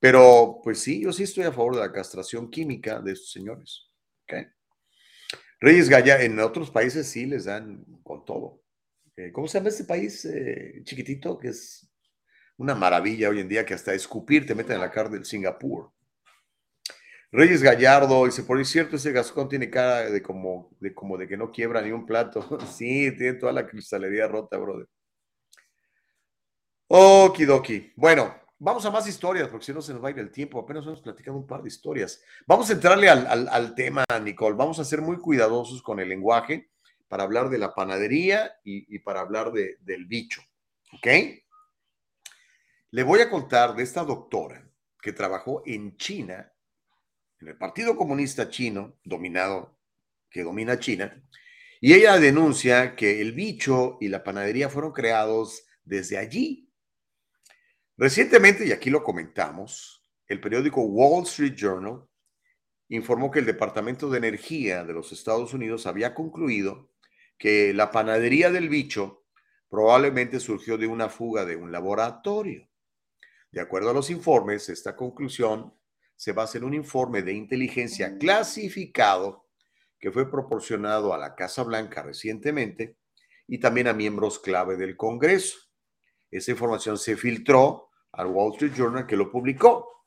Pero, 0.00 0.60
pues 0.62 0.78
sí, 0.78 1.02
yo 1.02 1.12
sí 1.12 1.24
estoy 1.24 1.44
a 1.44 1.52
favor 1.52 1.74
de 1.74 1.80
la 1.80 1.92
castración 1.92 2.50
química 2.50 3.00
de 3.00 3.12
estos 3.12 3.32
señores. 3.32 3.90
¿ok? 4.24 4.46
Reyes 5.60 5.88
Gaya, 5.88 6.22
en 6.22 6.38
otros 6.38 6.70
países 6.70 7.08
sí 7.08 7.26
les 7.26 7.46
dan 7.46 7.84
con 8.04 8.24
todo. 8.24 8.62
Eh, 9.18 9.32
¿Cómo 9.32 9.48
se 9.48 9.58
llama 9.58 9.70
este 9.70 9.82
país 9.82 10.24
eh, 10.26 10.80
chiquitito 10.84 11.36
que 11.36 11.48
es 11.48 11.90
una 12.56 12.76
maravilla 12.76 13.28
hoy 13.28 13.40
en 13.40 13.48
día 13.48 13.66
que 13.66 13.74
hasta 13.74 13.92
escupir 13.92 14.46
te 14.46 14.54
meten 14.54 14.76
en 14.76 14.80
la 14.80 14.92
cárcel 14.92 15.24
Singapur? 15.24 15.90
Reyes 17.32 17.60
Gallardo 17.60 18.26
dice, 18.26 18.44
por 18.44 18.64
cierto, 18.64 18.94
ese 18.94 19.10
gascón 19.10 19.48
tiene 19.48 19.68
cara 19.68 20.08
de 20.08 20.22
como, 20.22 20.70
de 20.78 20.94
como 20.94 21.18
de 21.18 21.26
que 21.26 21.36
no 21.36 21.50
quiebra 21.50 21.82
ni 21.82 21.90
un 21.90 22.06
plato. 22.06 22.60
sí, 22.72 23.10
tiene 23.16 23.34
toda 23.34 23.52
la 23.52 23.66
cristalería 23.66 24.28
rota, 24.28 24.56
brother. 24.56 24.86
Okidoki. 26.86 27.92
Bueno, 27.96 28.32
vamos 28.56 28.86
a 28.86 28.90
más 28.92 29.08
historias, 29.08 29.48
porque 29.48 29.66
si 29.66 29.72
no 29.72 29.82
se 29.82 29.92
nos 29.92 30.02
va 30.02 30.08
a 30.08 30.10
ir 30.12 30.20
el 30.20 30.30
tiempo. 30.30 30.60
Apenas 30.60 30.86
hemos 30.86 31.02
platicado 31.02 31.36
un 31.36 31.46
par 31.46 31.62
de 31.62 31.68
historias. 31.68 32.22
Vamos 32.46 32.70
a 32.70 32.74
entrarle 32.74 33.08
al, 33.08 33.26
al, 33.26 33.48
al 33.48 33.74
tema, 33.74 34.04
Nicole. 34.22 34.56
Vamos 34.56 34.78
a 34.78 34.84
ser 34.84 35.02
muy 35.02 35.16
cuidadosos 35.18 35.82
con 35.82 35.98
el 35.98 36.08
lenguaje 36.08 36.70
para 37.08 37.24
hablar 37.24 37.48
de 37.48 37.58
la 37.58 37.74
panadería 37.74 38.52
y, 38.62 38.98
para 39.00 39.20
hablar 39.20 39.52
de, 39.52 39.76
del 39.80 40.06
bicho. 40.06 40.42
¿Ok? 40.92 41.06
Le 42.90 43.02
voy 43.02 43.20
a 43.20 43.30
contar 43.30 43.74
de 43.74 43.82
esta 43.82 44.04
doctora 44.04 44.66
que 45.00 45.12
trabajó 45.12 45.62
en 45.66 45.96
China, 45.96 46.52
en 47.40 47.48
el 47.48 47.56
Partido 47.56 47.96
Comunista 47.96 48.48
Chino, 48.48 48.98
dominado, 49.04 49.78
que 50.30 50.42
domina 50.42 50.78
China, 50.78 51.22
y 51.80 51.94
ella 51.94 52.18
denuncia 52.18 52.96
que 52.96 53.20
el 53.20 53.32
bicho 53.32 53.98
y 54.00 54.08
la 54.08 54.24
panadería 54.24 54.68
fueron 54.68 54.92
creados 54.92 55.64
desde 55.84 56.18
allí. 56.18 56.70
Recientemente, 57.96 58.66
y 58.66 58.72
aquí 58.72 58.90
lo 58.90 59.02
comentamos, 59.02 60.02
el 60.26 60.40
periódico 60.40 60.82
Wall 60.82 61.24
Street 61.24 61.54
Journal 61.54 62.04
informó 62.88 63.30
que 63.30 63.40
el 63.40 63.46
Departamento 63.46 64.08
de 64.08 64.18
Energía 64.18 64.84
de 64.84 64.92
los 64.92 65.12
Estados 65.12 65.52
Unidos 65.54 65.86
había 65.86 66.14
concluido 66.14 66.87
que 67.38 67.72
la 67.72 67.90
panadería 67.90 68.50
del 68.50 68.68
bicho 68.68 69.24
probablemente 69.68 70.40
surgió 70.40 70.76
de 70.76 70.86
una 70.86 71.08
fuga 71.08 71.44
de 71.44 71.56
un 71.56 71.70
laboratorio. 71.70 72.68
De 73.50 73.60
acuerdo 73.60 73.90
a 73.90 73.94
los 73.94 74.10
informes, 74.10 74.68
esta 74.68 74.96
conclusión 74.96 75.74
se 76.16 76.32
basa 76.32 76.58
en 76.58 76.64
un 76.64 76.74
informe 76.74 77.22
de 77.22 77.32
inteligencia 77.32 78.18
clasificado 78.18 79.46
que 79.98 80.10
fue 80.10 80.30
proporcionado 80.30 81.14
a 81.14 81.18
la 81.18 81.34
Casa 81.34 81.62
Blanca 81.62 82.02
recientemente 82.02 82.96
y 83.46 83.58
también 83.58 83.88
a 83.88 83.92
miembros 83.92 84.38
clave 84.38 84.76
del 84.76 84.96
Congreso. 84.96 85.58
Esa 86.30 86.50
información 86.50 86.98
se 86.98 87.16
filtró 87.16 87.88
al 88.12 88.26
Wall 88.26 88.52
Street 88.52 88.74
Journal 88.74 89.06
que 89.06 89.16
lo 89.16 89.30
publicó. 89.30 90.02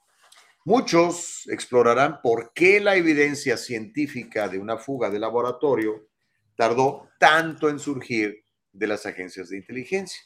Muchos 0.66 1.48
explorarán 1.48 2.22
por 2.22 2.54
qué 2.54 2.80
la 2.80 2.96
evidencia 2.96 3.58
científica 3.58 4.48
de 4.48 4.60
una 4.60 4.78
fuga 4.78 5.10
de 5.10 5.18
laboratorio 5.18 6.11
tardó 6.56 7.10
tanto 7.20 7.70
en 7.70 7.80
surgir 7.80 8.46
de 8.72 8.88
las 8.88 9.06
agencias 9.06 9.50
de 9.50 9.58
inteligencia. 9.58 10.22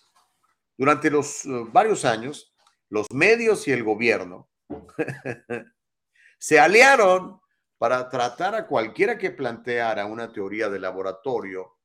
Durante 0.78 1.10
los 1.10 1.46
uh, 1.46 1.70
varios 1.72 2.06
años, 2.06 2.54
los 2.90 3.08
medios 3.12 3.68
y 3.68 3.72
el 3.72 3.84
gobierno 3.84 4.50
se 6.40 6.60
aliaron 6.60 7.40
para 7.78 8.10
tratar 8.10 8.56
a 8.56 8.68
cualquiera 8.68 9.18
que 9.18 9.32
planteara 9.32 10.06
una 10.06 10.32
teoría 10.32 10.70
de 10.70 10.80
laboratorio 10.80 11.78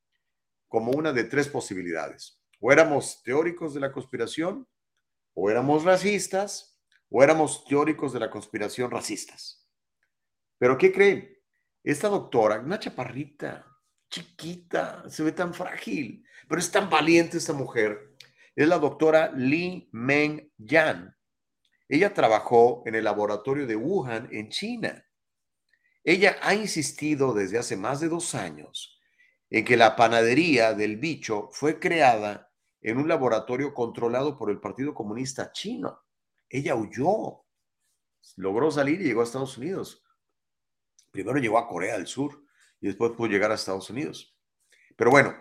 como 0.69 0.93
una 0.93 1.13
de 1.13 1.25
tres 1.25 1.49
posibilidades. 1.49 2.41
O 2.61 2.73
éramos 2.73 3.23
teóricos 3.23 3.75
de 3.75 3.81
la 3.81 3.93
conspiración, 3.93 4.69
o 5.35 5.51
éramos 5.51 5.85
racistas, 5.85 6.81
o 7.09 7.23
éramos 7.23 7.65
teóricos 7.65 8.13
de 8.13 8.21
la 8.21 8.31
conspiración 8.31 8.91
racistas. 8.91 9.69
Pero 10.59 10.79
¿qué 10.79 10.93
creen? 10.93 11.37
Esta 11.83 12.09
doctora, 12.09 12.61
una 12.61 12.79
chaparrita, 12.79 13.67
chiquita, 14.11 15.09
se 15.09 15.23
ve 15.23 15.33
tan 15.33 15.55
frágil, 15.55 16.25
pero 16.49 16.61
es 16.61 16.71
tan 16.71 16.91
valiente 16.91 17.39
esta 17.39 17.53
mujer. 17.53 18.17
Es 18.55 18.69
la 18.69 18.79
doctora 18.79 19.31
Li 19.33 19.89
Meng 19.93 20.51
Yan. 20.59 21.17
Ella 21.89 22.13
trabajó 22.13 22.83
en 22.87 22.95
el 22.95 23.05
laboratorio 23.05 23.67
de 23.67 23.77
Wuhan, 23.77 24.29
en 24.33 24.49
China. 24.51 25.05
Ella 26.05 26.37
ha 26.43 26.55
insistido 26.55 27.35
desde 27.35 27.59
hace 27.59 27.77
más 27.77 28.01
de 28.01 28.09
dos 28.09 28.35
años 28.35 28.99
en 29.51 29.65
que 29.65 29.77
la 29.77 29.97
panadería 29.97 30.75
del 30.75 30.97
bicho 30.97 31.49
fue 31.53 31.81
creada 31.81 32.53
en 32.81 32.99
un 32.99 33.09
laboratorio 33.09 33.75
controlado 33.75 34.37
por 34.37 34.51
el 34.51 34.61
Partido 34.61 34.95
Comunista 34.95 35.53
Chino. 35.53 36.01
Ella 36.49 36.75
huyó, 36.75 37.45
logró 38.37 38.71
salir 38.71 39.01
y 39.01 39.05
llegó 39.05 39.21
a 39.21 39.25
Estados 39.25 39.59
Unidos. 39.59 40.03
Primero 41.11 41.39
llegó 41.39 41.59
a 41.59 41.69
Corea 41.69 41.97
del 41.97 42.07
Sur 42.07 42.45
y 42.81 42.89
después 42.89 43.13
pudo 43.13 43.29
llegar 43.29 43.51
a 43.51 43.55
Estados 43.55 43.91
Unidos. 43.91 44.37
Pero 44.97 45.11
bueno, 45.11 45.35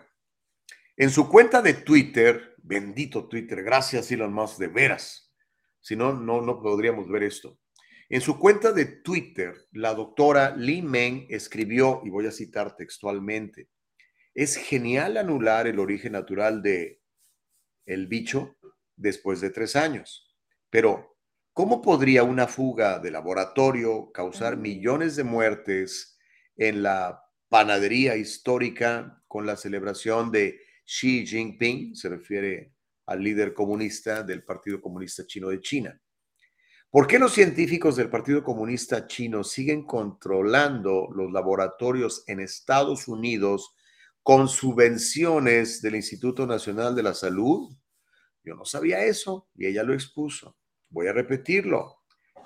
en 0.97 1.09
su 1.09 1.29
cuenta 1.29 1.61
de 1.61 1.73
Twitter, 1.75 2.55
bendito 2.57 3.27
Twitter, 3.27 3.63
gracias 3.63 4.11
Elon 4.11 4.33
Musk, 4.33 4.57
de 4.57 4.67
veras. 4.67 5.33
Si 5.79 5.95
no, 5.95 6.13
no, 6.13 6.41
no 6.41 6.61
podríamos 6.61 7.09
ver 7.09 7.23
esto. 7.23 7.57
En 8.09 8.21
su 8.21 8.39
cuenta 8.39 8.71
de 8.71 8.85
Twitter, 8.85 9.67
la 9.71 9.93
doctora 9.93 10.55
Li 10.55 10.81
Meng 10.81 11.27
escribió, 11.29 12.01
y 12.03 12.09
voy 12.09 12.25
a 12.25 12.31
citar 12.31 12.75
textualmente, 12.75 13.69
es 14.33 14.55
genial 14.55 15.17
anular 15.17 15.67
el 15.67 15.79
origen 15.79 16.13
natural 16.13 16.61
de 16.61 17.01
el 17.85 18.07
bicho 18.07 18.57
después 18.95 19.41
de 19.41 19.51
tres 19.51 19.75
años. 19.75 20.35
Pero, 20.69 21.17
¿cómo 21.53 21.81
podría 21.81 22.23
una 22.23 22.47
fuga 22.47 22.99
de 22.99 23.11
laboratorio 23.11 24.11
causar 24.11 24.57
millones 24.57 25.15
de 25.15 25.23
muertes 25.23 26.17
en 26.57 26.83
la 26.83 27.23
panadería 27.49 28.15
histórica 28.15 29.21
con 29.27 29.45
la 29.45 29.57
celebración 29.57 30.31
de 30.31 30.61
Xi 30.85 31.25
Jinping? 31.25 31.95
Se 31.95 32.07
refiere 32.09 32.73
al 33.07 33.23
líder 33.23 33.53
comunista 33.53 34.23
del 34.23 34.43
Partido 34.43 34.79
Comunista 34.79 35.25
Chino 35.25 35.49
de 35.49 35.59
China. 35.59 35.99
¿Por 36.91 37.05
qué 37.05 37.19
los 37.19 37.33
científicos 37.33 37.95
del 37.95 38.09
Partido 38.09 38.43
Comunista 38.43 39.05
Chino 39.05 39.43
siguen 39.43 39.85
controlando 39.85 41.09
los 41.13 41.31
laboratorios 41.31 42.23
en 42.27 42.39
Estados 42.39 43.07
Unidos 43.07 43.75
con 44.23 44.47
subvenciones 44.47 45.81
del 45.81 45.95
Instituto 45.95 46.47
Nacional 46.47 46.95
de 46.95 47.03
la 47.03 47.13
Salud? 47.13 47.75
Yo 48.43 48.55
no 48.55 48.65
sabía 48.65 49.03
eso 49.03 49.49
y 49.55 49.67
ella 49.67 49.83
lo 49.83 49.93
expuso. 49.93 50.57
Voy 50.89 51.07
a 51.07 51.13
repetirlo. 51.13 51.99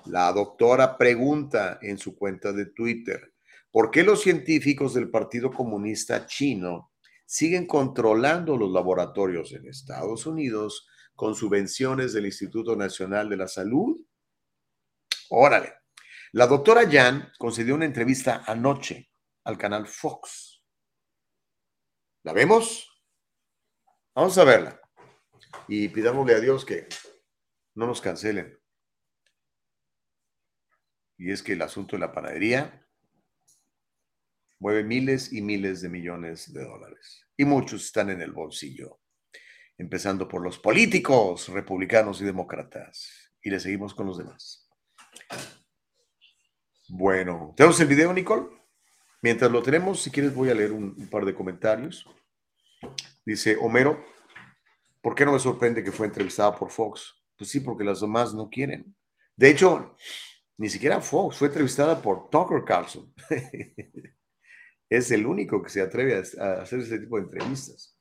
La 0.05 0.31
doctora 0.33 0.97
pregunta 0.97 1.79
en 1.81 1.97
su 1.97 2.17
cuenta 2.17 2.51
de 2.51 2.65
Twitter, 2.65 3.32
¿por 3.73 3.89
qué 3.89 4.03
los 4.03 4.21
científicos 4.21 4.93
del 4.93 5.09
Partido 5.09 5.51
Comunista 5.51 6.27
Chino 6.27 6.93
siguen 7.25 7.65
controlando 7.65 8.55
los 8.55 8.71
laboratorios 8.71 9.51
en 9.51 9.67
Estados 9.67 10.27
Unidos 10.27 10.87
con 11.15 11.33
subvenciones 11.33 12.13
del 12.13 12.27
Instituto 12.27 12.75
Nacional 12.75 13.29
de 13.29 13.37
la 13.37 13.47
Salud? 13.47 13.99
Órale. 15.31 15.73
La 16.33 16.45
doctora 16.45 16.87
Jan 16.89 17.31
concedió 17.39 17.73
una 17.73 17.85
entrevista 17.85 18.43
anoche 18.45 19.09
al 19.43 19.57
canal 19.57 19.87
Fox. 19.87 20.63
¿La 22.21 22.31
vemos? 22.31 22.87
Vamos 24.13 24.37
a 24.37 24.43
verla. 24.43 24.79
Y 25.67 25.89
pidámosle 25.89 26.35
a 26.35 26.39
Dios 26.39 26.63
que 26.63 26.87
no 27.73 27.87
nos 27.87 28.01
cancelen. 28.01 28.55
Y 31.17 31.31
es 31.31 31.41
que 31.41 31.53
el 31.53 31.61
asunto 31.63 31.95
de 31.95 32.01
la 32.01 32.11
panadería 32.11 32.82
mueve 34.63 34.85
miles 34.85 35.33
y 35.33 35.41
miles 35.41 35.81
de 35.81 35.89
millones 35.89 36.53
de 36.53 36.63
dólares. 36.63 37.27
Y 37.35 37.43
muchos 37.43 37.83
están 37.83 38.09
en 38.09 38.21
el 38.21 38.31
bolsillo. 38.31 39.01
Empezando 39.77 40.25
por 40.25 40.41
los 40.41 40.57
políticos, 40.57 41.49
republicanos 41.49 42.21
y 42.21 42.23
demócratas. 42.23 43.29
Y 43.41 43.49
le 43.49 43.59
seguimos 43.59 43.93
con 43.93 44.07
los 44.07 44.17
demás. 44.17 44.69
Bueno, 46.87 47.53
¿tenemos 47.57 47.77
el 47.81 47.87
video, 47.87 48.13
Nicole? 48.13 48.47
Mientras 49.21 49.51
lo 49.51 49.61
tenemos, 49.61 50.01
si 50.01 50.09
quieres 50.09 50.33
voy 50.33 50.49
a 50.49 50.53
leer 50.53 50.71
un, 50.71 51.09
par 51.09 51.25
de 51.25 51.35
comentarios. 51.35 52.05
Dice 53.25 53.57
Homero, 53.59 54.01
¿por 55.01 55.13
qué 55.13 55.25
no 55.25 55.33
me 55.33 55.39
sorprende 55.39 55.83
que 55.83 55.91
fue 55.91 56.05
entrevistada 56.05 56.55
por 56.55 56.69
Fox? 56.69 57.21
Pues 57.37 57.49
sí, 57.49 57.59
porque 57.59 57.83
las 57.83 57.99
demás 57.99 58.33
no 58.33 58.49
quieren. 58.49 58.95
De 59.35 59.49
hecho, 59.49 59.97
ni 60.57 60.69
siquiera 60.69 61.01
Fox 61.01 61.35
fue 61.35 61.49
entrevistada 61.49 62.01
por 62.01 62.29
Tucker 62.29 62.63
Carlson. 62.63 63.13
es 64.89 65.11
el 65.11 65.25
único 65.25 65.61
que 65.61 65.69
se 65.69 65.81
atreve 65.81 66.21
a, 66.39 66.61
hacer 66.61 66.79
ese 66.79 66.99
tipo 66.99 67.17
de 67.17 67.23
entrevistas. 67.23 67.97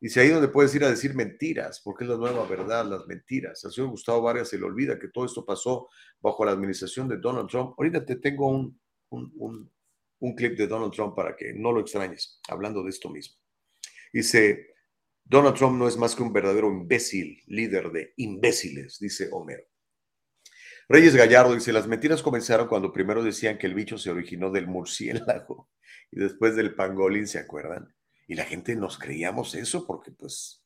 Y 0.00 0.08
si 0.08 0.18
ahí 0.18 0.30
donde 0.30 0.48
puedes 0.48 0.74
ir 0.74 0.84
a 0.84 0.90
decir 0.90 1.14
mentiras, 1.14 1.80
porque 1.84 2.04
es 2.04 2.10
la 2.10 2.16
nueva 2.16 2.44
verdad, 2.46 2.84
las 2.84 3.06
mentiras. 3.06 3.64
Al 3.64 3.72
señor 3.72 3.90
Gustavo 3.90 4.22
Vargas 4.22 4.48
se 4.48 4.58
le 4.58 4.64
olvida 4.64 4.98
que 4.98 5.08
todo 5.08 5.24
esto 5.24 5.44
pasó 5.44 5.88
bajo 6.20 6.44
la 6.44 6.52
administración 6.52 7.08
de 7.08 7.18
Donald 7.18 7.48
Trump. 7.48 7.74
Ahorita 7.78 8.04
te 8.04 8.16
tengo 8.16 8.48
un, 8.48 8.80
un, 9.10 9.32
un, 9.36 9.72
un 10.18 10.34
clip 10.34 10.58
de 10.58 10.66
Donald 10.66 10.92
Trump 10.92 11.14
para 11.14 11.36
que 11.36 11.52
no 11.52 11.70
lo 11.70 11.80
extrañes, 11.80 12.40
hablando 12.48 12.82
de 12.82 12.90
esto 12.90 13.10
mismo. 13.10 13.36
Dice, 14.12 14.74
Donald 15.24 15.56
Trump 15.56 15.78
no 15.78 15.86
es 15.86 15.96
más 15.96 16.14
que 16.14 16.22
un 16.22 16.32
verdadero 16.32 16.68
imbécil, 16.68 17.42
líder 17.46 17.90
de 17.90 18.12
imbéciles, 18.16 18.98
dice 18.98 19.28
Homero. 19.30 19.64
Reyes 20.92 21.16
Gallardo 21.16 21.54
dice, 21.54 21.72
las 21.72 21.86
mentiras 21.86 22.20
comenzaron 22.20 22.68
cuando 22.68 22.92
primero 22.92 23.24
decían 23.24 23.56
que 23.56 23.66
el 23.66 23.72
bicho 23.72 23.96
se 23.96 24.10
originó 24.10 24.50
del 24.50 24.66
murciélago 24.66 25.70
y 26.10 26.20
después 26.20 26.54
del 26.54 26.74
pangolín, 26.74 27.26
¿se 27.26 27.38
acuerdan? 27.38 27.94
Y 28.28 28.34
la 28.34 28.44
gente 28.44 28.76
nos 28.76 28.98
creíamos 28.98 29.54
eso 29.54 29.86
porque 29.86 30.10
pues 30.10 30.62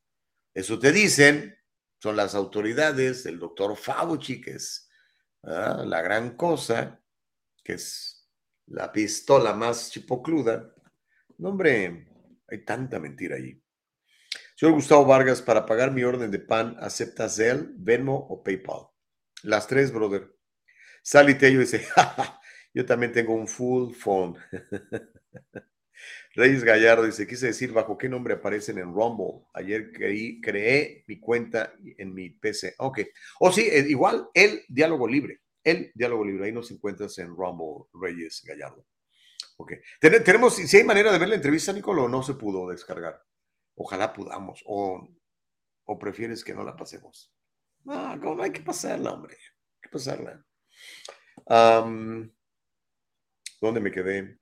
eso 0.53 0.81
te 0.81 0.90
dicen, 0.90 1.57
son 2.03 2.16
las 2.16 2.35
autoridades, 2.35 3.24
el 3.24 3.39
doctor 3.39 3.77
Fauci, 3.77 4.40
que 4.40 4.55
es 4.55 4.89
¿ah? 5.44 5.85
la 5.86 6.03
gran 6.03 6.36
cosa, 6.36 7.01
que 7.62 7.74
es 7.74 8.28
la 8.66 8.90
pistola 8.90 9.55
más 9.55 9.93
chipocluda. 9.93 10.74
No, 11.39 11.51
hombre, 11.51 12.09
hay 12.48 12.65
tanta 12.65 12.98
mentira 12.98 13.36
allí. 13.36 13.62
Señor 14.57 14.74
Gustavo 14.74 15.05
Vargas, 15.05 15.40
para 15.40 15.65
pagar 15.65 15.93
mi 15.93 16.03
orden 16.03 16.32
de 16.32 16.40
pan, 16.40 16.77
¿acepta 16.81 17.28
Zelle, 17.28 17.69
Venmo 17.77 18.16
o 18.28 18.43
PayPal? 18.43 18.89
Las 19.42 19.66
tres, 19.66 19.92
brother. 19.92 20.34
Sally 21.02 21.36
Tello 21.38 21.60
dice, 21.60 21.78
"Ja, 21.94 22.40
yo 22.74 22.86
también 22.86 23.12
tengo 23.12 23.34
un 23.34 23.48
full 23.48 23.94
phone. 23.94 24.36
Reyes 26.34 26.62
Gallardo 26.64 27.04
dice, 27.04 27.26
quise 27.26 27.46
decir, 27.46 27.72
¿bajo 27.72 27.96
qué 27.96 28.08
nombre 28.08 28.34
aparecen 28.34 28.78
en 28.78 28.92
Rumble? 28.92 29.46
Ayer 29.54 29.90
creé 29.92 31.04
mi 31.06 31.18
cuenta 31.18 31.72
en 31.96 32.12
mi 32.14 32.30
PC. 32.30 32.74
Ok. 32.78 33.00
O 33.40 33.50
sí, 33.50 33.62
eh, 33.62 33.86
igual, 33.88 34.28
el 34.34 34.62
diálogo 34.68 35.08
libre. 35.08 35.40
El 35.64 35.90
diálogo 35.94 36.24
libre. 36.24 36.46
Ahí 36.46 36.52
nos 36.52 36.70
encuentras 36.70 37.16
en 37.18 37.28
Rumble, 37.28 37.86
Reyes 37.94 38.42
Gallardo. 38.44 38.86
Ok. 39.56 39.72
Ten- 40.00 40.22
tenemos, 40.22 40.56
si 40.56 40.76
hay 40.76 40.84
manera 40.84 41.10
de 41.12 41.18
ver 41.18 41.28
la 41.30 41.36
entrevista, 41.36 41.72
Nicolo, 41.72 42.08
no 42.08 42.22
se 42.22 42.34
pudo 42.34 42.68
descargar. 42.68 43.22
Ojalá 43.76 44.12
podamos. 44.12 44.62
O, 44.66 45.08
o 45.86 45.98
prefieres 45.98 46.44
que 46.44 46.54
no 46.54 46.64
la 46.64 46.76
pasemos. 46.76 47.32
No, 47.86 48.16
no 48.16 48.42
hay 48.42 48.50
que 48.50 48.62
pasarla, 48.62 49.12
hombre. 49.12 49.36
Hay 49.36 49.80
que 49.82 49.88
pasarla. 49.88 50.44
¿Dónde 53.60 53.80
me 53.80 53.92
quedé? 53.92 54.38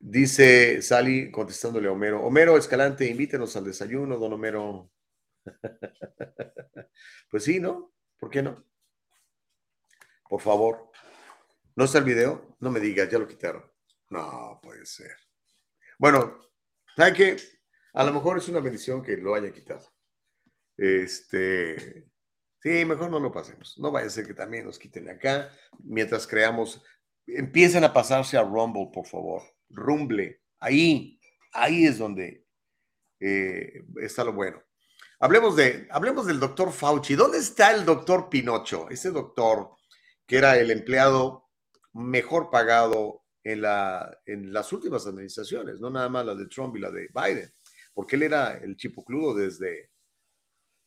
Dice 0.00 0.82
Sally 0.82 1.30
contestándole 1.30 1.86
a 1.86 1.92
Homero. 1.92 2.20
Homero 2.24 2.58
Escalante, 2.58 3.06
invítenos 3.06 3.56
al 3.56 3.64
desayuno, 3.64 4.18
don 4.18 4.32
Homero. 4.32 4.90
Pues 7.30 7.44
sí, 7.44 7.58
¿no? 7.60 7.94
¿Por 8.18 8.28
qué 8.28 8.42
no? 8.42 8.62
Por 10.28 10.40
favor. 10.42 10.90
¿No 11.74 11.84
está 11.84 11.96
el 11.96 12.04
video? 12.04 12.56
No 12.60 12.70
me 12.70 12.78
digas, 12.78 13.08
ya 13.08 13.18
lo 13.18 13.26
quitaron. 13.26 13.64
No, 14.10 14.60
puede 14.62 14.84
ser. 14.84 15.16
Bueno, 15.98 16.38
¿sabe 16.94 17.14
qué? 17.14 17.36
A 17.94 18.04
lo 18.04 18.12
mejor 18.12 18.36
es 18.36 18.48
una 18.50 18.60
bendición 18.60 19.02
que 19.02 19.16
lo 19.16 19.34
haya 19.34 19.50
quitado. 19.50 19.90
Este, 20.82 22.08
sí, 22.60 22.84
mejor 22.84 23.08
no 23.08 23.20
lo 23.20 23.30
pasemos. 23.30 23.78
No 23.78 23.92
vaya 23.92 24.08
a 24.08 24.10
ser 24.10 24.26
que 24.26 24.34
también 24.34 24.66
nos 24.66 24.80
quiten 24.80 25.08
acá 25.08 25.48
mientras 25.78 26.26
creamos. 26.26 26.82
Empiecen 27.24 27.84
a 27.84 27.92
pasarse 27.92 28.36
a 28.36 28.42
Rumble, 28.42 28.90
por 28.92 29.06
favor. 29.06 29.42
Rumble. 29.68 30.42
Ahí, 30.58 31.20
ahí 31.52 31.86
es 31.86 31.98
donde 31.98 32.44
eh, 33.20 33.84
está 34.00 34.24
lo 34.24 34.32
bueno. 34.32 34.60
Hablemos, 35.20 35.54
de, 35.54 35.86
hablemos 35.88 36.26
del 36.26 36.40
doctor 36.40 36.72
Fauci. 36.72 37.14
¿Dónde 37.14 37.38
está 37.38 37.70
el 37.70 37.84
doctor 37.84 38.28
Pinocho? 38.28 38.90
Ese 38.90 39.12
doctor 39.12 39.76
que 40.26 40.38
era 40.38 40.58
el 40.58 40.72
empleado 40.72 41.48
mejor 41.92 42.50
pagado 42.50 43.22
en, 43.44 43.62
la, 43.62 44.18
en 44.26 44.52
las 44.52 44.72
últimas 44.72 45.06
administraciones, 45.06 45.78
no 45.78 45.90
nada 45.90 46.08
más 46.08 46.26
la 46.26 46.34
de 46.34 46.46
Trump 46.46 46.74
y 46.76 46.80
la 46.80 46.90
de 46.90 47.08
Biden, 47.14 47.54
porque 47.94 48.16
él 48.16 48.24
era 48.24 48.54
el 48.58 48.76
chipocludo 48.76 49.34
desde, 49.34 49.91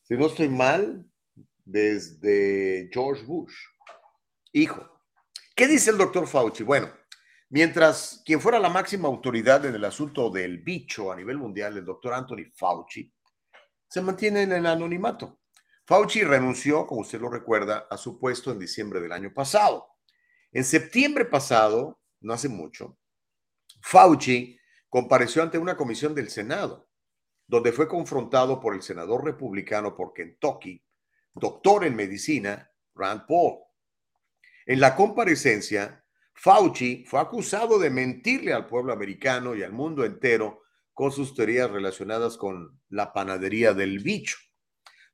si 0.07 0.15
no 0.15 0.27
estoy 0.27 0.49
mal, 0.49 1.03
desde 1.63 2.89
George 2.93 3.23
Bush, 3.23 3.53
hijo. 4.53 5.01
¿Qué 5.55 5.67
dice 5.67 5.89
el 5.89 5.97
doctor 5.97 6.27
Fauci? 6.27 6.63
Bueno, 6.63 6.91
mientras 7.49 8.21
quien 8.23 8.39
fuera 8.39 8.59
la 8.59 8.69
máxima 8.69 9.07
autoridad 9.07 9.65
en 9.65 9.73
el 9.73 9.83
asunto 9.83 10.29
del 10.29 10.59
bicho 10.59 11.11
a 11.11 11.15
nivel 11.15 11.37
mundial, 11.37 11.77
el 11.77 11.85
doctor 11.85 12.13
Anthony 12.13 12.51
Fauci, 12.55 13.11
se 13.87 14.01
mantiene 14.01 14.43
en 14.43 14.51
el 14.51 14.65
anonimato. 14.67 15.39
Fauci 15.85 16.23
renunció, 16.23 16.85
como 16.85 17.01
usted 17.01 17.19
lo 17.19 17.29
recuerda, 17.29 17.87
a 17.89 17.97
su 17.97 18.19
puesto 18.19 18.51
en 18.51 18.59
diciembre 18.59 18.99
del 18.99 19.11
año 19.11 19.33
pasado. 19.33 19.87
En 20.51 20.63
septiembre 20.63 21.25
pasado, 21.25 21.99
no 22.21 22.33
hace 22.33 22.47
mucho, 22.47 22.99
Fauci 23.81 24.59
compareció 24.87 25.41
ante 25.41 25.57
una 25.57 25.75
comisión 25.75 26.13
del 26.13 26.29
Senado, 26.29 26.84
donde 27.47 27.71
fue 27.71 27.87
confrontado 27.87 28.59
por 28.59 28.73
el 28.73 28.81
senador 28.81 29.23
republicano 29.23 29.95
por 29.95 30.13
Kentucky, 30.13 30.83
doctor 31.33 31.85
en 31.85 31.95
medicina, 31.95 32.71
Rand 32.95 33.25
Paul. 33.27 33.59
En 34.65 34.79
la 34.79 34.95
comparecencia, 34.95 36.03
Fauci 36.33 37.05
fue 37.05 37.19
acusado 37.19 37.79
de 37.79 37.89
mentirle 37.89 38.53
al 38.53 38.67
pueblo 38.67 38.93
americano 38.93 39.55
y 39.55 39.63
al 39.63 39.71
mundo 39.71 40.03
entero 40.03 40.63
con 40.93 41.11
sus 41.11 41.35
teorías 41.35 41.69
relacionadas 41.69 42.37
con 42.37 42.81
la 42.89 43.13
panadería 43.13 43.73
del 43.73 43.99
bicho. 43.99 44.37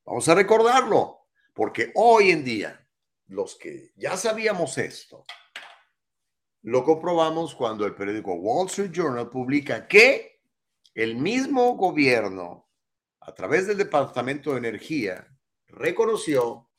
Vamos 0.05 0.27
a 0.29 0.35
recordarlo, 0.35 1.27
porque 1.53 1.91
hoy 1.95 2.31
en 2.31 2.43
día, 2.43 2.87
los 3.27 3.55
que 3.57 3.91
ya 3.95 4.15
sabíamos 4.15 4.77
esto, 4.77 5.25
lo 6.63 6.83
comprobamos 6.83 7.55
cuando 7.55 7.85
el 7.85 7.95
periódico 7.95 8.35
Wall 8.35 8.67
Street 8.67 8.91
Journal 8.91 9.29
publica 9.29 9.87
que 9.87 10.30
el 10.93 11.15
mismo 11.15 11.75
gobierno, 11.75 12.69
a 13.21 13.33
través 13.33 13.67
del 13.67 13.77
Departamento 13.77 14.51
de 14.51 14.57
Energía, 14.57 15.27
reconoció 15.67 16.69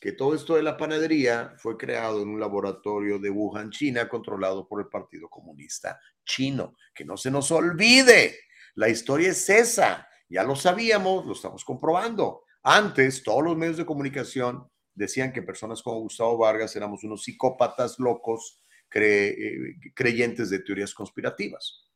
que 0.00 0.12
todo 0.12 0.34
esto 0.34 0.54
de 0.54 0.62
la 0.62 0.76
panadería 0.76 1.54
fue 1.58 1.76
creado 1.76 2.22
en 2.22 2.28
un 2.28 2.38
laboratorio 2.38 3.18
de 3.18 3.30
Wuhan, 3.30 3.70
China, 3.70 4.08
controlado 4.08 4.68
por 4.68 4.80
el 4.80 4.88
Partido 4.88 5.28
Comunista 5.28 5.98
Chino. 6.24 6.76
Que 6.94 7.04
no 7.04 7.16
se 7.16 7.30
nos 7.30 7.50
olvide, 7.50 8.38
la 8.74 8.88
historia 8.88 9.30
es 9.30 9.48
esa. 9.48 10.06
Ya 10.28 10.44
lo 10.44 10.54
sabíamos, 10.54 11.26
lo 11.26 11.32
estamos 11.32 11.64
comprobando. 11.64 12.44
Antes, 12.62 13.22
todos 13.22 13.42
los 13.42 13.56
medios 13.56 13.76
de 13.76 13.86
comunicación 13.86 14.70
decían 14.94 15.32
que 15.32 15.42
personas 15.42 15.82
como 15.82 16.00
Gustavo 16.00 16.38
Vargas 16.38 16.76
éramos 16.76 17.02
unos 17.02 17.24
psicópatas 17.24 17.98
locos 17.98 18.62
eh, 18.94 19.74
creyentes 19.94 20.50
de 20.50 20.60
teorías 20.60 20.94
conspirativas. 20.94 21.87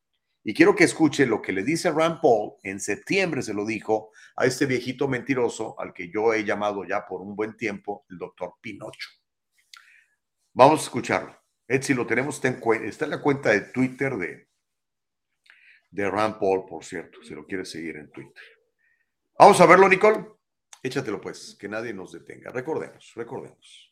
Y 0.44 0.54
quiero 0.54 0.74
que 0.74 0.84
escuche 0.84 1.24
lo 1.24 1.40
que 1.40 1.52
le 1.52 1.62
dice 1.62 1.90
Rand 1.90 2.20
Paul, 2.20 2.54
en 2.62 2.80
septiembre 2.80 3.42
se 3.42 3.54
lo 3.54 3.64
dijo 3.64 4.10
a 4.36 4.44
este 4.44 4.66
viejito 4.66 5.06
mentiroso 5.06 5.78
al 5.78 5.92
que 5.92 6.10
yo 6.10 6.34
he 6.34 6.44
llamado 6.44 6.84
ya 6.84 7.06
por 7.06 7.20
un 7.20 7.36
buen 7.36 7.56
tiempo 7.56 8.04
el 8.10 8.18
doctor 8.18 8.54
Pinocho. 8.60 9.10
Vamos 10.52 10.80
a 10.80 10.82
escucharlo. 10.84 11.36
Etsy 11.68 11.94
lo 11.94 12.06
tenemos, 12.06 12.36
está 12.36 12.48
en, 12.48 12.84
está 12.84 13.04
en 13.04 13.12
la 13.12 13.22
cuenta 13.22 13.50
de 13.50 13.60
Twitter 13.60 14.16
de, 14.16 14.48
de 15.90 16.10
Rand 16.10 16.38
Paul, 16.38 16.66
por 16.66 16.84
cierto, 16.84 17.22
si 17.22 17.34
lo 17.34 17.46
quiere 17.46 17.64
seguir 17.64 17.96
en 17.96 18.10
Twitter. 18.10 18.42
Vamos 19.38 19.60
a 19.60 19.66
verlo, 19.66 19.88
Nicole. 19.88 20.26
Échatelo 20.82 21.20
pues, 21.20 21.56
que 21.58 21.68
nadie 21.68 21.94
nos 21.94 22.12
detenga. 22.12 22.50
Recordemos, 22.50 23.12
recordemos. 23.14 23.91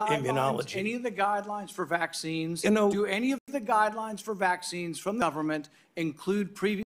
Guidelines, 0.00 0.24
immunology. 0.24 0.76
any 0.76 0.94
of 0.94 1.02
the 1.02 1.10
guidelines 1.10 1.70
for 1.70 1.84
vaccines, 1.84 2.64
You 2.64 2.70
know- 2.70 2.90
do 2.90 3.04
any 3.04 3.32
of 3.32 3.40
the 3.48 3.60
guidelines 3.60 4.20
for 4.20 4.34
vaccines 4.34 4.98
from 4.98 5.18
the 5.18 5.24
government 5.24 5.68
include 5.96 6.54
previous 6.54 6.84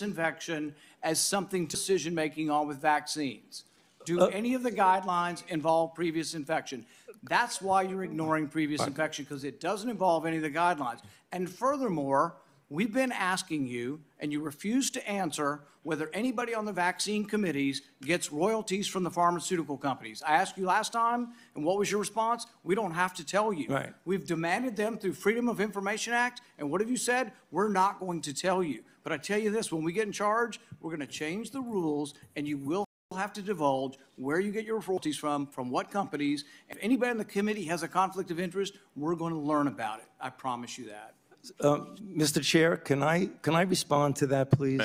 infection 0.00 0.74
as 1.02 1.20
something 1.20 1.66
to 1.66 1.76
decision 1.76 2.14
making 2.14 2.50
on 2.50 2.66
with 2.66 2.78
vaccines? 2.80 3.64
Do 4.04 4.22
Uh, 4.22 4.26
any 4.26 4.54
of 4.54 4.62
the 4.62 4.72
guidelines 4.72 5.46
involve 5.48 5.94
previous 5.94 6.34
infection? 6.34 6.86
That's 7.24 7.60
why 7.60 7.82
you're 7.82 8.04
ignoring 8.04 8.48
previous 8.48 8.84
infection 8.86 9.24
because 9.24 9.44
it 9.44 9.60
doesn't 9.60 9.88
involve 9.90 10.24
any 10.26 10.36
of 10.38 10.42
the 10.42 10.50
guidelines. 10.50 11.00
And 11.30 11.48
furthermore, 11.50 12.34
we've 12.70 12.92
been 12.92 13.12
asking 13.12 13.66
you, 13.66 14.00
and 14.20 14.32
you 14.32 14.40
refuse 14.40 14.90
to 14.90 15.08
answer 15.08 15.60
whether 15.82 16.10
anybody 16.12 16.54
on 16.54 16.64
the 16.64 16.72
vaccine 16.72 17.24
committees 17.24 17.82
gets 18.02 18.30
royalties 18.30 18.86
from 18.86 19.04
the 19.04 19.10
pharmaceutical 19.10 19.78
companies. 19.78 20.22
I 20.26 20.32
asked 20.32 20.58
you 20.58 20.66
last 20.66 20.92
time, 20.92 21.28
and 21.54 21.64
what 21.64 21.78
was 21.78 21.90
your 21.90 22.00
response? 22.00 22.46
We 22.62 22.74
don't 22.74 22.92
have 22.92 23.14
to 23.14 23.24
tell 23.24 23.52
you. 23.52 23.68
Right. 23.68 23.94
We've 24.04 24.26
demanded 24.26 24.76
them 24.76 24.98
through 24.98 25.14
Freedom 25.14 25.48
of 25.48 25.60
Information 25.60 26.12
Act, 26.12 26.42
and 26.58 26.70
what 26.70 26.80
have 26.80 26.90
you 26.90 26.96
said? 26.96 27.32
We're 27.50 27.68
not 27.68 28.00
going 28.00 28.20
to 28.22 28.34
tell 28.34 28.62
you. 28.62 28.82
But 29.02 29.12
I 29.12 29.16
tell 29.16 29.38
you 29.38 29.50
this, 29.50 29.72
when 29.72 29.82
we 29.82 29.92
get 29.92 30.06
in 30.06 30.12
charge, 30.12 30.60
we're 30.80 30.94
going 30.94 31.06
to 31.06 31.12
change 31.12 31.50
the 31.50 31.62
rules, 31.62 32.12
and 32.36 32.46
you 32.46 32.58
will 32.58 32.84
have 33.16 33.32
to 33.32 33.40
divulge 33.40 33.96
where 34.16 34.38
you 34.38 34.52
get 34.52 34.66
your 34.66 34.80
royalties 34.80 35.16
from, 35.16 35.46
from 35.46 35.70
what 35.70 35.90
companies. 35.90 36.44
If 36.68 36.76
anybody 36.82 37.12
in 37.12 37.16
the 37.16 37.24
committee 37.24 37.64
has 37.64 37.82
a 37.82 37.88
conflict 37.88 38.30
of 38.30 38.38
interest, 38.38 38.74
we're 38.94 39.14
going 39.14 39.32
to 39.32 39.38
learn 39.38 39.66
about 39.66 40.00
it. 40.00 40.06
I 40.20 40.28
promise 40.28 40.76
you 40.76 40.88
that. 40.88 41.14
Um, 41.60 41.96
Mr. 42.16 42.42
Chair, 42.42 42.76
can 42.76 43.02
I, 43.02 43.26
can 43.42 43.54
I 43.54 43.62
respond 43.62 44.16
to 44.16 44.26
that, 44.28 44.50
please? 44.50 44.80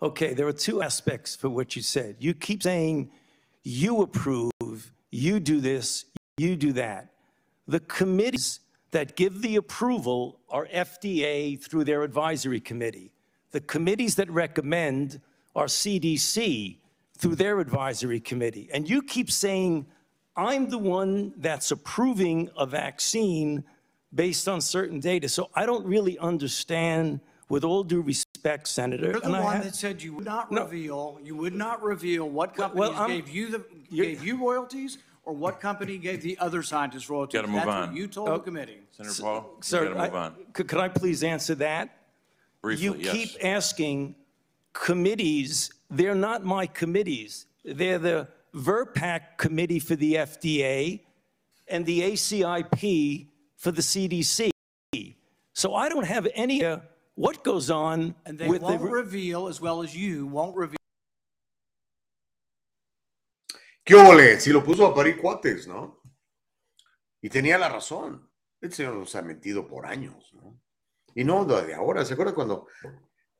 Okay, 0.00 0.34
there 0.34 0.46
are 0.46 0.52
two 0.52 0.82
aspects 0.82 1.36
for 1.36 1.48
what 1.48 1.76
you 1.76 1.82
said. 1.82 2.16
You 2.18 2.34
keep 2.34 2.62
saying 2.62 3.10
you 3.62 4.02
approve, 4.02 4.92
you 5.10 5.38
do 5.38 5.60
this, 5.60 6.06
you 6.36 6.56
do 6.56 6.72
that. 6.72 7.12
The 7.68 7.80
committees 7.80 8.60
that 8.90 9.16
give 9.16 9.42
the 9.42 9.56
approval 9.56 10.40
are 10.48 10.66
FDA 10.66 11.60
through 11.62 11.84
their 11.84 12.02
advisory 12.02 12.60
committee. 12.60 13.12
The 13.52 13.60
committees 13.60 14.16
that 14.16 14.30
recommend 14.30 15.20
are 15.54 15.66
CDC 15.66 16.78
through 17.16 17.36
their 17.36 17.60
advisory 17.60 18.20
committee. 18.20 18.68
And 18.72 18.88
you 18.88 19.02
keep 19.02 19.30
saying, 19.30 19.86
I'm 20.36 20.68
the 20.68 20.78
one 20.78 21.34
that's 21.36 21.70
approving 21.70 22.50
a 22.56 22.66
vaccine 22.66 23.64
based 24.14 24.48
on 24.48 24.60
certain 24.60 25.00
data. 25.00 25.28
So 25.28 25.50
I 25.54 25.66
don't 25.66 25.84
really 25.86 26.18
understand, 26.18 27.20
with 27.48 27.64
all 27.64 27.82
due 27.82 28.00
respect, 28.02 28.68
Senator. 28.68 29.04
You're 29.10 29.20
the 29.20 29.26
and 29.26 29.36
I 29.36 29.40
one 29.42 29.56
have- 29.56 29.64
that 29.64 29.74
said 29.74 30.02
you 30.02 30.14
would 30.14 30.24
not 30.24 30.50
No. 30.52 30.64
reveal, 30.64 31.18
you 31.22 31.36
would 31.36 31.54
not 31.54 31.82
reveal 31.82 32.28
what 32.28 32.56
Well, 32.58 32.92
companies 32.92 32.98
I'm- 32.98 33.10
gave 33.10 33.28
you 33.28 33.48
the, 33.50 33.64
You're- 33.90 34.08
gave 34.14 34.24
you 34.24 34.36
royalties 34.36 34.98
or 35.24 35.32
what 35.34 35.60
company 35.60 35.98
gave 35.98 36.22
the 36.22 36.36
other 36.38 36.62
scientists 36.62 37.08
royalties. 37.08 37.34
Gotta 37.40 37.48
move 37.48 37.56
That's 37.64 37.68
on. 37.68 37.88
what 37.90 37.96
you 37.96 38.06
told 38.08 38.28
the 38.28 38.32
oh, 38.32 38.38
committee. 38.40 38.78
Senator 38.90 39.22
Paul, 39.22 39.34
you 39.56 39.62
Sir, 39.62 39.84
gotta 39.84 39.94
move 40.06 40.14
I- 40.14 40.24
on. 40.26 40.34
Could, 40.52 40.68
could 40.68 40.80
I 40.80 40.88
please 40.88 41.22
answer 41.22 41.54
that? 41.56 41.96
Briefly, 42.60 42.84
You 42.84 42.94
yes. 42.96 43.12
keep 43.12 43.44
asking 43.44 44.14
committees, 44.72 45.70
they're 45.90 46.14
not 46.14 46.44
my 46.44 46.66
committees. 46.66 47.46
They're 47.64 47.98
the 47.98 48.28
VRPAC 48.54 49.36
committee 49.38 49.78
for 49.78 49.96
the 49.96 50.14
FDA 50.18 51.00
and 51.68 51.86
the 51.86 52.00
ACIP 52.02 53.28
for 53.62 53.70
the 53.70 53.80
CDC. 53.80 54.50
So 55.54 55.74
I 55.74 55.88
don't 55.88 56.06
have 56.06 56.26
any, 56.34 56.64
uh, 56.64 56.78
what 57.14 57.44
goes 57.44 57.70
on 57.70 58.14
And 58.26 58.36
they 58.36 58.48
with 58.48 58.60
the. 58.60 58.66
won't 58.66 58.90
reveal, 58.90 59.46
as 59.46 59.60
well 59.60 59.82
as 59.82 59.94
you 59.94 60.26
won't 60.26 60.56
reveal. 60.56 60.78
¿Qué 63.84 63.94
ole? 63.94 64.40
Si 64.40 64.52
lo 64.52 64.62
puso 64.62 64.86
a 64.86 64.94
parir 64.94 65.16
cuates, 65.16 65.66
¿no? 65.66 66.02
Y 67.20 67.28
tenía 67.28 67.58
la 67.58 67.68
razón. 67.68 68.28
El 68.60 68.72
señor 68.72 68.94
nos 68.94 69.14
ha 69.14 69.22
mentido 69.22 69.66
por 69.66 69.86
años, 69.86 70.32
¿no? 70.34 70.60
Y 71.14 71.24
no 71.24 71.44
de 71.44 71.74
ahora. 71.74 72.04
¿Se 72.04 72.14
acuerda 72.14 72.34
cuando, 72.34 72.66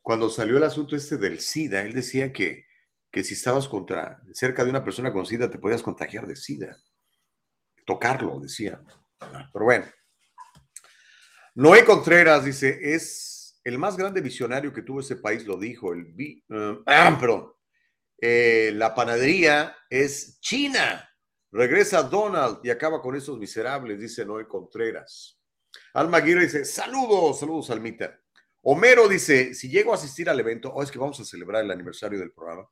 cuando 0.01 0.28
salió 0.28 0.57
el 0.57 0.65
asunto 0.65 0.94
este 0.97 1.16
del 1.16 1.40
SIDA? 1.40 1.82
Él 1.82 1.94
decía 1.94 2.32
que, 2.32 2.66
que 3.11 3.24
si 3.24 3.35
estabas 3.35 3.69
contra, 3.69 4.20
cerca 4.32 4.65
de 4.65 4.70
una 4.70 4.85
persona 4.85 5.12
con 5.12 5.27
SIDA 5.27 5.49
te 5.49 5.59
podías 5.59 5.82
contagiar 5.82 6.27
de 6.27 6.36
SIDA. 6.36 6.77
Tocarlo, 7.86 8.39
decía. 8.40 8.82
Pero 9.53 9.65
bueno. 9.65 9.86
Noé 11.55 11.85
Contreras 11.85 12.45
dice, 12.45 12.95
es 12.95 13.61
el 13.65 13.79
más 13.79 13.97
grande 13.97 14.23
visionario 14.23 14.73
que 14.73 14.83
tuvo 14.83 15.01
ese 15.01 15.16
país, 15.16 15.47
lo 15.47 15.59
dijo, 15.59 15.93
el 15.93 16.15
ah, 16.87 17.16
perdón, 17.20 17.53
Eh, 18.19 18.73
la 18.74 18.95
panadería 18.95 19.77
es 19.91 20.39
China. 20.41 21.09
Regresa 21.51 22.03
Donald 22.05 22.61
y 22.62 22.70
acaba 22.70 23.03
con 23.03 23.15
esos 23.16 23.39
miserables, 23.39 24.01
dice 24.01 24.24
Noé 24.24 24.47
Contreras. 24.49 25.39
Alma 25.93 26.19
Aguirre 26.19 26.45
dice, 26.45 26.65
saludos, 26.65 27.41
saludos, 27.41 27.69
Almita. 27.70 28.19
Homero 28.62 29.09
dice, 29.09 29.53
si 29.55 29.69
llego 29.69 29.93
a 29.93 29.97
asistir 29.97 30.31
al 30.31 30.41
evento, 30.41 30.73
o 30.73 30.83
es 30.83 30.91
que 30.91 30.99
vamos 30.99 31.19
a 31.20 31.24
celebrar 31.24 31.65
el 31.65 31.70
aniversario 31.70 32.19
del 32.19 32.33
programa, 32.33 32.66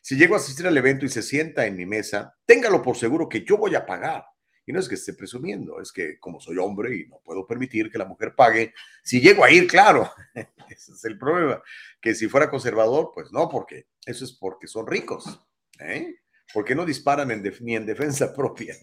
si 0.00 0.16
llego 0.16 0.34
a 0.34 0.38
asistir 0.38 0.66
al 0.66 0.76
evento 0.76 1.04
y 1.04 1.08
se 1.08 1.22
sienta 1.22 1.66
en 1.66 1.76
mi 1.76 1.84
mesa, 1.84 2.34
téngalo 2.46 2.80
por 2.80 2.96
seguro 2.96 3.28
que 3.28 3.44
yo 3.44 3.58
voy 3.58 3.74
a 3.74 3.84
pagar. 3.84 4.24
Y 4.64 4.72
no 4.72 4.78
es 4.78 4.88
que 4.88 4.94
esté 4.94 5.14
presumiendo, 5.14 5.80
es 5.80 5.92
que 5.92 6.18
como 6.18 6.40
soy 6.40 6.56
hombre 6.58 6.96
y 6.96 7.06
no 7.06 7.20
puedo 7.24 7.46
permitir 7.46 7.90
que 7.90 7.98
la 7.98 8.04
mujer 8.04 8.34
pague, 8.36 8.72
si 9.02 9.20
llego 9.20 9.44
a 9.44 9.50
ir, 9.50 9.66
claro, 9.66 10.10
ese 10.70 10.92
es 10.92 11.04
el 11.04 11.18
problema. 11.18 11.62
Que 12.00 12.14
si 12.14 12.28
fuera 12.28 12.48
conservador, 12.48 13.10
pues 13.12 13.32
no, 13.32 13.48
porque 13.48 13.86
eso 14.06 14.24
es 14.24 14.32
porque 14.32 14.66
son 14.68 14.86
ricos, 14.86 15.40
¿eh? 15.80 16.16
Porque 16.54 16.74
no 16.74 16.84
disparan 16.84 17.28
ni 17.60 17.74
en 17.74 17.86
defensa 17.86 18.32
propia. 18.36 18.76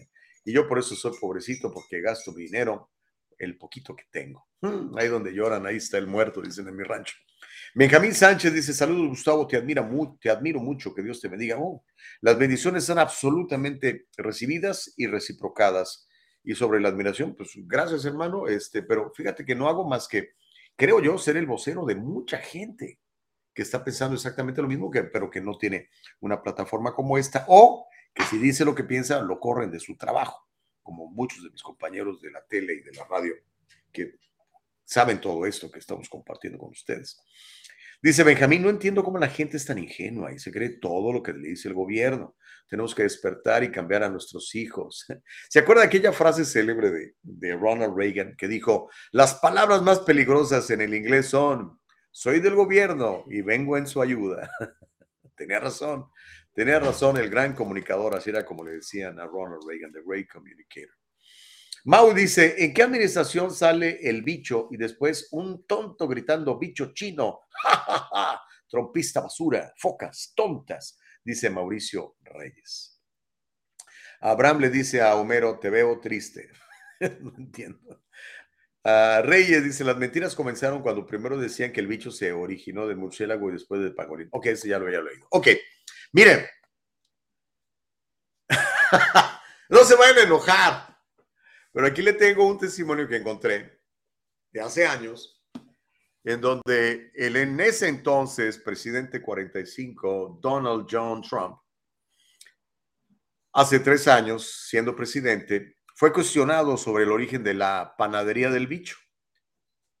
Y 0.44 0.52
yo 0.52 0.66
por 0.68 0.78
eso 0.78 0.94
soy 0.94 1.12
pobrecito, 1.20 1.72
porque 1.72 2.00
gasto 2.00 2.32
mi 2.32 2.44
dinero, 2.44 2.90
el 3.38 3.56
poquito 3.56 3.94
que 3.96 4.04
tengo. 4.10 4.48
Mm, 4.60 4.96
Ahí 4.98 5.08
donde 5.08 5.32
lloran, 5.32 5.66
ahí 5.66 5.76
está 5.76 5.98
el 5.98 6.06
muerto, 6.06 6.42
dicen 6.42 6.68
en 6.68 6.76
mi 6.76 6.84
rancho. 6.84 7.14
Benjamín 7.74 8.14
Sánchez 8.14 8.52
dice, 8.52 8.72
saludos 8.72 9.08
Gustavo, 9.08 9.46
te, 9.46 9.56
admira 9.56 9.82
mu- 9.82 10.16
te 10.18 10.28
admiro 10.30 10.60
mucho, 10.60 10.92
que 10.94 11.02
Dios 11.02 11.20
te 11.20 11.28
bendiga. 11.28 11.56
Oh, 11.58 11.84
las 12.20 12.36
bendiciones 12.38 12.84
son 12.84 12.98
absolutamente 12.98 14.08
recibidas 14.16 14.92
y 14.96 15.06
reciprocadas. 15.06 16.08
Y 16.42 16.54
sobre 16.54 16.80
la 16.80 16.88
admiración, 16.88 17.34
pues 17.36 17.50
gracias 17.66 18.04
hermano, 18.06 18.48
este, 18.48 18.82
pero 18.82 19.12
fíjate 19.14 19.44
que 19.44 19.54
no 19.54 19.68
hago 19.68 19.86
más 19.86 20.08
que, 20.08 20.30
creo 20.74 21.00
yo, 21.02 21.18
ser 21.18 21.36
el 21.36 21.46
vocero 21.46 21.84
de 21.84 21.94
mucha 21.94 22.38
gente 22.38 22.98
que 23.52 23.62
está 23.62 23.84
pensando 23.84 24.14
exactamente 24.14 24.62
lo 24.62 24.68
mismo, 24.68 24.90
que, 24.90 25.02
pero 25.04 25.28
que 25.30 25.40
no 25.40 25.58
tiene 25.58 25.90
una 26.20 26.42
plataforma 26.42 26.94
como 26.94 27.18
esta, 27.18 27.44
o 27.48 27.86
que 28.14 28.24
si 28.24 28.38
dice 28.38 28.64
lo 28.64 28.74
que 28.74 28.84
piensa, 28.84 29.20
lo 29.20 29.38
corren 29.38 29.70
de 29.70 29.80
su 29.80 29.96
trabajo, 29.96 30.48
como 30.82 31.08
muchos 31.10 31.44
de 31.44 31.50
mis 31.50 31.62
compañeros 31.62 32.22
de 32.22 32.30
la 32.30 32.42
tele 32.46 32.72
y 32.74 32.80
de 32.80 32.92
la 32.92 33.04
radio, 33.04 33.34
que 33.92 34.14
saben 34.84 35.20
todo 35.20 35.44
esto 35.44 35.70
que 35.70 35.78
estamos 35.78 36.08
compartiendo 36.08 36.58
con 36.58 36.70
ustedes. 36.70 37.20
Dice 38.02 38.24
Benjamín, 38.24 38.62
no 38.62 38.70
entiendo 38.70 39.04
cómo 39.04 39.18
la 39.18 39.28
gente 39.28 39.58
es 39.58 39.66
tan 39.66 39.78
ingenua 39.78 40.32
y 40.32 40.38
se 40.38 40.50
cree 40.50 40.70
todo 40.70 41.12
lo 41.12 41.22
que 41.22 41.34
le 41.34 41.48
dice 41.48 41.68
el 41.68 41.74
gobierno. 41.74 42.34
Tenemos 42.66 42.94
que 42.94 43.02
despertar 43.02 43.62
y 43.62 43.70
cambiar 43.70 44.02
a 44.04 44.08
nuestros 44.08 44.54
hijos. 44.54 45.06
¿Se 45.50 45.58
acuerda 45.58 45.82
de 45.82 45.88
aquella 45.88 46.12
frase 46.12 46.46
célebre 46.46 46.90
de, 46.90 47.14
de 47.22 47.56
Ronald 47.56 47.94
Reagan 47.94 48.36
que 48.38 48.48
dijo, 48.48 48.90
las 49.12 49.34
palabras 49.34 49.82
más 49.82 50.00
peligrosas 50.00 50.70
en 50.70 50.80
el 50.80 50.94
inglés 50.94 51.26
son, 51.26 51.78
soy 52.10 52.40
del 52.40 52.54
gobierno 52.54 53.24
y 53.28 53.42
vengo 53.42 53.76
en 53.76 53.86
su 53.86 54.00
ayuda? 54.00 54.50
tenía 55.36 55.60
razón, 55.60 56.06
tenía 56.54 56.78
razón 56.80 57.18
el 57.18 57.28
gran 57.28 57.54
comunicador, 57.54 58.16
así 58.16 58.30
era 58.30 58.46
como 58.46 58.64
le 58.64 58.72
decían 58.72 59.20
a 59.20 59.26
Ronald 59.26 59.62
Reagan, 59.68 59.92
the 59.92 60.00
great 60.06 60.26
communicator. 60.32 60.99
Mau 61.84 62.12
dice, 62.12 62.62
¿en 62.62 62.74
qué 62.74 62.82
administración 62.82 63.52
sale 63.52 63.98
el 64.02 64.22
bicho 64.22 64.68
y 64.70 64.76
después 64.76 65.28
un 65.32 65.66
tonto 65.66 66.06
gritando 66.06 66.58
bicho 66.58 66.92
chino? 66.92 67.40
¡Ja, 67.50 67.76
ja, 67.76 68.08
ja! 68.12 68.42
Trompista 68.68 69.20
basura, 69.20 69.72
focas, 69.78 70.32
tontas, 70.36 70.98
dice 71.24 71.50
Mauricio 71.50 72.16
Reyes. 72.20 73.00
Abraham 74.20 74.60
le 74.60 74.70
dice 74.70 75.00
a 75.00 75.16
Homero, 75.16 75.58
te 75.58 75.70
veo 75.70 75.98
triste. 76.00 76.50
no 77.20 77.32
entiendo. 77.36 78.02
Ah, 78.84 79.22
Reyes 79.24 79.64
dice, 79.64 79.84
las 79.84 79.96
mentiras 79.96 80.34
comenzaron 80.34 80.82
cuando 80.82 81.06
primero 81.06 81.38
decían 81.38 81.72
que 81.72 81.80
el 81.80 81.86
bicho 81.86 82.10
se 82.10 82.32
originó 82.32 82.86
del 82.86 82.96
murciélago 82.98 83.48
y 83.48 83.54
después 83.54 83.80
del 83.80 83.94
pangolín. 83.94 84.28
Ok, 84.32 84.46
ese 84.46 84.68
ya 84.68 84.78
lo 84.78 84.86
había 84.86 85.02
leído. 85.02 85.26
Ok, 85.30 85.48
miren. 86.12 86.46
no 89.68 89.84
se 89.84 89.96
vayan 89.96 90.18
a 90.18 90.22
enojar. 90.22 90.89
Pero 91.72 91.86
aquí 91.86 92.02
le 92.02 92.14
tengo 92.14 92.46
un 92.46 92.58
testimonio 92.58 93.06
que 93.06 93.16
encontré 93.16 93.80
de 94.52 94.60
hace 94.60 94.86
años, 94.86 95.44
en 96.24 96.40
donde 96.40 97.12
el 97.14 97.36
en 97.36 97.58
ese 97.60 97.88
entonces 97.88 98.58
presidente 98.58 99.22
45, 99.22 100.38
Donald 100.42 100.86
John 100.90 101.22
Trump, 101.22 101.58
hace 103.52 103.80
tres 103.80 104.08
años, 104.08 104.66
siendo 104.68 104.94
presidente, 104.94 105.76
fue 105.94 106.12
cuestionado 106.12 106.76
sobre 106.76 107.04
el 107.04 107.12
origen 107.12 107.44
de 107.44 107.54
la 107.54 107.94
panadería 107.96 108.50
del 108.50 108.66
bicho. 108.66 108.96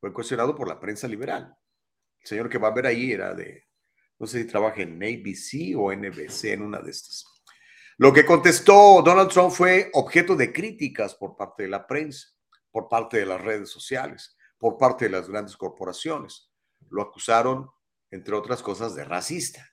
Fue 0.00 0.12
cuestionado 0.12 0.54
por 0.54 0.66
la 0.66 0.80
prensa 0.80 1.06
liberal. 1.06 1.54
El 2.20 2.26
señor 2.26 2.48
que 2.48 2.58
va 2.58 2.68
a 2.68 2.74
ver 2.74 2.86
ahí 2.86 3.12
era 3.12 3.34
de, 3.34 3.66
no 4.18 4.26
sé 4.26 4.42
si 4.42 4.48
trabaja 4.48 4.82
en 4.82 5.02
ABC 5.02 5.76
o 5.76 5.92
NBC, 5.92 6.44
en 6.46 6.62
una 6.62 6.80
de 6.80 6.90
estas. 6.90 7.24
Lo 8.00 8.14
que 8.14 8.24
contestó 8.24 9.02
Donald 9.04 9.30
Trump 9.30 9.50
fue 9.50 9.90
objeto 9.92 10.34
de 10.34 10.54
críticas 10.54 11.14
por 11.14 11.36
parte 11.36 11.64
de 11.64 11.68
la 11.68 11.86
prensa, 11.86 12.28
por 12.70 12.88
parte 12.88 13.18
de 13.18 13.26
las 13.26 13.38
redes 13.38 13.68
sociales, 13.68 14.38
por 14.56 14.78
parte 14.78 15.04
de 15.04 15.10
las 15.10 15.28
grandes 15.28 15.54
corporaciones. 15.54 16.50
Lo 16.88 17.02
acusaron, 17.02 17.68
entre 18.10 18.34
otras 18.34 18.62
cosas, 18.62 18.94
de 18.94 19.04
racista. 19.04 19.70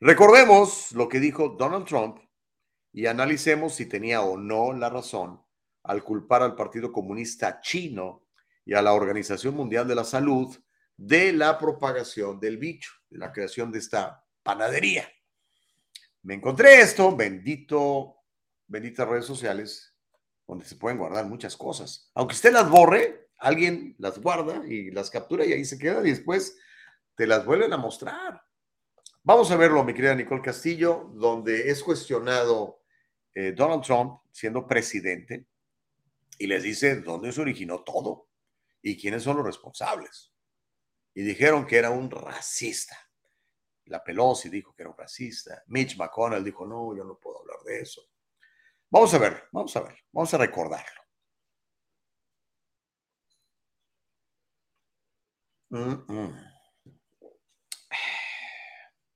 Recordemos 0.00 0.92
lo 0.92 1.10
que 1.10 1.20
dijo 1.20 1.50
Donald 1.50 1.84
Trump 1.84 2.20
y 2.90 3.04
analicemos 3.04 3.74
si 3.74 3.84
tenía 3.84 4.22
o 4.22 4.38
no 4.38 4.72
la 4.72 4.88
razón 4.88 5.44
al 5.82 6.02
culpar 6.02 6.42
al 6.42 6.54
Partido 6.54 6.90
Comunista 6.90 7.60
Chino 7.60 8.24
y 8.64 8.72
a 8.72 8.80
la 8.80 8.94
Organización 8.94 9.56
Mundial 9.56 9.86
de 9.86 9.94
la 9.94 10.04
Salud 10.04 10.56
de 10.96 11.34
la 11.34 11.58
propagación 11.58 12.40
del 12.40 12.56
bicho, 12.56 12.92
de 13.10 13.18
la 13.18 13.30
creación 13.30 13.70
de 13.70 13.78
esta 13.78 14.24
panadería 14.42 15.06
me 16.22 16.34
encontré 16.34 16.80
esto, 16.80 17.14
bendito, 17.16 18.16
benditas 18.66 19.08
redes 19.08 19.26
sociales, 19.26 19.94
donde 20.46 20.64
se 20.64 20.76
pueden 20.76 20.98
guardar 20.98 21.26
muchas 21.26 21.56
cosas. 21.56 22.10
Aunque 22.14 22.34
usted 22.34 22.52
las 22.52 22.70
borre, 22.70 23.28
alguien 23.38 23.96
las 23.98 24.18
guarda 24.20 24.62
y 24.66 24.90
las 24.90 25.10
captura 25.10 25.44
y 25.44 25.52
ahí 25.52 25.64
se 25.64 25.78
quedan 25.78 26.06
y 26.06 26.10
después 26.10 26.56
te 27.16 27.26
las 27.26 27.44
vuelven 27.44 27.72
a 27.72 27.76
mostrar. 27.76 28.42
Vamos 29.24 29.50
a 29.50 29.56
verlo, 29.56 29.84
mi 29.84 29.94
querida 29.94 30.14
Nicole 30.14 30.42
Castillo, 30.42 31.10
donde 31.14 31.70
es 31.70 31.82
cuestionado 31.82 32.82
eh, 33.34 33.52
Donald 33.52 33.82
Trump 33.82 34.20
siendo 34.30 34.66
presidente 34.66 35.46
y 36.38 36.46
les 36.46 36.62
dice 36.62 36.96
dónde 37.00 37.32
se 37.32 37.40
originó 37.40 37.82
todo 37.82 38.28
y 38.80 39.00
quiénes 39.00 39.22
son 39.22 39.36
los 39.36 39.46
responsables. 39.46 40.32
Y 41.14 41.22
dijeron 41.22 41.66
que 41.66 41.76
era 41.76 41.90
un 41.90 42.10
racista. 42.10 42.96
La 43.86 44.02
Pelosi 44.02 44.48
dijo 44.48 44.74
que 44.74 44.82
era 44.82 44.90
un 44.90 44.96
racista. 44.96 45.62
Mitch 45.68 45.96
McConnell 45.96 46.44
dijo, 46.44 46.66
no, 46.66 46.94
yo 46.96 47.04
no 47.04 47.18
puedo 47.18 47.40
hablar 47.40 47.58
de 47.64 47.80
eso. 47.80 48.02
Vamos 48.90 49.12
a 49.14 49.18
ver, 49.18 49.44
vamos 49.52 49.74
a 49.76 49.80
ver, 49.80 49.96
vamos 50.12 50.34
a 50.34 50.38
recordarlo. 50.38 51.02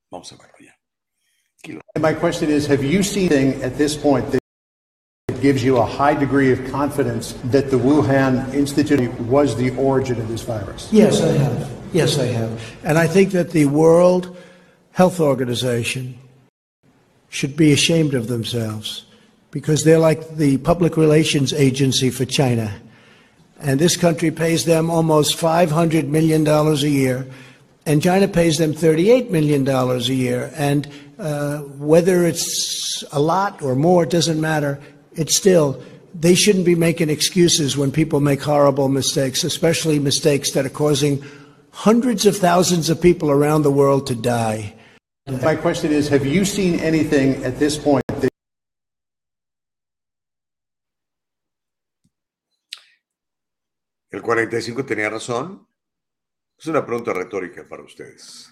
Vamos 0.09 0.31
a 0.31 0.35
verlo 0.35 0.57
ya. 0.59 0.73
And 1.95 2.01
my 2.01 2.13
question 2.13 2.49
is, 2.49 2.65
have 2.67 2.83
you 2.83 3.03
seen 3.03 3.31
anything 3.31 3.61
at 3.61 3.77
this 3.77 3.95
point 3.95 4.31
that 4.31 4.39
gives 5.41 5.63
you 5.63 5.77
a 5.77 5.85
high 5.85 6.15
degree 6.15 6.51
of 6.51 6.59
confidence 6.71 7.33
that 7.51 7.69
the 7.69 7.77
Wuhan 7.77 8.53
Institute 8.53 9.11
was 9.21 9.55
the 9.55 9.71
origin 9.77 10.19
of 10.19 10.27
this 10.27 10.41
virus? 10.41 10.89
Yes, 10.91 11.21
I 11.21 11.33
have. 11.33 11.69
Yes, 11.93 12.17
I 12.17 12.25
have. 12.25 12.59
And 12.83 12.97
I 12.97 13.05
think 13.05 13.31
that 13.31 13.51
the 13.51 13.65
world 13.65 14.35
Health 14.97 15.19
Organization 15.19 16.17
should 17.29 17.55
be 17.55 17.71
ashamed 17.71 18.15
of 18.15 18.29
themselves 18.29 19.05
because 19.51 19.83
they're 19.83 19.99
like 19.99 20.37
the 20.37 20.57
public 20.57 20.97
relations 20.97 21.53
agency 21.53 22.09
for 22.09 22.25
China. 22.25 22.73
And 23.59 23.79
this 23.79 23.95
country 23.95 24.31
pays 24.31 24.65
them 24.65 24.89
almost 24.89 25.37
$500 25.37 26.07
million 26.07 26.47
a 26.47 26.73
year, 26.77 27.27
and 27.85 28.01
China 28.01 28.27
pays 28.27 28.57
them 28.57 28.73
$38 28.73 29.29
million 29.29 29.67
a 29.67 29.99
year. 29.99 30.51
And 30.55 30.87
uh, 31.19 31.59
whether 31.59 32.25
it's 32.25 33.03
a 33.11 33.19
lot 33.19 33.61
or 33.61 33.75
more, 33.75 34.01
it 34.01 34.09
doesn't 34.09 34.41
matter. 34.41 34.79
It's 35.11 35.35
still, 35.35 35.79
they 36.15 36.33
shouldn't 36.33 36.65
be 36.65 36.73
making 36.73 37.11
excuses 37.11 37.77
when 37.77 37.91
people 37.91 38.19
make 38.19 38.41
horrible 38.41 38.89
mistakes, 38.89 39.43
especially 39.43 39.99
mistakes 39.99 40.53
that 40.53 40.65
are 40.65 40.69
causing 40.69 41.23
hundreds 41.69 42.25
of 42.25 42.35
thousands 42.35 42.89
of 42.89 42.99
people 42.99 43.29
around 43.29 43.61
the 43.61 43.69
world 43.69 44.07
to 44.07 44.15
die. 44.15 44.73
My 45.27 45.57
question 45.57 45.91
is, 45.91 46.07
have 46.07 46.25
you 46.25 46.45
seen 46.45 46.79
anything 46.79 47.43
at 47.43 47.59
this 47.59 47.77
point 47.77 48.01
¿El 54.09 54.21
45 54.21 54.85
tenía 54.85 55.09
razón? 55.09 55.67
Es 56.57 56.67
una 56.67 56.85
pregunta 56.85 57.11
retórica 57.11 57.67
para 57.67 57.83
ustedes. 57.83 58.49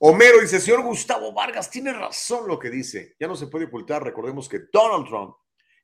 Homero 0.00 0.40
dice, 0.40 0.58
señor 0.58 0.82
Gustavo 0.82 1.32
Vargas, 1.32 1.70
tiene 1.70 1.92
razón 1.92 2.48
lo 2.48 2.58
que 2.58 2.68
dice. 2.68 3.14
Ya 3.20 3.28
no 3.28 3.36
se 3.36 3.46
puede 3.46 3.66
ocultar. 3.66 4.02
Recordemos 4.02 4.48
que 4.48 4.62
Donald 4.72 5.06
Trump 5.06 5.36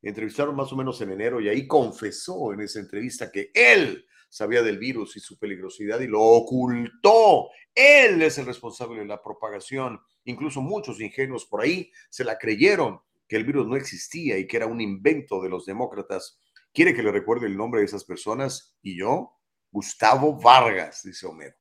entrevistaron 0.02 0.56
más 0.56 0.72
o 0.72 0.76
menos 0.76 1.00
en 1.02 1.12
enero 1.12 1.40
y 1.40 1.48
ahí 1.48 1.68
confesó 1.68 2.52
en 2.52 2.62
esa 2.62 2.80
entrevista 2.80 3.30
que 3.30 3.52
él 3.54 4.04
sabía 4.32 4.62
del 4.62 4.78
virus 4.78 5.14
y 5.18 5.20
su 5.20 5.38
peligrosidad 5.38 6.00
y 6.00 6.06
lo 6.06 6.22
ocultó. 6.22 7.50
Él 7.74 8.22
es 8.22 8.38
el 8.38 8.46
responsable 8.46 9.00
de 9.00 9.06
la 9.06 9.22
propagación. 9.22 10.00
Incluso 10.24 10.62
muchos 10.62 11.02
ingenuos 11.02 11.44
por 11.44 11.60
ahí 11.60 11.92
se 12.08 12.24
la 12.24 12.38
creyeron 12.38 12.98
que 13.28 13.36
el 13.36 13.44
virus 13.44 13.66
no 13.66 13.76
existía 13.76 14.38
y 14.38 14.46
que 14.46 14.56
era 14.56 14.66
un 14.66 14.80
invento 14.80 15.42
de 15.42 15.50
los 15.50 15.66
demócratas. 15.66 16.40
¿Quiere 16.72 16.94
que 16.94 17.02
le 17.02 17.12
recuerde 17.12 17.46
el 17.46 17.58
nombre 17.58 17.80
de 17.80 17.84
esas 17.84 18.04
personas? 18.04 18.74
¿Y 18.80 18.96
yo? 18.96 19.38
Gustavo 19.70 20.40
Vargas, 20.40 21.02
dice 21.04 21.26
Homero. 21.26 21.54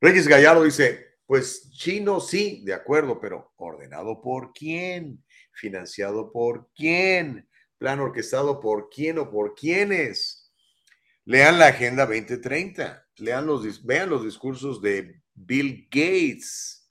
Reyes 0.00 0.26
Gallardo 0.26 0.64
dice, 0.64 1.18
pues 1.26 1.70
chino 1.70 2.18
sí, 2.18 2.64
de 2.64 2.74
acuerdo, 2.74 3.20
pero 3.20 3.52
ordenado 3.56 4.20
por 4.20 4.52
quién, 4.52 5.24
financiado 5.52 6.32
por 6.32 6.70
quién, 6.74 7.48
plan 7.78 8.00
orquestado 8.00 8.60
por 8.60 8.88
quién 8.88 9.18
o 9.18 9.30
por 9.30 9.54
quiénes. 9.54 10.43
Lean 11.26 11.58
la 11.58 11.68
Agenda 11.68 12.04
2030, 12.04 13.06
lean 13.16 13.46
los, 13.46 13.84
vean 13.84 14.10
los 14.10 14.24
discursos 14.24 14.82
de 14.82 15.22
Bill 15.32 15.88
Gates. 15.90 16.90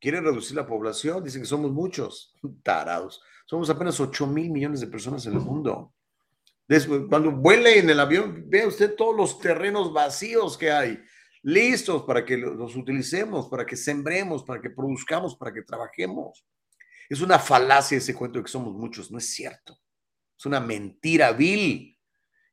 Quieren 0.00 0.24
reducir 0.24 0.56
la 0.56 0.66
población, 0.66 1.22
dicen 1.22 1.42
que 1.42 1.48
somos 1.48 1.70
muchos, 1.70 2.34
tarados. 2.62 3.20
Somos 3.44 3.68
apenas 3.68 4.00
8 4.00 4.26
mil 4.26 4.50
millones 4.50 4.80
de 4.80 4.86
personas 4.86 5.26
en 5.26 5.34
el 5.34 5.40
mundo. 5.40 5.92
Después, 6.66 7.02
cuando 7.08 7.30
vuele 7.30 7.78
en 7.78 7.90
el 7.90 8.00
avión, 8.00 8.44
vea 8.46 8.66
usted 8.66 8.94
todos 8.94 9.16
los 9.16 9.38
terrenos 9.38 9.92
vacíos 9.92 10.56
que 10.56 10.70
hay, 10.70 11.02
listos 11.42 12.04
para 12.04 12.24
que 12.24 12.36
los 12.36 12.74
utilicemos, 12.74 13.48
para 13.48 13.66
que 13.66 13.76
sembremos, 13.76 14.44
para 14.44 14.60
que 14.60 14.70
produzcamos, 14.70 15.36
para 15.36 15.52
que 15.52 15.62
trabajemos. 15.62 16.44
Es 17.08 17.20
una 17.20 17.38
falacia 17.38 17.98
ese 17.98 18.14
cuento 18.14 18.38
de 18.38 18.44
que 18.44 18.50
somos 18.50 18.74
muchos, 18.74 19.10
no 19.10 19.18
es 19.18 19.30
cierto. 19.30 19.78
Es 20.38 20.46
una 20.46 20.60
mentira 20.60 21.32
vil 21.32 21.97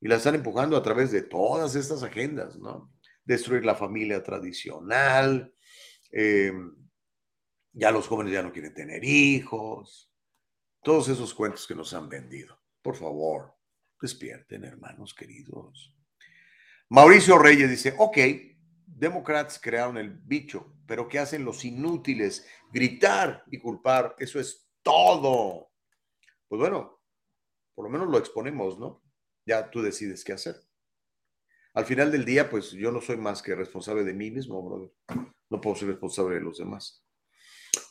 y 0.01 0.07
la 0.07 0.15
están 0.15 0.35
empujando 0.35 0.77
a 0.77 0.84
través 0.84 1.11
de 1.11 1.22
todas 1.22 1.76
estas 1.76 2.03
agendas, 2.03 2.57
¿no? 2.57 2.93
Destruir 3.23 3.65
la 3.65 3.76
familia 3.76 4.23
tradicional, 4.23 5.53
eh, 6.11 6.53
ya 7.73 7.91
los 7.91 8.07
jóvenes 8.07 8.34
ya 8.34 8.43
no 8.43 8.51
quieren 8.51 8.73
tener 8.73 9.03
hijos, 9.03 10.11
todos 10.84 11.09
esos 11.09 11.34
cuentos 11.34 11.65
que 11.67 11.76
nos 11.76 11.93
han 11.93 12.07
vendido. 12.07 12.57
Por 12.81 12.95
favor, 12.95 13.55
despierten, 13.99 14.63
hermanos 14.63 15.13
queridos. 15.13 15.93
Mauricio 16.89 17.39
Reyes 17.39 17.69
dice, 17.69 17.95
ok, 17.97 18.17
demócratas 18.85 19.59
crearon 19.59 19.97
el 19.97 20.11
bicho, 20.11 20.77
pero 20.85 21.07
¿qué 21.07 21.19
hacen 21.19 21.43
los 21.43 21.65
inútiles? 21.65 22.47
Gritar 22.72 23.43
y 23.47 23.57
culpar, 23.57 24.15
eso 24.19 24.39
es 24.39 24.69
todo. 24.84 25.72
Pues 26.47 26.59
bueno, 26.59 27.01
por 27.73 27.85
lo 27.85 27.91
menos 27.91 28.07
lo 28.07 28.17
exponemos, 28.17 28.80
¿no? 28.80 29.05
Ya 29.45 29.69
tú 29.69 29.81
decides 29.81 30.23
qué 30.23 30.34
hacer. 30.34 30.55
Al 31.73 31.85
final 31.85 32.11
del 32.11 32.23
día, 32.23 32.49
pues 32.49 32.72
yo 32.72 32.91
no 32.91 33.01
soy 33.01 33.17
más 33.17 33.41
que 33.41 33.53
responsable 33.53 34.03
de 34.03 34.13
mí 34.13 34.31
mismo, 34.31 34.63
brother. 34.63 34.91
No 35.49 35.59
puedo 35.59 35.76
ser 35.76 35.89
responsable 35.89 36.35
de 36.35 36.41
los 36.41 36.57
demás. 36.57 37.03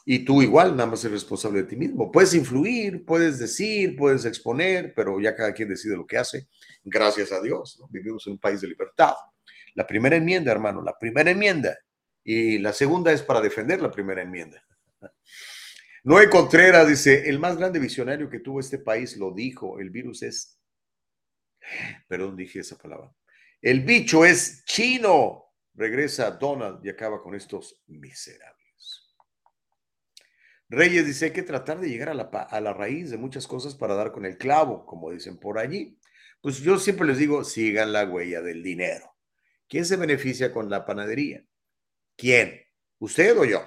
Y 0.07 0.25
tú 0.25 0.43
igual, 0.43 0.77
nada 0.77 0.91
más 0.91 1.05
eres 1.05 1.21
responsable 1.21 1.63
de 1.63 1.69
ti 1.69 1.77
mismo. 1.77 2.11
Puedes 2.11 2.35
influir, 2.35 3.05
puedes 3.05 3.39
decir, 3.39 3.97
puedes 3.97 4.25
exponer, 4.25 4.93
pero 4.95 5.21
ya 5.21 5.35
cada 5.35 5.53
quien 5.53 5.69
decide 5.69 5.97
lo 5.97 6.07
que 6.07 6.19
hace. 6.19 6.49
Gracias 6.83 7.33
a 7.33 7.41
Dios, 7.41 7.83
vivimos 7.91 8.27
en 8.27 8.35
un 8.35 8.39
país 8.39 8.61
de 8.61 8.69
libertad. 8.69 9.15
La 9.75 9.87
primera 9.87 10.17
enmienda, 10.17 10.53
hermano, 10.53 10.83
la 10.83 10.99
primera 10.99 11.31
enmienda. 11.31 11.77
Y 12.23 12.59
la 12.59 12.73
segunda 12.73 13.13
es 13.13 13.23
para 13.23 13.41
defender 13.41 13.81
la 13.83 13.91
primera 13.91 14.23
enmienda. 14.23 14.63
Noé 16.05 16.29
Contreras 16.29 16.89
dice, 16.89 17.29
el 17.29 17.39
más 17.39 17.57
grande 17.57 17.79
visionario 17.79 18.29
que 18.29 18.41
tuvo 18.41 18.61
este 18.61 18.79
país 18.79 19.17
lo 19.17 19.33
dijo, 19.33 19.79
el 19.79 19.91
virus 19.91 20.23
es 20.23 20.59
Perdón, 22.09 22.37
dije 22.37 22.61
esa 22.61 22.77
palabra. 22.77 23.13
El 23.61 23.81
bicho 23.81 24.25
es 24.25 24.65
chino. 24.65 25.43
Regresa 25.75 26.31
Donald 26.31 26.85
y 26.85 26.91
acaba 26.91 27.21
con 27.23 27.35
estos 27.35 27.83
miserables. 27.87 29.15
Reyes 30.69 31.07
dice, 31.07 31.27
hay 31.27 31.33
que 31.33 31.43
tratar 31.43 31.81
de 31.81 31.89
llegar 31.89 32.09
a 32.09 32.15
la, 32.15 32.25
a 32.25 32.61
la 32.61 32.73
raíz 32.73 33.11
de 33.11 33.17
muchas 33.17 33.47
cosas 33.47 33.75
para 33.75 33.95
dar 33.95 34.13
con 34.13 34.25
el 34.25 34.39
clavo, 34.39 34.87
como 34.87 35.11
dicen 35.11 35.39
por 35.39 35.59
allí. 35.59 35.99
Pues 36.41 36.59
yo 36.59 36.79
siempre 36.79 37.07
les 37.07 37.19
digo, 37.19 37.43
sigan 37.45 37.93
la 37.93 38.05
huella 38.05 38.41
del 38.41 38.63
dinero. 38.63 39.17
¿Quién 39.69 39.85
se 39.85 39.97
beneficia 39.97 40.53
con 40.53 40.71
la 40.71 40.85
panadería? 40.85 41.45
¿Quién? 42.17 42.63
¿Usted 42.99 43.37
o 43.39 43.45
yo? 43.45 43.65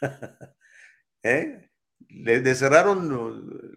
¿Eh? 1.22 1.71
¿Le, 2.14 2.54
cerraron 2.54 3.76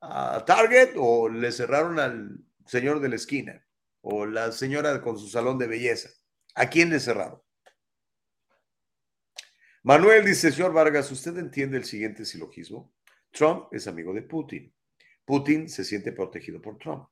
a, 0.00 0.44
Target 0.44 0.94
o 0.96 1.28
le 1.28 1.52
cerraron 1.52 1.98
al 1.98 2.38
señor 2.66 3.00
de 3.00 3.10
la 3.10 3.16
esquina 3.16 3.64
o 4.00 4.26
la 4.26 4.52
señora 4.52 5.00
con 5.02 5.18
su 5.18 5.28
salón 5.28 5.58
de 5.58 5.66
belleza? 5.66 6.08
¿A 6.54 6.68
quién 6.68 6.90
le 6.90 6.98
cerraron? 6.98 7.40
Manuel 9.82 10.24
dice, 10.24 10.50
señor 10.50 10.72
Vargas, 10.72 11.10
¿usted 11.12 11.36
entiende 11.36 11.76
el 11.76 11.84
siguiente 11.84 12.24
silogismo? 12.24 12.94
Trump 13.30 13.66
es 13.70 13.86
amigo 13.86 14.14
de 14.14 14.22
Putin. 14.22 14.74
Putin 15.24 15.68
se 15.68 15.84
siente 15.84 16.12
protegido 16.12 16.60
por 16.60 16.78
Trump. 16.78 17.06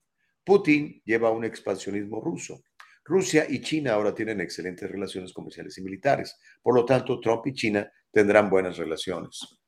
Putin 0.44 1.02
lleva 1.04 1.30
un 1.30 1.44
expansionismo 1.44 2.20
ruso. 2.20 2.62
Rusia 3.04 3.46
y 3.48 3.60
China 3.60 3.92
ahora 3.92 4.14
tienen 4.14 4.40
excelentes 4.40 4.90
relaciones 4.90 5.32
comerciales 5.32 5.76
y 5.76 5.82
militares. 5.82 6.38
Por 6.62 6.74
lo 6.74 6.84
tanto, 6.84 7.20
Trump 7.20 7.46
y 7.46 7.52
China 7.52 7.90
tendrán 8.10 8.48
buenas 8.48 8.78
relaciones. 8.78 9.61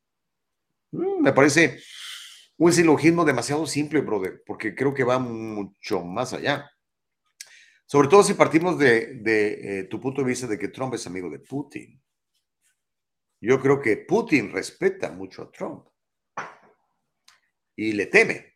Mm, 0.95 1.23
me 1.23 1.33
parece 1.33 1.83
un 2.57 2.73
silogismo 2.73 3.25
demasiado 3.25 3.67
simple, 3.67 4.01
brother, 4.01 4.43
porque 4.47 4.75
creo 4.75 4.95
que 4.95 5.05
va 5.05 5.19
mucho 5.19 6.05
más 6.05 6.33
allá. 6.33 6.71
Sobre 7.87 8.09
todo 8.09 8.23
si 8.23 8.35
partimos 8.35 8.79
de, 8.79 9.21
eh, 9.25 9.85
tu 9.85 10.01
punto 10.01 10.23
de 10.23 10.29
vista 10.29 10.47
de 10.47 10.59
que 10.59 10.69
Trump 10.69 10.95
es 10.95 11.07
amigo 11.07 11.29
de 11.29 11.41
Putin. 11.41 12.01
Yo 13.41 13.61
creo 13.61 13.81
que 13.81 13.99
Putin 13.99 14.53
respeta 14.53 15.11
mucho 15.11 15.43
a 15.43 15.51
Trump 15.51 15.87
y 17.77 17.93
le 17.93 18.07
teme. 18.07 18.55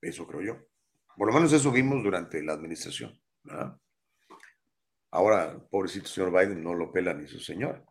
Eso 0.00 0.26
creo 0.26 0.42
yo. 0.42 0.58
Por 1.16 1.26
lo 1.26 1.34
menos 1.34 1.52
eso 1.52 1.72
vimos 1.72 2.02
durante 2.04 2.42
la 2.42 2.52
administración. 2.52 3.20
Ahora, 5.10 5.58
pobrecito 5.70 6.06
señor 6.06 6.30
Biden, 6.30 6.62
no 6.62 6.74
lo 6.74 6.92
pela 6.92 7.12
ni 7.12 7.26
su 7.26 7.40
señora. 7.40 7.84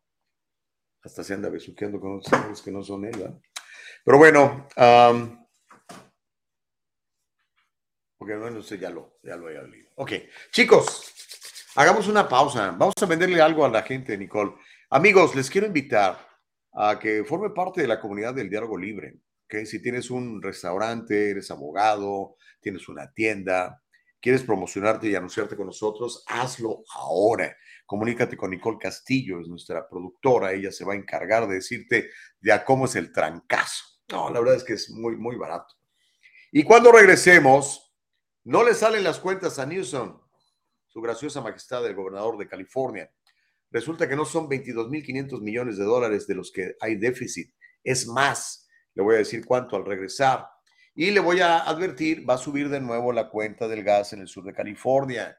Hasta 1.03 1.23
se 1.23 1.33
anda 1.33 1.49
besuqueando 1.49 1.99
con 1.99 2.17
otros 2.17 2.29
señores 2.29 2.61
que 2.61 2.71
no 2.71 2.83
son 2.83 3.05
él. 3.05 3.41
Pero 4.03 4.17
bueno, 4.17 4.67
porque 8.17 8.35
bueno, 8.35 8.61
sé, 8.61 8.77
ya 8.77 8.89
lo, 8.89 9.19
ya 9.23 9.37
lo 9.37 9.49
he 9.49 9.67
leído. 9.67 9.89
Ok, 9.95 10.11
chicos, 10.51 11.13
hagamos 11.75 12.07
una 12.07 12.27
pausa. 12.27 12.71
Vamos 12.77 12.93
a 13.01 13.05
venderle 13.05 13.41
algo 13.41 13.65
a 13.65 13.69
la 13.69 13.81
gente, 13.81 14.17
Nicole. 14.17 14.53
Amigos, 14.89 15.35
les 15.35 15.49
quiero 15.49 15.67
invitar 15.67 16.27
a 16.73 16.99
que 16.99 17.23
forme 17.23 17.51
parte 17.51 17.81
de 17.81 17.87
la 17.87 17.99
comunidad 17.99 18.33
del 18.33 18.49
diálogo 18.49 18.77
libre. 18.77 19.19
¿okay? 19.45 19.65
Si 19.65 19.81
tienes 19.81 20.11
un 20.11 20.41
restaurante, 20.41 21.31
eres 21.31 21.49
abogado, 21.51 22.35
tienes 22.59 22.89
una 22.89 23.11
tienda, 23.13 23.81
quieres 24.19 24.43
promocionarte 24.43 25.07
y 25.07 25.15
anunciarte 25.15 25.55
con 25.55 25.67
nosotros, 25.67 26.23
hazlo 26.27 26.83
ahora. 26.93 27.55
Comunícate 27.89 28.37
con 28.37 28.51
Nicole 28.51 28.77
Castillo, 28.77 29.41
es 29.41 29.47
nuestra 29.47 29.89
productora. 29.89 30.53
Ella 30.53 30.71
se 30.71 30.85
va 30.85 30.93
a 30.93 30.95
encargar 30.95 31.47
de 31.47 31.55
decirte 31.55 32.11
ya 32.39 32.63
cómo 32.63 32.85
es 32.85 32.95
el 32.95 33.11
trancazo. 33.11 33.83
No, 34.11 34.29
la 34.29 34.39
verdad 34.39 34.57
es 34.57 34.63
que 34.63 34.73
es 34.73 34.91
muy, 34.91 35.17
muy 35.17 35.37
barato. 35.37 35.73
Y 36.51 36.61
cuando 36.61 36.91
regresemos, 36.91 37.95
no 38.43 38.63
le 38.63 38.75
salen 38.75 39.03
las 39.03 39.17
cuentas 39.17 39.57
a 39.57 39.65
Newsom, 39.65 40.21
su 40.85 41.01
graciosa 41.01 41.41
majestad, 41.41 41.83
el 41.87 41.95
gobernador 41.95 42.37
de 42.37 42.47
California. 42.47 43.11
Resulta 43.71 44.07
que 44.07 44.15
no 44.15 44.23
son 44.23 44.47
22.500 44.47 45.41
millones 45.41 45.79
de 45.79 45.85
dólares 45.85 46.27
de 46.27 46.35
los 46.35 46.51
que 46.51 46.75
hay 46.81 46.95
déficit. 46.95 47.51
Es 47.83 48.05
más, 48.05 48.67
le 48.93 49.01
voy 49.01 49.15
a 49.15 49.17
decir 49.17 49.43
cuánto 49.43 49.75
al 49.75 49.85
regresar. 49.85 50.47
Y 50.93 51.09
le 51.09 51.21
voy 51.21 51.39
a 51.39 51.57
advertir, 51.61 52.29
va 52.29 52.35
a 52.35 52.37
subir 52.37 52.69
de 52.69 52.81
nuevo 52.81 53.11
la 53.11 53.31
cuenta 53.31 53.67
del 53.67 53.83
gas 53.83 54.13
en 54.13 54.21
el 54.21 54.27
sur 54.27 54.43
de 54.43 54.53
California. 54.53 55.35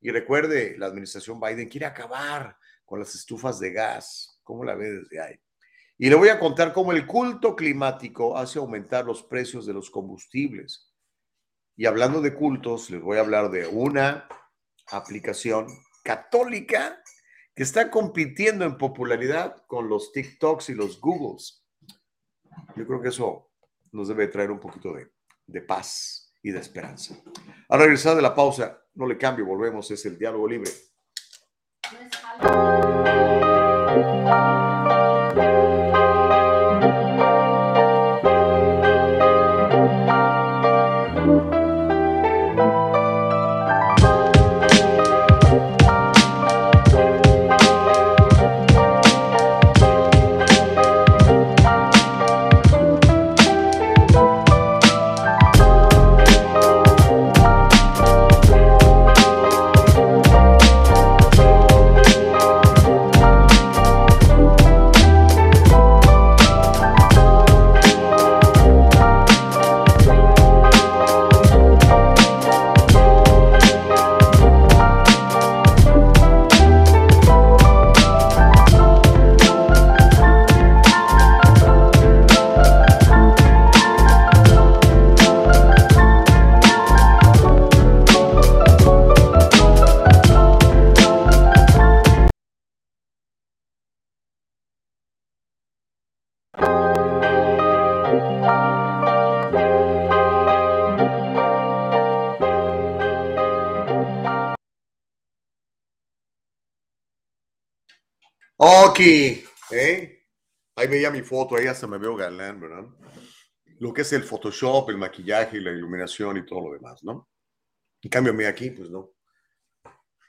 Y 0.00 0.10
recuerde, 0.10 0.76
la 0.78 0.86
administración 0.86 1.40
Biden 1.40 1.68
quiere 1.68 1.86
acabar 1.86 2.56
con 2.84 2.98
las 2.98 3.14
estufas 3.14 3.58
de 3.58 3.72
gas. 3.72 4.40
¿Cómo 4.42 4.64
la 4.64 4.74
ve 4.74 4.90
desde 4.90 5.20
ahí? 5.20 5.40
Y 5.98 6.10
le 6.10 6.14
voy 6.14 6.28
a 6.28 6.38
contar 6.38 6.72
cómo 6.72 6.92
el 6.92 7.06
culto 7.06 7.56
climático 7.56 8.36
hace 8.36 8.58
aumentar 8.58 9.04
los 9.04 9.22
precios 9.22 9.66
de 9.66 9.72
los 9.72 9.90
combustibles. 9.90 10.92
Y 11.74 11.86
hablando 11.86 12.20
de 12.20 12.34
cultos, 12.34 12.90
les 12.90 13.00
voy 13.00 13.16
a 13.16 13.20
hablar 13.20 13.50
de 13.50 13.66
una 13.66 14.28
aplicación 14.88 15.66
católica 16.04 17.02
que 17.54 17.62
está 17.62 17.90
compitiendo 17.90 18.64
en 18.64 18.76
popularidad 18.76 19.64
con 19.66 19.88
los 19.88 20.12
TikToks 20.12 20.68
y 20.68 20.74
los 20.74 21.00
Googles. 21.00 21.64
Yo 22.76 22.86
creo 22.86 23.00
que 23.00 23.08
eso 23.08 23.50
nos 23.92 24.08
debe 24.08 24.28
traer 24.28 24.50
un 24.50 24.60
poquito 24.60 24.92
de, 24.92 25.10
de 25.46 25.62
paz 25.62 26.25
y 26.46 26.52
de 26.52 26.60
esperanza. 26.60 27.16
Al 27.68 27.80
regresar 27.80 28.14
de 28.14 28.22
la 28.22 28.32
pausa, 28.32 28.78
no 28.94 29.04
le 29.04 29.18
cambio, 29.18 29.44
volvemos, 29.44 29.90
es 29.90 30.06
el 30.06 30.16
diálogo 30.16 30.46
libre. 30.46 30.70
Veía 111.08 111.22
mi 111.22 111.26
foto, 111.26 111.56
ahí 111.56 111.66
hasta 111.66 111.86
me 111.86 111.98
veo 111.98 112.16
galán, 112.16 112.60
¿verdad? 112.60 112.84
Lo 113.78 113.92
que 113.92 114.02
es 114.02 114.12
el 114.12 114.22
Photoshop, 114.22 114.90
el 114.90 114.98
maquillaje, 114.98 115.60
la 115.60 115.70
iluminación 115.70 116.36
y 116.38 116.46
todo 116.46 116.68
lo 116.68 116.74
demás, 116.74 117.02
¿no? 117.04 117.28
En 118.02 118.10
cambio, 118.10 118.32
mí 118.32 118.44
aquí, 118.44 118.70
pues 118.70 118.90
no. 118.90 119.12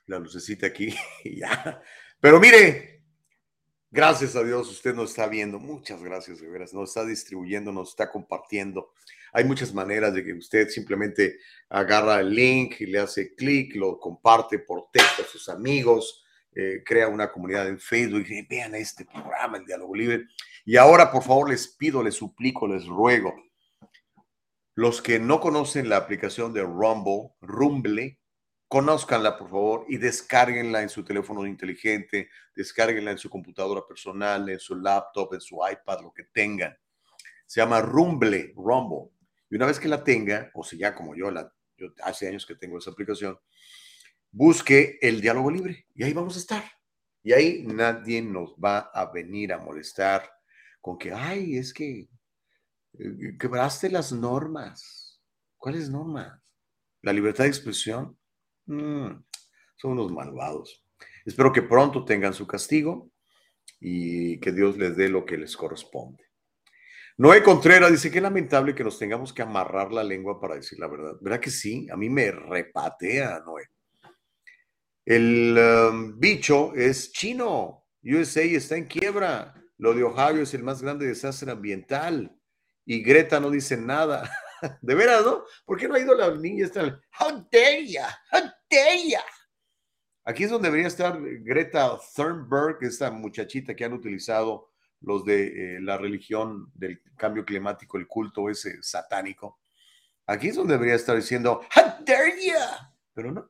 La 0.07 0.19
lucecita 0.19 0.67
aquí 0.67 0.93
y 1.23 1.39
ya. 1.39 1.81
Pero 2.19 2.39
mire, 2.39 3.03
gracias 3.91 4.35
a 4.35 4.43
Dios 4.43 4.69
usted 4.69 4.93
nos 4.93 5.11
está 5.11 5.27
viendo. 5.27 5.59
Muchas 5.59 6.01
gracias, 6.01 6.39
de 6.39 6.49
veras. 6.49 6.73
Nos 6.73 6.89
está 6.89 7.05
distribuyendo, 7.05 7.71
nos 7.71 7.89
está 7.89 8.11
compartiendo. 8.11 8.93
Hay 9.33 9.43
muchas 9.43 9.73
maneras 9.73 10.13
de 10.13 10.23
que 10.23 10.33
usted 10.33 10.69
simplemente 10.69 11.39
agarra 11.69 12.19
el 12.19 12.33
link 12.33 12.79
y 12.79 12.87
le 12.87 12.99
hace 12.99 13.35
clic, 13.35 13.75
lo 13.75 13.99
comparte 13.99 14.59
por 14.59 14.89
texto 14.91 15.23
a 15.23 15.25
sus 15.25 15.49
amigos 15.49 16.23
eh, 16.55 16.81
crea 16.85 17.07
una 17.07 17.31
comunidad 17.31 17.67
en 17.67 17.79
Facebook 17.79 18.25
y 18.27 18.45
vean 18.47 18.75
este 18.75 19.05
programa, 19.05 19.57
el 19.57 19.65
Diálogo 19.65 19.95
Libre. 19.95 20.25
Y 20.65 20.77
ahora, 20.77 21.11
por 21.11 21.23
favor, 21.23 21.49
les 21.49 21.67
pido, 21.67 22.03
les 22.03 22.15
suplico, 22.15 22.67
les 22.67 22.85
ruego, 22.85 23.33
los 24.77 25.01
que 25.01 25.17
no 25.17 25.39
conocen 25.39 25.89
la 25.89 25.97
aplicación 25.97 26.53
de 26.53 26.61
Rumble, 26.61 27.31
Rumble, 27.41 28.19
conózcanla, 28.67 29.35
por 29.35 29.49
favor, 29.49 29.85
y 29.89 29.97
descárguenla 29.97 30.83
en 30.83 30.89
su 30.89 31.03
teléfono 31.03 31.47
inteligente, 31.47 32.29
descárguenla 32.55 33.09
en 33.09 33.17
su 33.17 33.27
computadora 33.27 33.81
personal, 33.87 34.47
en 34.49 34.59
su 34.59 34.75
laptop, 34.75 35.33
en 35.33 35.41
su 35.41 35.57
iPad, 35.67 36.01
lo 36.01 36.13
que 36.13 36.25
tengan. 36.25 36.77
Se 37.47 37.59
llama 37.59 37.81
Rumble, 37.81 38.53
Rumble. 38.55 39.09
Y 39.49 39.55
una 39.55 39.65
vez 39.65 39.79
que 39.79 39.87
la 39.87 40.03
tenga, 40.03 40.51
o 40.53 40.63
si 40.63 40.77
ya 40.77 40.93
como 40.93 41.15
yo, 41.15 41.31
la, 41.31 41.51
yo 41.75 41.87
hace 42.03 42.27
años 42.27 42.45
que 42.45 42.53
tengo 42.53 42.77
esa 42.77 42.91
aplicación, 42.91 43.39
busque 44.31 44.97
el 45.01 45.21
diálogo 45.21 45.51
libre 45.51 45.87
y 45.95 46.03
ahí 46.03 46.13
vamos 46.13 46.35
a 46.35 46.39
estar. 46.39 46.63
Y 47.23 47.33
ahí 47.33 47.63
nadie 47.65 48.21
nos 48.21 48.55
va 48.55 48.89
a 48.93 49.11
venir 49.11 49.51
a 49.51 49.57
molestar 49.57 50.29
con 50.79 50.97
que, 50.97 51.11
ay, 51.11 51.57
es 51.57 51.73
que 51.73 52.07
eh, 52.99 53.37
quebraste 53.39 53.89
las 53.89 54.11
normas. 54.11 55.21
¿Cuáles 55.57 55.89
normas? 55.89 56.39
¿La 57.01 57.11
libertad 57.13 57.43
de 57.43 57.49
expresión? 57.49 58.17
Mm, 58.65 59.11
son 59.75 59.91
unos 59.91 60.11
malvados. 60.11 60.85
Espero 61.25 61.51
que 61.51 61.61
pronto 61.61 62.05
tengan 62.05 62.33
su 62.33 62.47
castigo 62.47 63.11
y 63.79 64.39
que 64.39 64.51
Dios 64.51 64.77
les 64.77 64.95
dé 64.95 65.09
lo 65.09 65.25
que 65.25 65.37
les 65.37 65.57
corresponde. 65.57 66.23
Noé 67.17 67.41
Contreras 67.41 67.91
dice 67.91 68.11
que 68.11 68.21
lamentable 68.21 68.75
que 68.75 68.83
nos 68.83 68.99
tengamos 68.99 69.33
que 69.33 69.41
amarrar 69.41 69.91
la 69.91 70.03
lengua 70.03 70.39
para 70.39 70.55
decir 70.55 70.79
la 70.79 70.87
verdad. 70.87 71.17
¿Verdad 71.19 71.39
que 71.39 71.49
sí? 71.49 71.87
A 71.91 71.97
mí 71.97 72.09
me 72.09 72.31
repatea, 72.31 73.41
Noé. 73.45 73.65
El 75.07 75.57
um, 75.57 76.19
bicho 76.19 76.73
es 76.75 77.13
chino. 77.13 77.85
USA 78.03 78.41
está 78.41 78.75
en 78.75 78.87
quiebra. 78.87 79.53
Lo 79.77 79.93
de 79.93 80.03
Ohio 80.03 80.41
es 80.41 80.53
el 80.53 80.63
más 80.63 80.81
grande 80.81 81.07
desastre 81.07 81.49
ambiental. 81.49 82.37
Y 82.83 83.01
Greta 83.03 83.39
no 83.39 83.49
dice 83.49 83.77
nada. 83.77 84.29
De 84.81 84.95
veras, 84.95 85.23
¿no? 85.23 85.45
¿Por 85.65 85.77
qué 85.77 85.87
no 85.87 85.95
ha 85.95 85.99
ido 85.99 86.13
la 86.13 86.35
niña 86.35 86.65
esta? 86.65 86.99
How 87.17 87.47
dare 87.49 87.87
ya? 87.87 88.09
How 88.33 88.51
dare 88.69 89.07
ya? 89.07 89.21
Aquí 90.25 90.43
es 90.43 90.49
donde 90.49 90.67
debería 90.67 90.89
estar 90.89 91.17
Greta 91.21 91.97
Thunberg, 92.13 92.79
esta 92.81 93.09
muchachita 93.09 93.73
que 93.77 93.85
han 93.85 93.93
utilizado 93.93 94.73
los 94.99 95.23
de 95.23 95.77
eh, 95.77 95.79
la 95.79 95.97
religión 95.97 96.69
del 96.73 97.01
cambio 97.15 97.45
climático, 97.45 97.97
el 97.97 98.07
culto 98.07 98.49
ese 98.49 98.83
satánico. 98.83 99.61
Aquí 100.25 100.49
es 100.49 100.57
donde 100.57 100.73
debería 100.73 100.95
estar 100.95 101.15
diciendo, 101.15 101.61
How 101.73 102.03
dare 102.03 102.35
ya? 102.41 102.93
Pero 103.13 103.31
no. 103.31 103.49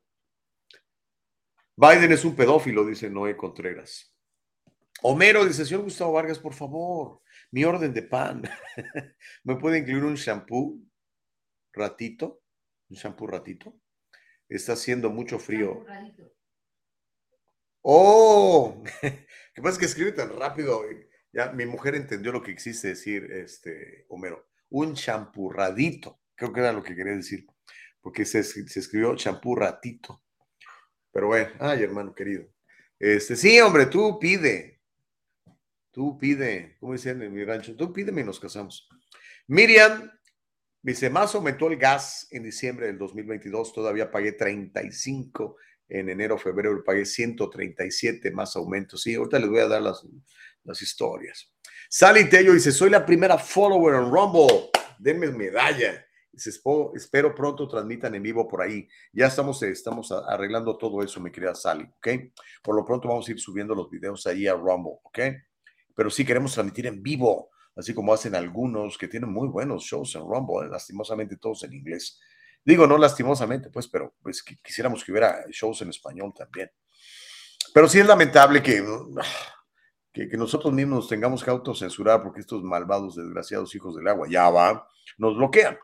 Biden 1.79 2.11
es 2.11 2.25
un 2.25 2.35
pedófilo, 2.35 2.83
dice 2.83 3.07
Noé 3.07 3.37
Contreras. 3.37 4.11
Homero 5.03 5.45
dice, 5.45 5.63
señor 5.63 5.83
Gustavo 5.83 6.13
Vargas, 6.13 6.39
por 6.39 6.55
favor, 6.55 7.21
mi 7.51 7.63
orden 7.65 7.93
de 7.93 8.01
pan. 8.01 8.41
¿Me 9.43 9.57
puede 9.57 9.77
incluir 9.77 10.03
un 10.03 10.15
shampoo 10.15 10.81
ratito? 11.71 12.41
¿Un 12.89 12.97
shampoo 12.97 13.27
ratito? 13.27 13.79
Está 14.49 14.73
haciendo 14.73 15.11
mucho 15.11 15.37
frío. 15.37 15.85
¡Oh! 17.83 18.83
¿Qué 19.53 19.61
pasa 19.61 19.77
que 19.77 19.85
escribe 19.85 20.13
tan 20.13 20.35
rápido? 20.35 20.83
Ya 21.31 21.51
mi 21.51 21.67
mujer 21.67 21.93
entendió 21.93 22.31
lo 22.31 22.41
que 22.41 22.55
quisiste 22.55 22.87
decir, 22.87 23.31
este, 23.31 24.07
Homero. 24.09 24.47
Un 24.69 24.95
champurradito. 24.95 26.21
Creo 26.33 26.51
que 26.51 26.59
era 26.59 26.73
lo 26.73 26.81
que 26.81 26.95
quería 26.95 27.15
decir. 27.15 27.45
Porque 28.01 28.25
se, 28.25 28.43
se 28.43 28.79
escribió 28.79 29.15
champurratito. 29.15 30.23
Pero 31.18 31.30
bueno, 31.30 31.49
ay, 31.57 31.81
hermano 31.81 32.14
querido. 32.14 32.45
Este, 32.99 33.35
sí, 33.35 33.60
hombre, 33.60 33.88
tú 33.88 34.19
pide. 34.19 34.84
Tú 35.89 36.15
pide. 36.15 36.77
¿Cómo 36.80 36.94
dicen 36.94 37.23
en 37.23 37.34
mi 37.34 37.44
rancho? 37.44 37.76
Tú 37.76 37.91
pídeme 37.91 38.22
y 38.22 38.23
nos 38.23 38.39
casamos. 38.39 38.88
Miriam 39.48 40.11
dice, 40.80 41.10
más 41.10 41.34
aumentó 41.34 41.72
el 41.72 41.77
gas 41.77 42.27
en 42.30 42.44
diciembre 42.44 42.85
del 42.85 42.99
2022. 42.99 43.73
Todavía 43.73 44.11
pagué 44.11 44.34
35 44.34 45.56
en 45.89 46.10
enero, 46.10 46.38
febrero 46.38 46.84
pagué 46.84 47.03
137 47.03 48.30
más 48.30 48.56
aumentos. 48.56 49.02
Sí, 49.02 49.15
ahorita 49.15 49.39
les 49.39 49.49
voy 49.49 49.61
a 49.61 49.68
dar 49.68 49.81
las, 49.81 50.06
las 50.65 50.80
historias. 50.84 51.52
Sally 51.89 52.30
Tello 52.30 52.53
dice, 52.53 52.72
soy 52.72 52.91
la 52.91 53.03
primera 53.03 53.39
follower 53.39 53.95
en 53.95 54.11
Rumble. 54.11 54.69
Denme 54.99 55.31
medalla. 55.31 56.06
Espero 56.95 57.34
pronto 57.34 57.68
transmitan 57.68 58.14
en 58.14 58.22
vivo 58.22 58.47
por 58.47 58.61
ahí. 58.61 58.88
Ya 59.11 59.27
estamos, 59.27 59.61
estamos 59.64 60.11
arreglando 60.11 60.77
todo 60.77 61.01
eso, 61.01 61.19
mi 61.19 61.31
querida 61.31 61.55
Sally, 61.55 61.84
¿ok? 61.84 62.07
Por 62.61 62.76
lo 62.76 62.85
pronto 62.85 63.07
vamos 63.07 63.27
a 63.27 63.31
ir 63.31 63.39
subiendo 63.39 63.73
los 63.73 63.89
videos 63.89 64.26
ahí 64.27 64.47
a 64.47 64.53
Rumble, 64.53 64.99
¿ok? 65.03 65.19
Pero 65.95 66.09
sí 66.11 66.23
queremos 66.23 66.53
transmitir 66.53 66.85
en 66.85 67.01
vivo, 67.01 67.49
así 67.76 67.93
como 67.93 68.14
hacen 68.14 68.35
algunos 68.35 68.97
que 68.97 69.07
tienen 69.07 69.31
muy 69.31 69.47
buenos 69.47 69.84
shows 69.84 70.15
en 70.15 70.22
Rumble, 70.22 70.68
¿eh? 70.68 70.69
lastimosamente 70.69 71.38
todos 71.38 71.64
en 71.64 71.73
inglés. 71.73 72.19
Digo, 72.64 72.85
no 72.85 72.97
lastimosamente, 72.97 73.69
pues, 73.69 73.88
pero 73.88 74.14
pues 74.22 74.43
quisiéramos 74.43 75.03
que 75.03 75.11
hubiera 75.11 75.43
shows 75.49 75.81
en 75.81 75.89
español 75.89 76.34
también. 76.35 76.69
Pero 77.73 77.88
sí 77.88 77.99
es 77.99 78.05
lamentable 78.05 78.61
que, 78.61 78.84
que, 80.14 80.30
que 80.30 80.38
nosotros 80.38 80.72
mismos 80.72 80.99
nos 80.99 81.09
tengamos 81.09 81.43
que 81.43 81.49
autocensurar 81.49 82.22
porque 82.22 82.41
estos 82.41 82.61
malvados, 82.64 83.15
desgraciados 83.15 83.73
hijos 83.73 83.95
del 83.95 84.07
agua 84.07 84.27
ya 84.30 84.49
va, 84.49 84.88
nos 85.18 85.35
bloquean. 85.35 85.77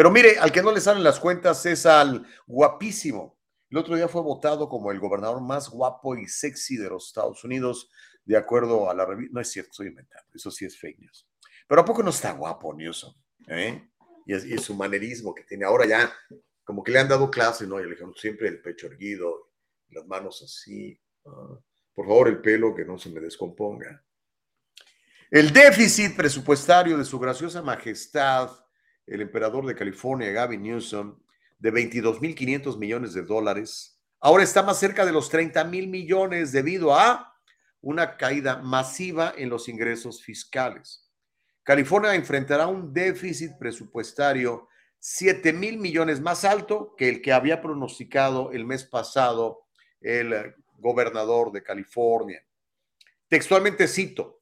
Pero 0.00 0.10
mire, 0.10 0.38
al 0.38 0.50
que 0.50 0.62
no 0.62 0.72
le 0.72 0.80
salen 0.80 1.04
las 1.04 1.20
cuentas 1.20 1.66
es 1.66 1.84
al 1.84 2.26
guapísimo. 2.46 3.38
El 3.68 3.76
otro 3.76 3.96
día 3.96 4.08
fue 4.08 4.22
votado 4.22 4.66
como 4.66 4.90
el 4.90 4.98
gobernador 4.98 5.42
más 5.42 5.68
guapo 5.68 6.16
y 6.16 6.26
sexy 6.26 6.78
de 6.78 6.88
los 6.88 7.08
Estados 7.08 7.44
Unidos, 7.44 7.90
de 8.24 8.38
acuerdo 8.38 8.88
a 8.88 8.94
la 8.94 9.04
revista. 9.04 9.34
No 9.34 9.42
es 9.42 9.50
cierto, 9.50 9.72
estoy 9.72 9.88
inventando. 9.88 10.26
Eso 10.34 10.50
sí 10.50 10.64
es 10.64 10.78
fake 10.78 11.00
news. 11.00 11.28
Pero 11.68 11.82
¿a 11.82 11.84
poco 11.84 12.02
no 12.02 12.08
está 12.08 12.32
guapo 12.32 12.72
Newsom? 12.72 13.12
¿Eh? 13.46 13.90
Y, 14.24 14.32
es, 14.32 14.62
su 14.62 14.74
manerismo 14.74 15.34
que 15.34 15.44
tiene 15.44 15.66
ahora 15.66 15.84
ya, 15.84 16.10
como 16.64 16.82
que 16.82 16.92
le 16.92 17.00
han 17.00 17.08
dado 17.08 17.30
clase, 17.30 17.66
¿no? 17.66 17.78
Y 17.78 17.82
le 17.82 17.90
dijeron 17.90 18.14
siempre 18.16 18.48
el 18.48 18.62
pecho 18.62 18.86
erguido, 18.86 19.50
las 19.90 20.06
manos 20.06 20.40
así. 20.42 20.98
por 21.22 22.06
favor, 22.06 22.28
el 22.28 22.40
pelo 22.40 22.74
que 22.74 22.86
no 22.86 22.96
se 22.96 23.10
me 23.10 23.20
descomponga. 23.20 24.02
El 25.30 25.52
déficit 25.52 26.16
presupuestario 26.16 26.96
de 26.96 27.04
su 27.04 27.18
graciosa 27.18 27.60
majestad 27.60 28.50
el 29.10 29.22
emperador 29.22 29.66
de 29.66 29.74
California, 29.74 30.30
Gavin 30.30 30.62
Newsom, 30.62 31.18
de 31.58 31.72
22.500 31.72 32.78
millones 32.78 33.12
de 33.12 33.22
dólares, 33.22 34.00
ahora 34.20 34.44
está 34.44 34.62
más 34.62 34.78
cerca 34.78 35.04
de 35.04 35.12
los 35.12 35.28
30 35.28 35.64
mil 35.64 35.88
millones 35.88 36.52
debido 36.52 36.94
a 36.94 37.34
una 37.82 38.16
caída 38.16 38.58
masiva 38.62 39.34
en 39.36 39.50
los 39.50 39.68
ingresos 39.68 40.22
fiscales. 40.22 41.10
California 41.64 42.14
enfrentará 42.14 42.66
un 42.66 42.92
déficit 42.92 43.58
presupuestario 43.58 44.68
7 45.00 45.52
mil 45.52 45.78
millones 45.78 46.20
más 46.20 46.44
alto 46.44 46.94
que 46.96 47.08
el 47.08 47.20
que 47.20 47.32
había 47.32 47.60
pronosticado 47.60 48.52
el 48.52 48.64
mes 48.64 48.84
pasado 48.84 49.66
el 50.00 50.54
gobernador 50.78 51.50
de 51.52 51.62
California. 51.62 52.44
Textualmente 53.28 53.88
cito, 53.88 54.39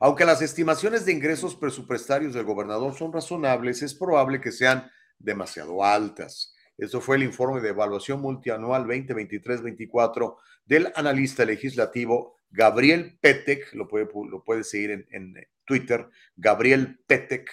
aunque 0.00 0.24
las 0.24 0.42
estimaciones 0.42 1.04
de 1.04 1.12
ingresos 1.12 1.54
presupuestarios 1.56 2.34
del 2.34 2.44
gobernador 2.44 2.94
son 2.94 3.12
razonables, 3.12 3.82
es 3.82 3.94
probable 3.94 4.40
que 4.40 4.52
sean 4.52 4.90
demasiado 5.18 5.84
altas. 5.84 6.54
Eso 6.76 7.00
fue 7.00 7.16
el 7.16 7.22
informe 7.22 7.60
de 7.60 7.68
evaluación 7.68 8.20
multianual 8.20 8.84
2023-24 8.86 10.36
del 10.64 10.92
analista 10.96 11.44
legislativo 11.44 12.36
Gabriel 12.50 13.18
Petek, 13.20 13.74
lo 13.74 13.88
puede, 13.88 14.08
lo 14.14 14.44
seguir 14.62 14.92
en, 14.92 15.06
en 15.10 15.34
Twitter, 15.64 16.08
Gabriel 16.36 17.00
Petek, 17.06 17.50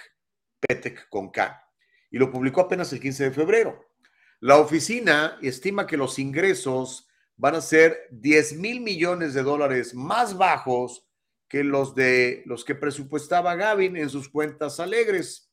Petek 0.60 1.10
con 1.10 1.32
K, 1.32 1.68
y 2.12 2.20
lo 2.20 2.32
publicó 2.32 2.62
apenas 2.62 2.94
el 2.94 3.00
15 3.00 3.26
de 3.26 3.32
febrero. 3.32 3.88
La 4.40 4.58
oficina 4.58 5.38
estima 5.42 5.88
que 5.88 5.98
los 5.98 6.20
ingresos 6.20 7.08
van 7.36 7.56
a 7.56 7.62
ser 7.62 8.08
10 8.12 8.58
mil 8.58 8.82
millones 8.82 9.34
de 9.34 9.42
dólares 9.44 9.96
más 9.96 10.38
bajos 10.38 11.08
que 11.52 11.66
los 11.66 11.94
de 11.94 12.44
los 12.46 12.64
que 12.64 12.76
presupuestaba 12.76 13.56
Gavin 13.56 13.98
en 13.98 14.10
sus 14.10 14.30
cuentas 14.30 14.80
alegres. 14.80 15.52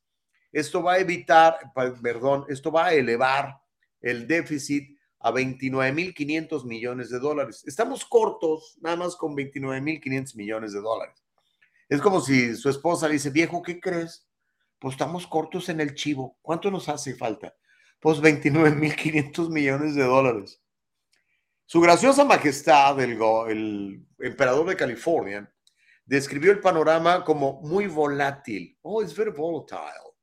Esto 0.53 0.81
va 0.81 0.93
a 0.93 0.99
evitar, 1.01 1.59
perdón, 2.01 2.45
esto 2.49 2.71
va 2.71 2.87
a 2.87 2.95
elevar 2.95 3.61
el 4.01 4.29
déficit 4.29 4.97
a 5.19 5.33
29.500 5.33 6.65
millones 6.67 7.11
de 7.11 7.19
dólares. 7.19 7.65
Estamos 7.67 8.05
cortos 8.05 8.79
nada 8.81 8.95
más 8.95 9.17
con 9.17 9.37
29.500 9.37 10.37
millones 10.37 10.73
de 10.73 10.81
dólares. 10.81 11.21
Es 11.89 12.01
como 12.01 12.21
si 12.21 12.55
su 12.55 12.71
esposa 12.71 13.09
le 13.09 13.15
dice, 13.15 13.31
viejo, 13.31 13.61
¿qué 13.61 13.81
crees? 13.81 14.25
Pues 14.79 14.95
estamos 14.95 15.27
cortos 15.27 15.69
en 15.69 15.81
el 15.81 15.97
chivo. 15.97 16.39
¿Cuánto 16.43 16.71
nos 16.71 16.89
hace 16.89 17.17
falta? 17.17 17.57
Pues 17.99 18.23
29.500 18.23 19.51
millones 19.51 19.97
de 19.97 20.05
dólares. 20.05 20.63
Su 21.67 21.81
graciosa 21.81 22.25
majestad, 22.25 23.01
el, 23.01 23.21
el 23.49 24.07
emperador 24.21 24.69
de 24.69 24.77
California, 24.77 25.53
describió 26.09 26.51
el 26.53 26.61
panorama 26.61 27.23
como 27.23 27.61
muy 27.61 27.87
volátil. 27.87 28.79
Oh, 28.83 29.03
it's 29.03 29.15
very 29.15 29.31
volatile. 29.31 30.17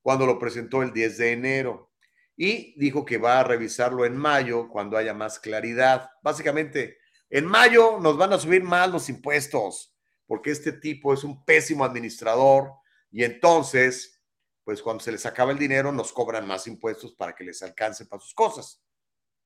Cuando 0.00 0.24
lo 0.24 0.38
presentó 0.38 0.82
el 0.82 0.92
10 0.92 1.18
de 1.18 1.32
enero. 1.32 1.92
Y 2.36 2.74
dijo 2.80 3.04
que 3.04 3.18
va 3.18 3.38
a 3.38 3.44
revisarlo 3.44 4.06
en 4.06 4.16
mayo 4.16 4.68
cuando 4.70 4.96
haya 4.96 5.12
más 5.12 5.38
claridad. 5.38 6.08
Básicamente, 6.22 6.96
en 7.28 7.44
mayo 7.44 8.00
nos 8.00 8.16
van 8.16 8.32
a 8.32 8.38
subir 8.38 8.62
más 8.62 8.90
los 8.90 9.10
impuestos 9.10 9.94
porque 10.26 10.52
este 10.52 10.72
tipo 10.72 11.12
es 11.12 11.22
un 11.22 11.44
pésimo 11.44 11.84
administrador 11.84 12.72
y 13.10 13.24
entonces, 13.24 14.22
pues 14.64 14.80
cuando 14.80 15.02
se 15.02 15.12
les 15.12 15.26
acaba 15.26 15.52
el 15.52 15.58
dinero, 15.58 15.92
nos 15.92 16.12
cobran 16.12 16.46
más 16.46 16.66
impuestos 16.66 17.12
para 17.14 17.34
que 17.34 17.44
les 17.44 17.62
alcance 17.62 18.06
para 18.06 18.22
sus 18.22 18.32
cosas. 18.32 18.82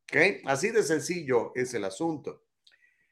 ¿Ok? 0.04 0.44
Así 0.44 0.70
de 0.70 0.82
sencillo 0.82 1.52
es 1.54 1.74
el 1.74 1.84
asunto. 1.84 2.44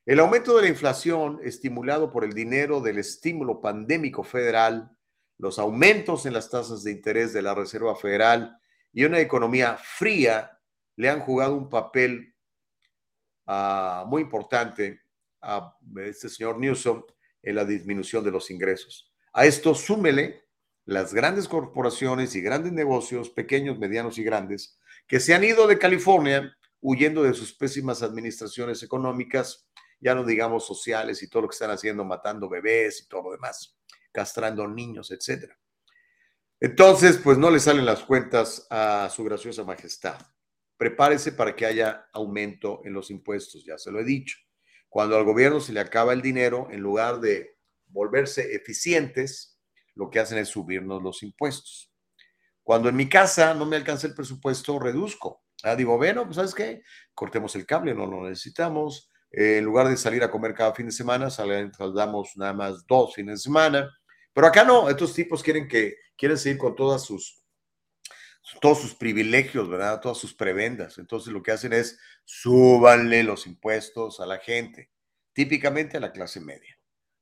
El 0.05 0.19
aumento 0.19 0.57
de 0.57 0.63
la 0.63 0.69
inflación, 0.69 1.39
estimulado 1.45 2.11
por 2.11 2.25
el 2.25 2.33
dinero 2.33 2.81
del 2.81 2.99
estímulo 2.99 3.61
pandémico 3.61 4.25
federal, 4.25 4.91
los 5.39 5.61
aumentos 5.61 6.27
en 6.27 6.33
las 6.33 6.51
tasas 6.51 6.83
de 6.83 6.91
interés 6.91 7.33
de 7.33 7.41
la 7.41 7.55
Reserva 7.55 7.95
Federal 7.95 8.59
y 8.93 9.05
una 9.05 9.21
economía 9.21 9.77
fría 9.77 10.59
le 10.97 11.09
han 11.09 11.21
jugado 11.21 11.55
un 11.55 11.69
papel 11.69 12.35
uh, 13.47 14.05
muy 14.07 14.23
importante 14.23 15.03
a 15.41 15.73
este 16.05 16.29
señor 16.29 16.59
Newsom 16.59 17.05
en 17.41 17.55
la 17.55 17.65
disminución 17.65 18.25
de 18.25 18.33
los 18.33 18.51
ingresos. 18.51 19.13
A 19.33 19.47
esto 19.47 19.73
súmele 19.73 20.49
las 20.85 21.15
grandes 21.15 21.47
corporaciones 21.47 22.35
y 22.35 22.41
grandes 22.41 22.73
negocios, 22.73 23.31
pequeños, 23.31 23.79
medianos 23.79 24.19
y 24.19 24.25
grandes, 24.25 24.81
que 25.07 25.21
se 25.21 25.33
han 25.33 25.45
ido 25.45 25.69
de 25.69 25.79
California 25.79 26.57
huyendo 26.81 27.23
de 27.23 27.35
sus 27.35 27.55
pésimas 27.55 28.03
administraciones 28.03 28.83
económicas 28.83 29.69
ya 30.03 30.15
no 30.15 30.25
digamos 30.25 30.67
sociales 30.67 31.23
y 31.23 31.31
todo 31.31 31.43
lo 31.43 31.49
que 31.49 31.55
están 31.55 31.71
haciendo, 31.71 32.05
matando 32.05 32.49
bebés 32.49 33.01
y 33.01 33.09
todo 33.09 33.23
lo 33.23 33.33
demás, 33.33 33.79
castrando 34.11 34.67
niños, 34.67 35.13
etcétera. 35.13 35.57
Entonces, 36.61 37.19
pues 37.19 37.39
no 37.39 37.51
le 37.51 37.61
salen 37.61 37.87
las 37.87 38.03
cuentas 38.03 38.67
a 38.69 39.09
su 39.11 39.25
graciosa 39.25 39.65
majestad. 39.65 40.19
prepárese 40.77 41.31
para 41.31 41.55
que 41.55 41.65
haya 41.65 42.09
aumento 42.13 42.81
en 42.85 42.93
los 42.93 43.11
impuestos, 43.11 43.65
ya 43.65 43.79
se 43.79 43.93
lo 43.93 44.01
he 44.01 44.05
dicho. 44.05 44.37
Cuando 44.89 45.17
al 45.17 45.25
gobierno 45.25 45.61
se 45.61 45.73
le 45.73 45.79
acaba 45.79 46.13
el 46.13 46.21
dinero, 46.21 46.67
en 46.73 46.81
lugar 46.81 47.21
de 47.21 47.57
volverse 47.87 48.55
eficientes, 48.55 49.61
lo 49.95 50.11
que 50.11 50.19
hacen 50.19 50.39
es 50.39 50.49
subirnos 50.49 51.01
los 51.01 51.23
impuestos. 51.23 51.93
Cuando 52.65 52.89
en 52.89 52.97
mi 52.97 53.09
casa 53.09 53.55
no 53.55 53.65
me 53.65 53.77
alcanza 53.77 54.09
el 54.09 54.15
presupuesto, 54.15 54.81
reduzco. 54.81 55.45
Ah, 55.63 55.77
digo, 55.77 55.97
bueno, 55.97 56.25
pues 56.25 56.37
sabes 56.37 56.55
qué, 56.55 56.83
cortemos 57.15 57.55
el 57.55 57.65
cable, 57.65 57.95
no 57.95 58.07
lo 58.07 58.29
necesitamos. 58.29 59.12
Eh, 59.33 59.59
en 59.59 59.65
lugar 59.65 59.89
de 59.89 59.97
salir 59.97 60.23
a 60.23 60.31
comer 60.31 60.55
cada 60.55 60.75
fin 60.75 60.87
de 60.87 60.93
semana, 60.93 61.31
saldamos 61.31 62.37
nada 62.37 62.53
más 62.53 62.87
dos 62.87 63.15
fines 63.15 63.37
de 63.37 63.43
semana. 63.43 63.91
Pero 64.33 64.47
acá 64.47 64.65
no, 64.65 64.89
estos 64.89 65.15
tipos 65.15 65.43
quieren 65.43 65.67
que 65.69 65.97
quieren 66.17 66.39
seguir 66.39 66.59
con 66.59 66.77
todas 66.77 67.03
sus 67.05 67.43
todos 68.61 68.81
sus 68.81 68.95
privilegios, 68.95 69.69
¿verdad? 69.69 70.01
Todas 70.01 70.19
sus 70.19 70.35
prebendas. 70.35 70.99
Entonces 70.99 71.33
lo 71.33 71.43
que 71.43 71.53
hacen 71.53 71.73
es 71.73 71.99
súbanle 72.25 73.23
los 73.23 73.47
impuestos 73.47 74.21
a 74.21 74.27
la 74.27 74.39
gente, 74.39 74.91
típicamente 75.33 75.97
a 75.97 76.01
la 76.01 76.13
clase 76.13 76.41
media, 76.41 76.77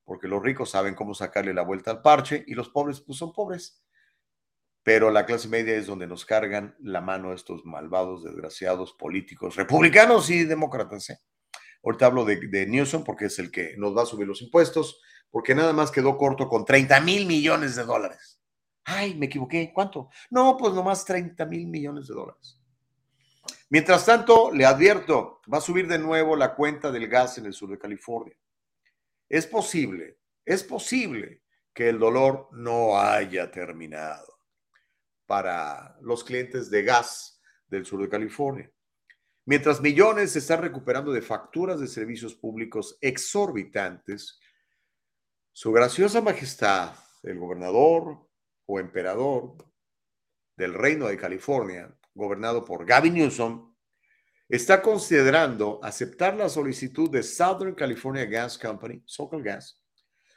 porque 0.05 0.29
los 0.29 0.43
ricos 0.43 0.71
saben 0.71 0.95
cómo 0.95 1.15
sacarle 1.15 1.55
la 1.55 1.63
vuelta 1.63 1.91
al 1.91 2.03
parche 2.03 2.43
y 2.47 2.55
los 2.55 2.71
pobres 2.71 3.01
pues 3.01 3.19
son 3.19 3.33
pobres. 3.33 3.83
Pero 4.83 5.11
la 5.11 5.27
clase 5.27 5.49
media 5.49 5.75
es 5.75 5.87
donde 5.87 6.07
nos 6.07 6.25
cargan 6.25 6.75
la 6.81 7.03
mano 7.03 7.35
estos 7.35 7.67
malvados, 7.67 8.25
desgraciados 8.25 8.95
políticos, 8.95 9.57
republicanos 9.57 10.31
y 10.31 10.45
demócratas. 10.45 11.11
¿eh? 11.11 11.19
Ahorita 11.83 12.07
hablo 12.07 12.25
de, 12.25 12.37
de 12.37 12.67
Newsom 12.67 13.05
porque 13.05 13.27
es 13.27 13.39
el 13.39 13.51
que 13.51 13.77
nos 13.77 13.97
va 13.97 14.03
a 14.03 14.07
subir 14.07 14.27
los 14.27 14.43
impuestos, 14.43 15.01
porque 15.31 15.55
nada 15.55 15.73
más 15.73 15.91
quedó 15.91 16.17
corto 16.19 16.49
con 16.49 16.65
30 16.65 17.01
mil 17.01 17.27
millones 17.27 17.77
de 17.77 17.85
dólares. 17.85 18.41
Ay, 18.85 19.15
me 19.15 19.27
equivoqué. 19.27 19.73
¿Cuánto? 19.73 20.11
No, 20.31 20.57
pues 20.57 20.75
nomás 20.75 21.05
30 21.05 21.45
mil 21.47 21.67
millones 21.67 22.09
de 22.09 22.15
dólares. 22.15 22.61
Mientras 23.69 24.05
tanto, 24.05 24.51
le 24.53 24.67
advierto, 24.67 25.41
va 25.53 25.59
a 25.59 25.63
subir 25.63 25.87
de 25.87 25.99
nuevo 25.99 26.35
la 26.35 26.55
cuenta 26.55 26.91
del 26.91 27.07
gas 27.07 27.39
en 27.39 27.47
el 27.47 27.53
sur 27.53 27.71
de 27.71 27.79
California. 27.79 28.37
Es 29.29 29.47
posible, 29.47 30.19
es 30.45 30.65
posible 30.65 31.45
que 31.73 31.89
el 31.89 31.99
dolor 32.01 32.49
no 32.51 32.99
haya 32.99 33.51
terminado 33.51 34.41
para 35.27 35.97
los 36.01 36.25
clientes 36.25 36.69
de 36.69 36.83
gas 36.83 37.41
del 37.69 37.87
sur 37.87 38.03
de 38.03 38.09
California. 38.09 38.69
Mientras 39.47 39.81
millones 39.81 40.33
se 40.33 40.41
están 40.41 40.63
recuperando 40.63 41.13
de 41.13 41.23
facturas 41.23 41.81
de 41.81 41.89
servicios 41.89 42.35
públicos 42.35 42.99
exorbitantes, 43.01 44.39
su 45.53 45.73
graciosa 45.73 46.21
majestad, 46.21 46.95
el 47.23 47.39
gobernador 47.39 48.29
o 48.67 48.79
emperador 48.79 49.57
del 50.57 50.75
reino 50.75 51.09
de 51.09 51.17
California, 51.17 51.93
gobernado 52.15 52.65
por 52.65 52.87
Gavin 52.87 53.15
Newsom, 53.15 53.75
está 54.49 54.81
considerando 54.83 55.81
aceptar 55.83 56.37
la 56.37 56.49
solicitud 56.49 57.11
de 57.11 57.23
Southern 57.23 57.75
California 57.75 58.25
Gas 58.27 58.59
Company, 58.59 59.03
Socal 59.07 59.43
Gas, 59.43 59.81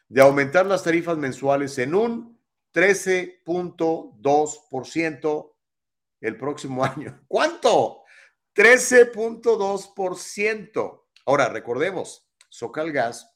de 0.07 0.21
aumentar 0.21 0.65
las 0.65 0.83
tarifas 0.83 1.17
mensuales 1.17 1.77
en 1.79 1.95
un 1.95 2.39
13.2% 2.73 5.55
el 6.21 6.37
próximo 6.37 6.85
año. 6.85 7.21
¿Cuánto? 7.27 8.02
13.2%. 8.55 11.03
Ahora, 11.25 11.49
recordemos, 11.49 12.29
Socal 12.49 12.91
Gas 12.91 13.27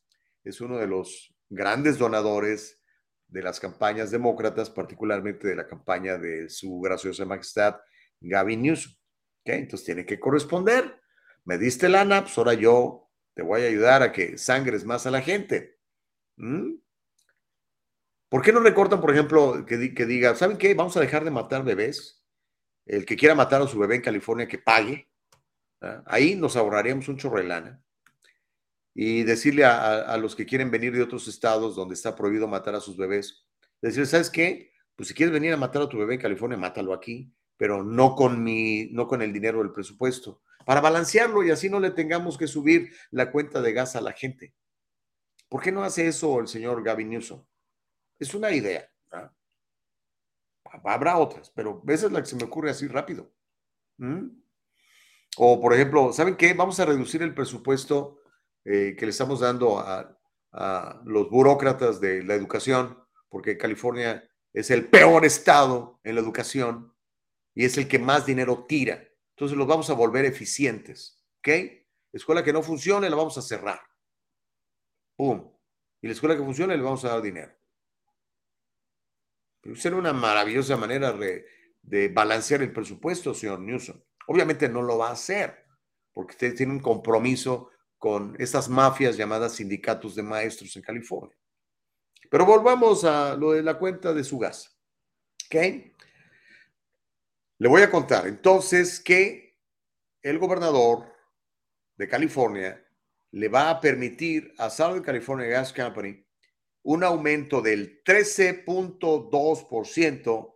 es 0.43 0.61
uno 0.61 0.77
de 0.77 0.85
los 0.87 1.33
grandes 1.49 1.97
donadores 1.97 2.83
de 3.27 3.41
las 3.41 3.59
campañas 3.59 4.11
demócratas, 4.11 4.69
particularmente 4.69 5.47
de 5.47 5.55
la 5.55 5.67
campaña 5.67 6.17
de 6.17 6.49
su 6.49 6.79
graciosa 6.79 7.25
majestad 7.25 7.77
Gavin 8.19 8.61
Newsom. 8.61 8.93
Entonces 9.45 9.85
tiene 9.85 10.05
que 10.05 10.19
corresponder. 10.19 11.01
Me 11.45 11.57
diste 11.57 11.89
lana, 11.89 12.23
pues 12.23 12.37
ahora 12.37 12.53
yo 12.53 13.09
te 13.33 13.41
voy 13.41 13.61
a 13.61 13.67
ayudar 13.67 14.03
a 14.03 14.11
que 14.11 14.37
sangres 14.37 14.85
más 14.85 15.07
a 15.07 15.11
la 15.11 15.21
gente. 15.21 15.79
¿Por 18.29 18.41
qué 18.41 18.51
no 18.51 18.59
recortan, 18.59 18.99
por 18.99 19.11
ejemplo, 19.11 19.65
que, 19.65 19.93
que 19.93 20.05
diga, 20.05 20.35
¿saben 20.35 20.57
qué? 20.57 20.73
Vamos 20.73 20.97
a 20.97 20.99
dejar 20.99 21.23
de 21.23 21.31
matar 21.31 21.63
bebés. 21.63 22.26
El 22.87 23.05
que 23.05 23.15
quiera 23.15 23.35
matar 23.35 23.61
a 23.61 23.67
su 23.67 23.77
bebé 23.77 23.95
en 23.95 24.01
California, 24.01 24.47
que 24.47 24.57
pague. 24.57 25.09
¿ah? 25.81 26.03
Ahí 26.05 26.35
nos 26.35 26.55
ahorraríamos 26.55 27.07
un 27.09 27.17
chorro 27.17 27.41
lana 27.43 27.81
y 28.99 29.21
decirle 29.23 29.63
a, 29.63 30.17
los 30.17 30.35
que 30.35 30.47
quieren 30.47 30.71
venir 30.71 30.91
de 30.91 31.03
otros 31.03 31.27
estados 31.27 31.75
donde 31.75 31.93
está 31.93 32.15
prohibido 32.15 32.47
matar 32.47 32.73
a 32.73 32.79
sus 32.79 32.97
bebés, 32.97 33.45
decirle, 33.79 34.07
¿sabes 34.07 34.31
qué? 34.31 34.71
Pues 34.95 35.09
si 35.09 35.13
quieres 35.13 35.31
venir 35.31 35.53
a 35.53 35.57
matar 35.57 35.83
a 35.83 35.87
tu 35.87 35.99
bebé 35.99 36.15
en 36.15 36.19
California, 36.19 36.57
mátalo 36.57 36.93
aquí, 36.93 37.31
pero 37.57 37.83
no 37.83 38.15
con, 38.15 38.43
mi, 38.43 38.89
no 38.91 39.07
con 39.07 39.21
el 39.21 39.31
dinero 39.31 39.59
del 39.59 39.71
presupuesto, 39.71 40.41
para 40.65 40.81
balancearlo 40.81 41.43
y 41.43 41.51
así 41.51 41.69
no 41.69 41.79
le 41.79 41.91
tengamos 41.91 42.39
que 42.39 42.47
subir 42.47 42.91
la 43.11 43.31
cuenta 43.31 43.61
de 43.61 43.71
gas 43.71 43.95
a 43.95 44.01
la 44.01 44.13
gente. 44.13 44.55
¿Por 45.47 45.61
qué 45.61 45.71
no 45.71 45.83
hace 45.83 46.07
eso 46.07 46.39
el 46.39 46.47
señor 46.47 46.83
Gavin 46.83 47.11
Newsom? 47.11 47.45
Es 48.17 48.33
una 48.33 48.49
idea. 48.49 48.89
Habrá 50.83 51.17
otras, 51.17 51.51
pero 51.51 51.81
esa 51.87 52.07
es 52.07 52.11
la 52.11 52.21
que 52.21 52.27
se 52.27 52.35
me 52.35 52.43
ocurre 52.43 52.71
así 52.71 52.87
rápido. 52.87 53.31
O, 55.37 55.61
por 55.61 55.73
ejemplo, 55.73 56.13
¿saben 56.13 56.35
qué? 56.35 56.53
Vamos 56.53 56.79
a 56.79 56.85
reducir 56.85 57.21
el 57.21 57.33
presupuesto 57.33 58.21
eh, 58.65 58.95
que 58.97 59.05
le 59.05 59.11
estamos 59.11 59.39
dando 59.39 59.79
a, 59.79 60.13
los 61.05 61.29
burócratas 61.29 62.01
de 62.01 62.23
la 62.23 62.33
educación, 62.33 62.97
porque 63.29 63.57
California 63.57 64.27
es 64.53 64.71
el 64.71 64.87
peor 64.87 65.23
estado 65.23 65.99
en 66.03 66.15
la 66.15 66.21
educación 66.21 66.95
y 67.53 67.65
es 67.65 67.77
el 67.77 67.87
que 67.87 67.99
más 67.99 68.25
dinero 68.25 68.65
tira. 68.67 69.07
Entonces 69.35 69.55
los 69.55 69.67
vamos 69.67 69.89
a 69.91 69.93
volver 69.93 70.25
eficientes. 70.25 71.23
¿Ok? 71.39 71.49
Escuela 72.11 72.43
que 72.43 72.53
no 72.53 72.63
funcione, 72.63 73.09
la 73.09 73.15
vamos 73.15 73.37
a 73.37 73.43
cerrar. 73.43 73.79
¡Pum! 75.15 75.51
Y 76.01 76.07
la 76.07 76.13
escuela 76.13 76.35
que 76.35 76.43
funcione, 76.43 76.75
le 76.75 76.81
vamos 76.81 77.05
a 77.05 77.09
dar 77.09 77.21
dinero. 77.21 77.56
Será 79.75 79.95
una 79.95 80.13
maravillosa 80.13 80.77
manera 80.77 81.11
de, 81.13 82.09
balancear 82.09 82.61
el 82.61 82.71
presupuesto, 82.71 83.33
señor 83.33 83.59
Newsom. 83.59 83.99
Obviamente 84.27 84.67
no 84.69 84.81
lo 84.81 84.97
va 84.97 85.09
a 85.09 85.13
hacer, 85.13 85.65
porque 86.13 86.33
usted 86.33 86.55
tiene 86.55 86.73
un 86.73 86.79
compromiso 86.79 87.71
con 87.97 88.35
estas 88.39 88.69
mafias 88.69 89.17
llamadas 89.17 89.53
sindicatos 89.53 90.15
de 90.15 90.23
maestros 90.23 90.75
en 90.75 90.81
California. 90.81 91.35
Pero 92.29 92.45
volvamos 92.45 93.03
a 93.03 93.35
lo 93.35 93.53
de 93.53 93.63
la 93.63 93.77
cuenta 93.77 94.13
de 94.13 94.23
su 94.23 94.37
gas. 94.37 94.77
¿Ok? 95.45 95.55
Le 97.59 97.67
voy 97.67 97.81
a 97.81 97.89
contar 97.89 98.27
entonces 98.27 98.99
que 98.99 99.57
el 100.21 100.37
gobernador 100.37 101.11
de 101.95 102.07
California 102.07 102.85
le 103.31 103.47
va 103.47 103.69
a 103.69 103.79
permitir 103.79 104.53
a 104.57 104.69
Southern 104.69 105.03
California 105.03 105.47
Gas 105.47 105.73
Company 105.73 106.26
un 106.87 107.03
aumento 107.03 107.61
del 107.61 108.01
13.2% 108.01 110.55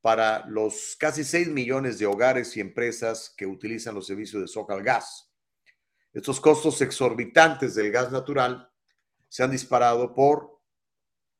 para 0.00 0.44
los 0.48 0.96
casi 0.98 1.22
6 1.22 1.50
millones 1.50 2.00
de 2.00 2.06
hogares 2.06 2.56
y 2.56 2.60
empresas 2.60 3.32
que 3.36 3.46
utilizan 3.46 3.94
los 3.94 4.08
servicios 4.08 4.42
de 4.42 4.48
Socal 4.48 4.82
Gas. 4.82 5.32
Estos 6.12 6.40
costos 6.40 6.80
exorbitantes 6.80 7.76
del 7.76 7.92
gas 7.92 8.10
natural 8.10 8.72
se 9.28 9.44
han 9.44 9.52
disparado 9.52 10.16
por 10.16 10.60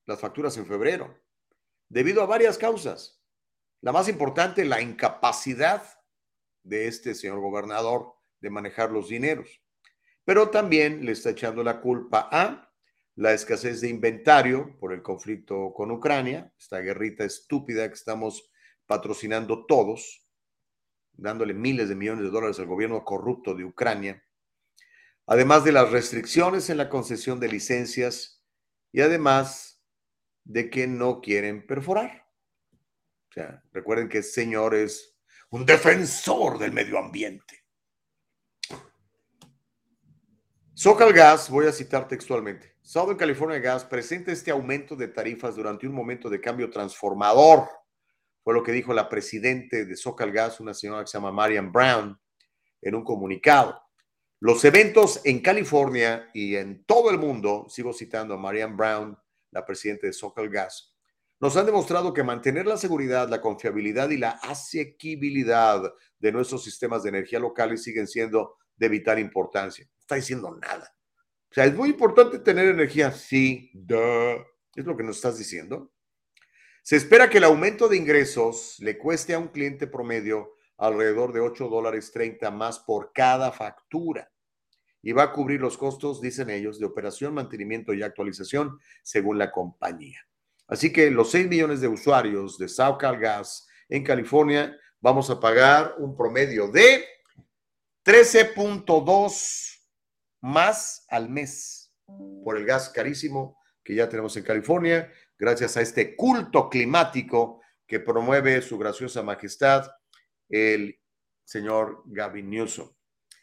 las 0.06 0.20
facturas 0.20 0.56
en 0.56 0.66
febrero, 0.66 1.20
debido 1.88 2.22
a 2.22 2.26
varias 2.26 2.58
causas. 2.58 3.20
La 3.80 3.90
más 3.90 4.08
importante, 4.08 4.64
la 4.64 4.80
incapacidad 4.80 5.82
de 6.62 6.86
este 6.86 7.16
señor 7.16 7.40
gobernador 7.40 8.14
de 8.38 8.50
manejar 8.50 8.92
los 8.92 9.08
dineros. 9.08 9.60
Pero 10.24 10.50
también 10.50 11.04
le 11.04 11.10
está 11.10 11.30
echando 11.30 11.64
la 11.64 11.80
culpa 11.80 12.28
a 12.30 12.71
la 13.16 13.32
escasez 13.32 13.80
de 13.80 13.88
inventario 13.88 14.76
por 14.78 14.92
el 14.92 15.02
conflicto 15.02 15.72
con 15.74 15.90
Ucrania, 15.90 16.52
esta 16.58 16.78
guerrita 16.80 17.24
estúpida 17.24 17.86
que 17.88 17.94
estamos 17.94 18.50
patrocinando 18.86 19.66
todos, 19.66 20.26
dándole 21.12 21.54
miles 21.54 21.88
de 21.88 21.94
millones 21.94 22.24
de 22.24 22.30
dólares 22.30 22.58
al 22.58 22.66
gobierno 22.66 23.04
corrupto 23.04 23.54
de 23.54 23.64
Ucrania, 23.64 24.24
además 25.26 25.64
de 25.64 25.72
las 25.72 25.90
restricciones 25.90 26.70
en 26.70 26.78
la 26.78 26.88
concesión 26.88 27.38
de 27.38 27.48
licencias 27.48 28.42
y 28.92 29.02
además 29.02 29.82
de 30.44 30.70
que 30.70 30.86
no 30.86 31.20
quieren 31.20 31.66
perforar. 31.66 32.26
O 33.30 33.32
sea, 33.32 33.62
recuerden 33.72 34.08
que 34.08 34.18
el 34.18 34.24
señor 34.24 34.74
es 34.74 35.16
un 35.50 35.64
defensor 35.64 36.58
del 36.58 36.72
medio 36.72 36.98
ambiente. 36.98 37.64
Socal 40.74 41.12
Gas, 41.12 41.48
voy 41.48 41.66
a 41.66 41.72
citar 41.72 42.08
textualmente. 42.08 42.71
Southern 42.82 43.16
California 43.16 43.60
Gas 43.60 43.84
presenta 43.84 44.32
este 44.32 44.50
aumento 44.50 44.96
de 44.96 45.06
tarifas 45.06 45.54
durante 45.54 45.86
un 45.86 45.94
momento 45.94 46.28
de 46.28 46.40
cambio 46.40 46.68
transformador. 46.68 47.68
Fue 48.42 48.52
lo 48.52 48.62
que 48.64 48.72
dijo 48.72 48.92
la 48.92 49.08
presidente 49.08 49.84
de 49.84 49.96
Socal 49.96 50.32
Gas, 50.32 50.58
una 50.58 50.74
señora 50.74 51.02
que 51.02 51.06
se 51.06 51.16
llama 51.16 51.30
Marian 51.30 51.70
Brown, 51.70 52.20
en 52.80 52.94
un 52.96 53.04
comunicado. 53.04 53.80
Los 54.40 54.64
eventos 54.64 55.20
en 55.24 55.40
California 55.40 56.28
y 56.34 56.56
en 56.56 56.84
todo 56.84 57.10
el 57.10 57.18
mundo, 57.18 57.66
sigo 57.68 57.92
citando 57.92 58.34
a 58.34 58.36
Marianne 58.36 58.74
Brown, 58.74 59.18
la 59.52 59.64
presidenta 59.64 60.08
de 60.08 60.12
Socal 60.12 60.48
Gas, 60.48 60.92
nos 61.38 61.56
han 61.56 61.66
demostrado 61.66 62.12
que 62.12 62.24
mantener 62.24 62.66
la 62.66 62.76
seguridad, 62.76 63.28
la 63.28 63.40
confiabilidad 63.40 64.10
y 64.10 64.16
la 64.16 64.30
asequibilidad 64.30 65.92
de 66.18 66.32
nuestros 66.32 66.64
sistemas 66.64 67.04
de 67.04 67.10
energía 67.10 67.38
locales 67.38 67.84
siguen 67.84 68.08
siendo 68.08 68.56
de 68.76 68.88
vital 68.88 69.20
importancia. 69.20 69.84
No 69.84 70.00
está 70.00 70.14
diciendo 70.16 70.56
nada. 70.60 70.92
O 71.52 71.54
sea, 71.54 71.66
es 71.66 71.74
muy 71.74 71.90
importante 71.90 72.38
tener 72.38 72.66
energía. 72.68 73.12
Sí, 73.12 73.70
duh. 73.74 74.42
es 74.74 74.86
lo 74.86 74.96
que 74.96 75.02
nos 75.02 75.16
estás 75.16 75.36
diciendo. 75.36 75.92
Se 76.82 76.96
espera 76.96 77.28
que 77.28 77.36
el 77.36 77.44
aumento 77.44 77.88
de 77.88 77.98
ingresos 77.98 78.76
le 78.78 78.96
cueste 78.96 79.34
a 79.34 79.38
un 79.38 79.48
cliente 79.48 79.86
promedio 79.86 80.54
alrededor 80.78 81.34
de 81.34 81.40
8 81.40 81.68
dólares 81.68 82.10
30 82.10 82.50
más 82.52 82.78
por 82.78 83.12
cada 83.12 83.52
factura 83.52 84.32
y 85.02 85.12
va 85.12 85.24
a 85.24 85.32
cubrir 85.32 85.60
los 85.60 85.76
costos, 85.76 86.22
dicen 86.22 86.48
ellos, 86.48 86.80
de 86.80 86.86
operación, 86.86 87.34
mantenimiento 87.34 87.92
y 87.92 88.02
actualización 88.02 88.78
según 89.02 89.36
la 89.36 89.52
compañía. 89.52 90.26
Así 90.68 90.90
que 90.90 91.10
los 91.10 91.32
6 91.32 91.48
millones 91.48 91.82
de 91.82 91.88
usuarios 91.88 92.56
de 92.56 92.66
SoCal 92.66 93.18
Gas 93.18 93.68
en 93.90 94.02
California 94.04 94.74
vamos 95.02 95.28
a 95.28 95.38
pagar 95.38 95.96
un 95.98 96.16
promedio 96.16 96.68
de 96.68 97.04
13.2 98.06 99.71
más 100.42 101.06
al 101.08 101.30
mes 101.30 101.94
por 102.44 102.58
el 102.58 102.66
gas 102.66 102.90
carísimo 102.90 103.56
que 103.82 103.94
ya 103.94 104.08
tenemos 104.08 104.36
en 104.36 104.44
California, 104.44 105.10
gracias 105.38 105.76
a 105.76 105.80
este 105.80 106.14
culto 106.14 106.68
climático 106.68 107.60
que 107.86 108.00
promueve 108.00 108.60
su 108.62 108.78
graciosa 108.78 109.22
majestad, 109.22 109.90
el 110.48 111.00
señor 111.44 112.02
Gavin 112.06 112.50
Newsom. 112.50 112.90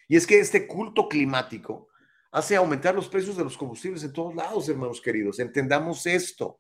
Y 0.08 0.16
es 0.16 0.26
que 0.26 0.40
este 0.40 0.66
culto 0.66 1.08
climático 1.08 1.90
hace 2.32 2.56
aumentar 2.56 2.96
los 2.96 3.10
precios 3.10 3.38
de 3.38 3.44
los 3.44 3.58
combustibles 3.58 4.04
en 4.04 4.14
todos 4.14 4.36
lados, 4.36 4.70
hermanos 4.70 5.02
queridos. 5.02 5.40
Entendamos 5.40 6.06
esto. 6.06 6.58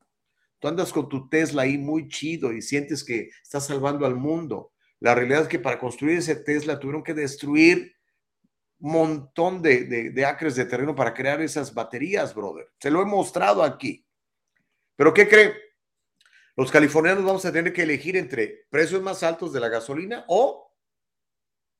Tú 0.60 0.68
andas 0.68 0.92
con 0.92 1.08
tu 1.08 1.30
Tesla 1.30 1.64
ahí 1.64 1.78
muy 1.78 2.08
chido 2.10 2.52
y 2.52 2.62
sientes 2.62 3.04
que 3.04 3.30
estás 3.42 3.68
salvando 3.68 4.06
al 4.06 4.16
mundo. 4.16 4.74
La 5.00 5.16
realidad 5.16 5.44
es 5.44 5.48
que 5.48 5.60
para 5.60 5.80
construir 5.80 6.18
ese 6.18 6.36
Tesla 6.36 6.80
tuvieron 6.80 7.04
que 7.04 7.14
destruir 7.14 7.96
montón 8.80 9.62
de, 9.62 10.12
de 10.12 10.26
acres 10.26 10.56
de 10.56 10.66
terreno 10.66 10.96
para 10.96 11.14
crear 11.14 11.42
esas 11.42 11.74
baterías, 11.74 12.34
brother. 12.34 12.72
Se 12.80 12.90
lo 12.90 13.02
he 13.02 13.06
mostrado 13.06 13.64
aquí. 13.64 14.06
Pero 14.96 15.14
¿qué 15.14 15.28
cree? 15.28 15.56
Los 16.56 16.72
californianos 16.72 17.24
vamos 17.24 17.46
a 17.46 17.52
tener 17.52 17.72
que 17.72 17.84
elegir 17.84 18.18
entre 18.18 18.68
precios 18.70 19.02
más 19.02 19.24
altos 19.24 19.54
de 19.54 19.62
la 19.62 19.70
gasolina 19.70 20.26
o 20.28 20.76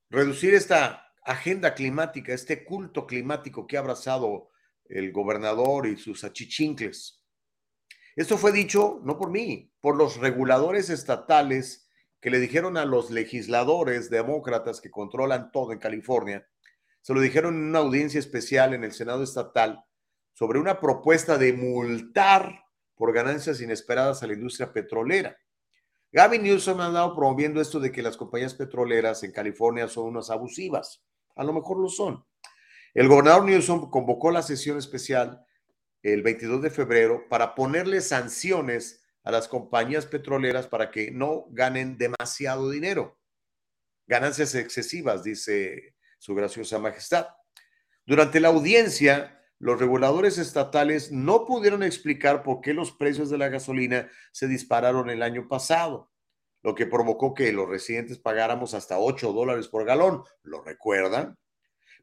reducir 0.10 0.54
esta 0.54 1.14
agenda 1.24 1.74
climática, 1.74 2.34
este 2.34 2.64
culto 2.64 3.06
climático 3.06 3.68
que 3.68 3.78
ha 3.78 3.82
abrazado 3.82 4.50
el 4.86 5.12
gobernador 5.12 5.86
y 5.88 5.98
sus 5.98 6.24
achichincles. 6.24 7.22
Esto 8.16 8.38
fue 8.38 8.52
dicho 8.52 9.02
no 9.04 9.18
por 9.18 9.30
mí, 9.30 9.72
por 9.82 9.96
los 9.96 10.18
reguladores 10.18 10.90
estatales 10.90 11.90
que 12.22 12.30
le 12.30 12.40
dijeron 12.40 12.76
a 12.78 12.86
los 12.86 13.12
legisladores 13.12 14.10
demócratas 14.10 14.82
que 14.82 14.92
controlan 14.92 15.52
todo 15.52 15.72
en 15.72 15.80
California, 15.80 16.48
se 17.10 17.16
lo 17.16 17.22
dijeron 17.22 17.56
en 17.56 17.70
una 17.70 17.80
audiencia 17.80 18.20
especial 18.20 18.76
en 18.76 18.84
el 18.84 18.92
Senado 18.92 19.24
estatal 19.24 19.84
sobre 20.32 20.60
una 20.60 20.80
propuesta 20.80 21.40
de 21.40 21.54
multar 21.54 22.66
por 22.94 23.12
ganancias 23.14 23.62
inesperadas 23.62 24.22
a 24.22 24.28
la 24.28 24.34
industria 24.34 24.72
petrolera. 24.72 25.36
Gavin 26.12 26.44
Newsom 26.44 26.80
ha 26.80 26.86
andado 26.86 27.16
promoviendo 27.16 27.62
esto 27.62 27.80
de 27.80 27.92
que 27.92 28.04
las 28.04 28.16
compañías 28.16 28.54
petroleras 28.54 29.24
en 29.24 29.32
California 29.32 29.88
son 29.88 30.06
unas 30.06 30.30
abusivas. 30.30 31.04
A 31.36 31.44
lo 31.44 31.52
mejor 31.52 31.80
lo 31.80 31.90
son. 31.90 32.24
El 32.94 33.08
gobernador 33.08 33.44
Newsom 33.44 33.90
convocó 33.90 34.30
la 34.30 34.44
sesión 34.44 34.78
especial 34.78 35.44
el 36.04 36.22
22 36.22 36.62
de 36.62 36.70
febrero 36.70 37.24
para 37.28 37.56
ponerle 37.56 38.02
sanciones 38.02 39.04
a 39.24 39.32
las 39.32 39.48
compañías 39.48 40.06
petroleras 40.06 40.68
para 40.68 40.92
que 40.92 41.10
no 41.10 41.48
ganen 41.50 41.98
demasiado 41.98 42.70
dinero. 42.70 43.18
Ganancias 44.06 44.54
excesivas, 44.54 45.24
dice 45.24 45.96
su 46.20 46.36
graciosa 46.36 46.78
majestad. 46.78 47.28
Durante 48.06 48.40
la 48.40 48.50
audiencia, 48.50 49.42
los 49.58 49.80
reguladores 49.80 50.38
estatales 50.38 51.12
no 51.12 51.46
pudieron 51.46 51.82
explicar 51.82 52.44
por 52.44 52.62
qué 52.62 52.74
los 52.74 52.92
precios 52.92 53.32
de 53.32 53.40
la 53.40 53.50
gasolina 53.50 54.10
se 54.32 54.48
dispararon 54.48 55.10
el 55.10 55.24
año 55.24 55.48
pasado 55.48 56.12
lo 56.62 56.76
que 56.76 56.86
provocó 56.86 57.34
que 57.34 57.52
los 57.54 57.70
residentes 57.70 58.20
pagáramos 58.20 58.74
hasta 58.74 59.00
8 59.00 59.32
dólares 59.34 59.68
por 59.68 59.86
galón. 59.86 60.24
¿Lo 60.44 60.62
recuerdan? 60.62 61.38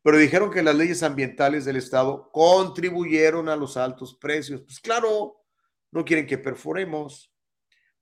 Pero 0.02 0.18
dijeron 0.18 0.50
que 0.50 0.62
las 0.62 0.74
leyes 0.74 1.02
ambientales 1.02 1.64
del 1.64 1.76
Estado 1.76 2.30
contribuyeron 2.32 3.48
a 3.48 3.56
los 3.56 3.76
altos 3.76 4.16
precios. 4.16 4.62
Pues 4.62 4.80
claro, 4.80 5.36
no 5.90 6.04
quieren 6.04 6.26
que 6.26 6.38
perforemos. 6.38 7.32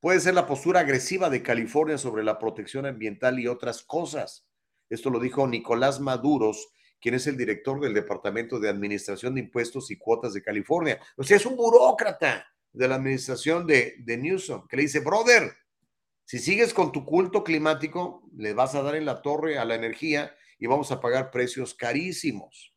Puede 0.00 0.20
ser 0.20 0.34
la 0.34 0.46
postura 0.46 0.80
agresiva 0.80 1.30
de 1.30 1.42
California 1.42 1.98
sobre 1.98 2.22
la 2.22 2.38
protección 2.38 2.86
ambiental 2.86 3.40
y 3.40 3.48
otras 3.48 3.82
cosas. 3.82 4.46
Esto 4.88 5.10
lo 5.10 5.18
dijo 5.20 5.46
Nicolás 5.46 6.00
Maduros, 6.00 6.72
quien 7.00 7.14
es 7.14 7.26
el 7.26 7.36
director 7.36 7.80
del 7.80 7.94
Departamento 7.94 8.58
de 8.58 8.68
Administración 8.68 9.34
de 9.34 9.40
Impuestos 9.40 9.90
y 9.90 9.98
Cuotas 9.98 10.32
de 10.32 10.42
California. 10.42 11.00
O 11.16 11.22
sea, 11.22 11.36
es 11.36 11.46
un 11.46 11.56
burócrata 11.56 12.46
de 12.72 12.88
la 12.88 12.96
administración 12.96 13.66
de, 13.66 13.96
de 13.98 14.16
Newsom, 14.16 14.66
que 14.68 14.76
le 14.76 14.82
dice, 14.82 15.00
brother, 15.00 15.52
si 16.24 16.38
sigues 16.38 16.72
con 16.72 16.90
tu 16.92 17.04
culto 17.04 17.44
climático, 17.44 18.28
le 18.36 18.54
vas 18.54 18.74
a 18.74 18.82
dar 18.82 18.94
en 18.94 19.04
la 19.04 19.20
torre 19.20 19.58
a 19.58 19.64
la 19.64 19.74
energía 19.74 20.34
y 20.58 20.66
vamos 20.66 20.90
a 20.90 21.00
pagar 21.00 21.30
precios 21.30 21.74
carísimos. 21.74 22.74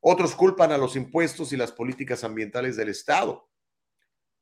Otros 0.00 0.34
culpan 0.34 0.72
a 0.72 0.78
los 0.78 0.96
impuestos 0.96 1.52
y 1.52 1.56
las 1.56 1.72
políticas 1.72 2.24
ambientales 2.24 2.76
del 2.76 2.88
Estado. 2.88 3.48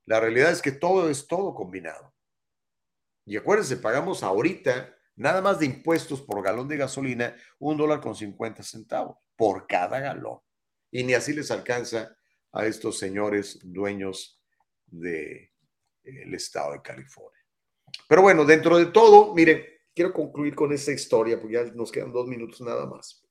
La 0.06 0.20
realidad 0.20 0.50
es 0.50 0.62
que 0.62 0.72
todo 0.72 1.08
es 1.08 1.26
todo 1.26 1.54
combinado. 1.54 2.14
Y 3.24 3.36
acuérdense, 3.36 3.76
pagamos 3.76 4.22
ahorita 4.22 4.96
nada 5.16 5.40
más 5.40 5.58
de 5.58 5.66
impuestos 5.66 6.22
por 6.22 6.42
galón 6.42 6.68
de 6.68 6.76
gasolina 6.76 7.36
un 7.58 7.76
dólar 7.76 8.00
con 8.00 8.14
50 8.14 8.62
centavos 8.62 9.18
por 9.36 9.66
cada 9.66 10.00
galón. 10.00 10.40
Y 10.90 11.04
ni 11.04 11.14
así 11.14 11.32
les 11.32 11.50
alcanza 11.50 12.16
a 12.52 12.66
estos 12.66 12.98
señores 12.98 13.58
dueños 13.62 14.42
del 14.86 15.48
estado 16.34 16.72
de 16.72 16.82
California. 16.82 17.40
Pero 18.08 18.22
bueno, 18.22 18.44
dentro 18.44 18.78
de 18.78 18.86
todo, 18.86 19.34
miren, 19.34 19.64
quiero 19.94 20.12
concluir 20.12 20.54
con 20.54 20.72
esta 20.72 20.92
historia, 20.92 21.40
porque 21.40 21.54
ya 21.54 21.64
nos 21.74 21.90
quedan 21.90 22.12
dos 22.12 22.26
minutos 22.26 22.60
nada 22.60 22.86
más. 22.86 23.22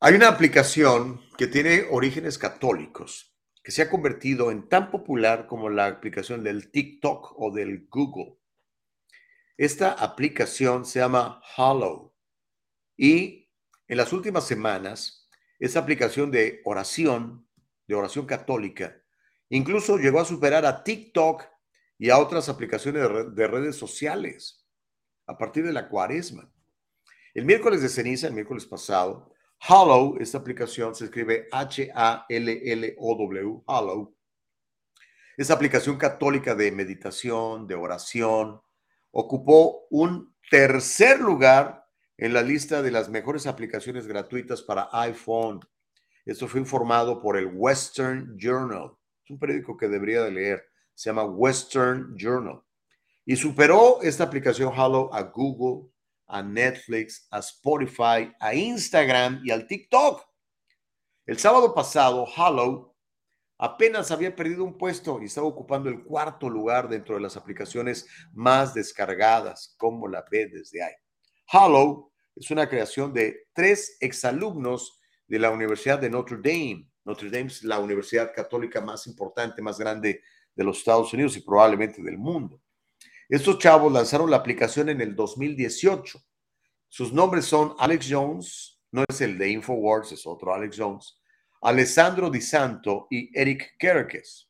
Hay 0.00 0.14
una 0.14 0.28
aplicación 0.28 1.20
que 1.36 1.46
tiene 1.46 1.86
orígenes 1.90 2.38
católicos, 2.38 3.36
que 3.62 3.70
se 3.70 3.82
ha 3.82 3.90
convertido 3.90 4.50
en 4.50 4.68
tan 4.68 4.90
popular 4.90 5.46
como 5.46 5.68
la 5.68 5.86
aplicación 5.86 6.42
del 6.42 6.70
TikTok 6.70 7.34
o 7.36 7.52
del 7.52 7.86
Google. 7.90 8.39
Esta 9.60 9.92
aplicación 9.92 10.86
se 10.86 11.00
llama 11.00 11.42
Hollow 11.54 12.14
y 12.96 13.52
en 13.88 13.98
las 13.98 14.10
últimas 14.14 14.46
semanas, 14.46 15.28
esa 15.58 15.80
aplicación 15.80 16.30
de 16.30 16.62
oración, 16.64 17.46
de 17.86 17.94
oración 17.94 18.24
católica, 18.24 18.96
incluso 19.50 19.98
llegó 19.98 20.18
a 20.18 20.24
superar 20.24 20.64
a 20.64 20.82
TikTok 20.82 21.44
y 21.98 22.08
a 22.08 22.16
otras 22.16 22.48
aplicaciones 22.48 23.02
de, 23.34 23.46
redes 23.48 23.76
sociales 23.76 24.66
a 25.26 25.36
partir 25.36 25.66
de 25.66 25.74
la 25.74 25.90
cuaresma. 25.90 26.50
El 27.34 27.44
miércoles 27.44 27.82
de 27.82 27.90
ceniza, 27.90 28.28
el 28.28 28.32
miércoles 28.32 28.64
pasado, 28.64 29.30
Hollow, 29.68 30.16
esta 30.20 30.38
aplicación 30.38 30.94
se 30.94 31.04
escribe 31.04 31.48
H-A-L-L-O-W, 31.52 32.22
Hollow. 33.66 34.16
Esta 35.36 35.52
aplicación 35.52 35.98
católica 35.98 36.54
de 36.54 36.72
meditación, 36.72 37.66
de 37.66 37.74
oración, 37.74 38.62
ocupó 39.10 39.86
un 39.90 40.34
tercer 40.50 41.20
lugar 41.20 41.84
en 42.16 42.32
la 42.32 42.42
lista 42.42 42.82
de 42.82 42.90
las 42.90 43.08
mejores 43.08 43.46
aplicaciones 43.46 44.06
gratuitas 44.06 44.62
para 44.62 44.88
iPhone. 44.92 45.60
Esto 46.24 46.48
fue 46.48 46.60
informado 46.60 47.20
por 47.20 47.36
el 47.36 47.50
Western 47.52 48.36
Journal. 48.38 48.92
Es 49.24 49.30
un 49.30 49.38
periódico 49.38 49.76
que 49.76 49.88
debería 49.88 50.22
de 50.22 50.30
leer 50.30 50.70
se 51.00 51.08
llama 51.08 51.24
Western 51.24 52.14
Journal. 52.14 52.60
Y 53.24 53.34
superó 53.34 54.02
esta 54.02 54.24
aplicación 54.24 54.70
Hollow 54.76 55.08
a 55.14 55.22
Google, 55.22 55.90
a 56.26 56.42
Netflix, 56.42 57.26
a 57.30 57.38
Spotify, 57.38 58.30
a 58.38 58.54
Instagram 58.54 59.40
y 59.42 59.50
al 59.50 59.66
TikTok. 59.66 60.22
El 61.24 61.38
sábado 61.38 61.74
pasado, 61.74 62.24
Hollow 62.24 62.89
apenas 63.60 64.10
había 64.10 64.34
perdido 64.34 64.64
un 64.64 64.78
puesto 64.78 65.20
y 65.20 65.26
estaba 65.26 65.46
ocupando 65.46 65.90
el 65.90 66.02
cuarto 66.02 66.48
lugar 66.48 66.88
dentro 66.88 67.14
de 67.14 67.20
las 67.20 67.36
aplicaciones 67.36 68.06
más 68.32 68.72
descargadas, 68.72 69.74
como 69.76 70.08
la 70.08 70.24
ve 70.30 70.46
desde 70.46 70.82
ahí. 70.82 70.94
Hollow 71.52 72.10
es 72.34 72.50
una 72.50 72.68
creación 72.68 73.12
de 73.12 73.48
tres 73.52 73.98
exalumnos 74.00 74.98
de 75.28 75.38
la 75.38 75.50
Universidad 75.50 75.98
de 75.98 76.08
Notre 76.08 76.38
Dame. 76.38 76.88
Notre 77.04 77.28
Dame 77.28 77.48
es 77.48 77.62
la 77.62 77.78
universidad 77.78 78.32
católica 78.34 78.80
más 78.80 79.06
importante, 79.06 79.60
más 79.60 79.78
grande 79.78 80.22
de 80.54 80.64
los 80.64 80.78
Estados 80.78 81.12
Unidos 81.12 81.36
y 81.36 81.42
probablemente 81.42 82.02
del 82.02 82.16
mundo. 82.16 82.62
Estos 83.28 83.58
chavos 83.58 83.92
lanzaron 83.92 84.30
la 84.30 84.38
aplicación 84.38 84.88
en 84.88 85.02
el 85.02 85.14
2018. 85.14 86.18
Sus 86.88 87.12
nombres 87.12 87.44
son 87.44 87.74
Alex 87.78 88.06
Jones, 88.10 88.80
no 88.90 89.04
es 89.06 89.20
el 89.20 89.36
de 89.36 89.50
Infowars, 89.50 90.12
es 90.12 90.26
otro 90.26 90.54
Alex 90.54 90.76
Jones, 90.78 91.19
Alessandro 91.62 92.30
Di 92.30 92.40
Santo 92.40 93.06
y 93.10 93.30
Eric 93.38 93.76
Kerkes. 93.78 94.48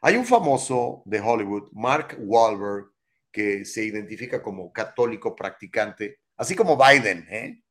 Hay 0.00 0.16
un 0.16 0.24
famoso 0.24 1.02
de 1.04 1.20
Hollywood, 1.20 1.70
Mark 1.72 2.16
Wahlberg, 2.18 2.92
que 3.30 3.64
se 3.64 3.84
identifica 3.84 4.42
como 4.42 4.72
católico 4.72 5.34
practicante, 5.36 6.20
así 6.36 6.54
como 6.54 6.78
Biden. 6.78 7.26
¿eh? 7.28 7.62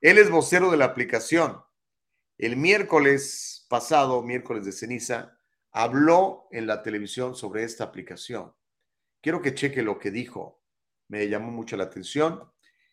Él 0.00 0.18
es 0.18 0.30
vocero 0.30 0.70
de 0.70 0.76
la 0.76 0.84
aplicación. 0.84 1.62
El 2.38 2.56
miércoles 2.56 3.66
pasado, 3.68 4.22
miércoles 4.22 4.64
de 4.64 4.72
ceniza, 4.72 5.38
habló 5.72 6.46
en 6.52 6.66
la 6.66 6.82
televisión 6.82 7.34
sobre 7.34 7.64
esta 7.64 7.84
aplicación. 7.84 8.54
Quiero 9.20 9.42
que 9.42 9.54
cheque 9.54 9.82
lo 9.82 9.98
que 9.98 10.10
dijo. 10.10 10.62
Me 11.08 11.28
llamó 11.28 11.50
mucho 11.50 11.76
la 11.76 11.84
atención 11.84 12.52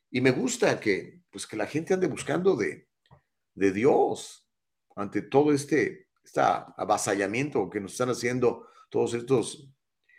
y 0.09 0.21
me 0.21 0.31
gusta 0.31 0.79
que, 0.79 1.21
pues, 1.29 1.45
que 1.45 1.57
la 1.57 1.67
gente 1.67 1.93
ande 1.93 2.07
buscando 2.07 2.55
de, 2.55 2.87
de 3.53 3.71
Dios 3.71 4.47
ante 4.95 5.21
todo 5.21 5.51
este, 5.51 6.07
este 6.23 6.41
avasallamiento 6.41 7.69
que 7.69 7.79
nos 7.79 7.93
están 7.93 8.09
haciendo 8.09 8.67
todos 8.89 9.13
estos 9.13 9.71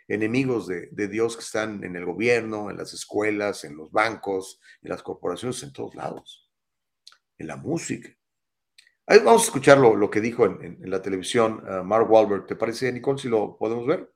enemigos 0.07 0.67
de, 0.67 1.07
Dios 1.07 1.35
que 1.35 1.43
están 1.43 1.83
en 1.83 1.95
el 1.95 2.05
gobierno, 2.05 2.69
en 2.69 2.77
las 2.77 2.93
escuelas, 2.93 3.63
en 3.63 3.77
los 3.77 3.91
bancos, 3.91 4.59
en 4.81 4.89
las 4.89 5.03
corporaciones, 5.03 5.61
en 5.63 5.73
todos 5.73 5.95
lados, 5.95 6.51
en 7.37 7.47
la 7.47 7.55
música. 7.55 8.09
Ahí 9.05 9.19
vamos 9.19 9.43
a 9.43 9.45
escuchar 9.45 9.77
lo, 9.77 10.09
que 10.09 10.21
dijo 10.21 10.45
en, 10.45 10.77
la 10.89 11.01
televisión 11.01 11.63
uh, 11.67 11.83
Mark 11.83 12.09
Wahlberg. 12.09 12.45
¿Te 12.45 12.55
parece, 12.55 12.91
Nicole, 12.91 13.19
si 13.19 13.27
lo 13.27 13.57
podemos 13.57 13.85
ver? 13.85 14.13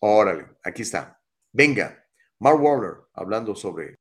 Órale, 0.00 0.56
aquí 0.62 0.82
está. 0.82 1.20
Venga, 1.52 2.06
Mark 2.38 2.60
Wahlberg 2.60 3.08
hablando 3.12 3.54
sobre 3.54 3.98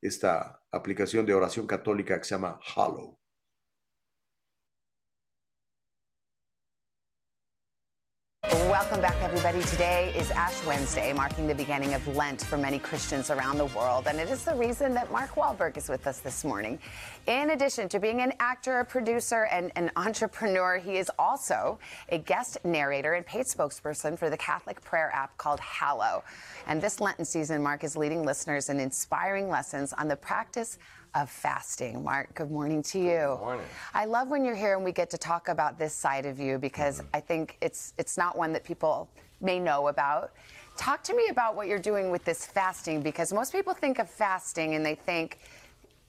esta 0.00 0.62
aplicación 0.70 1.24
de 1.24 1.34
oración 1.34 1.66
católica 1.66 2.18
que 2.18 2.24
se 2.24 2.34
llama 2.34 2.58
Hallow. 2.74 3.18
Welcome 8.72 9.02
back, 9.02 9.16
everybody. 9.20 9.60
Today 9.64 10.14
is 10.16 10.30
Ash 10.30 10.64
Wednesday, 10.64 11.12
marking 11.12 11.46
the 11.46 11.54
beginning 11.54 11.92
of 11.92 12.08
Lent 12.16 12.40
for 12.40 12.56
many 12.56 12.78
Christians 12.78 13.28
around 13.28 13.58
the 13.58 13.66
world. 13.66 14.06
And 14.06 14.18
it 14.18 14.30
is 14.30 14.46
the 14.46 14.54
reason 14.54 14.94
that 14.94 15.12
Mark 15.12 15.34
Wahlberg 15.34 15.76
is 15.76 15.90
with 15.90 16.06
us 16.06 16.20
this 16.20 16.42
morning. 16.42 16.78
In 17.26 17.50
addition 17.50 17.86
to 17.90 18.00
being 18.00 18.22
an 18.22 18.32
actor, 18.40 18.80
a 18.80 18.84
producer, 18.86 19.46
and 19.52 19.72
an 19.76 19.90
entrepreneur, 19.96 20.78
he 20.78 20.96
is 20.96 21.10
also 21.18 21.78
a 22.08 22.16
guest 22.16 22.56
narrator 22.64 23.12
and 23.12 23.26
paid 23.26 23.44
spokesperson 23.44 24.18
for 24.18 24.30
the 24.30 24.38
Catholic 24.38 24.80
prayer 24.80 25.10
app 25.12 25.36
called 25.36 25.60
Hallow. 25.60 26.24
And 26.66 26.80
this 26.80 26.98
Lenten 26.98 27.26
season, 27.26 27.62
Mark 27.62 27.84
is 27.84 27.94
leading 27.94 28.24
listeners 28.24 28.70
in 28.70 28.80
inspiring 28.80 29.50
lessons 29.50 29.92
on 29.92 30.08
the 30.08 30.16
practice 30.16 30.78
of 31.14 31.30
fasting. 31.30 32.02
Mark, 32.02 32.34
good 32.34 32.50
morning 32.50 32.82
to 32.84 32.98
you. 32.98 33.36
Good 33.36 33.40
morning. 33.40 33.66
I 33.94 34.06
love 34.06 34.28
when 34.28 34.44
you're 34.44 34.54
here 34.54 34.74
and 34.76 34.84
we 34.84 34.92
get 34.92 35.10
to 35.10 35.18
talk 35.18 35.48
about 35.48 35.78
this 35.78 35.92
side 35.94 36.26
of 36.26 36.38
you 36.40 36.58
because 36.58 36.98
Mm-hmm. 37.00 37.06
I 37.14 37.20
think 37.20 37.56
it's 37.60 37.94
it's 37.98 38.16
not 38.18 38.36
one 38.36 38.52
that 38.52 38.64
people 38.64 39.08
may 39.40 39.58
know 39.58 39.88
about. 39.88 40.32
Talk 40.76 41.02
to 41.04 41.14
me 41.14 41.28
about 41.30 41.54
what 41.54 41.66
you're 41.68 41.78
doing 41.78 42.10
with 42.10 42.24
this 42.24 42.46
fasting 42.46 43.02
because 43.02 43.32
most 43.32 43.52
people 43.52 43.74
think 43.74 43.98
of 43.98 44.08
fasting 44.10 44.74
and 44.74 44.84
they 44.84 44.94
think 44.94 45.38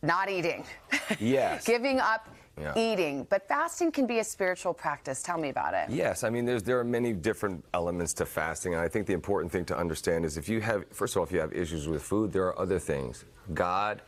not 0.02 0.30
eating, 0.30 0.64
Yes. 1.20 1.66
giving 1.66 2.00
up 2.00 2.28
Yeah. 2.58 2.74
eating, 2.78 3.26
but 3.30 3.48
fasting 3.48 3.92
can 3.92 4.06
be 4.08 4.20
a 4.20 4.24
spiritual 4.24 4.74
practice. 4.74 5.22
Tell 5.24 5.38
me 5.38 5.50
about 5.50 5.74
it. 5.74 5.90
Yes, 5.90 6.24
I 6.24 6.30
mean, 6.30 6.46
there's, 6.46 6.64
there 6.64 6.80
are 6.80 6.84
many 6.84 7.12
different 7.14 7.64
elements 7.74 8.14
to 8.16 8.26
fasting, 8.26 8.74
and 8.74 8.82
I 8.82 8.88
think 8.88 9.08
the 9.08 9.14
important 9.14 9.52
thing 9.52 9.66
to 9.66 9.78
understand 9.78 10.24
is 10.26 10.38
if 10.38 10.48
you 10.48 10.62
have, 10.62 10.86
first 10.92 11.16
of 11.16 11.20
all, 11.20 11.26
if 11.26 11.32
you 11.32 11.40
have 11.40 11.52
issues 11.54 11.88
with 11.88 12.04
food, 12.04 12.32
there 12.32 12.46
are 12.46 12.58
other 12.60 12.80
things. 12.80 13.26
God 13.54 14.02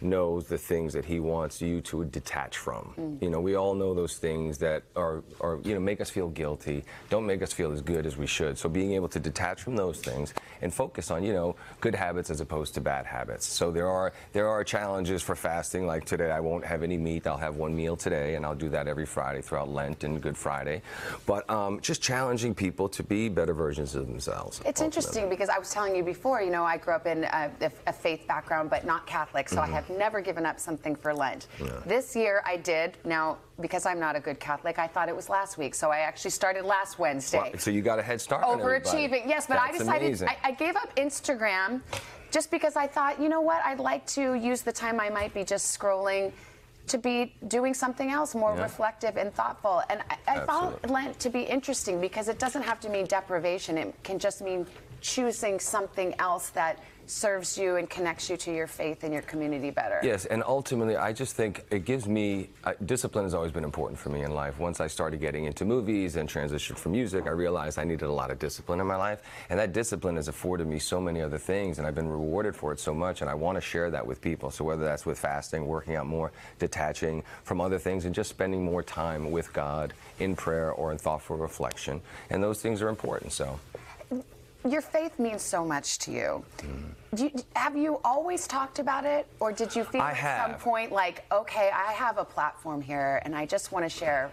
knows 0.00 0.46
the 0.46 0.58
things 0.58 0.92
that 0.92 1.04
He 1.04 1.20
wants 1.20 1.60
you 1.60 1.80
to 1.82 2.04
detach 2.04 2.56
from. 2.56 2.94
Mm. 2.98 3.22
You 3.22 3.30
know, 3.30 3.40
we 3.40 3.54
all 3.54 3.74
know 3.74 3.94
those 3.94 4.16
things 4.18 4.58
that 4.58 4.82
are, 4.96 5.22
are, 5.40 5.58
you 5.64 5.74
know, 5.74 5.80
make 5.80 6.00
us 6.00 6.10
feel 6.10 6.28
guilty, 6.28 6.84
don't 7.10 7.26
make 7.26 7.42
us 7.42 7.52
feel 7.52 7.72
as 7.72 7.80
good 7.80 8.06
as 8.06 8.16
we 8.16 8.26
should. 8.26 8.58
So 8.58 8.68
being 8.68 8.92
able 8.92 9.08
to 9.08 9.20
detach 9.20 9.62
from 9.62 9.76
those 9.76 10.00
things 10.00 10.34
and 10.62 10.72
focus 10.72 11.10
on, 11.10 11.24
you 11.24 11.32
know, 11.32 11.56
good 11.80 11.94
habits 11.94 12.30
as 12.30 12.40
opposed 12.40 12.74
to 12.74 12.80
bad 12.80 13.06
habits. 13.06 13.46
So 13.46 13.70
there 13.70 13.88
are 13.88 14.12
there 14.32 14.48
are 14.48 14.64
challenges 14.64 15.22
for 15.22 15.34
fasting. 15.34 15.86
Like 15.86 16.04
today, 16.04 16.30
I 16.30 16.40
won't 16.40 16.64
have 16.64 16.82
any 16.82 16.96
meat. 16.96 17.26
I'll 17.26 17.36
have 17.36 17.56
one 17.56 17.74
meal 17.74 17.96
today, 17.96 18.34
and 18.34 18.44
I'll 18.44 18.54
do 18.54 18.68
that 18.70 18.88
every 18.88 19.06
Friday 19.06 19.42
throughout 19.42 19.68
Lent 19.68 20.04
and 20.04 20.20
Good 20.20 20.36
Friday. 20.36 20.82
But 21.26 21.48
um, 21.50 21.80
just 21.80 22.02
challenging 22.02 22.54
people 22.54 22.88
to 22.90 23.02
be 23.02 23.28
better 23.28 23.54
versions 23.54 23.94
of 23.94 24.06
themselves. 24.06 24.60
It's 24.64 24.80
interesting 24.80 25.28
because 25.28 25.48
I 25.48 25.58
was 25.58 25.70
telling 25.70 25.94
you 25.96 26.02
before, 26.02 26.42
you 26.42 26.50
know, 26.50 26.64
I 26.64 26.76
grew 26.76 26.94
up 26.94 27.06
in 27.06 27.24
a, 27.24 27.50
a 27.86 27.92
faith 27.92 28.26
background, 28.26 28.70
but 28.70 28.84
not 28.84 29.06
Catholic, 29.06 29.48
so 29.48 29.60
I 29.60 29.68
Mhm. 29.68 29.72
Never 29.90 30.20
given 30.20 30.44
up 30.46 30.58
something 30.60 30.94
for 30.96 31.14
Lent. 31.14 31.46
Yeah. 31.60 31.68
This 31.86 32.14
year 32.16 32.42
I 32.44 32.56
did. 32.56 32.96
Now, 33.04 33.38
because 33.60 33.86
I'm 33.86 33.98
not 34.00 34.16
a 34.16 34.20
good 34.20 34.38
Catholic, 34.40 34.78
I 34.78 34.86
thought 34.86 35.08
it 35.08 35.16
was 35.16 35.28
last 35.28 35.58
week, 35.58 35.74
so 35.74 35.90
I 35.90 35.98
actually 35.98 36.30
started 36.30 36.64
last 36.64 36.98
Wednesday. 36.98 37.38
Wow, 37.38 37.58
So 37.58 37.70
you 37.70 37.82
got 37.82 37.98
a 37.98 38.02
head 38.02 38.20
start. 38.20 38.44
on. 38.44 38.58
Overachieving, 38.60 39.26
yes, 39.26 39.46
but 39.46 39.58
I 39.58 39.72
decided. 39.72 40.22
I, 40.22 40.36
I 40.44 40.50
gave 40.52 40.76
up 40.76 40.94
Instagram 40.96 41.80
just 42.30 42.50
because 42.50 42.76
I 42.76 42.86
thought, 42.86 43.20
you 43.20 43.28
know 43.28 43.40
what, 43.40 43.64
I'd 43.64 43.80
like 43.80 44.06
to 44.08 44.34
use 44.34 44.62
the 44.62 44.72
time 44.72 45.00
I 45.00 45.08
might 45.10 45.32
be 45.34 45.44
just 45.44 45.78
scrolling 45.78 46.32
to 46.88 46.96
be 46.98 47.34
doing 47.48 47.74
something 47.74 48.10
else 48.10 48.34
more 48.34 48.54
Yeah. 48.56 48.62
reflective 48.62 49.16
and 49.18 49.34
thoughtful. 49.34 49.82
And 49.90 50.00
I, 50.26 50.36
I 50.40 50.46
found 50.46 50.76
Lent 50.90 51.18
to 51.20 51.28
be 51.30 51.42
interesting 51.42 52.00
because 52.00 52.28
it 52.28 52.38
doesn't 52.38 52.62
have 52.62 52.80
to 52.80 52.88
mean 52.88 53.06
deprivation. 53.06 53.76
It 53.76 53.94
can 54.02 54.18
just 54.18 54.40
mean 54.40 54.66
choosing 55.02 55.60
something 55.60 56.14
else 56.18 56.48
that 56.50 56.78
serves 57.10 57.56
you 57.56 57.76
and 57.76 57.88
connects 57.88 58.28
you 58.30 58.36
to 58.36 58.52
your 58.52 58.66
faith 58.66 59.04
and 59.04 59.12
your 59.12 59.22
community 59.22 59.70
better. 59.70 60.00
Yes, 60.02 60.26
and 60.26 60.42
ultimately, 60.46 60.96
I 60.96 61.12
just 61.12 61.36
think 61.36 61.64
it 61.70 61.84
gives 61.84 62.06
me 62.06 62.50
uh, 62.64 62.74
discipline 62.84 63.24
has 63.24 63.34
always 63.34 63.52
been 63.52 63.64
important 63.64 63.98
for 63.98 64.10
me 64.10 64.22
in 64.22 64.34
life. 64.34 64.58
Once 64.58 64.80
I 64.80 64.86
started 64.86 65.20
getting 65.20 65.44
into 65.44 65.64
movies 65.64 66.16
and 66.16 66.28
transitioned 66.28 66.76
from 66.76 66.92
music, 66.92 67.26
I 67.26 67.30
realized 67.30 67.78
I 67.78 67.84
needed 67.84 68.06
a 68.06 68.12
lot 68.12 68.30
of 68.30 68.38
discipline 68.38 68.80
in 68.80 68.86
my 68.86 68.96
life, 68.96 69.22
and 69.50 69.58
that 69.58 69.72
discipline 69.72 70.16
has 70.16 70.28
afforded 70.28 70.66
me 70.66 70.78
so 70.78 71.00
many 71.00 71.20
other 71.20 71.38
things, 71.38 71.78
and 71.78 71.86
I've 71.86 71.94
been 71.94 72.08
rewarded 72.08 72.54
for 72.54 72.72
it 72.72 72.80
so 72.80 72.94
much, 72.94 73.20
and 73.20 73.30
I 73.30 73.34
want 73.34 73.56
to 73.56 73.60
share 73.62 73.90
that 73.90 74.06
with 74.06 74.20
people. 74.20 74.50
So 74.50 74.64
whether 74.64 74.84
that's 74.84 75.06
with 75.06 75.18
fasting, 75.18 75.66
working 75.66 75.96
out 75.96 76.06
more, 76.06 76.32
detaching 76.58 77.22
from 77.44 77.60
other 77.60 77.78
things, 77.78 78.04
and 78.04 78.14
just 78.14 78.30
spending 78.30 78.64
more 78.64 78.82
time 78.82 79.30
with 79.30 79.52
God 79.52 79.94
in 80.18 80.36
prayer 80.36 80.72
or 80.72 80.92
in 80.92 80.98
thoughtful 80.98 81.36
reflection, 81.36 82.00
and 82.30 82.42
those 82.42 82.60
things 82.60 82.82
are 82.82 82.88
important. 82.88 83.32
So. 83.32 83.58
Your 84.66 84.80
faith 84.80 85.18
means 85.18 85.42
so 85.42 85.64
much 85.64 85.98
to 86.00 86.10
you. 86.10 86.44
Do 87.14 87.24
you. 87.24 87.30
Have 87.54 87.76
you 87.76 88.00
always 88.04 88.46
talked 88.46 88.78
about 88.80 89.04
it, 89.04 89.26
or 89.40 89.52
did 89.52 89.74
you 89.74 89.84
feel 89.84 90.02
I 90.02 90.10
at 90.12 90.46
some 90.46 90.60
point 90.60 90.92
like, 90.92 91.24
okay, 91.32 91.70
I 91.72 91.92
have 91.92 92.18
a 92.18 92.24
platform 92.24 92.80
here, 92.80 93.22
and 93.24 93.34
I 93.34 93.46
just 93.46 93.72
want 93.72 93.84
to 93.84 93.88
share 93.88 94.30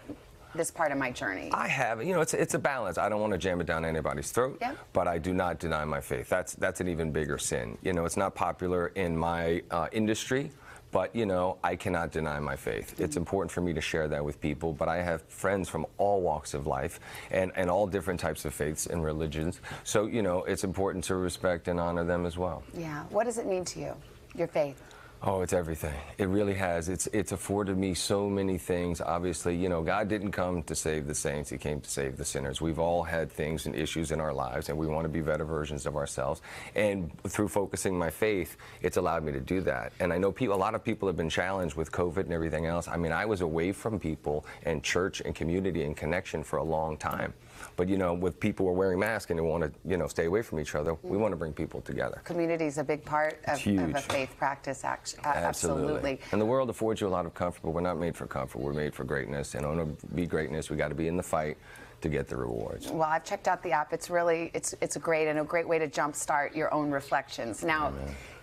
this 0.54 0.70
part 0.70 0.90
of 0.92 0.98
my 0.98 1.10
journey? 1.10 1.50
I 1.52 1.68
have, 1.68 2.04
you 2.04 2.12
know, 2.12 2.20
it's 2.20 2.34
it's 2.34 2.54
a 2.54 2.58
balance. 2.58 2.98
I 2.98 3.08
don't 3.08 3.20
want 3.20 3.32
to 3.32 3.38
jam 3.38 3.60
it 3.60 3.66
down 3.66 3.84
anybody's 3.84 4.30
throat, 4.30 4.58
Yeah. 4.60 4.74
but 4.92 5.06
I 5.08 5.16
do 5.18 5.32
not 5.32 5.58
deny 5.58 5.84
my 5.84 6.00
faith. 6.00 6.28
That's 6.28 6.54
that's 6.54 6.80
an 6.80 6.88
even 6.88 7.12
bigger 7.12 7.38
sin. 7.38 7.78
You 7.82 7.92
know, 7.92 8.04
it's 8.04 8.16
not 8.16 8.34
popular 8.34 8.88
in 8.88 9.16
my 9.16 9.62
uh, 9.70 9.88
industry, 9.92 10.50
but 10.90 11.14
you 11.14 11.26
know, 11.26 11.58
I 11.62 11.76
cannot 11.76 12.12
deny 12.12 12.38
my 12.40 12.56
faith. 12.56 13.00
It's 13.00 13.16
important 13.16 13.50
for 13.50 13.60
me 13.60 13.72
to 13.74 13.80
share 13.80 14.08
that 14.08 14.24
with 14.24 14.40
people. 14.40 14.72
But 14.72 14.88
I 14.88 15.02
have 15.02 15.22
friends 15.22 15.68
from 15.68 15.86
all 15.98 16.20
walks 16.20 16.54
of 16.54 16.66
life 16.66 17.00
and 17.30 17.52
and 17.56 17.70
all 17.70 17.86
different 17.86 18.20
types 18.20 18.44
of 18.44 18.54
faiths 18.54 18.86
and 18.86 19.04
religions. 19.04 19.60
So 19.84 20.06
you 20.06 20.22
know, 20.22 20.44
it's 20.44 20.64
important 20.64 21.04
to 21.04 21.16
respect 21.16 21.68
and 21.68 21.78
honor 21.80 22.04
them 22.04 22.26
as 22.26 22.36
well. 22.38 22.62
Yeah. 22.74 23.04
What 23.10 23.24
does 23.24 23.38
it 23.38 23.46
mean 23.46 23.64
to 23.66 23.80
you, 23.80 23.94
your 24.34 24.48
faith? 24.48 24.82
Oh, 25.28 25.40
it's 25.40 25.52
everything. 25.52 25.98
It 26.18 26.28
really 26.28 26.54
has. 26.54 26.88
It's 26.88 27.08
it's 27.08 27.32
afforded 27.32 27.76
me 27.76 27.94
so 27.94 28.30
many 28.30 28.58
things. 28.58 29.00
Obviously, 29.00 29.56
you 29.56 29.68
know, 29.68 29.82
God 29.82 30.06
didn't 30.06 30.30
come 30.30 30.62
to 30.62 30.74
save 30.76 31.08
the 31.08 31.16
saints. 31.16 31.50
He 31.50 31.58
came 31.58 31.80
to 31.80 31.90
save 31.90 32.16
the 32.16 32.24
sinners. 32.24 32.60
We've 32.60 32.78
all 32.78 33.02
had 33.02 33.32
things 33.32 33.66
and 33.66 33.74
issues 33.74 34.12
in 34.12 34.20
our 34.20 34.32
lives, 34.32 34.68
and 34.68 34.78
we 34.78 34.86
want 34.86 35.02
to 35.04 35.08
be 35.08 35.20
better 35.20 35.44
versions 35.44 35.84
of 35.84 35.96
ourselves. 35.96 36.42
And 36.76 37.10
through 37.24 37.48
focusing 37.48 37.98
my 37.98 38.08
faith, 38.08 38.56
it's 38.82 38.98
allowed 38.98 39.24
me 39.24 39.32
to 39.32 39.40
do 39.40 39.60
that. 39.62 39.92
And 39.98 40.12
I 40.12 40.18
know 40.18 40.30
people, 40.30 40.54
a 40.54 40.56
lot 40.56 40.76
of 40.76 40.84
people 40.84 41.08
have 41.08 41.16
been 41.16 41.28
challenged 41.28 41.74
with 41.74 41.90
COVID 41.90 42.18
and 42.18 42.32
everything 42.32 42.66
else. 42.66 42.86
I 42.86 42.96
mean, 42.96 43.10
I 43.10 43.26
was 43.26 43.40
away 43.40 43.72
from 43.72 43.98
people 43.98 44.46
and 44.62 44.80
church 44.80 45.22
and 45.22 45.34
community 45.34 45.82
and 45.82 45.96
connection 45.96 46.44
for 46.44 46.58
a 46.58 46.64
long 46.64 46.96
time. 46.96 47.34
But 47.76 47.90
you 47.90 47.98
know, 47.98 48.14
with 48.14 48.40
people 48.40 48.64
who 48.64 48.70
are 48.72 48.74
wearing 48.74 48.98
masks 48.98 49.30
and 49.30 49.38
they 49.38 49.42
want 49.42 49.62
to, 49.62 49.70
you 49.88 49.98
know, 49.98 50.06
stay 50.06 50.24
away 50.24 50.40
from 50.40 50.58
each 50.58 50.74
other, 50.74 50.96
we 51.02 51.18
want 51.18 51.32
to 51.32 51.36
bring 51.36 51.52
people 51.52 51.82
together. 51.82 52.22
Community 52.24 52.64
is 52.64 52.78
a 52.78 52.84
big 52.84 53.04
part 53.04 53.38
of, 53.46 53.64
of 53.66 53.94
a 53.94 54.00
faith 54.00 54.34
practice. 54.38 54.82
Act, 54.82 55.16
uh, 55.24 55.28
absolutely. 55.28 56.18
And 56.32 56.40
the 56.40 56.46
world 56.46 56.70
affords 56.70 57.02
you 57.02 57.06
a 57.06 57.08
lot 57.08 57.26
of 57.26 57.34
comfort, 57.34 57.60
but 57.62 57.70
we're 57.70 57.82
not 57.82 57.98
made 57.98 58.16
for 58.16 58.26
comfort. 58.26 58.60
We're 58.60 58.72
made 58.72 58.94
for 58.94 59.04
greatness. 59.04 59.54
And 59.54 59.64
in 59.64 59.70
order 59.70 59.92
to 59.92 60.06
be 60.14 60.26
greatness, 60.26 60.70
we 60.70 60.76
got 60.76 60.88
to 60.88 60.94
be 60.94 61.08
in 61.08 61.18
the 61.18 61.22
fight 61.22 61.58
to 62.00 62.08
get 62.08 62.28
the 62.28 62.36
rewards. 62.36 62.88
Well, 62.88 63.02
I've 63.02 63.24
checked 63.24 63.46
out 63.46 63.62
the 63.62 63.72
app. 63.72 63.92
It's 63.92 64.08
really 64.08 64.50
it's 64.54 64.74
it's 64.80 64.96
a 64.96 64.98
great 64.98 65.28
and 65.28 65.38
a 65.38 65.44
great 65.44 65.68
way 65.68 65.78
to 65.78 65.88
jumpstart 65.88 66.54
your 66.54 66.72
own 66.72 66.90
reflections. 66.90 67.62
Now, 67.62 67.92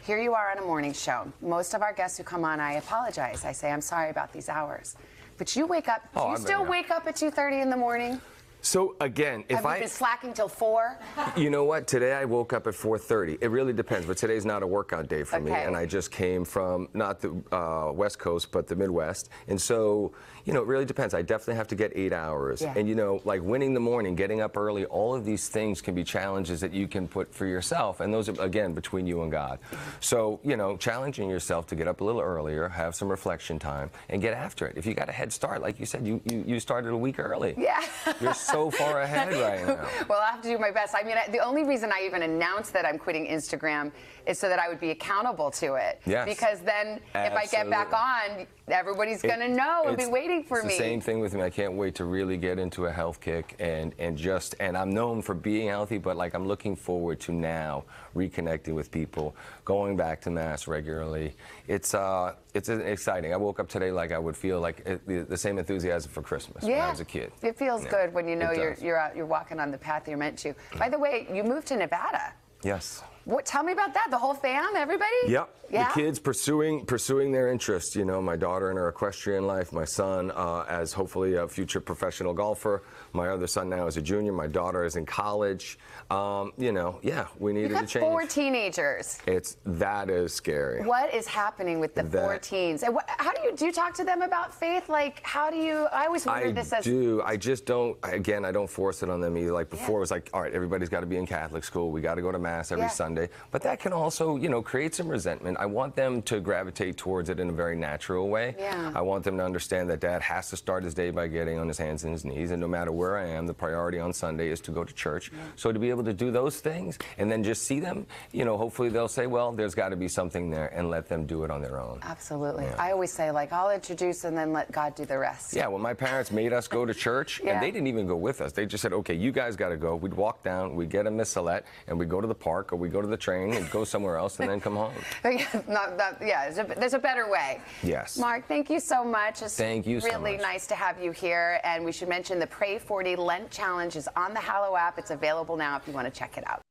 here 0.06 0.20
you 0.20 0.34
are 0.34 0.52
on 0.52 0.58
a 0.58 0.62
morning 0.62 0.94
show. 0.94 1.32
Most 1.42 1.74
of 1.74 1.82
our 1.82 1.94
guests 1.94 2.18
who 2.18 2.24
come 2.24 2.44
on, 2.46 2.60
I 2.60 2.74
apologize. 2.74 3.46
I 3.46 3.52
say 3.52 3.72
I'm 3.72 3.82
sorry 3.82 4.10
about 4.10 4.34
these 4.34 4.50
hours, 4.50 4.96
but 5.38 5.56
you 5.56 5.66
wake 5.66 5.88
up. 5.88 6.02
Oh, 6.16 6.30
you 6.30 6.36
been 6.36 6.46
still 6.46 6.66
wake 6.66 6.92
up 6.92 7.08
at 7.08 7.16
2:30 7.16 7.62
in 7.62 7.70
the 7.70 7.78
morning? 7.78 8.20
So 8.64 8.96
again, 9.02 9.44
if 9.50 9.58
I. 9.58 9.58
Have 9.58 9.64
you 9.66 9.70
I 9.72 9.80
been 9.82 9.90
slacking 9.90 10.34
till 10.34 10.48
four? 10.48 10.98
You 11.36 11.50
know 11.50 11.66
what? 11.66 11.88
Today 11.88 12.14
I 12.14 12.26
woke 12.26 12.54
up 12.54 12.66
at 12.68 12.74
4:30. 12.74 13.38
It 13.42 13.50
really 13.50 13.74
depends, 13.74 14.06
but 14.06 14.18
today's 14.18 14.46
not 14.46 14.64
a 14.64 14.68
workout 14.68 15.08
day 15.10 15.24
for 15.24 15.40
me, 15.40 15.52
and 15.52 15.76
I 15.76 15.86
just 15.86 16.12
came 16.12 16.46
from 16.46 16.88
not 16.94 17.20
the 17.20 17.32
uh, 17.52 17.92
West 17.92 18.20
Coast, 18.20 18.52
but 18.52 18.68
the 18.68 18.76
Midwest, 18.76 19.30
and 19.48 19.60
so 19.62 20.14
you 20.46 20.54
know, 20.54 20.62
it 20.62 20.68
really 20.68 20.86
depends. 20.86 21.14
I 21.14 21.22
definitely 21.22 21.56
have 21.56 21.68
to 21.70 21.76
get 21.76 21.92
eight 21.96 22.14
hours, 22.14 22.62
Yeah. 22.62 22.74
and 22.76 22.88
you 22.88 22.96
know, 22.96 23.22
like 23.26 23.42
winning 23.42 23.74
the 23.74 23.80
morning, 23.80 24.14
getting 24.16 24.42
up 24.42 24.56
early, 24.58 24.86
all 24.86 25.16
of 25.16 25.24
these 25.26 25.48
things 25.50 25.82
can 25.82 25.96
be 25.96 26.04
challenges 26.04 26.60
that 26.62 26.74
you 26.74 26.88
can 26.88 27.08
put 27.08 27.34
for 27.34 27.46
yourself, 27.46 28.00
and 28.00 28.14
those 28.14 28.30
are 28.30 28.40
again 28.42 28.74
between 28.74 29.06
you 29.08 29.24
and 29.24 29.32
God. 29.32 29.60
So 30.00 30.40
you 30.44 30.56
know, 30.56 30.78
challenging 30.78 31.30
yourself 31.30 31.66
to 31.68 31.76
get 31.76 31.88
up 31.88 32.02
a 32.02 32.04
little 32.04 32.22
earlier, 32.22 32.70
have 32.70 32.94
some 32.96 33.10
reflection 33.10 33.58
time, 33.60 33.90
and 34.10 34.22
get 34.22 34.34
after 34.34 34.68
it. 34.68 34.78
If 34.78 34.86
you 34.86 34.94
got 34.94 35.10
a 35.10 35.14
head 35.14 35.34
start, 35.34 35.62
like 35.62 35.80
you 35.80 35.86
said, 35.86 36.06
you 36.06 36.22
you, 36.30 36.44
you 36.48 36.60
started 36.60 36.92
a 36.92 36.98
week 36.98 37.20
early. 37.20 37.56
Yeah. 37.58 37.82
So 38.54 38.70
far 38.70 39.02
ahead 39.02 39.34
right 39.34 39.66
now. 39.66 39.90
Well, 40.08 40.20
I 40.20 40.30
have 40.32 40.42
to 40.44 40.48
do 40.48 40.60
my 40.60 40.70
best. 40.70 40.94
I 40.96 41.04
mean, 41.04 41.16
the 41.32 41.40
only 41.40 41.64
reason 41.64 41.92
I 41.92 42.06
even 42.06 42.22
announced 42.22 42.72
that 42.74 42.86
I'm 42.86 43.00
quitting 43.00 43.26
Instagram 43.26 43.92
is 44.28 44.40
so 44.40 44.50
that 44.50 44.60
I 44.60 44.70
would 44.70 44.80
be 44.80 44.92
accountable 44.92 45.52
to 45.52 45.76
it. 45.76 46.02
Yes. 46.06 46.28
Because 46.28 46.60
then 46.62 47.00
if 47.16 47.34
I 47.34 47.46
get 47.46 47.70
back 47.70 47.94
on, 47.94 48.48
everybody's 48.68 49.22
going 49.22 49.40
to 49.40 49.50
know 49.50 49.84
and 49.88 49.98
be 49.98 50.06
waiting 50.06 50.44
for 50.44 50.64
me. 50.64 50.78
Same 50.78 51.02
thing 51.02 51.20
with 51.20 51.34
me. 51.34 51.42
I 51.42 51.50
can't 51.50 51.74
wait 51.74 51.96
to 51.96 52.06
really 52.06 52.38
get 52.38 52.60
into 52.60 52.86
a 52.86 52.92
health 52.92 53.20
kick 53.20 53.56
and 53.60 53.94
and 54.00 54.18
just 54.18 54.56
and 54.60 54.78
I'm 54.78 54.90
known 54.90 55.22
for 55.22 55.34
being 55.34 55.68
healthy, 55.68 55.98
but 55.98 56.16
like 56.18 56.34
I'm 56.34 56.48
looking 56.48 56.76
forward 56.76 57.20
to 57.22 57.32
now 57.32 57.84
reconnecting 58.16 58.74
with 58.74 58.92
people, 58.92 59.36
going 59.66 59.98
back 59.98 60.22
to 60.22 60.30
mass 60.30 60.68
regularly. 60.68 61.36
It's 61.68 61.94
uh 61.94 62.36
it's 62.54 62.70
exciting. 62.70 63.34
I 63.34 63.38
woke 63.38 63.60
up 63.60 63.68
today 63.68 63.92
like 63.92 64.12
I 64.12 64.20
would 64.20 64.38
feel 64.38 64.60
like 64.60 64.80
it, 64.86 65.30
the, 65.30 65.38
same 65.38 65.58
enthusiasm 65.58 66.12
for 66.12 66.22
Christmas 66.22 66.64
when 66.64 66.80
I 66.80 66.90
was 66.90 67.00
a 67.00 67.06
kid. 67.06 67.32
It 67.42 67.58
feels 67.58 67.84
Yeah, 67.84 67.90
good 67.92 68.14
when 68.14 68.28
you 68.28 68.36
know 68.36 68.52
you're 68.52 68.78
you're 68.82 68.98
out, 69.00 69.16
you're 69.16 69.26
walking 69.26 69.60
on 69.60 69.72
the 69.72 69.78
path 69.78 70.08
you're 70.08 70.18
meant 70.18 70.38
to. 70.40 70.54
By 70.78 70.90
the 70.90 71.00
way, 71.00 71.28
you 71.34 71.44
moved 71.44 71.68
to 71.68 71.76
Nevada. 71.78 72.34
Yes. 72.64 73.04
What? 73.26 73.46
Tell 73.46 73.64
me 73.64 73.72
about 73.72 73.94
that. 73.94 74.08
The 74.10 74.18
whole 74.18 74.34
fam, 74.34 74.76
everybody. 74.76 75.12
Yep. 75.28 75.50
Yeah. 75.70 75.88
The 75.88 75.94
kids 75.94 76.20
pursuing 76.20 76.86
pursuing 76.86 77.32
their 77.32 77.50
interests. 77.50 77.96
You 77.96 78.06
know, 78.06 78.22
my 78.22 78.36
daughter 78.36 78.70
in 78.70 78.78
her 78.78 78.90
equestrian 78.90 79.48
life, 79.48 79.72
my 79.72 79.86
son 79.86 80.32
uh, 80.32 80.66
as 80.68 80.92
hopefully 80.92 81.36
a 81.36 81.48
future 81.48 81.80
professional 81.80 82.34
golfer. 82.34 82.84
My 83.14 83.30
other 83.30 83.48
son 83.48 83.70
now 83.70 83.88
is 83.88 83.96
a 83.98 84.02
junior. 84.02 84.34
My 84.34 84.48
daughter 84.48 84.84
is 84.84 84.98
in 84.98 85.06
college. 85.06 85.80
Um, 86.14 86.54
you 86.58 86.72
know, 86.72 87.00
yeah, 87.02 87.28
we 87.40 87.52
You 87.54 87.64
needed 87.64 87.78
to 87.80 87.88
change. 87.88 88.04
four 88.04 88.26
teenagers. 88.26 89.18
It's 89.26 89.58
that 89.66 90.10
is 90.10 90.32
scary. 90.34 90.86
What 90.86 91.14
is 91.14 91.26
happening 91.26 91.80
with 91.80 91.96
the 91.96 92.04
four 92.04 92.38
teens? 92.38 92.84
And 92.84 92.94
what, 92.94 93.06
how 93.08 93.32
do 93.34 93.42
you 93.42 93.56
do 93.56 93.66
you 93.66 93.72
talk 93.72 93.94
to 93.96 94.04
them 94.04 94.22
about 94.22 94.54
faith? 94.54 94.90
Like, 94.90 95.22
how 95.24 95.50
do 95.50 95.58
you? 95.58 95.88
I 95.92 96.06
always 96.06 96.26
wondered 96.26 96.50
I 96.50 96.52
this 96.52 96.72
as 96.74 96.86
I 96.86 96.90
do. 96.90 97.22
I 97.26 97.36
just 97.38 97.66
don't. 97.66 97.98
Again, 98.04 98.46
I 98.46 98.52
don't 98.52 98.70
force 98.70 99.02
it 99.04 99.10
on 99.10 99.22
them 99.22 99.38
either. 99.38 99.52
Like 99.52 99.70
before, 99.70 99.98
it 99.98 100.02
was 100.02 100.12
like, 100.12 100.30
all 100.34 100.42
right, 100.42 100.54
everybody's 100.54 100.90
got 100.90 101.00
to 101.02 101.06
be 101.08 101.18
in 101.18 101.26
Catholic 101.26 101.64
school. 101.64 101.90
We 101.92 102.02
got 102.02 102.16
to 102.16 102.22
go 102.22 102.32
to 102.32 102.40
mass 102.40 102.72
every 102.72 102.84
Yeah. 102.84 102.90
Sunday. 102.90 103.30
But 103.52 103.62
that 103.64 103.80
can 103.80 103.92
also, 103.94 104.36
you 104.38 104.50
know, 104.50 104.62
create 104.62 104.94
some 104.94 105.08
resentment. 105.08 105.58
I 105.60 105.66
want 105.66 105.96
them 105.96 106.22
to 106.24 106.40
gravitate 106.40 106.98
towards 106.98 107.30
it 107.30 107.40
in 107.40 107.50
a 107.50 107.54
very 107.54 107.76
natural 107.76 108.30
way. 108.30 108.56
Yeah. 108.60 108.92
I 108.94 109.02
want 109.02 109.24
them 109.24 109.38
to 109.38 109.44
understand 109.44 109.90
that 109.90 110.00
Dad 110.00 110.22
has 110.22 110.50
to 110.52 110.58
start 110.58 110.84
his 110.84 110.94
day 110.94 111.10
by 111.10 111.28
getting 111.28 111.58
on 111.58 111.68
his 111.68 111.78
hands 111.78 112.04
and 112.04 112.14
his 112.14 112.24
knees, 112.26 112.52
and 112.52 112.62
no 112.62 112.68
matter 112.68 112.92
where 112.92 113.18
I 113.18 113.26
am, 113.28 113.48
the 113.48 113.54
priority 113.54 114.00
on 114.00 114.14
Sunday 114.14 114.50
is 114.50 114.60
to 114.62 114.72
go 114.72 114.84
to 114.84 114.94
church. 114.94 115.32
So 115.56 115.72
to 115.72 115.80
be 115.80 115.90
able 115.90 116.03
to 116.06 116.14
do 116.14 116.32
those 116.32 116.60
things 116.60 116.98
and 117.18 117.32
then 117.32 117.44
just 117.44 117.64
see 117.64 117.80
them, 117.80 118.06
you 118.32 118.46
know, 118.46 118.58
hopefully 118.58 118.90
they'll 118.90 119.08
say, 119.08 119.28
well, 119.28 119.52
there's 119.52 119.76
got 119.76 119.90
to 119.90 119.96
be 119.96 120.08
something 120.08 120.50
there, 120.50 120.68
and 120.68 120.90
let 120.90 121.08
them 121.10 121.26
do 121.26 121.44
it 121.44 121.52
on 121.52 121.62
their 121.62 121.80
own. 121.80 122.00
Absolutely. 122.04 122.66
Yeah. 122.66 122.76
I 122.80 122.92
always 122.92 123.12
say 123.12 123.32
like 123.32 123.52
I'll 123.54 123.72
introduce 123.72 124.24
and 124.24 124.38
then 124.38 124.54
let 124.54 124.72
God 124.72 124.96
do 124.96 125.06
the 125.06 125.18
rest. 125.18 125.54
Yeah, 125.56 125.68
when 125.68 125.82
my 125.82 125.94
parents 125.94 126.32
made 126.32 126.54
us 126.54 126.68
go 126.68 126.86
to 126.86 126.94
church, 126.94 127.42
Yeah. 127.44 127.54
and 127.54 127.64
they 127.64 127.72
didn't 127.72 127.88
even 127.88 128.08
go 128.08 128.16
with 128.16 128.42
us. 128.42 128.52
They 128.52 128.66
just 128.66 128.82
said, 128.82 128.94
okay, 128.94 129.14
you 129.14 129.32
guys 129.32 129.56
got 129.56 129.70
to 129.70 129.78
go. 129.78 129.96
We'd 129.96 130.14
walk 130.14 130.44
down, 130.44 130.76
we'd 130.76 130.90
get 130.90 131.08
a 131.08 131.12
missalette, 131.12 131.64
and 131.88 131.98
we'd 132.00 132.10
go 132.10 132.22
to 132.22 132.28
the 132.28 132.36
park 132.36 132.74
or 132.74 132.76
we'd 132.78 132.92
go 132.92 133.02
to 133.02 133.08
the 133.08 133.18
train 133.18 133.54
and 133.54 133.70
go 133.72 133.84
somewhere 133.84 134.18
else 134.18 134.40
and 134.40 134.50
then 134.50 134.60
come 134.60 134.76
home. 134.76 134.94
Not, 135.68 135.98
not, 135.98 136.18
yeah, 136.22 136.50
there's 136.50 136.58
a, 136.70 136.76
there's 136.80 136.94
a 136.94 137.00
better 137.00 137.30
way. 137.30 137.60
Yes. 137.84 138.18
Mark, 138.18 138.48
thank 138.48 138.70
you 138.70 138.80
so 138.80 139.04
much. 139.04 139.42
It's 139.42 139.56
Thank 139.58 139.88
you 139.88 140.00
so 140.00 140.08
really 140.10 140.34
much. 140.34 140.42
nice 140.42 140.68
to 140.68 140.76
have 140.76 141.02
you 141.02 141.12
here. 141.12 141.60
And 141.64 141.84
we 141.86 141.92
should 141.92 142.10
mention 142.10 142.40
the 142.40 142.48
Pray 142.48 142.78
40 142.78 143.16
Lent 143.16 143.50
Challenge 143.52 143.96
is 143.96 144.08
on 144.16 144.34
the 144.34 144.40
Hallow 144.40 144.76
app. 144.76 144.98
It's 145.00 145.12
available 145.12 145.56
now 145.58 145.78
if 145.78 145.88
you 145.88 145.93
want 145.94 146.08
to 146.08 146.12
check 146.12 146.38
it 146.38 146.44
out. 146.48 146.62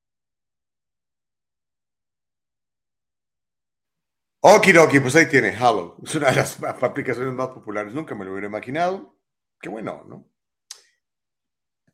Okidoki, 4.45 4.99
pues 5.01 5.15
ahí 5.15 5.29
tiene 5.29 5.51
Halo. 5.55 5.97
Es 6.03 6.15
una 6.17 6.31
de 6.31 6.37
las 6.37 6.63
ap- 6.63 6.83
aplicaciones 6.83 7.33
más 7.33 7.49
populares. 7.49 7.95
Nunca 7.95 8.15
me 8.15 8.25
lo 8.25 8.33
hubiera 8.33 8.49
imaginado. 8.49 9.17
Qué 9.61 9.69
bueno, 9.69 10.05
¿no? 10.09 10.29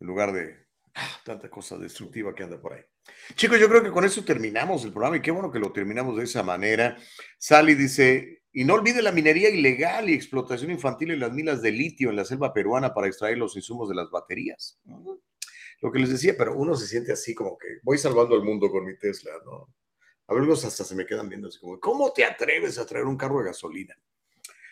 En 0.00 0.06
lugar 0.06 0.32
de 0.32 0.66
ah, 0.94 1.20
tanta 1.24 1.50
cosa 1.50 1.76
destructiva 1.76 2.34
que 2.34 2.44
anda 2.44 2.58
por 2.60 2.72
ahí. 2.72 2.82
Chicos, 3.34 3.58
yo 3.58 3.68
creo 3.68 3.82
que 3.82 3.90
con 3.90 4.04
eso 4.04 4.24
terminamos 4.24 4.84
el 4.84 4.92
programa 4.92 5.16
y 5.16 5.22
qué 5.22 5.30
bueno 5.30 5.50
que 5.50 5.58
lo 5.58 5.72
terminamos 5.72 6.16
de 6.16 6.24
esa 6.24 6.42
manera. 6.42 6.96
Sally 7.38 7.74
dice, 7.74 8.44
y 8.52 8.64
no 8.64 8.74
olvide 8.74 9.02
la 9.02 9.12
minería 9.12 9.50
ilegal 9.50 10.08
y 10.08 10.14
explotación 10.14 10.70
infantil 10.70 11.10
en 11.10 11.20
las 11.20 11.32
minas 11.32 11.60
de 11.60 11.72
litio 11.72 12.08
en 12.10 12.16
la 12.16 12.24
selva 12.24 12.54
peruana 12.54 12.94
para 12.94 13.08
extraer 13.08 13.36
los 13.36 13.56
insumos 13.56 13.88
de 13.90 13.94
las 13.94 14.10
baterías. 14.10 14.78
Ujú. 14.84 15.22
Lo 15.80 15.92
que 15.92 15.98
les 16.00 16.10
decía, 16.10 16.34
pero 16.36 16.56
uno 16.56 16.74
se 16.74 16.86
siente 16.86 17.12
así 17.12 17.34
como 17.34 17.56
que 17.56 17.78
voy 17.82 17.98
salvando 17.98 18.34
al 18.34 18.42
mundo 18.42 18.70
con 18.70 18.84
mi 18.84 18.96
Tesla, 18.96 19.32
¿no? 19.44 19.74
A 20.26 20.34
ver, 20.34 20.40
algunos 20.40 20.64
hasta 20.64 20.84
se 20.84 20.94
me 20.94 21.06
quedan 21.06 21.28
viendo 21.28 21.48
así 21.48 21.58
como, 21.58 21.78
¿cómo 21.80 22.12
te 22.12 22.24
atreves 22.24 22.78
a 22.78 22.86
traer 22.86 23.06
un 23.06 23.16
carro 23.16 23.38
de 23.38 23.46
gasolina? 23.46 23.96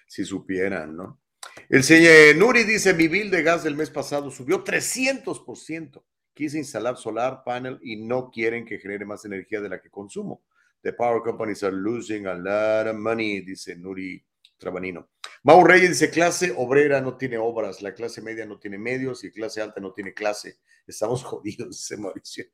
Si 0.07 0.25
supieran, 0.25 0.97
¿no? 0.97 1.21
El 1.69 1.83
señor 1.83 2.37
Nuri 2.37 2.65
dice, 2.65 2.93
mi 2.93 3.09
bill 3.09 3.31
de 3.31 3.43
gas 3.43 3.65
del 3.65 3.77
mes 3.77 3.91
pasado 3.91 4.31
subió 4.31 4.63
300%. 4.63 6.05
Quise 6.35 6.59
instalar 6.59 6.99
solar 6.99 7.43
panel 7.45 7.79
y 7.83 7.97
no 7.97 8.31
quieren 8.31 8.67
que 8.67 8.79
genere 8.79 9.07
más 9.07 9.25
energía 9.25 9.61
de 9.61 9.71
la 9.71 9.81
que 9.81 9.89
consumo. 9.89 10.45
The 10.83 10.93
power 10.93 11.23
companies 11.23 11.63
are 11.63 11.75
losing 11.75 12.27
a 12.27 12.35
lot 12.35 12.89
of 12.89 12.97
money, 12.97 13.41
dice 13.41 13.75
Nuri 13.75 14.23
Trabanino. 14.59 15.11
Mau 15.43 15.63
Reyes 15.63 15.91
dice, 15.91 16.11
clase 16.11 16.53
obrera 16.57 17.01
no 17.01 17.17
tiene 17.17 17.39
obras, 17.39 17.83
la 17.83 17.95
clase 17.95 18.23
media 18.23 18.47
no 18.47 18.59
tiene 18.59 18.79
medios 18.79 19.23
y 19.25 19.33
clase 19.33 19.61
alta 19.61 19.81
no 19.81 19.93
tiene 19.93 20.15
clase. 20.15 20.59
Estamos 20.87 21.23
jodidos, 21.25 21.69
dice 21.71 21.97
Mauricio. 21.97 22.45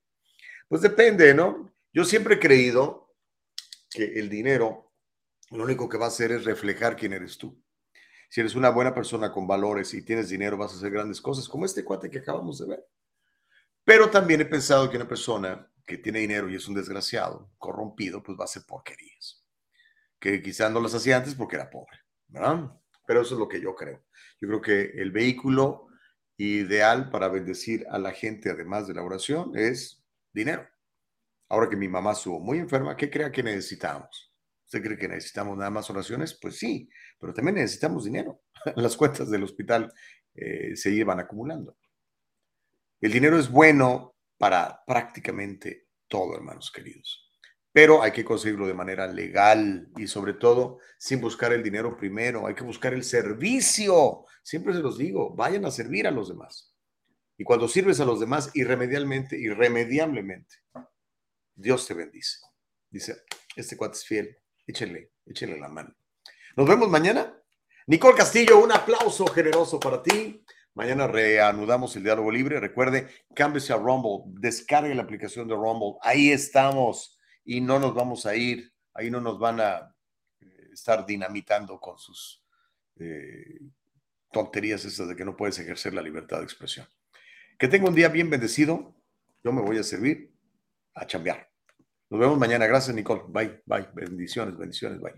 Pues 0.69 0.83
depende, 0.83 1.35
¿no? 1.35 1.75
Yo 1.93 2.05
siempre 2.05 2.35
he 2.35 2.39
creído 2.39 3.15
que 3.91 4.05
el 4.19 4.29
dinero 4.29 4.93
lo 5.51 5.65
único 5.65 5.89
que 5.89 5.99
va 5.99 6.07
a 6.07 6.09
hacer 6.09 6.33
es 6.33 6.45
reflejar 6.45 6.97
quién 6.97 7.13
eres 7.13 7.37
tú. 7.37 7.63
Si 8.31 8.41
eres 8.41 8.55
una 8.55 8.71
buena 8.71 8.95
persona 8.95 9.31
con 9.31 9.47
valores 9.47 9.93
y 9.93 10.03
tienes 10.03 10.31
dinero, 10.31 10.57
vas 10.57 10.73
a 10.73 10.77
hacer 10.77 10.91
grandes 10.91 11.21
cosas, 11.21 11.47
como 11.47 11.67
este 11.67 11.85
cuate 11.85 12.09
que 12.09 12.21
acabamos 12.21 12.59
de 12.59 12.69
ver. 12.69 12.87
Pero 13.85 14.09
también 14.09 14.41
he 14.41 14.47
pensado 14.47 14.89
que 14.89 14.97
una 14.97 15.07
persona 15.07 15.71
que 15.87 15.99
tiene 15.99 16.21
dinero 16.21 16.49
y 16.49 16.55
es 16.55 16.67
un 16.69 16.75
desgraciado, 16.75 17.51
corrompido, 17.59 18.23
pues 18.23 18.39
va 18.39 18.43
a 18.43 18.47
hacer 18.47 18.63
porquerías. 18.67 19.42
Que 20.23 20.41
quizás 20.41 20.71
no 20.71 20.81
las 20.81 20.95
hacía 20.95 21.17
antes 21.17 21.35
porque 21.35 21.57
era 21.57 21.69
pobre, 21.69 21.99
¿verdad? 22.29 22.71
Pero 23.09 23.23
eso 23.23 23.35
es 23.35 23.41
lo 23.41 23.49
que 23.49 23.61
yo 23.61 23.75
creo. 23.75 24.05
Yo 24.41 24.47
creo 24.47 24.63
que 24.63 24.83
el 25.03 25.11
vehículo 25.11 25.89
ideal 26.37 27.11
para 27.11 27.27
bendecir 27.27 27.85
a 27.91 27.99
la 27.99 28.13
gente, 28.13 28.49
además 28.49 28.87
de 28.87 28.95
la 28.95 29.03
oración, 29.03 29.51
es 29.57 30.01
dinero. 30.33 30.65
Ahora 31.49 31.69
que 31.69 31.77
mi 31.77 31.89
mamá 31.89 32.13
estuvo 32.13 32.39
muy 32.39 32.61
enferma, 32.61 32.97
¿qué 32.97 33.11
crea 33.11 33.33
que 33.33 33.43
necesitamos? 33.43 34.33
¿Usted 34.65 34.83
cree 34.83 34.97
que 34.97 35.09
necesitamos 35.09 35.59
nada 35.59 35.71
más 35.71 35.91
oraciones? 35.91 36.39
Pues 36.41 36.57
sí, 36.57 36.89
pero 37.19 37.35
también 37.35 37.57
necesitamos 37.57 38.05
dinero. 38.05 38.43
Las 38.77 38.97
cuentas 38.97 39.29
del 39.29 39.43
hospital 39.43 39.93
eh, 40.35 40.77
se 40.77 40.93
llevan 40.93 41.19
acumulando. 41.19 41.77
El 43.01 43.11
dinero 43.11 43.39
es 43.41 43.51
bueno 43.51 44.15
para 44.39 44.85
prácticamente 44.87 45.89
todo, 46.07 46.37
hermanos 46.37 46.71
queridos. 46.71 47.32
Pero 47.73 48.03
hay 48.03 48.13
que 48.13 48.25
conseguirlo 48.25 48.67
de 48.67 48.75
manera 48.75 49.07
legal 49.07 49.89
y 49.97 50.07
sobre 50.07 50.35
todo 50.35 50.79
sin 50.99 51.21
buscar 51.21 51.53
el 51.53 51.63
dinero 51.63 51.97
primero. 51.97 52.47
Hay 52.47 52.55
que 52.55 52.65
buscar 52.65 52.93
el 52.93 53.03
servicio. 53.03 54.27
Siempre 54.43 54.75
se 54.75 54.81
los 54.81 54.99
digo, 54.99 55.35
vayan 55.35 55.65
a 55.65 55.71
servir 55.71 56.07
a 56.07 56.11
los 56.11 56.29
demás. 56.29 56.75
Y 57.39 57.45
cuando 57.45 57.69
sirves 57.69 57.99
a 58.01 58.05
los 58.05 58.21
demás 58.21 58.51
irremediablemente, 58.55 59.39
irremediablemente, 59.39 60.57
Dios 61.55 61.87
te 61.87 61.95
bendice. 61.95 62.39
Dice, 62.91 63.23
este 63.57 63.77
cuate 63.77 63.97
es 63.97 64.05
fiel, 64.05 64.39
échenle, 64.67 65.13
échenle 65.25 65.59
la 65.59 65.69
mano. 65.69 65.95
Nos 66.57 66.69
vemos 66.69 66.91
mañana. 66.91 67.35
Nicole 67.87 68.17
Castillo, 68.17 68.63
un 68.63 68.71
aplauso 68.71 69.27
generoso 69.27 69.81
para 69.81 70.03
ti. 70.03 70.45
Mañana 70.75 71.07
reanudamos 71.07 71.97
el 71.97 72.05
diálogo 72.05 72.31
libre. 72.31 72.61
Recuerde, 72.61 73.09
cámbiese 73.35 73.73
a 73.73 73.77
Rumble, 73.77 74.25
descargue 74.41 74.95
la 74.95 75.03
aplicación 75.03 75.49
de 75.49 75.55
Rumble. 75.55 75.95
Ahí 76.03 76.31
estamos 76.31 77.19
y 77.45 77.61
no 77.61 77.79
nos 77.79 77.95
vamos 77.95 78.27
a 78.27 78.35
ir. 78.35 78.73
Ahí 78.95 79.11
no 79.11 79.21
nos 79.21 79.39
van 79.39 79.61
a 79.61 79.95
eh, 80.41 80.69
estar 80.73 81.07
dinamitando 81.07 81.81
con 81.81 81.99
sus 81.99 82.45
eh, 82.97 83.61
tonterías 84.31 84.85
esas 84.85 85.09
de 85.09 85.17
que 85.17 85.25
no 85.25 85.37
puedes 85.37 85.59
ejercer 85.59 85.95
la 85.95 86.03
libertad 86.03 86.39
de 86.39 86.45
expresión. 86.45 86.87
Que 87.59 87.69
tenga 87.69 87.89
un 87.89 87.95
día 87.95 88.09
bien 88.09 88.31
bendecido. 88.31 88.95
Yo 89.45 89.53
me 89.53 89.63
voy 89.63 89.79
a 89.79 89.83
servir 89.83 90.33
a 90.95 91.07
chambear. 91.07 91.51
Nos 92.11 92.21
vemos 92.21 92.39
mañana. 92.39 92.67
Gracias, 92.67 92.95
Nicole. 92.95 93.23
Bye, 93.29 93.63
bye. 93.65 93.89
Bendiciones, 93.95 94.57
bendiciones, 94.57 95.01
bye. 95.01 95.15